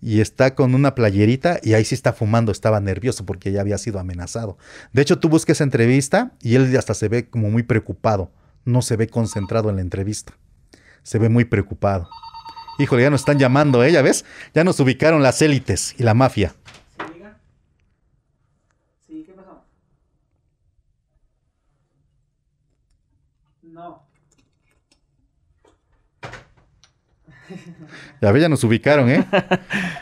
y 0.00 0.20
está 0.20 0.54
con 0.54 0.74
una 0.74 0.94
playerita 0.94 1.58
y 1.62 1.74
ahí 1.74 1.84
sí 1.84 1.94
está 1.94 2.14
fumando, 2.14 2.52
estaba 2.52 2.80
nervioso 2.80 3.26
porque 3.26 3.52
ya 3.52 3.60
había 3.60 3.76
sido 3.76 3.98
amenazado. 3.98 4.56
De 4.92 5.02
hecho, 5.02 5.18
tú 5.18 5.28
buscas 5.28 5.56
esa 5.56 5.64
entrevista 5.64 6.32
y 6.40 6.54
él 6.54 6.74
hasta 6.76 6.94
se 6.94 7.08
ve 7.08 7.28
como 7.28 7.50
muy 7.50 7.64
preocupado, 7.64 8.30
no 8.64 8.80
se 8.80 8.96
ve 8.96 9.08
concentrado 9.08 9.68
en 9.68 9.76
la 9.76 9.82
entrevista, 9.82 10.32
se 11.02 11.18
ve 11.18 11.28
muy 11.28 11.44
preocupado. 11.44 12.08
Híjole, 12.78 13.02
ya 13.02 13.10
nos 13.10 13.20
están 13.22 13.38
llamando, 13.38 13.82
¿eh? 13.84 13.92
¿Ya 13.92 14.02
ves? 14.02 14.24
Ya 14.54 14.64
nos 14.64 14.78
ubicaron 14.80 15.22
las 15.22 15.40
élites 15.42 15.94
y 15.98 16.02
la 16.02 16.14
mafia. 16.14 16.54
Sí, 19.06 19.22
¿qué 19.26 19.32
pasó? 19.32 19.62
No. 23.62 24.02
Ya 28.20 28.32
ves, 28.32 28.42
ya 28.42 28.48
nos 28.48 28.64
ubicaron, 28.64 29.08
¿eh? 29.10 29.24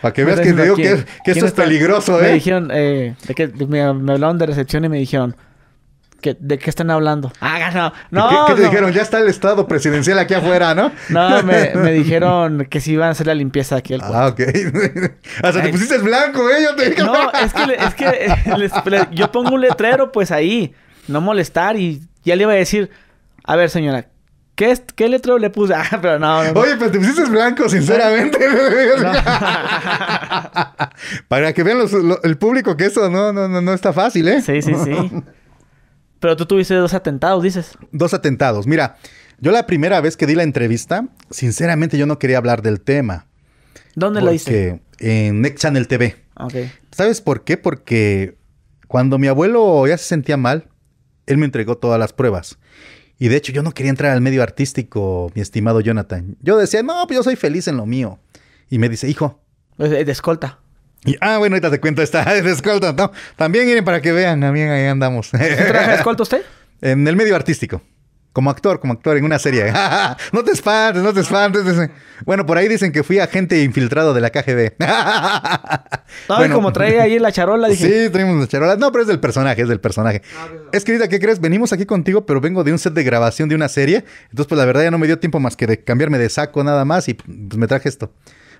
Para 0.01 0.15
que 0.15 0.25
veas 0.25 0.39
Me 0.39 0.45
que 0.45 0.53
te 0.53 0.63
digo 0.63 0.77
que, 0.77 0.83
¿quién- 0.83 1.05
que 1.05 1.13
quién 1.25 1.37
esto 1.37 1.47
es 1.47 1.53
peligroso, 1.53 2.19
Me 2.21 2.31
¿eh? 2.31 2.35
dijeron, 2.35 2.71
eh, 2.73 3.15
de 3.27 3.35
que, 3.35 3.49
me, 3.49 3.93
me 3.93 4.13
hablaron 4.13 4.39
de 4.39 4.47
recepción 4.47 4.85
y 4.85 4.89
me 4.89 4.99
dijeron, 4.99 5.37
que, 6.25 6.37
¿de 6.41 6.59
qué 6.59 6.71
están 6.71 6.91
hablando? 6.91 7.31
Ah, 7.43 7.71
no, 7.75 7.93
no. 8.11 8.29
¿Qué, 8.31 8.37
qué 8.47 8.55
te 8.55 8.63
no. 8.63 8.69
dijeron? 8.71 8.93
Ya 8.93 9.03
está 9.03 9.19
el 9.21 9.29
estado 9.29 9.69
presidencial 9.69 10.19
aquí 10.19 10.33
afuera, 10.33 10.75
¿no? 10.75 10.91
No, 11.11 11.43
me, 11.43 11.73
me 11.75 11.93
dijeron 12.03 12.67
que 12.71 12.81
sí 12.81 12.93
iban 12.93 13.09
a 13.09 13.11
hacer 13.11 13.27
la 13.27 13.35
limpieza 13.35 13.77
aquí 13.77 13.93
al 13.93 14.01
cuarto. 14.01 14.17
Ah, 14.17 14.29
ok. 14.29 14.41
Hasta 15.43 15.63
te 15.63 15.69
pusiste 15.69 15.99
blanco, 15.99 16.49
¿eh? 16.49 16.63
Yo 16.63 16.75
te 16.77 16.89
dije. 16.91 17.03
No, 17.03 17.31
es 17.33 17.53
que, 17.53 17.67
le- 17.67 17.77
es 17.85 17.95
que 17.95 18.07
les- 18.57 18.73
le- 18.87 19.09
yo 19.13 19.31
pongo 19.31 19.55
un 19.55 19.61
letrero, 19.61 20.11
pues 20.13 20.31
ahí, 20.31 20.75
no 21.09 21.21
molestar 21.21 21.77
y 21.77 22.01
ya 22.25 22.37
le 22.37 22.45
iba 22.45 22.53
a 22.53 22.57
decir, 22.57 22.89
a 23.45 23.55
ver 23.57 23.69
señora, 23.69 24.07
¿qué, 24.55 24.71
es- 24.71 24.83
qué 24.97 25.09
letrero 25.11 25.39
le 25.39 25.51
puse? 25.51 25.75
Ah, 25.75 25.99
pero 26.01 26.19
no, 26.19 26.43
no, 26.43 26.53
no. 26.55 26.61
Oye, 26.61 26.77
pero 26.79 26.91
te 26.91 26.99
pusiste 26.99 27.25
blanco, 27.27 27.69
sinceramente. 27.69 28.39
Para 31.29 31.53
que 31.53 31.63
vean 31.63 31.79
los- 31.79 31.93
lo- 31.93 32.23
el 32.23 32.39
público 32.39 32.77
que 32.77 32.87
eso 32.87 33.11
no, 33.11 33.33
no, 33.33 33.49
no, 33.49 33.61
no 33.61 33.73
está 33.75 33.93
fácil, 33.93 34.27
¿eh? 34.29 34.41
Sí, 34.41 34.63
sí, 34.63 34.73
sí. 34.85 35.23
Pero 36.25 36.39
tú 36.39 36.47
tuviste 36.47 36.73
dos 36.73 36.95
atentados, 36.95 37.43
dices. 37.43 37.73
Dos 37.93 38.15
atentados. 38.15 38.67
Mira, 38.67 38.97
yo 39.41 39.53
la 39.53 39.67
primera 39.67 40.01
vez 40.01 40.17
que 40.17 40.27
di 40.27 40.35
la 40.35 40.43
entrevista, 40.43 41.07
sinceramente 41.29 41.99
yo 41.99 42.07
no 42.07 42.19
quería 42.19 42.39
hablar 42.39 42.63
del 42.63 42.81
tema. 42.81 43.27
¿Dónde 43.95 44.23
la 44.23 44.33
hice? 44.33 44.81
En 45.01 45.43
Next 45.43 45.59
Channel 45.59 45.87
TV. 45.87 46.17
¿Sabes 46.93 47.21
por 47.21 47.45
qué? 47.45 47.59
Porque 47.59 48.39
cuando 48.89 49.19
mi 49.19 49.27
abuelo 49.27 49.87
ya 49.87 49.99
se 49.99 50.07
sentía 50.07 50.39
mal, 50.39 50.71
él 51.27 51.37
me 51.37 51.45
entregó 51.45 51.77
todas 51.77 52.01
las 52.01 52.15
pruebas. 52.15 52.59
Y 53.19 53.29
de 53.29 53.37
hecho 53.37 53.53
yo 53.53 53.63
no 53.63 53.73
quería 53.73 53.91
entrar 53.91 54.13
al 54.13 54.23
medio 54.23 54.43
artístico, 54.43 55.31
mi 55.35 55.43
estimado 55.43 55.83
Jonathan. 55.83 56.39
Yo 56.41 56.57
decía, 56.57 56.83
no, 56.83 57.07
pues 57.07 57.19
yo 57.19 57.23
soy 57.23 57.37
feliz 57.37 57.69
en 57.69 57.77
lo 57.77 57.85
mío. 57.85 58.19
Y 58.71 58.79
me 58.79 58.89
dice, 58.89 59.11
hijo. 59.11 59.43
De 59.77 60.01
escolta. 60.11 60.61
Y, 61.05 61.17
ah, 61.21 61.39
bueno, 61.39 61.55
ahorita 61.55 61.71
te 61.71 61.81
cuento 61.81 62.03
esta 62.03 62.25
de 62.43 62.51
escolta. 62.51 62.93
No, 62.93 63.13
también 63.37 63.67
miren 63.67 63.85
para 63.85 64.01
que 64.01 64.13
vean, 64.13 64.41
también 64.41 64.71
ahí 64.71 64.87
andamos. 64.87 65.31
¿Qué 65.31 65.55
trabaja 65.57 65.91
de 65.91 65.97
escolta 65.97 66.23
usted? 66.23 66.43
en 66.81 67.07
el 67.07 67.17
medio 67.17 67.37
artístico. 67.37 67.83
Como 68.33 68.51
actor, 68.51 68.81
como 68.81 68.95
actor 68.95 69.17
en 69.17 69.25
una 69.25 69.39
serie. 69.39 69.73
no 70.33 70.43
te 70.43 70.51
espantes, 70.51 71.05
no 71.05 71.13
te 71.15 71.21
espantes. 71.21 71.63
Bueno, 72.27 72.45
por 72.45 72.59
ahí 72.59 72.67
dicen 72.67 72.91
que 72.91 73.05
fui 73.05 73.21
agente 73.21 73.63
infiltrado 73.63 74.13
de 74.13 74.21
la 74.21 74.31
KGB. 74.31 74.73
No, 76.29 76.37
Bueno. 76.37 76.55
como 76.57 76.73
trae 76.73 77.01
ahí 77.01 77.21
la 77.21 77.31
charola, 77.31 77.69
dije. 77.69 78.07
Sí, 78.07 78.11
tenemos 78.13 78.37
las 78.41 78.49
charolas. 78.49 78.77
No, 78.79 78.91
pero 78.91 79.03
es 79.03 79.09
del 79.09 79.21
personaje, 79.21 79.63
es 79.63 79.69
del 79.69 79.79
personaje. 79.79 80.23
Es 80.73 80.83
que 80.85 80.91
ahorita, 80.91 81.09
¿qué 81.09 81.21
crees? 81.21 81.39
Venimos 81.41 81.73
aquí 81.73 81.87
contigo, 81.87 82.27
pero 82.27 82.41
vengo 82.41 82.65
de 82.65 82.73
un 82.73 82.81
set 82.81 82.93
de 82.93 83.05
grabación 83.05 83.49
de 83.49 83.55
una 83.55 83.69
serie. 83.69 84.05
Entonces, 84.31 84.47
pues 84.49 84.59
la 84.59 84.65
verdad 84.65 84.83
ya 84.83 84.91
no 84.91 84.99
me 84.99 85.07
dio 85.07 85.21
tiempo 85.21 85.39
más 85.39 85.55
que 85.57 85.69
de 85.69 85.85
cambiarme 85.85 86.19
de 86.19 86.29
saco 86.29 86.65
nada 86.65 86.85
más 86.85 87.09
y 87.09 87.15
pues 87.15 87.29
me 87.57 87.69
traje 87.69 87.89
esto. 87.89 88.13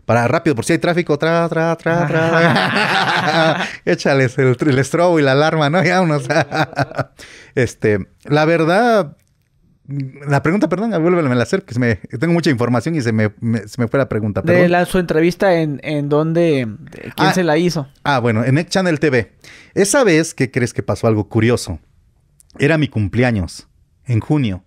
Para 0.05 0.29
rápido, 0.29 0.55
por 0.55 0.65
si 0.65 0.75
hay 0.75 0.79
tráfico, 0.79 1.19
tra, 1.19 1.49
tra, 1.49 1.77
tra, 1.77 2.07
tra. 2.07 3.67
Échales 3.85 4.37
el, 4.39 4.57
el 4.61 4.79
estrobo 4.79 5.19
y 5.19 5.23
la 5.23 5.33
alarma, 5.33 5.71
¿no? 5.71 5.83
Ya 5.83 6.01
unos. 6.03 6.27
este, 7.55 8.07
la 8.25 8.45
verdad, 8.45 9.17
la 10.29 10.43
pregunta, 10.43 10.69
perdón, 10.69 10.91
vuélveme 11.03 11.35
a 11.35 11.43
hacer, 11.43 11.63
que 11.63 11.75
se 11.75 11.81
me, 11.81 11.97
tengo 11.97 12.33
mucha 12.33 12.51
información 12.51 12.95
y 12.97 13.01
se 13.03 13.13
me, 13.13 13.33
me- 13.41 13.67
se 13.69 13.81
me 13.81 13.89
fue 13.89 13.99
la 13.99 14.09
pregunta. 14.09 14.41
De 14.43 14.53
perdón. 14.53 14.73
la, 14.73 14.85
su 14.87 14.99
entrevista 14.99 15.55
en, 15.55 15.81
en 15.83 16.09
donde, 16.09 16.67
de 16.69 17.01
quién 17.17 17.29
Ah. 17.29 17.33
se 17.35 17.45
la 17.45 17.57
hizo. 17.59 17.89
Ah, 18.03 18.19
bueno, 18.19 18.45
en 18.45 18.55
Next 18.57 18.73
Channel 18.73 19.01
TV. 19.01 19.33
Esa 19.75 20.05
vez, 20.05 20.35
¿qué 20.35 20.51
crees 20.51 20.73
que 20.73 20.83
pasó 20.83 21.07
algo 21.07 21.29
curioso? 21.29 21.79
Era 22.59 22.79
mi 22.79 22.89
cumpleaños, 22.89 23.69
en 24.07 24.21
junio. 24.21 24.65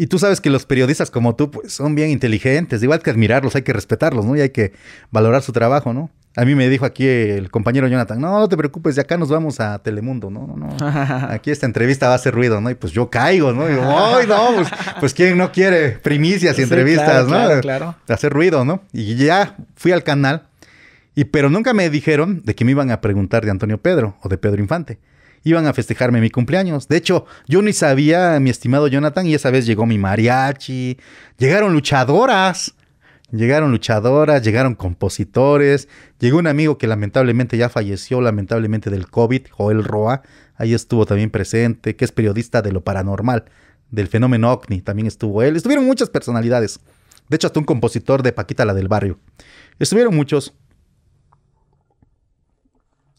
Y 0.00 0.06
tú 0.06 0.18
sabes 0.18 0.40
que 0.40 0.48
los 0.48 0.64
periodistas 0.64 1.10
como 1.10 1.36
tú, 1.36 1.50
pues, 1.50 1.74
son 1.74 1.94
bien 1.94 2.08
inteligentes. 2.08 2.82
Igual 2.82 3.02
que 3.02 3.10
admirarlos, 3.10 3.54
hay 3.54 3.60
que 3.60 3.74
respetarlos, 3.74 4.24
¿no? 4.24 4.34
Y 4.34 4.40
hay 4.40 4.48
que 4.48 4.72
valorar 5.10 5.42
su 5.42 5.52
trabajo, 5.52 5.92
¿no? 5.92 6.08
A 6.36 6.46
mí 6.46 6.54
me 6.54 6.70
dijo 6.70 6.86
aquí 6.86 7.06
el 7.06 7.50
compañero 7.50 7.86
Jonathan, 7.86 8.18
no, 8.18 8.38
no 8.38 8.48
te 8.48 8.56
preocupes, 8.56 8.94
de 8.94 9.02
acá 9.02 9.18
nos 9.18 9.28
vamos 9.28 9.60
a 9.60 9.78
Telemundo, 9.80 10.30
no, 10.30 10.46
no, 10.46 10.56
no. 10.56 10.74
Aquí 11.28 11.50
esta 11.50 11.66
entrevista 11.66 12.06
va 12.06 12.12
a 12.12 12.16
hacer 12.16 12.32
ruido, 12.32 12.62
¿no? 12.62 12.70
Y 12.70 12.76
pues 12.76 12.94
yo 12.94 13.10
caigo, 13.10 13.52
¿no? 13.52 13.68
Y 13.68 13.72
digo, 13.72 13.84
ay, 13.84 14.26
no, 14.26 14.54
pues, 14.54 14.68
pues 15.00 15.12
quién 15.12 15.36
no 15.36 15.52
quiere 15.52 15.90
primicias 15.98 16.54
y 16.54 16.56
Sí, 16.56 16.62
entrevistas, 16.62 17.04
claro, 17.04 17.24
¿no? 17.24 17.28
claro, 17.28 17.60
claro. 17.60 17.94
De 18.06 18.14
hacer 18.14 18.32
ruido, 18.32 18.64
¿no? 18.64 18.80
Y 18.94 19.16
ya 19.16 19.54
fui 19.76 19.92
al 19.92 20.02
canal, 20.02 20.44
y 21.14 21.24
pero 21.24 21.50
nunca 21.50 21.74
me 21.74 21.90
dijeron 21.90 22.40
de 22.42 22.54
que 22.54 22.64
me 22.64 22.70
iban 22.70 22.90
a 22.90 23.02
preguntar 23.02 23.44
de 23.44 23.50
Antonio 23.50 23.76
Pedro 23.76 24.16
o 24.22 24.30
de 24.30 24.38
Pedro 24.38 24.62
Infante. 24.62 24.98
Iban 25.42 25.66
a 25.66 25.72
festejarme 25.72 26.20
mi 26.20 26.30
cumpleaños. 26.30 26.88
De 26.88 26.96
hecho, 26.96 27.24
yo 27.46 27.62
ni 27.62 27.72
sabía, 27.72 28.38
mi 28.40 28.50
estimado 28.50 28.88
Jonathan, 28.88 29.26
y 29.26 29.34
esa 29.34 29.50
vez 29.50 29.66
llegó 29.66 29.86
mi 29.86 29.98
mariachi. 29.98 30.98
Llegaron 31.38 31.72
luchadoras. 31.72 32.74
Llegaron 33.32 33.70
luchadoras, 33.70 34.42
llegaron 34.42 34.74
compositores. 34.74 35.88
Llegó 36.18 36.38
un 36.38 36.46
amigo 36.46 36.78
que 36.78 36.86
lamentablemente 36.86 37.56
ya 37.56 37.68
falleció, 37.68 38.20
lamentablemente 38.20 38.90
del 38.90 39.08
COVID, 39.08 39.46
Joel 39.50 39.84
Roa. 39.84 40.22
Ahí 40.56 40.74
estuvo 40.74 41.06
también 41.06 41.30
presente, 41.30 41.96
que 41.96 42.04
es 42.04 42.12
periodista 42.12 42.60
de 42.60 42.72
lo 42.72 42.82
paranormal, 42.82 43.44
del 43.90 44.08
fenómeno 44.08 44.52
OVNI. 44.52 44.82
También 44.82 45.06
estuvo 45.06 45.42
él. 45.42 45.56
Estuvieron 45.56 45.86
muchas 45.86 46.10
personalidades. 46.10 46.80
De 47.28 47.36
hecho, 47.36 47.46
hasta 47.46 47.60
un 47.60 47.66
compositor 47.66 48.22
de 48.22 48.32
Paquita 48.32 48.64
la 48.64 48.74
del 48.74 48.88
barrio. 48.88 49.18
Estuvieron 49.78 50.14
muchos. 50.14 50.52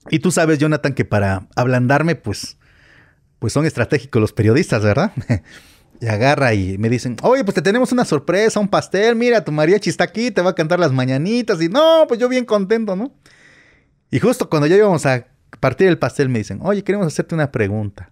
Y 0.09 0.19
tú 0.19 0.31
sabes, 0.31 0.57
Jonathan, 0.59 0.93
que 0.93 1.05
para 1.05 1.47
ablandarme, 1.55 2.15
pues, 2.15 2.57
pues 3.39 3.53
son 3.53 3.65
estratégicos 3.65 4.21
los 4.21 4.33
periodistas, 4.33 4.83
¿verdad? 4.83 5.11
y 6.01 6.07
agarra 6.07 6.53
y 6.53 6.77
me 6.79 6.89
dicen, 6.89 7.17
oye, 7.21 7.43
pues 7.43 7.55
te 7.55 7.61
tenemos 7.61 7.91
una 7.91 8.05
sorpresa, 8.05 8.59
un 8.59 8.67
pastel, 8.67 9.15
mira, 9.15 9.43
tu 9.45 9.51
mariachi 9.51 9.89
está 9.89 10.03
aquí, 10.05 10.31
te 10.31 10.41
va 10.41 10.51
a 10.51 10.55
cantar 10.55 10.79
las 10.79 10.91
mañanitas. 10.91 11.61
Y 11.61 11.69
no, 11.69 12.05
pues 12.07 12.19
yo 12.19 12.27
bien 12.29 12.45
contento, 12.45 12.95
¿no? 12.95 13.13
Y 14.09 14.19
justo 14.19 14.49
cuando 14.49 14.67
ya 14.67 14.75
íbamos 14.75 15.05
a 15.05 15.27
partir 15.59 15.87
el 15.87 15.99
pastel, 15.99 16.29
me 16.29 16.39
dicen, 16.39 16.59
oye, 16.63 16.83
queremos 16.83 17.07
hacerte 17.07 17.35
una 17.35 17.51
pregunta. 17.51 18.11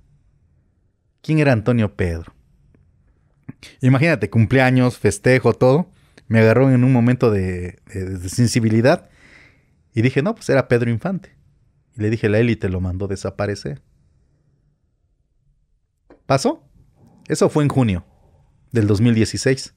¿Quién 1.21 1.39
era 1.39 1.51
Antonio 1.51 1.95
Pedro? 1.95 2.33
Imagínate, 3.81 4.29
cumpleaños, 4.29 4.97
festejo, 4.97 5.53
todo. 5.53 5.89
Me 6.27 6.39
agarró 6.39 6.69
en 6.71 6.83
un 6.83 6.93
momento 6.93 7.31
de, 7.31 7.79
de- 7.93 8.05
de 8.19 8.29
sensibilidad. 8.29 9.09
Y 9.93 10.01
dije, 10.03 10.21
no, 10.21 10.35
pues 10.35 10.47
era 10.49 10.67
Pedro 10.67 10.89
Infante. 10.91 11.35
Le 11.99 12.09
dije, 12.09 12.29
la 12.29 12.39
élite 12.39 12.69
lo 12.69 12.79
mandó 12.79 13.09
desaparecer. 13.09 13.81
¿Pasó? 16.25 16.63
Eso 17.27 17.49
fue 17.49 17.63
en 17.63 17.69
junio 17.69 18.05
del 18.71 18.87
2016. 18.87 19.75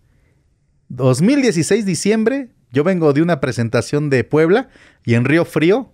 2016, 0.89 1.85
diciembre, 1.85 2.55
yo 2.70 2.85
vengo 2.85 3.12
de 3.12 3.23
una 3.23 3.40
presentación 3.40 4.09
de 4.09 4.23
Puebla 4.23 4.69
y 5.05 5.15
en 5.15 5.24
Río 5.24 5.44
Frío 5.44 5.93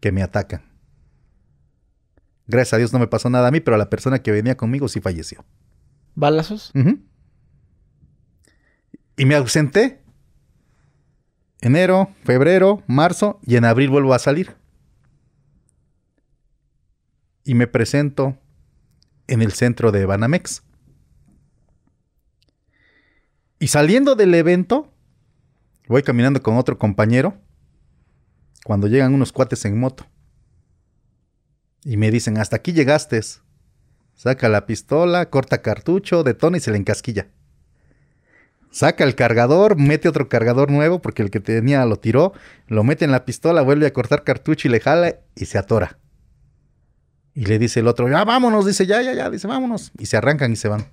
que 0.00 0.10
me 0.10 0.24
atacan. 0.24 0.62
Gracias 2.48 2.74
a 2.74 2.78
Dios 2.78 2.92
no 2.92 2.98
me 2.98 3.06
pasó 3.06 3.30
nada 3.30 3.46
a 3.46 3.50
mí, 3.52 3.60
pero 3.60 3.76
a 3.76 3.78
la 3.78 3.90
persona 3.90 4.20
que 4.20 4.32
venía 4.32 4.56
conmigo 4.56 4.88
sí 4.88 5.00
falleció. 5.00 5.44
¿Balazos? 6.16 6.72
Y 9.16 9.24
me 9.24 9.36
ausenté. 9.36 10.02
Enero, 11.60 12.12
febrero, 12.24 12.82
marzo 12.88 13.38
y 13.44 13.54
en 13.54 13.66
abril 13.66 13.90
vuelvo 13.90 14.14
a 14.14 14.18
salir. 14.18 14.56
Y 17.48 17.54
me 17.54 17.66
presento 17.66 18.36
en 19.26 19.40
el 19.40 19.52
centro 19.52 19.90
de 19.90 20.04
Banamex. 20.04 20.62
Y 23.58 23.68
saliendo 23.68 24.16
del 24.16 24.34
evento, 24.34 24.92
voy 25.86 26.02
caminando 26.02 26.42
con 26.42 26.58
otro 26.58 26.76
compañero 26.76 27.40
cuando 28.64 28.86
llegan 28.86 29.14
unos 29.14 29.32
cuates 29.32 29.64
en 29.64 29.80
moto. 29.80 30.06
Y 31.84 31.96
me 31.96 32.10
dicen, 32.10 32.36
hasta 32.36 32.56
aquí 32.56 32.74
llegaste. 32.74 33.18
Saca 34.14 34.50
la 34.50 34.66
pistola, 34.66 35.30
corta 35.30 35.62
cartucho, 35.62 36.24
detona 36.24 36.58
y 36.58 36.60
se 36.60 36.70
le 36.70 36.76
encasquilla. 36.76 37.28
Saca 38.70 39.04
el 39.04 39.14
cargador, 39.14 39.78
mete 39.78 40.10
otro 40.10 40.28
cargador 40.28 40.70
nuevo 40.70 41.00
porque 41.00 41.22
el 41.22 41.30
que 41.30 41.40
tenía 41.40 41.86
lo 41.86 41.96
tiró, 41.96 42.34
lo 42.66 42.84
mete 42.84 43.06
en 43.06 43.10
la 43.10 43.24
pistola, 43.24 43.62
vuelve 43.62 43.86
a 43.86 43.94
cortar 43.94 44.22
cartucho 44.22 44.68
y 44.68 44.70
le 44.70 44.80
jala 44.80 45.20
y 45.34 45.46
se 45.46 45.56
atora. 45.56 45.98
Y 47.38 47.44
le 47.44 47.60
dice 47.60 47.78
el 47.78 47.86
otro, 47.86 48.08
ya 48.08 48.24
vámonos, 48.24 48.66
dice, 48.66 48.84
ya, 48.84 49.00
ya, 49.00 49.14
ya, 49.14 49.30
dice, 49.30 49.46
vámonos. 49.46 49.92
Y 49.96 50.06
se 50.06 50.16
arrancan 50.16 50.50
y 50.50 50.56
se 50.56 50.66
van. 50.66 50.88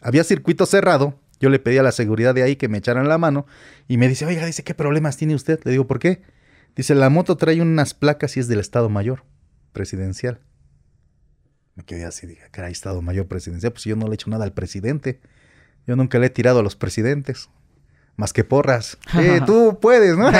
Había 0.00 0.22
circuito 0.22 0.64
cerrado, 0.64 1.18
yo 1.40 1.50
le 1.50 1.58
pedí 1.58 1.76
a 1.76 1.82
la 1.82 1.90
seguridad 1.90 2.36
de 2.36 2.44
ahí 2.44 2.54
que 2.54 2.68
me 2.68 2.78
echaran 2.78 3.08
la 3.08 3.18
mano 3.18 3.46
y 3.88 3.96
me 3.96 4.06
dice, 4.06 4.24
oiga, 4.24 4.46
dice, 4.46 4.62
¿qué 4.62 4.74
problemas 4.74 5.16
tiene 5.16 5.34
usted? 5.34 5.58
Le 5.64 5.72
digo, 5.72 5.88
¿por 5.88 5.98
qué? 5.98 6.22
Dice, 6.76 6.94
la 6.94 7.10
moto 7.10 7.36
trae 7.36 7.60
unas 7.60 7.94
placas 7.94 8.36
y 8.36 8.40
es 8.40 8.46
del 8.46 8.60
Estado 8.60 8.90
Mayor 8.90 9.24
presidencial. 9.72 10.38
Me 11.74 11.82
quedé 11.82 12.04
así, 12.04 12.28
dije, 12.28 12.44
caray, 12.52 12.70
Estado 12.70 13.02
Mayor 13.02 13.26
presidencial, 13.26 13.72
pues 13.72 13.82
yo 13.82 13.96
no 13.96 14.06
le 14.06 14.12
he 14.12 14.14
hecho 14.14 14.30
nada 14.30 14.44
al 14.44 14.52
presidente. 14.52 15.18
Yo 15.88 15.96
nunca 15.96 16.20
le 16.20 16.26
he 16.26 16.30
tirado 16.30 16.60
a 16.60 16.62
los 16.62 16.76
presidentes. 16.76 17.48
Más 18.14 18.32
que 18.32 18.44
porras. 18.44 18.98
Eh, 19.18 19.40
tú 19.44 19.80
puedes, 19.80 20.16
¿no? 20.16 20.30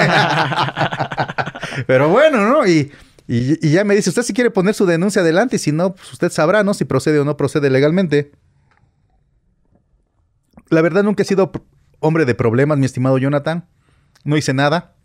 Pero 1.88 2.10
bueno, 2.10 2.48
¿no? 2.48 2.64
Y, 2.64 2.92
y, 3.34 3.70
ya 3.70 3.82
me 3.82 3.94
dice, 3.94 4.10
usted 4.10 4.24
si 4.24 4.34
quiere 4.34 4.50
poner 4.50 4.74
su 4.74 4.84
denuncia 4.84 5.22
adelante 5.22 5.56
si 5.56 5.72
no, 5.72 5.94
pues 5.94 6.12
usted 6.12 6.30
sabrá, 6.30 6.64
¿no? 6.64 6.74
Si 6.74 6.84
procede 6.84 7.18
o 7.18 7.24
no 7.24 7.38
procede 7.38 7.70
legalmente. 7.70 8.32
La 10.68 10.82
verdad 10.82 11.02
nunca 11.02 11.22
he 11.22 11.26
sido 11.26 11.50
hombre 12.00 12.26
de 12.26 12.34
problemas, 12.34 12.76
mi 12.76 12.84
estimado 12.84 13.16
Jonathan. 13.16 13.66
No 14.24 14.36
hice 14.36 14.52
nada. 14.52 14.96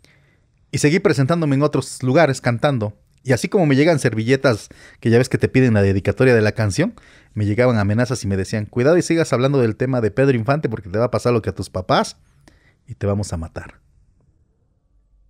Y 0.70 0.76
seguí 0.76 0.98
presentándome 0.98 1.56
en 1.56 1.62
otros 1.62 2.02
lugares 2.02 2.42
cantando. 2.42 2.92
Y 3.22 3.32
así 3.32 3.48
como 3.48 3.64
me 3.64 3.76
llegan 3.76 3.98
servilletas 3.98 4.68
que 5.00 5.08
ya 5.08 5.16
ves 5.16 5.30
que 5.30 5.38
te 5.38 5.48
piden 5.48 5.72
la 5.72 5.80
dedicatoria 5.80 6.34
de 6.34 6.42
la 6.42 6.52
canción, 6.52 6.96
me 7.32 7.46
llegaban 7.46 7.78
amenazas 7.78 8.22
y 8.24 8.26
me 8.26 8.36
decían, 8.36 8.66
cuidado 8.66 8.98
y 8.98 9.02
sigas 9.02 9.32
hablando 9.32 9.58
del 9.58 9.74
tema 9.74 10.02
de 10.02 10.10
Pedro 10.10 10.36
Infante 10.36 10.68
porque 10.68 10.90
te 10.90 10.98
va 10.98 11.06
a 11.06 11.10
pasar 11.10 11.32
lo 11.32 11.40
que 11.40 11.48
a 11.48 11.54
tus 11.54 11.70
papás 11.70 12.18
y 12.86 12.94
te 12.94 13.06
vamos 13.06 13.32
a 13.32 13.38
matar. 13.38 13.80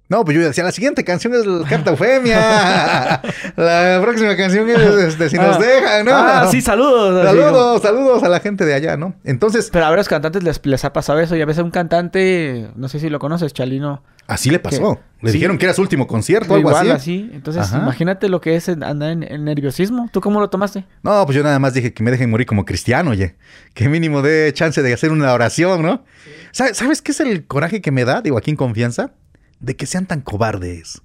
No, 0.09 0.25
pues 0.25 0.37
yo 0.37 0.43
decía, 0.43 0.65
la 0.65 0.73
siguiente 0.73 1.05
canción 1.05 1.35
es 1.35 1.45
la 1.45 1.69
Carta 1.69 1.91
Eufemia. 1.91 3.21
la 3.57 3.99
próxima 4.01 4.35
canción 4.37 4.69
es 4.71 4.79
este, 4.79 5.29
Si 5.29 5.37
nos 5.37 5.57
ah. 5.57 5.59
dejan, 5.59 6.07
¿no? 6.07 6.13
Ah, 6.15 6.49
sí, 6.51 6.63
saludos. 6.63 7.27
Saludos, 7.27 7.83
saludos 7.83 8.23
a 8.23 8.29
la 8.29 8.41
gente 8.41 8.65
de 8.65 8.73
allá, 8.73 8.97
¿no? 8.97 9.15
Entonces... 9.25 9.69
Pero 9.71 9.85
a 9.85 9.91
ver, 9.91 9.99
los 9.99 10.09
cantantes 10.09 10.43
les, 10.43 10.65
les 10.65 10.85
ha 10.87 10.95
pasado 10.95 11.21
eso. 11.21 11.37
Y 11.37 11.43
a 11.43 11.47
veces 11.47 11.63
un 11.63 11.71
cantante, 11.71 12.71
no 12.75 12.89
sé 12.89 13.01
si 13.01 13.11
lo 13.11 13.19
conoces, 13.19 13.53
Chalino 13.53 14.03
Así 14.29 14.51
le 14.51 14.59
pasó. 14.59 15.01
Le 15.23 15.33
dijeron 15.33 15.57
que 15.57 15.65
era 15.65 15.75
su 15.75 15.81
último 15.81 16.07
concierto, 16.07 16.55
algo 16.55 16.69
igual, 16.69 16.91
así. 16.91 17.31
Entonces, 17.33 17.73
imagínate 17.73 18.29
lo 18.29 18.43
que 18.43 18.57
es 18.57 18.69
andar 18.69 19.11
en, 19.11 19.45
nerviosismo. 19.45 20.11
¿Tú 20.13 20.21
cómo 20.21 20.39
lo 20.39 20.51
tomaste? 20.51 20.85
No, 21.03 21.25
pues 21.25 21.35
yo 21.35 21.43
nada 21.43 21.59
más 21.59 21.73
dije 21.73 21.95
que 21.95 22.03
me 22.03 22.11
dejen 22.11 22.31
morir 22.31 22.47
como 22.47 22.67
cristiano, 22.67 23.11
oye. 23.11 23.37
Que 23.73 23.89
mínimo 23.89 24.21
dé 24.21 24.53
chance 24.53 24.83
de 24.83 24.93
hacer 24.93 25.13
una 25.13 25.33
oración, 25.33 25.83
¿no? 25.83 26.05
¿Sabes 26.53 27.01
qué 27.01 27.13
es 27.13 27.21
el 27.21 27.47
coraje 27.47 27.81
que 27.81 27.91
me 27.91 28.05
da, 28.05 28.21
digo, 28.21 28.37
aquí 28.37 28.51
en 28.51 28.57
confianza? 28.57 29.13
De 29.61 29.77
que 29.77 29.87
sean 29.87 30.07
tan 30.07 30.21
cobardes. 30.21 31.03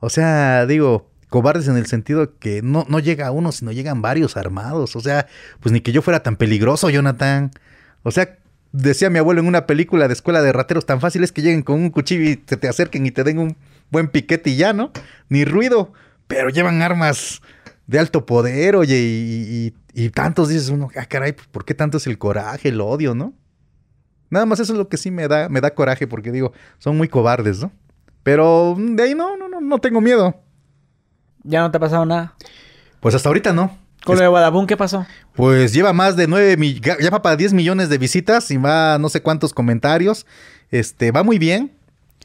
O 0.00 0.10
sea, 0.10 0.66
digo, 0.66 1.10
cobardes 1.28 1.68
en 1.68 1.76
el 1.76 1.86
sentido 1.86 2.38
que 2.38 2.62
no, 2.62 2.86
no 2.88 2.98
llega 2.98 3.30
uno, 3.30 3.52
sino 3.52 3.72
llegan 3.72 4.02
varios 4.02 4.36
armados. 4.36 4.96
O 4.96 5.00
sea, 5.00 5.26
pues 5.60 5.72
ni 5.72 5.80
que 5.80 5.92
yo 5.92 6.02
fuera 6.02 6.22
tan 6.22 6.36
peligroso, 6.36 6.90
Jonathan. 6.90 7.50
O 8.02 8.10
sea, 8.10 8.38
decía 8.74 9.08
mi 9.08 9.18
abuelo 9.18 9.40
en 9.40 9.46
una 9.46 9.66
película 9.66 10.08
de 10.08 10.14
escuela 10.14 10.42
de 10.42 10.52
rateros, 10.52 10.84
tan 10.84 11.00
fácil 11.00 11.22
es 11.22 11.32
que 11.32 11.42
lleguen 11.42 11.62
con 11.62 11.76
un 11.80 11.90
cuchillo 11.90 12.24
y 12.24 12.42
se 12.46 12.56
te 12.56 12.68
acerquen 12.68 13.06
y 13.06 13.12
te 13.12 13.22
den 13.22 13.38
un 13.38 13.56
buen 13.90 14.08
piquete 14.08 14.50
y 14.50 14.56
ya, 14.56 14.72
¿no? 14.72 14.90
Ni 15.28 15.44
ruido, 15.44 15.92
pero 16.26 16.48
llevan 16.48 16.82
armas 16.82 17.40
de 17.86 17.98
alto 18.00 18.26
poder, 18.26 18.74
oye, 18.76 18.96
y, 18.98 19.74
y, 19.94 20.10
tantos 20.10 20.48
dices 20.48 20.70
uno, 20.70 20.88
ah, 20.96 21.06
caray, 21.06 21.32
pues, 21.32 21.46
¿por 21.48 21.64
qué 21.64 21.74
tanto 21.74 21.98
es 21.98 22.06
el 22.06 22.18
coraje, 22.18 22.70
el 22.70 22.80
odio, 22.80 23.14
no? 23.14 23.32
Nada 24.34 24.46
más 24.46 24.58
eso 24.58 24.72
es 24.72 24.78
lo 24.78 24.88
que 24.88 24.96
sí 24.96 25.12
me 25.12 25.28
da, 25.28 25.48
me 25.48 25.60
da 25.60 25.72
coraje, 25.72 26.08
porque 26.08 26.32
digo, 26.32 26.52
son 26.80 26.96
muy 26.96 27.06
cobardes, 27.06 27.60
¿no? 27.60 27.70
Pero 28.24 28.74
de 28.76 29.00
ahí 29.00 29.14
no, 29.14 29.36
no, 29.36 29.48
no, 29.48 29.60
no 29.60 29.78
tengo 29.78 30.00
miedo. 30.00 30.34
¿Ya 31.44 31.60
no 31.60 31.70
te 31.70 31.76
ha 31.76 31.80
pasado 31.80 32.04
nada? 32.04 32.34
Pues 32.98 33.14
hasta 33.14 33.28
ahorita 33.28 33.52
no. 33.52 33.78
¿Con 34.04 34.16
lo 34.16 34.22
de 34.22 34.28
Badabun 34.28 34.66
qué 34.66 34.76
pasó? 34.76 35.06
Pues 35.36 35.72
lleva 35.72 35.92
más 35.92 36.16
de 36.16 36.26
9 36.26 36.56
millones, 36.56 36.98
ya 37.00 37.10
va 37.10 37.22
para 37.22 37.36
10 37.36 37.52
millones 37.52 37.88
de 37.88 37.96
visitas 37.96 38.50
y 38.50 38.56
va 38.56 38.98
no 38.98 39.08
sé 39.08 39.22
cuántos 39.22 39.54
comentarios. 39.54 40.26
Este, 40.72 41.12
va 41.12 41.22
muy 41.22 41.38
bien. 41.38 41.70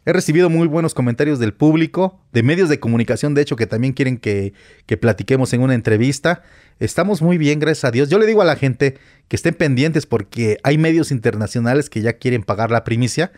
He 0.05 0.13
recibido 0.13 0.49
muy 0.49 0.67
buenos 0.67 0.93
comentarios 0.93 1.39
del 1.39 1.53
público, 1.53 2.19
de 2.31 2.43
medios 2.43 2.69
de 2.69 2.79
comunicación, 2.79 3.33
de 3.33 3.41
hecho, 3.41 3.55
que 3.55 3.67
también 3.67 3.93
quieren 3.93 4.17
que, 4.17 4.53
que 4.85 4.97
platiquemos 4.97 5.53
en 5.53 5.61
una 5.61 5.75
entrevista. 5.75 6.43
Estamos 6.79 7.21
muy 7.21 7.37
bien, 7.37 7.59
gracias 7.59 7.85
a 7.85 7.91
Dios. 7.91 8.09
Yo 8.09 8.17
le 8.19 8.25
digo 8.25 8.41
a 8.41 8.45
la 8.45 8.55
gente 8.55 8.97
que 9.27 9.35
estén 9.35 9.53
pendientes 9.53 10.05
porque 10.05 10.57
hay 10.63 10.77
medios 10.77 11.11
internacionales 11.11 11.89
que 11.89 12.01
ya 12.01 12.13
quieren 12.13 12.43
pagar 12.43 12.71
la 12.71 12.83
primicia 12.83 13.31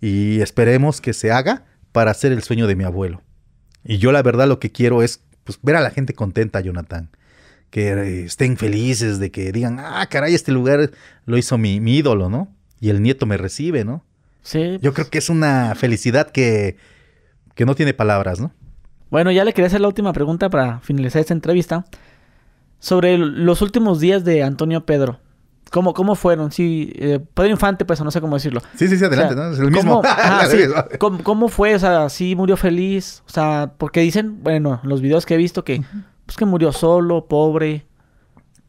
y 0.00 0.40
esperemos 0.40 1.00
que 1.00 1.12
se 1.12 1.30
haga 1.30 1.66
para 1.92 2.10
hacer 2.10 2.32
el 2.32 2.42
sueño 2.42 2.66
de 2.66 2.76
mi 2.76 2.84
abuelo. 2.84 3.22
Y 3.84 3.98
yo 3.98 4.12
la 4.12 4.22
verdad 4.22 4.48
lo 4.48 4.58
que 4.58 4.72
quiero 4.72 5.02
es 5.02 5.22
pues, 5.44 5.58
ver 5.62 5.76
a 5.76 5.80
la 5.80 5.90
gente 5.90 6.14
contenta, 6.14 6.60
Jonathan 6.60 7.10
que 7.70 8.24
estén 8.24 8.56
felices, 8.56 9.18
de 9.18 9.30
que 9.30 9.52
digan, 9.52 9.78
ah, 9.80 10.06
caray, 10.10 10.34
este 10.34 10.52
lugar 10.52 10.90
lo 11.26 11.36
hizo 11.36 11.58
mi, 11.58 11.76
ídolo, 11.76 12.28
¿no? 12.28 12.54
Y 12.80 12.90
el 12.90 13.02
nieto 13.02 13.26
me 13.26 13.36
recibe, 13.36 13.84
¿no? 13.84 14.04
Sí. 14.48 14.78
Yo 14.80 14.94
creo 14.94 15.10
que 15.10 15.18
es 15.18 15.28
una 15.28 15.74
felicidad 15.74 16.30
que, 16.30 16.78
que 17.54 17.66
no 17.66 17.74
tiene 17.74 17.92
palabras, 17.92 18.40
¿no? 18.40 18.50
Bueno, 19.10 19.30
ya 19.30 19.44
le 19.44 19.52
quería 19.52 19.66
hacer 19.66 19.82
la 19.82 19.88
última 19.88 20.14
pregunta 20.14 20.48
para 20.48 20.80
finalizar 20.80 21.20
esta 21.20 21.34
entrevista. 21.34 21.84
Sobre 22.78 23.18
los 23.18 23.60
últimos 23.60 24.00
días 24.00 24.24
de 24.24 24.42
Antonio 24.42 24.86
Pedro. 24.86 25.20
¿Cómo, 25.70 25.92
cómo 25.92 26.14
fueron? 26.14 26.50
Sí, 26.50 26.94
eh, 26.96 27.20
Pedro 27.34 27.50
Infante, 27.50 27.84
pues 27.84 28.00
no 28.00 28.10
sé 28.10 28.22
cómo 28.22 28.36
decirlo. 28.36 28.62
Sí, 28.76 28.88
sí, 28.88 28.96
sí, 28.96 29.04
adelante, 29.04 29.34
¿no? 29.34 29.50
Es 29.50 29.58
el 29.58 29.70
mismo. 29.70 30.00
¿cómo, 30.98 31.22
¿cómo, 31.22 31.48
fue? 31.48 31.74
O 31.74 31.78
sea, 31.78 32.08
sí 32.08 32.34
murió 32.34 32.56
feliz. 32.56 33.22
O 33.26 33.30
sea, 33.30 33.74
porque 33.76 34.00
dicen, 34.00 34.42
bueno, 34.42 34.80
los 34.82 35.02
videos 35.02 35.26
que 35.26 35.34
he 35.34 35.36
visto 35.36 35.62
que 35.62 35.82
pues 36.24 36.38
que 36.38 36.46
murió 36.46 36.72
solo, 36.72 37.26
pobre, 37.26 37.86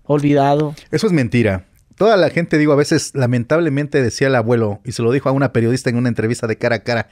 olvidado. 0.04 0.76
Eso 0.92 1.08
es 1.08 1.14
mentira. 1.14 1.69
Toda 2.00 2.16
la 2.16 2.30
gente, 2.30 2.58
digo, 2.58 2.72
a 2.72 2.78
veces 2.78 3.12
lamentablemente 3.14 4.02
decía 4.02 4.28
el 4.28 4.36
abuelo, 4.36 4.80
y 4.86 4.94
se 4.94 5.04
lo 5.04 5.12
dijo 5.12 5.28
a 5.28 5.34
una 5.34 5.52
periodista 5.52 5.90
en 5.90 5.98
una 5.98 6.08
entrevista 6.08 6.48
de 6.48 6.58
cara 6.58 6.78
a 6.78 6.84
cara, 6.84 7.10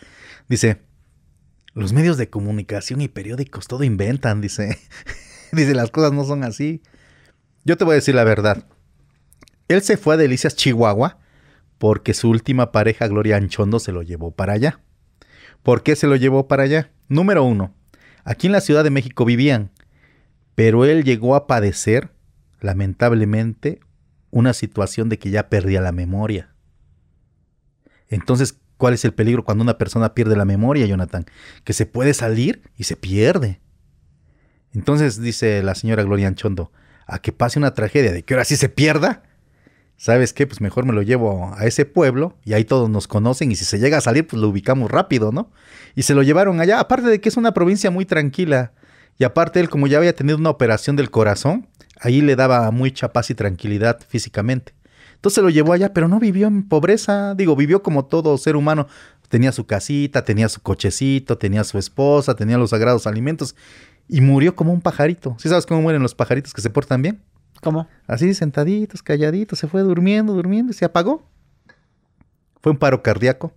dice, 0.47 0.81
los 1.73 1.91
medios 1.91 2.17
de 2.17 2.29
comunicación 2.29 3.01
y 3.01 3.09
periódicos 3.09 3.67
todo 3.67 3.83
inventan, 3.83 4.39
dice. 4.39 4.79
dice, 5.51 5.75
las 5.75 5.91
cosas 5.91 6.13
no 6.13 6.23
son 6.23 6.43
así. 6.43 6.81
Yo 7.65 7.77
te 7.77 7.83
voy 7.83 7.91
a 7.91 7.95
decir 7.95 8.15
la 8.15 8.23
verdad. 8.23 8.63
Él 9.67 9.81
se 9.81 9.97
fue 9.97 10.13
a 10.13 10.17
Delicias, 10.17 10.55
Chihuahua, 10.55 11.19
porque 11.77 12.13
su 12.13 12.29
última 12.29 12.71
pareja, 12.71 13.07
Gloria 13.07 13.35
Anchondo, 13.35 13.79
se 13.79 13.91
lo 13.91 14.03
llevó 14.03 14.31
para 14.31 14.53
allá. 14.53 14.79
¿Por 15.63 15.83
qué 15.83 15.97
se 15.97 16.07
lo 16.07 16.15
llevó 16.15 16.47
para 16.47 16.63
allá? 16.63 16.91
Número 17.09 17.43
uno, 17.43 17.75
aquí 18.23 18.47
en 18.47 18.53
la 18.53 18.61
Ciudad 18.61 18.85
de 18.85 18.89
México 18.89 19.25
vivían 19.25 19.71
pero 20.57 20.85
él 20.85 21.03
llegó 21.03 21.35
a 21.35 21.45
padecer, 21.45 22.09
lamentablemente, 22.61 23.79
una 24.31 24.53
situación 24.53 25.09
de 25.09 25.19
que 25.19 25.29
ya 25.29 25.49
perdía 25.49 25.81
la 25.81 25.91
memoria. 25.91 26.53
Entonces, 28.09 28.59
¿cuál 28.77 28.93
es 28.93 29.05
el 29.05 29.13
peligro 29.13 29.43
cuando 29.43 29.63
una 29.63 29.77
persona 29.77 30.13
pierde 30.13 30.35
la 30.35 30.45
memoria, 30.45 30.85
Jonathan? 30.85 31.25
Que 31.63 31.73
se 31.73 31.85
puede 31.85 32.13
salir 32.13 32.61
y 32.77 32.83
se 32.83 32.95
pierde. 32.95 33.59
Entonces, 34.73 35.21
dice 35.21 35.63
la 35.63 35.75
señora 35.75 36.03
Gloria 36.03 36.27
Anchondo, 36.27 36.71
a 37.05 37.19
que 37.19 37.31
pase 37.31 37.59
una 37.59 37.73
tragedia 37.73 38.11
de 38.11 38.23
que 38.23 38.33
ahora 38.33 38.45
sí 38.45 38.55
se 38.55 38.69
pierda. 38.69 39.23
¿Sabes 39.97 40.31
qué? 40.31 40.45
Pues 40.45 40.61
mejor 40.61 40.85
me 40.85 40.93
lo 40.93 41.01
llevo 41.01 41.55
a 41.57 41.65
ese 41.65 41.85
pueblo 41.85 42.37
y 42.43 42.53
ahí 42.53 42.63
todos 42.65 42.87
nos 42.87 43.07
conocen 43.07 43.51
y 43.51 43.55
si 43.55 43.65
se 43.65 43.79
llega 43.79 43.97
a 43.97 44.01
salir, 44.01 44.27
pues 44.27 44.39
lo 44.39 44.47
ubicamos 44.47 44.91
rápido, 44.91 45.31
¿no? 45.31 45.51
Y 45.95 46.03
se 46.03 46.13
lo 46.13 46.21
llevaron 46.21 46.59
allá, 46.59 46.79
aparte 46.79 47.07
de 47.07 47.19
que 47.19 47.29
es 47.29 47.37
una 47.37 47.53
provincia 47.53 47.89
muy 47.89 48.05
tranquila. 48.05 48.73
Y 49.17 49.23
aparte 49.23 49.59
él, 49.59 49.69
como 49.69 49.87
ya 49.87 49.97
había 49.97 50.13
tenido 50.13 50.37
una 50.37 50.51
operación 50.51 50.95
del 50.95 51.09
corazón, 51.09 51.67
ahí 52.01 52.21
le 52.21 52.35
daba 52.35 52.69
mucha 52.71 53.11
paz 53.13 53.29
y 53.29 53.35
tranquilidad 53.35 53.99
físicamente. 54.07 54.73
Entonces 55.15 55.43
lo 55.43 55.49
llevó 55.49 55.73
allá, 55.73 55.93
pero 55.93 56.07
no 56.07 56.19
vivió 56.19 56.47
en 56.47 56.67
pobreza, 56.67 57.33
digo, 57.35 57.55
vivió 57.55 57.81
como 57.81 58.05
todo 58.05 58.37
ser 58.37 58.55
humano. 58.55 58.87
Tenía 59.29 59.51
su 59.51 59.65
casita, 59.65 60.23
tenía 60.23 60.47
su 60.47 60.61
cochecito, 60.61 61.37
tenía 61.37 61.63
su 61.63 61.77
esposa, 61.77 62.35
tenía 62.35 62.57
los 62.57 62.69
sagrados 62.69 63.07
alimentos 63.07 63.55
y 64.07 64.21
murió 64.21 64.55
como 64.55 64.71
un 64.71 64.81
pajarito. 64.81 65.35
¿Sí 65.39 65.49
sabes 65.49 65.65
cómo 65.65 65.81
mueren 65.81 66.01
los 66.01 66.15
pajaritos 66.15 66.53
que 66.53 66.61
se 66.61 66.69
portan 66.69 67.01
bien? 67.01 67.21
¿Cómo? 67.61 67.87
Así 68.05 68.33
sentaditos, 68.33 69.01
calladitos, 69.01 69.59
se 69.59 69.67
fue 69.67 69.81
durmiendo, 69.81 70.33
durmiendo 70.33 70.71
y 70.71 70.75
se 70.75 70.85
apagó. 70.85 71.27
Fue 72.61 72.71
un 72.71 72.77
paro 72.77 73.01
cardíaco. 73.01 73.53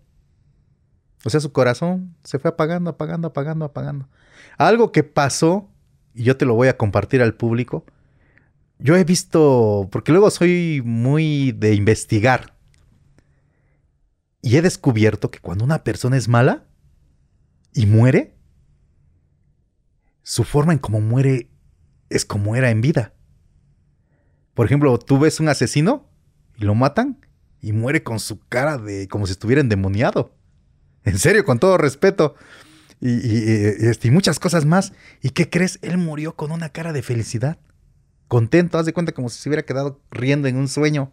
O 1.25 1.31
sea, 1.31 1.41
su 1.41 1.53
corazón 1.53 2.15
se 2.25 2.39
fue 2.39 2.49
apagando, 2.49 2.91
apagando, 2.91 3.29
apagando, 3.29 3.65
apagando. 3.67 4.09
Algo 4.57 4.91
que 4.91 5.05
pasó, 5.05 5.69
y 6.15 6.25
yo 6.25 6.37
te 6.37 6.47
lo 6.47 6.55
voy 6.55 6.69
a 6.69 6.77
compartir 6.79 7.21
al 7.21 7.35
público, 7.35 7.85
yo 8.81 8.97
he 8.97 9.05
visto, 9.05 9.89
porque 9.93 10.13
luego 10.13 10.31
soy 10.31 10.83
muy 10.85 11.53
de 11.53 11.75
investigar, 11.75 12.55
y 14.43 14.57
he 14.57 14.63
descubierto 14.63 15.31
que 15.31 15.39
cuando 15.39 15.65
una 15.65 15.85
persona 15.85 16.17
es 16.17 16.29
mala 16.29 16.65
y 17.75 17.87
muere, 17.87 18.35
su 20.23 20.45
forma 20.45 20.73
en 20.73 20.79
cómo 20.79 21.01
muere 21.01 21.51
es 22.09 22.25
como 22.25 22.57
era 22.57 22.71
en 22.71 22.81
vida. 22.81 23.13
Por 24.55 24.67
ejemplo, 24.67 24.99
tú 24.99 25.19
ves 25.19 25.41
un 25.41 25.49
asesino 25.49 26.09
y 26.57 26.65
lo 26.65 26.75
matan 26.75 27.25
y 27.61 27.73
muere 27.73 28.03
con 28.03 28.19
su 28.19 28.41
cara 28.41 28.79
de 28.79 29.09
como 29.09 29.27
si 29.27 29.33
estuviera 29.33 29.61
endemoniado. 29.61 30.35
En 31.05 31.19
serio, 31.19 31.45
con 31.45 31.59
todo 31.59 31.79
respeto. 31.79 32.35
Este, 33.01 34.09
y, 34.09 34.11
muchas 34.11 34.39
cosas 34.39 34.65
más. 34.67 34.93
¿Y 35.23 35.31
qué 35.31 35.49
crees? 35.49 35.79
Él 35.83 35.99
murió 35.99 36.37
con 36.37 36.53
una 36.53 36.71
cara 36.71 36.93
de 36.93 37.03
felicidad. 37.03 37.59
Contento, 38.31 38.79
haz 38.79 38.87
de 38.87 38.93
cuenta 38.93 39.11
como 39.11 39.29
si 39.29 39.43
se 39.43 39.49
hubiera 39.49 39.65
quedado 39.65 40.01
riendo 40.13 40.47
en 40.47 40.57
un 40.57 40.69
sueño. 40.69 41.13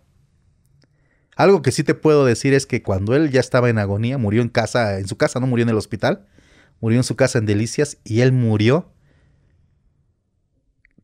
Algo 1.35 1.64
que 1.64 1.72
sí 1.72 1.84
te 1.84 1.95
puedo 1.95 2.26
decir 2.26 2.53
es 2.53 2.68
que 2.68 2.84
cuando 2.84 3.15
él 3.15 3.31
ya 3.31 3.39
estaba 3.39 3.72
en 3.72 3.80
agonía, 3.80 4.19
murió 4.19 4.44
en 4.44 4.49
casa, 4.49 4.99
en 4.99 5.07
su 5.07 5.18
casa, 5.18 5.39
no 5.39 5.48
murió 5.48 5.64
en 5.64 5.69
el 5.69 5.77
hospital, 5.77 6.27
murió 6.80 6.99
en 6.99 7.03
su 7.03 7.15
casa 7.15 7.39
en 7.39 7.48
Delicias 7.48 7.98
y 8.03 8.22
él 8.22 8.34
murió. 8.34 8.94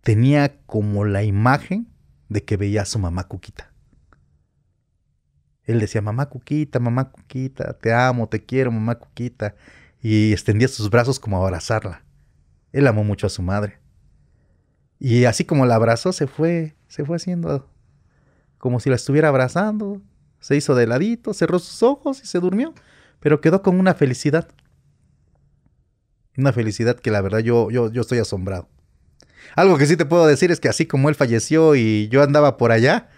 Tenía 0.03 0.61
como 0.68 1.03
la 1.03 1.23
imagen 1.23 1.88
de 2.30 2.44
que 2.44 2.57
veía 2.57 2.84
a 2.84 2.85
su 2.85 2.99
mamá 2.99 3.27
Cuquita. 3.27 3.73
Él 5.64 5.80
decía, 5.80 6.03
mamá 6.03 6.30
Cuquita, 6.30 6.80
mamá 6.80 7.10
Cuquita, 7.10 7.73
te 7.80 7.91
amo, 7.91 8.30
te 8.30 8.45
quiero, 8.45 8.72
mamá 8.72 8.99
Cuquita. 8.99 9.56
Y 9.99 10.31
extendía 10.31 10.68
sus 10.68 10.91
brazos 10.91 11.19
como 11.19 11.38
a 11.38 11.44
abrazarla. 11.48 12.03
Él 12.72 12.85
amó 12.85 13.03
mucho 13.03 13.26
a 13.26 13.31
su 13.31 13.41
madre. 13.41 13.83
Y 15.04 15.26
así 15.26 15.44
como 15.44 15.66
la 15.66 15.76
abrazó, 15.76 16.14
se 16.14 16.28
fue, 16.28 16.78
se 16.88 17.04
fue 17.04 17.18
haciendo 17.18 17.70
como 18.58 18.80
si 18.80 18.90
la 18.90 18.96
estuviera 18.96 19.28
abrazando. 19.28 20.02
Se 20.40 20.56
hizo 20.56 20.76
de 20.76 20.88
ladito, 20.88 21.34
cerró 21.34 21.60
sus 21.60 21.84
ojos 21.84 22.22
y 22.24 22.26
se 22.26 22.40
durmió. 22.40 22.74
Pero 23.20 23.42
quedó 23.42 23.62
con 23.62 23.78
una 23.78 23.96
felicidad. 23.96 24.48
Una 26.38 26.54
felicidad 26.54 26.98
que 26.98 27.12
la 27.12 27.20
verdad 27.20 27.40
yo, 27.40 27.70
yo, 27.70 27.92
yo 27.92 28.00
estoy 28.00 28.20
asombrado. 28.20 28.70
Algo 29.58 29.78
que 29.78 29.88
sí 29.88 29.98
te 29.98 30.06
puedo 30.06 30.26
decir 30.26 30.52
es 30.52 30.62
que 30.62 30.70
así 30.70 30.86
como 30.86 31.10
él 31.10 31.16
falleció 31.16 31.76
y 31.76 32.08
yo 32.08 32.24
andaba 32.24 32.56
por 32.56 32.72
allá 32.72 33.10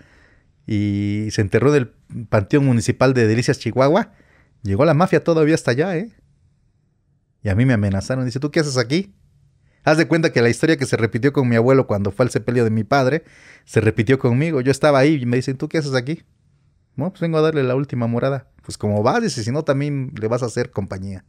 y 0.66 1.28
se 1.30 1.42
enterró 1.42 1.72
del 1.72 1.94
Panteón 2.30 2.66
Municipal 2.66 3.14
de 3.14 3.28
Delicias, 3.28 3.60
Chihuahua, 3.60 4.12
llegó 4.64 4.86
la 4.86 4.96
mafia 4.96 5.24
todavía 5.24 5.54
hasta 5.54 5.70
allá, 5.70 5.96
¿eh? 5.96 6.12
Y 7.44 7.50
a 7.50 7.54
mí 7.54 7.64
me 7.64 7.74
amenazaron. 7.74 8.26
Dice, 8.26 8.40
¿tú 8.40 8.50
qué 8.50 8.62
haces 8.62 8.80
aquí? 8.80 9.14
Haz 9.86 9.98
de 9.98 10.08
cuenta 10.08 10.34
que 10.34 10.42
la 10.42 10.50
historia 10.50 10.78
que 10.78 10.88
se 10.88 10.98
repitió 10.98 11.32
con 11.32 11.48
mi 11.48 11.56
abuelo 11.56 11.86
cuando 11.86 12.12
fue 12.12 12.26
al 12.26 12.32
sepelio 12.32 12.64
de 12.64 12.72
mi 12.72 12.84
padre, 12.84 13.24
se 13.66 13.82
repitió 13.82 14.18
conmigo. 14.18 14.60
Yo 14.62 14.72
estaba 14.72 14.98
ahí 14.98 15.22
y 15.22 15.26
me 15.28 15.38
dicen, 15.38 15.58
¿tú 15.58 15.70
qué 15.70 15.78
haces 15.78 15.94
aquí? 15.94 16.24
No, 16.96 17.12
pues 17.12 17.22
vengo 17.22 17.38
a 17.38 17.42
darle 17.42 17.62
la 17.62 17.76
última 17.76 18.08
morada. 18.08 18.50
Pues 18.64 18.80
como 18.80 19.04
vas, 19.04 19.22
dice, 19.22 19.44
si 19.44 19.52
no, 19.52 19.64
también 19.64 20.12
le 20.20 20.28
vas 20.28 20.42
a 20.42 20.48
hacer 20.48 20.72
compañía. 20.72 21.24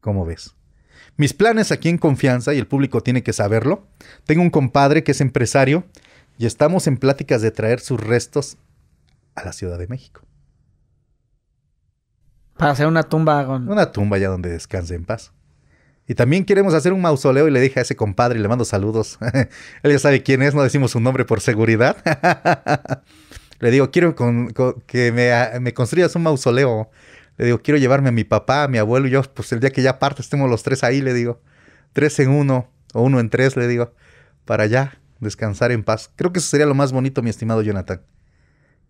¿Cómo 0.00 0.24
ves? 0.24 0.54
Mis 1.18 1.34
planes 1.34 1.70
aquí 1.70 1.90
en 1.90 1.98
confianza, 1.98 2.54
y 2.54 2.58
el 2.58 2.66
público 2.66 3.02
tiene 3.02 3.22
que 3.22 3.34
saberlo. 3.34 3.86
Tengo 4.24 4.40
un 4.40 4.50
compadre 4.50 5.04
que 5.04 5.12
es 5.12 5.20
empresario 5.20 5.84
y 6.38 6.46
estamos 6.46 6.86
en 6.86 6.96
pláticas 6.96 7.42
de 7.42 7.50
traer 7.50 7.80
sus 7.80 8.00
restos 8.00 8.56
a 9.34 9.44
la 9.44 9.52
Ciudad 9.52 9.78
de 9.78 9.86
México. 9.86 10.22
Para 12.56 12.72
hacer 12.72 12.86
una 12.86 13.02
tumba 13.02 13.44
con... 13.44 13.68
Una 13.68 13.92
tumba 13.92 14.16
ya 14.16 14.28
donde 14.28 14.48
descanse 14.50 14.94
en 14.94 15.04
paz. 15.04 15.32
Y 16.06 16.14
también 16.14 16.44
queremos 16.44 16.74
hacer 16.74 16.92
un 16.92 17.00
mausoleo 17.00 17.48
y 17.48 17.50
le 17.50 17.60
dije 17.60 17.78
a 17.78 17.82
ese 17.82 17.96
compadre 17.96 18.38
y 18.38 18.42
le 18.42 18.48
mando 18.48 18.64
saludos. 18.64 19.18
Él 19.82 19.92
ya 19.92 19.98
sabe 19.98 20.22
quién 20.22 20.42
es, 20.42 20.54
no 20.54 20.62
decimos 20.62 20.90
su 20.90 21.00
nombre 21.00 21.24
por 21.24 21.40
seguridad. 21.40 21.96
le 23.60 23.70
digo, 23.70 23.90
quiero 23.90 24.14
que 24.86 25.12
me, 25.60 25.74
construyas 25.74 26.14
un 26.16 26.22
mausoleo 26.22 26.90
le 27.36 27.46
digo, 27.46 27.62
quiero 27.62 27.78
llevarme 27.78 28.10
a 28.10 28.12
mi 28.12 28.24
papá, 28.24 28.64
a 28.64 28.68
mi 28.68 28.78
abuelo 28.78 29.08
y 29.08 29.10
yo, 29.10 29.22
pues 29.22 29.50
el 29.52 29.60
día 29.60 29.70
que 29.70 29.82
ya 29.82 29.98
parte 29.98 30.22
estemos 30.22 30.48
los 30.48 30.62
tres 30.62 30.84
ahí, 30.84 31.00
le 31.00 31.12
digo. 31.12 31.40
Tres 31.92 32.18
en 32.20 32.30
uno 32.30 32.70
o 32.92 33.02
uno 33.02 33.18
en 33.18 33.28
tres, 33.28 33.56
le 33.56 33.66
digo, 33.66 33.92
para 34.44 34.66
ya 34.66 34.98
descansar 35.20 35.72
en 35.72 35.82
paz. 35.82 36.10
Creo 36.14 36.32
que 36.32 36.38
eso 36.38 36.48
sería 36.48 36.66
lo 36.66 36.74
más 36.74 36.92
bonito, 36.92 37.22
mi 37.22 37.30
estimado 37.30 37.62
Jonathan. 37.62 38.02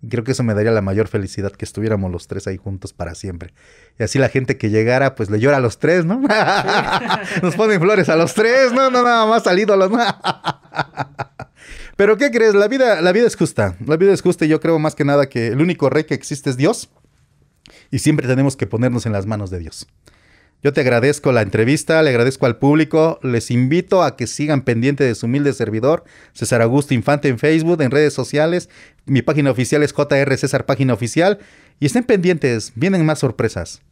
Y 0.02 0.08
creo 0.08 0.24
que 0.24 0.32
eso 0.32 0.42
me 0.42 0.54
daría 0.54 0.70
la 0.70 0.82
mayor 0.82 1.08
felicidad 1.08 1.52
que 1.52 1.64
estuviéramos 1.64 2.10
los 2.10 2.26
tres 2.26 2.46
ahí 2.46 2.56
juntos 2.56 2.92
para 2.92 3.14
siempre. 3.14 3.54
Y 3.98 4.02
así 4.02 4.18
la 4.18 4.28
gente 4.28 4.58
que 4.58 4.70
llegara, 4.70 5.14
pues 5.14 5.30
le 5.30 5.40
llora 5.40 5.56
a 5.56 5.60
los 5.60 5.78
tres, 5.78 6.04
¿no? 6.04 6.20
Nos 7.42 7.56
ponen 7.56 7.80
flores 7.80 8.08
a 8.08 8.16
los 8.16 8.34
tres, 8.34 8.72
no, 8.72 8.90
no, 8.90 9.02
nada 9.02 9.26
más 9.26 9.46
al 9.46 9.58
ídolo, 9.58 9.88
¿no? 9.88 9.98
Pero 11.96 12.16
¿qué 12.16 12.30
crees? 12.30 12.54
La 12.54 12.68
vida, 12.68 13.00
la 13.00 13.12
vida 13.12 13.26
es 13.26 13.36
justa. 13.36 13.76
La 13.86 13.96
vida 13.96 14.12
es 14.12 14.20
justa 14.20 14.44
y 14.44 14.48
yo 14.48 14.60
creo 14.60 14.78
más 14.78 14.94
que 14.94 15.04
nada 15.04 15.28
que 15.28 15.48
el 15.48 15.60
único 15.60 15.88
rey 15.88 16.04
que 16.04 16.14
existe 16.14 16.50
es 16.50 16.56
Dios 16.56 16.90
y 17.90 18.00
siempre 18.00 18.26
tenemos 18.26 18.56
que 18.56 18.66
ponernos 18.66 19.06
en 19.06 19.12
las 19.12 19.26
manos 19.26 19.50
de 19.50 19.60
Dios. 19.60 19.86
Yo 20.64 20.72
te 20.72 20.80
agradezco 20.80 21.30
la 21.30 21.42
entrevista, 21.42 22.02
le 22.02 22.08
agradezco 22.08 22.46
al 22.46 22.56
público, 22.56 23.20
les 23.22 23.50
invito 23.50 24.02
a 24.02 24.16
que 24.16 24.26
sigan 24.26 24.62
pendiente 24.62 25.04
de 25.04 25.14
su 25.14 25.26
humilde 25.26 25.52
servidor, 25.52 26.04
César 26.32 26.62
Augusto 26.62 26.94
Infante 26.94 27.28
en 27.28 27.38
Facebook, 27.38 27.82
en 27.82 27.90
redes 27.90 28.14
sociales, 28.14 28.70
mi 29.04 29.20
página 29.20 29.50
oficial 29.50 29.82
es 29.82 29.92
JR 29.92 30.36
César 30.38 30.64
Página 30.64 30.94
Oficial, 30.94 31.38
y 31.80 31.84
estén 31.84 32.04
pendientes, 32.04 32.72
vienen 32.76 33.04
más 33.04 33.18
sorpresas. 33.18 33.82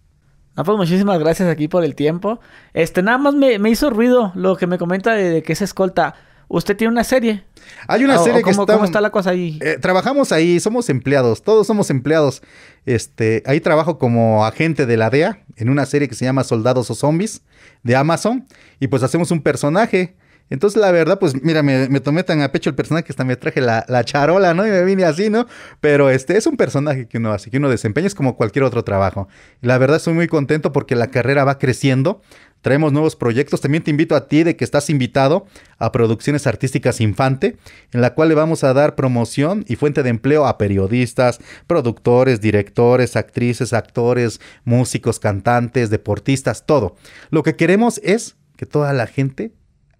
Ah, 0.56 0.64
pues 0.64 0.78
muchísimas 0.78 1.18
gracias 1.18 1.46
aquí 1.50 1.68
por 1.68 1.84
el 1.84 1.94
tiempo. 1.94 2.40
Este, 2.72 3.02
nada 3.02 3.18
más 3.18 3.34
me, 3.34 3.58
hizo 3.68 3.90
ruido 3.90 4.32
lo 4.34 4.56
que 4.56 4.66
me 4.66 4.78
comenta 4.78 5.12
de 5.12 5.42
que 5.42 5.52
es 5.52 5.60
escolta. 5.60 6.14
Usted 6.52 6.76
tiene 6.76 6.92
una 6.92 7.02
serie. 7.02 7.44
Hay 7.88 8.04
una 8.04 8.18
serie 8.18 8.42
que 8.42 8.50
está... 8.50 8.66
¿Cómo 8.74 8.84
está 8.84 9.00
la 9.00 9.08
cosa 9.08 9.30
ahí? 9.30 9.58
Eh, 9.62 9.78
trabajamos 9.80 10.32
ahí, 10.32 10.60
somos 10.60 10.90
empleados, 10.90 11.42
todos 11.42 11.66
somos 11.66 11.88
empleados. 11.88 12.42
Este, 12.84 13.42
ahí 13.46 13.58
trabajo 13.60 13.98
como 13.98 14.44
agente 14.44 14.84
de 14.84 14.98
la 14.98 15.08
DEA 15.08 15.42
en 15.56 15.70
una 15.70 15.86
serie 15.86 16.08
que 16.08 16.14
se 16.14 16.26
llama 16.26 16.44
Soldados 16.44 16.90
o 16.90 16.94
Zombies 16.94 17.40
de 17.82 17.96
Amazon 17.96 18.46
y 18.80 18.88
pues 18.88 19.02
hacemos 19.02 19.30
un 19.30 19.40
personaje. 19.40 20.14
Entonces, 20.50 20.80
la 20.80 20.90
verdad, 20.90 21.18
pues 21.18 21.42
mira, 21.42 21.62
me, 21.62 21.88
tomé 22.00 22.22
tan 22.24 22.42
a 22.42 22.52
pecho 22.52 22.70
el 22.70 22.76
personaje 22.76 23.04
que 23.04 23.12
hasta 23.12 23.24
me 23.24 23.36
traje 23.36 23.60
la, 23.60 23.84
la, 23.88 24.04
charola, 24.04 24.54
¿no? 24.54 24.66
Y 24.66 24.70
me 24.70 24.84
vine 24.84 25.04
así, 25.04 25.30
¿no? 25.30 25.46
Pero 25.80 26.10
este 26.10 26.36
es 26.36 26.46
un 26.46 26.56
personaje 26.56 27.06
que 27.06 27.18
uno 27.18 27.32
hace, 27.32 27.50
que 27.50 27.56
uno 27.56 27.68
desempeña, 27.68 28.06
es 28.06 28.14
como 28.14 28.36
cualquier 28.36 28.64
otro 28.64 28.84
trabajo. 28.84 29.28
La 29.60 29.78
verdad, 29.78 29.96
estoy 29.96 30.14
muy 30.14 30.28
contento 30.28 30.72
porque 30.72 30.94
la 30.94 31.08
carrera 31.08 31.44
va 31.44 31.58
creciendo 31.58 32.20
traemos 32.62 32.92
nuevos 32.92 33.16
proyectos. 33.16 33.60
También 33.60 33.84
te 33.84 33.90
invito 33.90 34.16
a 34.16 34.28
ti 34.28 34.44
de 34.44 34.56
que 34.56 34.64
estás 34.64 34.88
invitado 34.88 35.46
a 35.78 35.92
Producciones 35.92 36.46
Artísticas 36.46 37.00
Infante, 37.00 37.58
en 37.92 38.00
la 38.00 38.14
cual 38.14 38.30
le 38.30 38.34
vamos 38.34 38.64
a 38.64 38.72
dar 38.72 38.94
promoción 38.94 39.64
y 39.68 39.76
fuente 39.76 40.02
de 40.02 40.10
empleo 40.10 40.46
a 40.46 40.56
periodistas, 40.56 41.40
productores, 41.66 42.40
directores, 42.40 43.16
actrices, 43.16 43.72
actores, 43.72 44.40
músicos, 44.64 45.18
cantantes, 45.18 45.90
deportistas, 45.90 46.64
todo. 46.64 46.96
Lo 47.30 47.42
que 47.42 47.56
queremos 47.56 48.00
es 48.02 48.36
que 48.56 48.64
toda 48.64 48.92
la 48.92 49.06
gente 49.06 49.52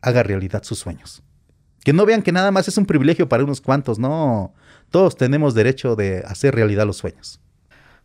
haga 0.03 0.23
realidad 0.23 0.63
sus 0.65 0.79
sueños. 0.79 1.23
Que 1.85 1.93
no 1.93 2.05
vean 2.05 2.23
que 2.23 2.33
nada 2.33 2.51
más 2.51 2.69
es 2.69 2.77
un 2.77 2.87
privilegio 2.87 3.29
para 3.29 3.45
unos 3.45 3.61
cuantos, 3.61 3.99
no. 3.99 4.55
Todos 4.91 5.17
tenemos 5.17 5.55
derecho 5.55 5.97
de 5.97 6.23
hacer 6.27 6.55
realidad 6.55 6.87
los 6.87 6.99
sueños. 6.99 7.41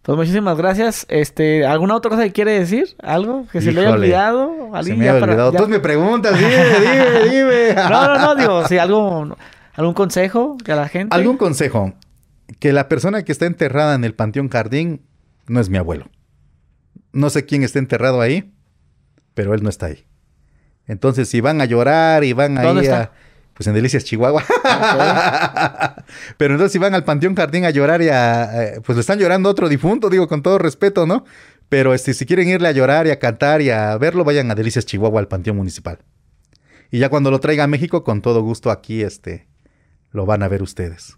Pues 0.08 0.18
muchísimas 0.18 0.58
gracias. 0.58 1.06
Este, 1.10 1.66
¿alguna 1.66 1.96
otra 1.96 2.12
cosa 2.12 2.24
que 2.24 2.32
quiere 2.32 2.58
decir? 2.58 2.96
¿Algo 3.04 3.46
que 3.52 3.62
se 3.62 3.74
le 3.74 3.82
haya 3.82 3.92
olvidado? 3.92 4.72
Se 4.82 4.96
me 4.96 5.10
haya 5.10 5.22
olvidado. 5.22 5.52
Tú 5.52 5.68
me 5.68 5.80
preguntas, 5.80 6.40
dime, 6.40 6.50
dime, 6.80 7.30
dime. 7.30 7.74
no, 7.90 8.08
no, 8.08 8.18
no, 8.18 8.36
digo, 8.36 8.68
si 8.68 8.78
algo, 8.78 9.36
algún 9.74 9.94
consejo 9.94 10.56
que 10.64 10.72
a 10.72 10.78
la 10.78 10.88
gente. 10.88 11.14
Algún 11.14 11.36
consejo. 11.36 11.94
Que 12.60 12.72
la 12.72 12.88
persona 12.88 13.24
que 13.24 13.34
está 13.34 13.46
enterrada 13.46 13.96
en 13.96 14.06
el 14.06 14.14
Panteón 14.14 14.48
Jardín 14.48 15.02
no 15.48 15.60
es 15.60 15.70
mi 15.70 15.78
abuelo. 15.78 16.10
No 17.12 17.30
sé 17.30 17.46
quién 17.46 17.64
está 17.64 17.80
enterrado 17.80 18.22
ahí, 18.22 18.54
pero 19.34 19.54
él 19.54 19.62
no 19.62 19.70
está 19.70 19.88
ahí. 19.88 20.06
Entonces, 20.88 21.30
si 21.30 21.42
van 21.42 21.62
a 21.62 21.66
llorar 21.66 22.24
y 22.24 22.34
van 22.34 22.58
ahí 22.58 22.88
a 22.88 23.12
pues 23.58 23.66
en 23.66 23.74
Delicias, 23.74 24.04
Chihuahua. 24.04 24.44
Pero 26.38 26.54
entonces 26.54 26.72
si 26.72 26.78
van 26.78 26.94
al 26.94 27.04
Panteón 27.04 27.36
Jardín 27.36 27.66
a 27.66 27.72
llorar 27.72 28.04
y 28.04 28.10
a, 28.10 28.64
eh, 28.64 28.82
pues 28.86 28.96
le 28.96 29.02
están 29.02 29.18
llorando 29.18 29.50
a 29.50 29.52
otro 29.52 29.68
difunto, 29.68 30.12
digo 30.12 30.28
con 30.28 30.44
todo 30.44 30.60
respeto, 30.60 31.08
¿no? 31.08 31.26
Pero 31.68 31.96
este, 31.96 32.14
si 32.14 32.28
quieren 32.28 32.48
irle 32.48 32.68
a 32.68 32.72
llorar 32.72 33.08
y 33.08 33.10
a 33.10 33.18
cantar 33.18 33.64
y 33.64 33.72
a 33.72 33.98
verlo, 33.98 34.24
vayan 34.24 34.52
a 34.52 34.56
Delicias, 34.56 34.86
Chihuahua, 34.86 35.20
al 35.20 35.28
Panteón 35.28 35.58
Municipal. 35.58 35.98
Y 36.92 37.00
ya 37.00 37.10
cuando 37.10 37.32
lo 37.32 37.40
traiga 37.40 37.64
a 37.64 37.68
México, 37.68 38.04
con 38.04 38.22
todo 38.22 38.44
gusto 38.44 38.70
aquí, 38.70 39.02
este, 39.02 39.48
lo 40.12 40.28
van 40.28 40.44
a 40.44 40.48
ver 40.48 40.62
ustedes. 40.62 41.18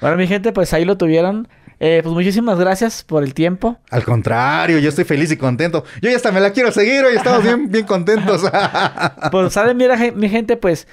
Bueno, 0.00 0.16
mi 0.16 0.26
gente, 0.26 0.52
pues 0.52 0.72
ahí 0.72 0.86
lo 0.86 0.96
tuvieron. 0.96 1.48
Eh, 1.80 2.00
pues 2.02 2.12
muchísimas 2.12 2.58
gracias 2.58 3.04
por 3.04 3.22
el 3.22 3.34
tiempo. 3.34 3.78
Al 3.90 4.04
contrario, 4.04 4.78
yo 4.78 4.88
estoy 4.88 5.04
feliz 5.04 5.30
y 5.30 5.36
contento. 5.36 5.84
Yo 6.02 6.10
ya 6.10 6.16
hasta 6.16 6.32
me 6.32 6.40
la 6.40 6.52
quiero 6.52 6.72
seguir, 6.72 7.04
hoy 7.04 7.16
estamos 7.16 7.42
bien, 7.42 7.70
bien 7.70 7.86
contentos. 7.86 8.42
pues 9.30 9.52
saben, 9.52 9.76
mira, 9.76 9.96
mi 10.14 10.28
gente, 10.28 10.56
pues 10.56 10.88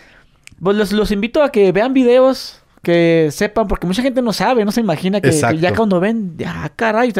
pues 0.61 0.91
los, 0.91 1.11
invito 1.11 1.43
a 1.43 1.51
que 1.51 1.71
vean 1.71 1.93
videos, 1.93 2.61
que 2.81 3.29
sepan, 3.31 3.67
porque 3.67 3.87
mucha 3.87 4.01
gente 4.01 4.21
no 4.21 4.31
sabe, 4.31 4.63
no 4.63 4.71
se 4.71 4.81
imagina 4.81 5.19
que, 5.19 5.31
ya 5.31 5.75
cuando 5.75 5.99
ven, 5.99 6.35
ya 6.37 6.71
caray, 6.75 7.13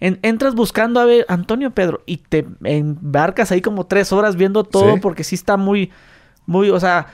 entras 0.00 0.54
buscando 0.54 1.00
a 1.00 1.04
ver 1.04 1.24
Antonio 1.28 1.70
Pedro 1.70 2.02
y 2.04 2.18
te 2.18 2.46
embarcas 2.64 3.52
ahí 3.52 3.60
como 3.60 3.86
tres 3.86 4.12
horas 4.12 4.36
viendo 4.36 4.64
todo 4.64 5.00
porque 5.00 5.24
sí 5.24 5.34
está 5.34 5.56
muy, 5.56 5.90
muy, 6.46 6.70
o 6.70 6.80
sea, 6.80 7.06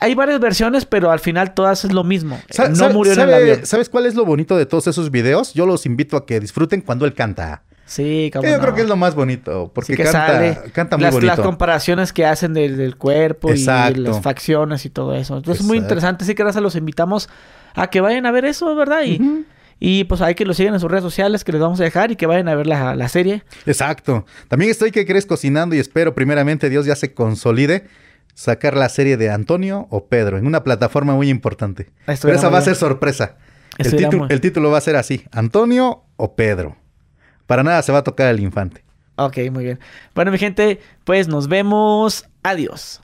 hay 0.00 0.14
varias 0.14 0.40
versiones, 0.40 0.84
pero 0.84 1.10
al 1.10 1.20
final 1.20 1.54
todas 1.54 1.84
es 1.84 1.92
lo 1.92 2.04
mismo. 2.04 2.40
no 2.76 2.90
murió 2.90 3.12
en 3.12 3.20
el 3.20 3.34
avión. 3.34 3.66
¿Sabes 3.66 3.88
cuál 3.88 4.06
es 4.06 4.14
lo 4.14 4.24
bonito 4.24 4.56
de 4.56 4.66
todos 4.66 4.86
esos 4.86 5.10
videos? 5.10 5.54
Yo 5.54 5.66
los 5.66 5.86
invito 5.86 6.16
a 6.16 6.26
que 6.26 6.40
disfruten 6.40 6.80
cuando 6.80 7.04
él 7.04 7.14
canta. 7.14 7.62
Sí, 7.86 8.30
como 8.32 8.48
Yo 8.48 8.58
creo 8.60 8.74
que 8.74 8.80
es 8.80 8.88
lo 8.88 8.96
más 8.96 9.14
bonito, 9.14 9.70
porque 9.74 9.94
canta, 9.96 10.62
canta 10.72 10.96
muy 10.96 11.04
las, 11.04 11.14
bonito. 11.14 11.26
Las 11.36 11.40
comparaciones 11.40 12.12
que 12.14 12.24
hacen 12.24 12.54
del, 12.54 12.96
cuerpo 12.96 13.52
y 13.52 13.62
las 13.62 14.22
facciones 14.22 14.86
y 14.86 14.90
todo 14.90 15.14
eso. 15.14 15.36
Entonces 15.36 15.62
es 15.62 15.66
muy 15.66 15.78
interesante, 15.78 16.24
así 16.24 16.34
que 16.34 16.42
gracias 16.42 16.62
los 16.62 16.76
invitamos 16.76 17.28
a 17.74 17.88
que 17.88 18.00
vayan 18.00 18.24
a 18.24 18.30
ver 18.30 18.46
eso, 18.46 18.74
¿verdad? 18.74 19.02
Y, 19.04 19.44
y 19.80 20.04
pues 20.04 20.22
hay 20.22 20.34
que 20.34 20.46
lo 20.46 20.54
sigan 20.54 20.72
en 20.72 20.80
sus 20.80 20.90
redes 20.90 21.04
sociales 21.04 21.44
que 21.44 21.52
les 21.52 21.60
vamos 21.60 21.78
a 21.80 21.84
dejar 21.84 22.10
y 22.10 22.16
que 22.16 22.26
vayan 22.26 22.48
a 22.48 22.54
ver 22.54 22.66
la, 22.66 22.94
la 22.96 23.08
serie. 23.08 23.42
Exacto. 23.66 24.24
También 24.48 24.70
estoy 24.70 24.90
que 24.90 25.04
crees 25.04 25.26
cocinando 25.26 25.74
y 25.74 25.78
espero 25.78 26.14
primeramente 26.14 26.70
Dios 26.70 26.86
ya 26.86 26.96
se 26.96 27.12
consolide 27.12 27.84
sacar 28.34 28.76
la 28.76 28.88
serie 28.88 29.16
de 29.16 29.30
Antonio 29.30 29.86
o 29.90 30.06
Pedro 30.06 30.38
en 30.38 30.46
una 30.46 30.64
plataforma 30.64 31.14
muy 31.14 31.30
importante. 31.30 31.90
Pero 32.06 32.34
esa 32.34 32.48
va 32.48 32.58
a 32.58 32.62
ser 32.62 32.74
sorpresa. 32.74 33.36
El 33.78 34.40
título, 34.40 34.70
va 34.70 34.78
a 34.78 34.82
ser 34.82 34.96
así, 34.96 35.24
Antonio 35.32 36.04
o 36.16 36.34
Pedro. 36.36 36.76
Para 37.46 37.62
nada 37.62 37.82
se 37.82 37.92
va 37.92 37.98
a 37.98 38.04
tocar 38.04 38.28
el 38.28 38.40
infante. 38.40 38.84
Ok, 39.16 39.38
muy 39.50 39.64
bien. 39.64 39.78
Bueno, 40.14 40.30
mi 40.32 40.38
gente, 40.38 40.80
pues 41.04 41.28
nos 41.28 41.48
vemos. 41.48 42.26
Adiós. 42.42 43.00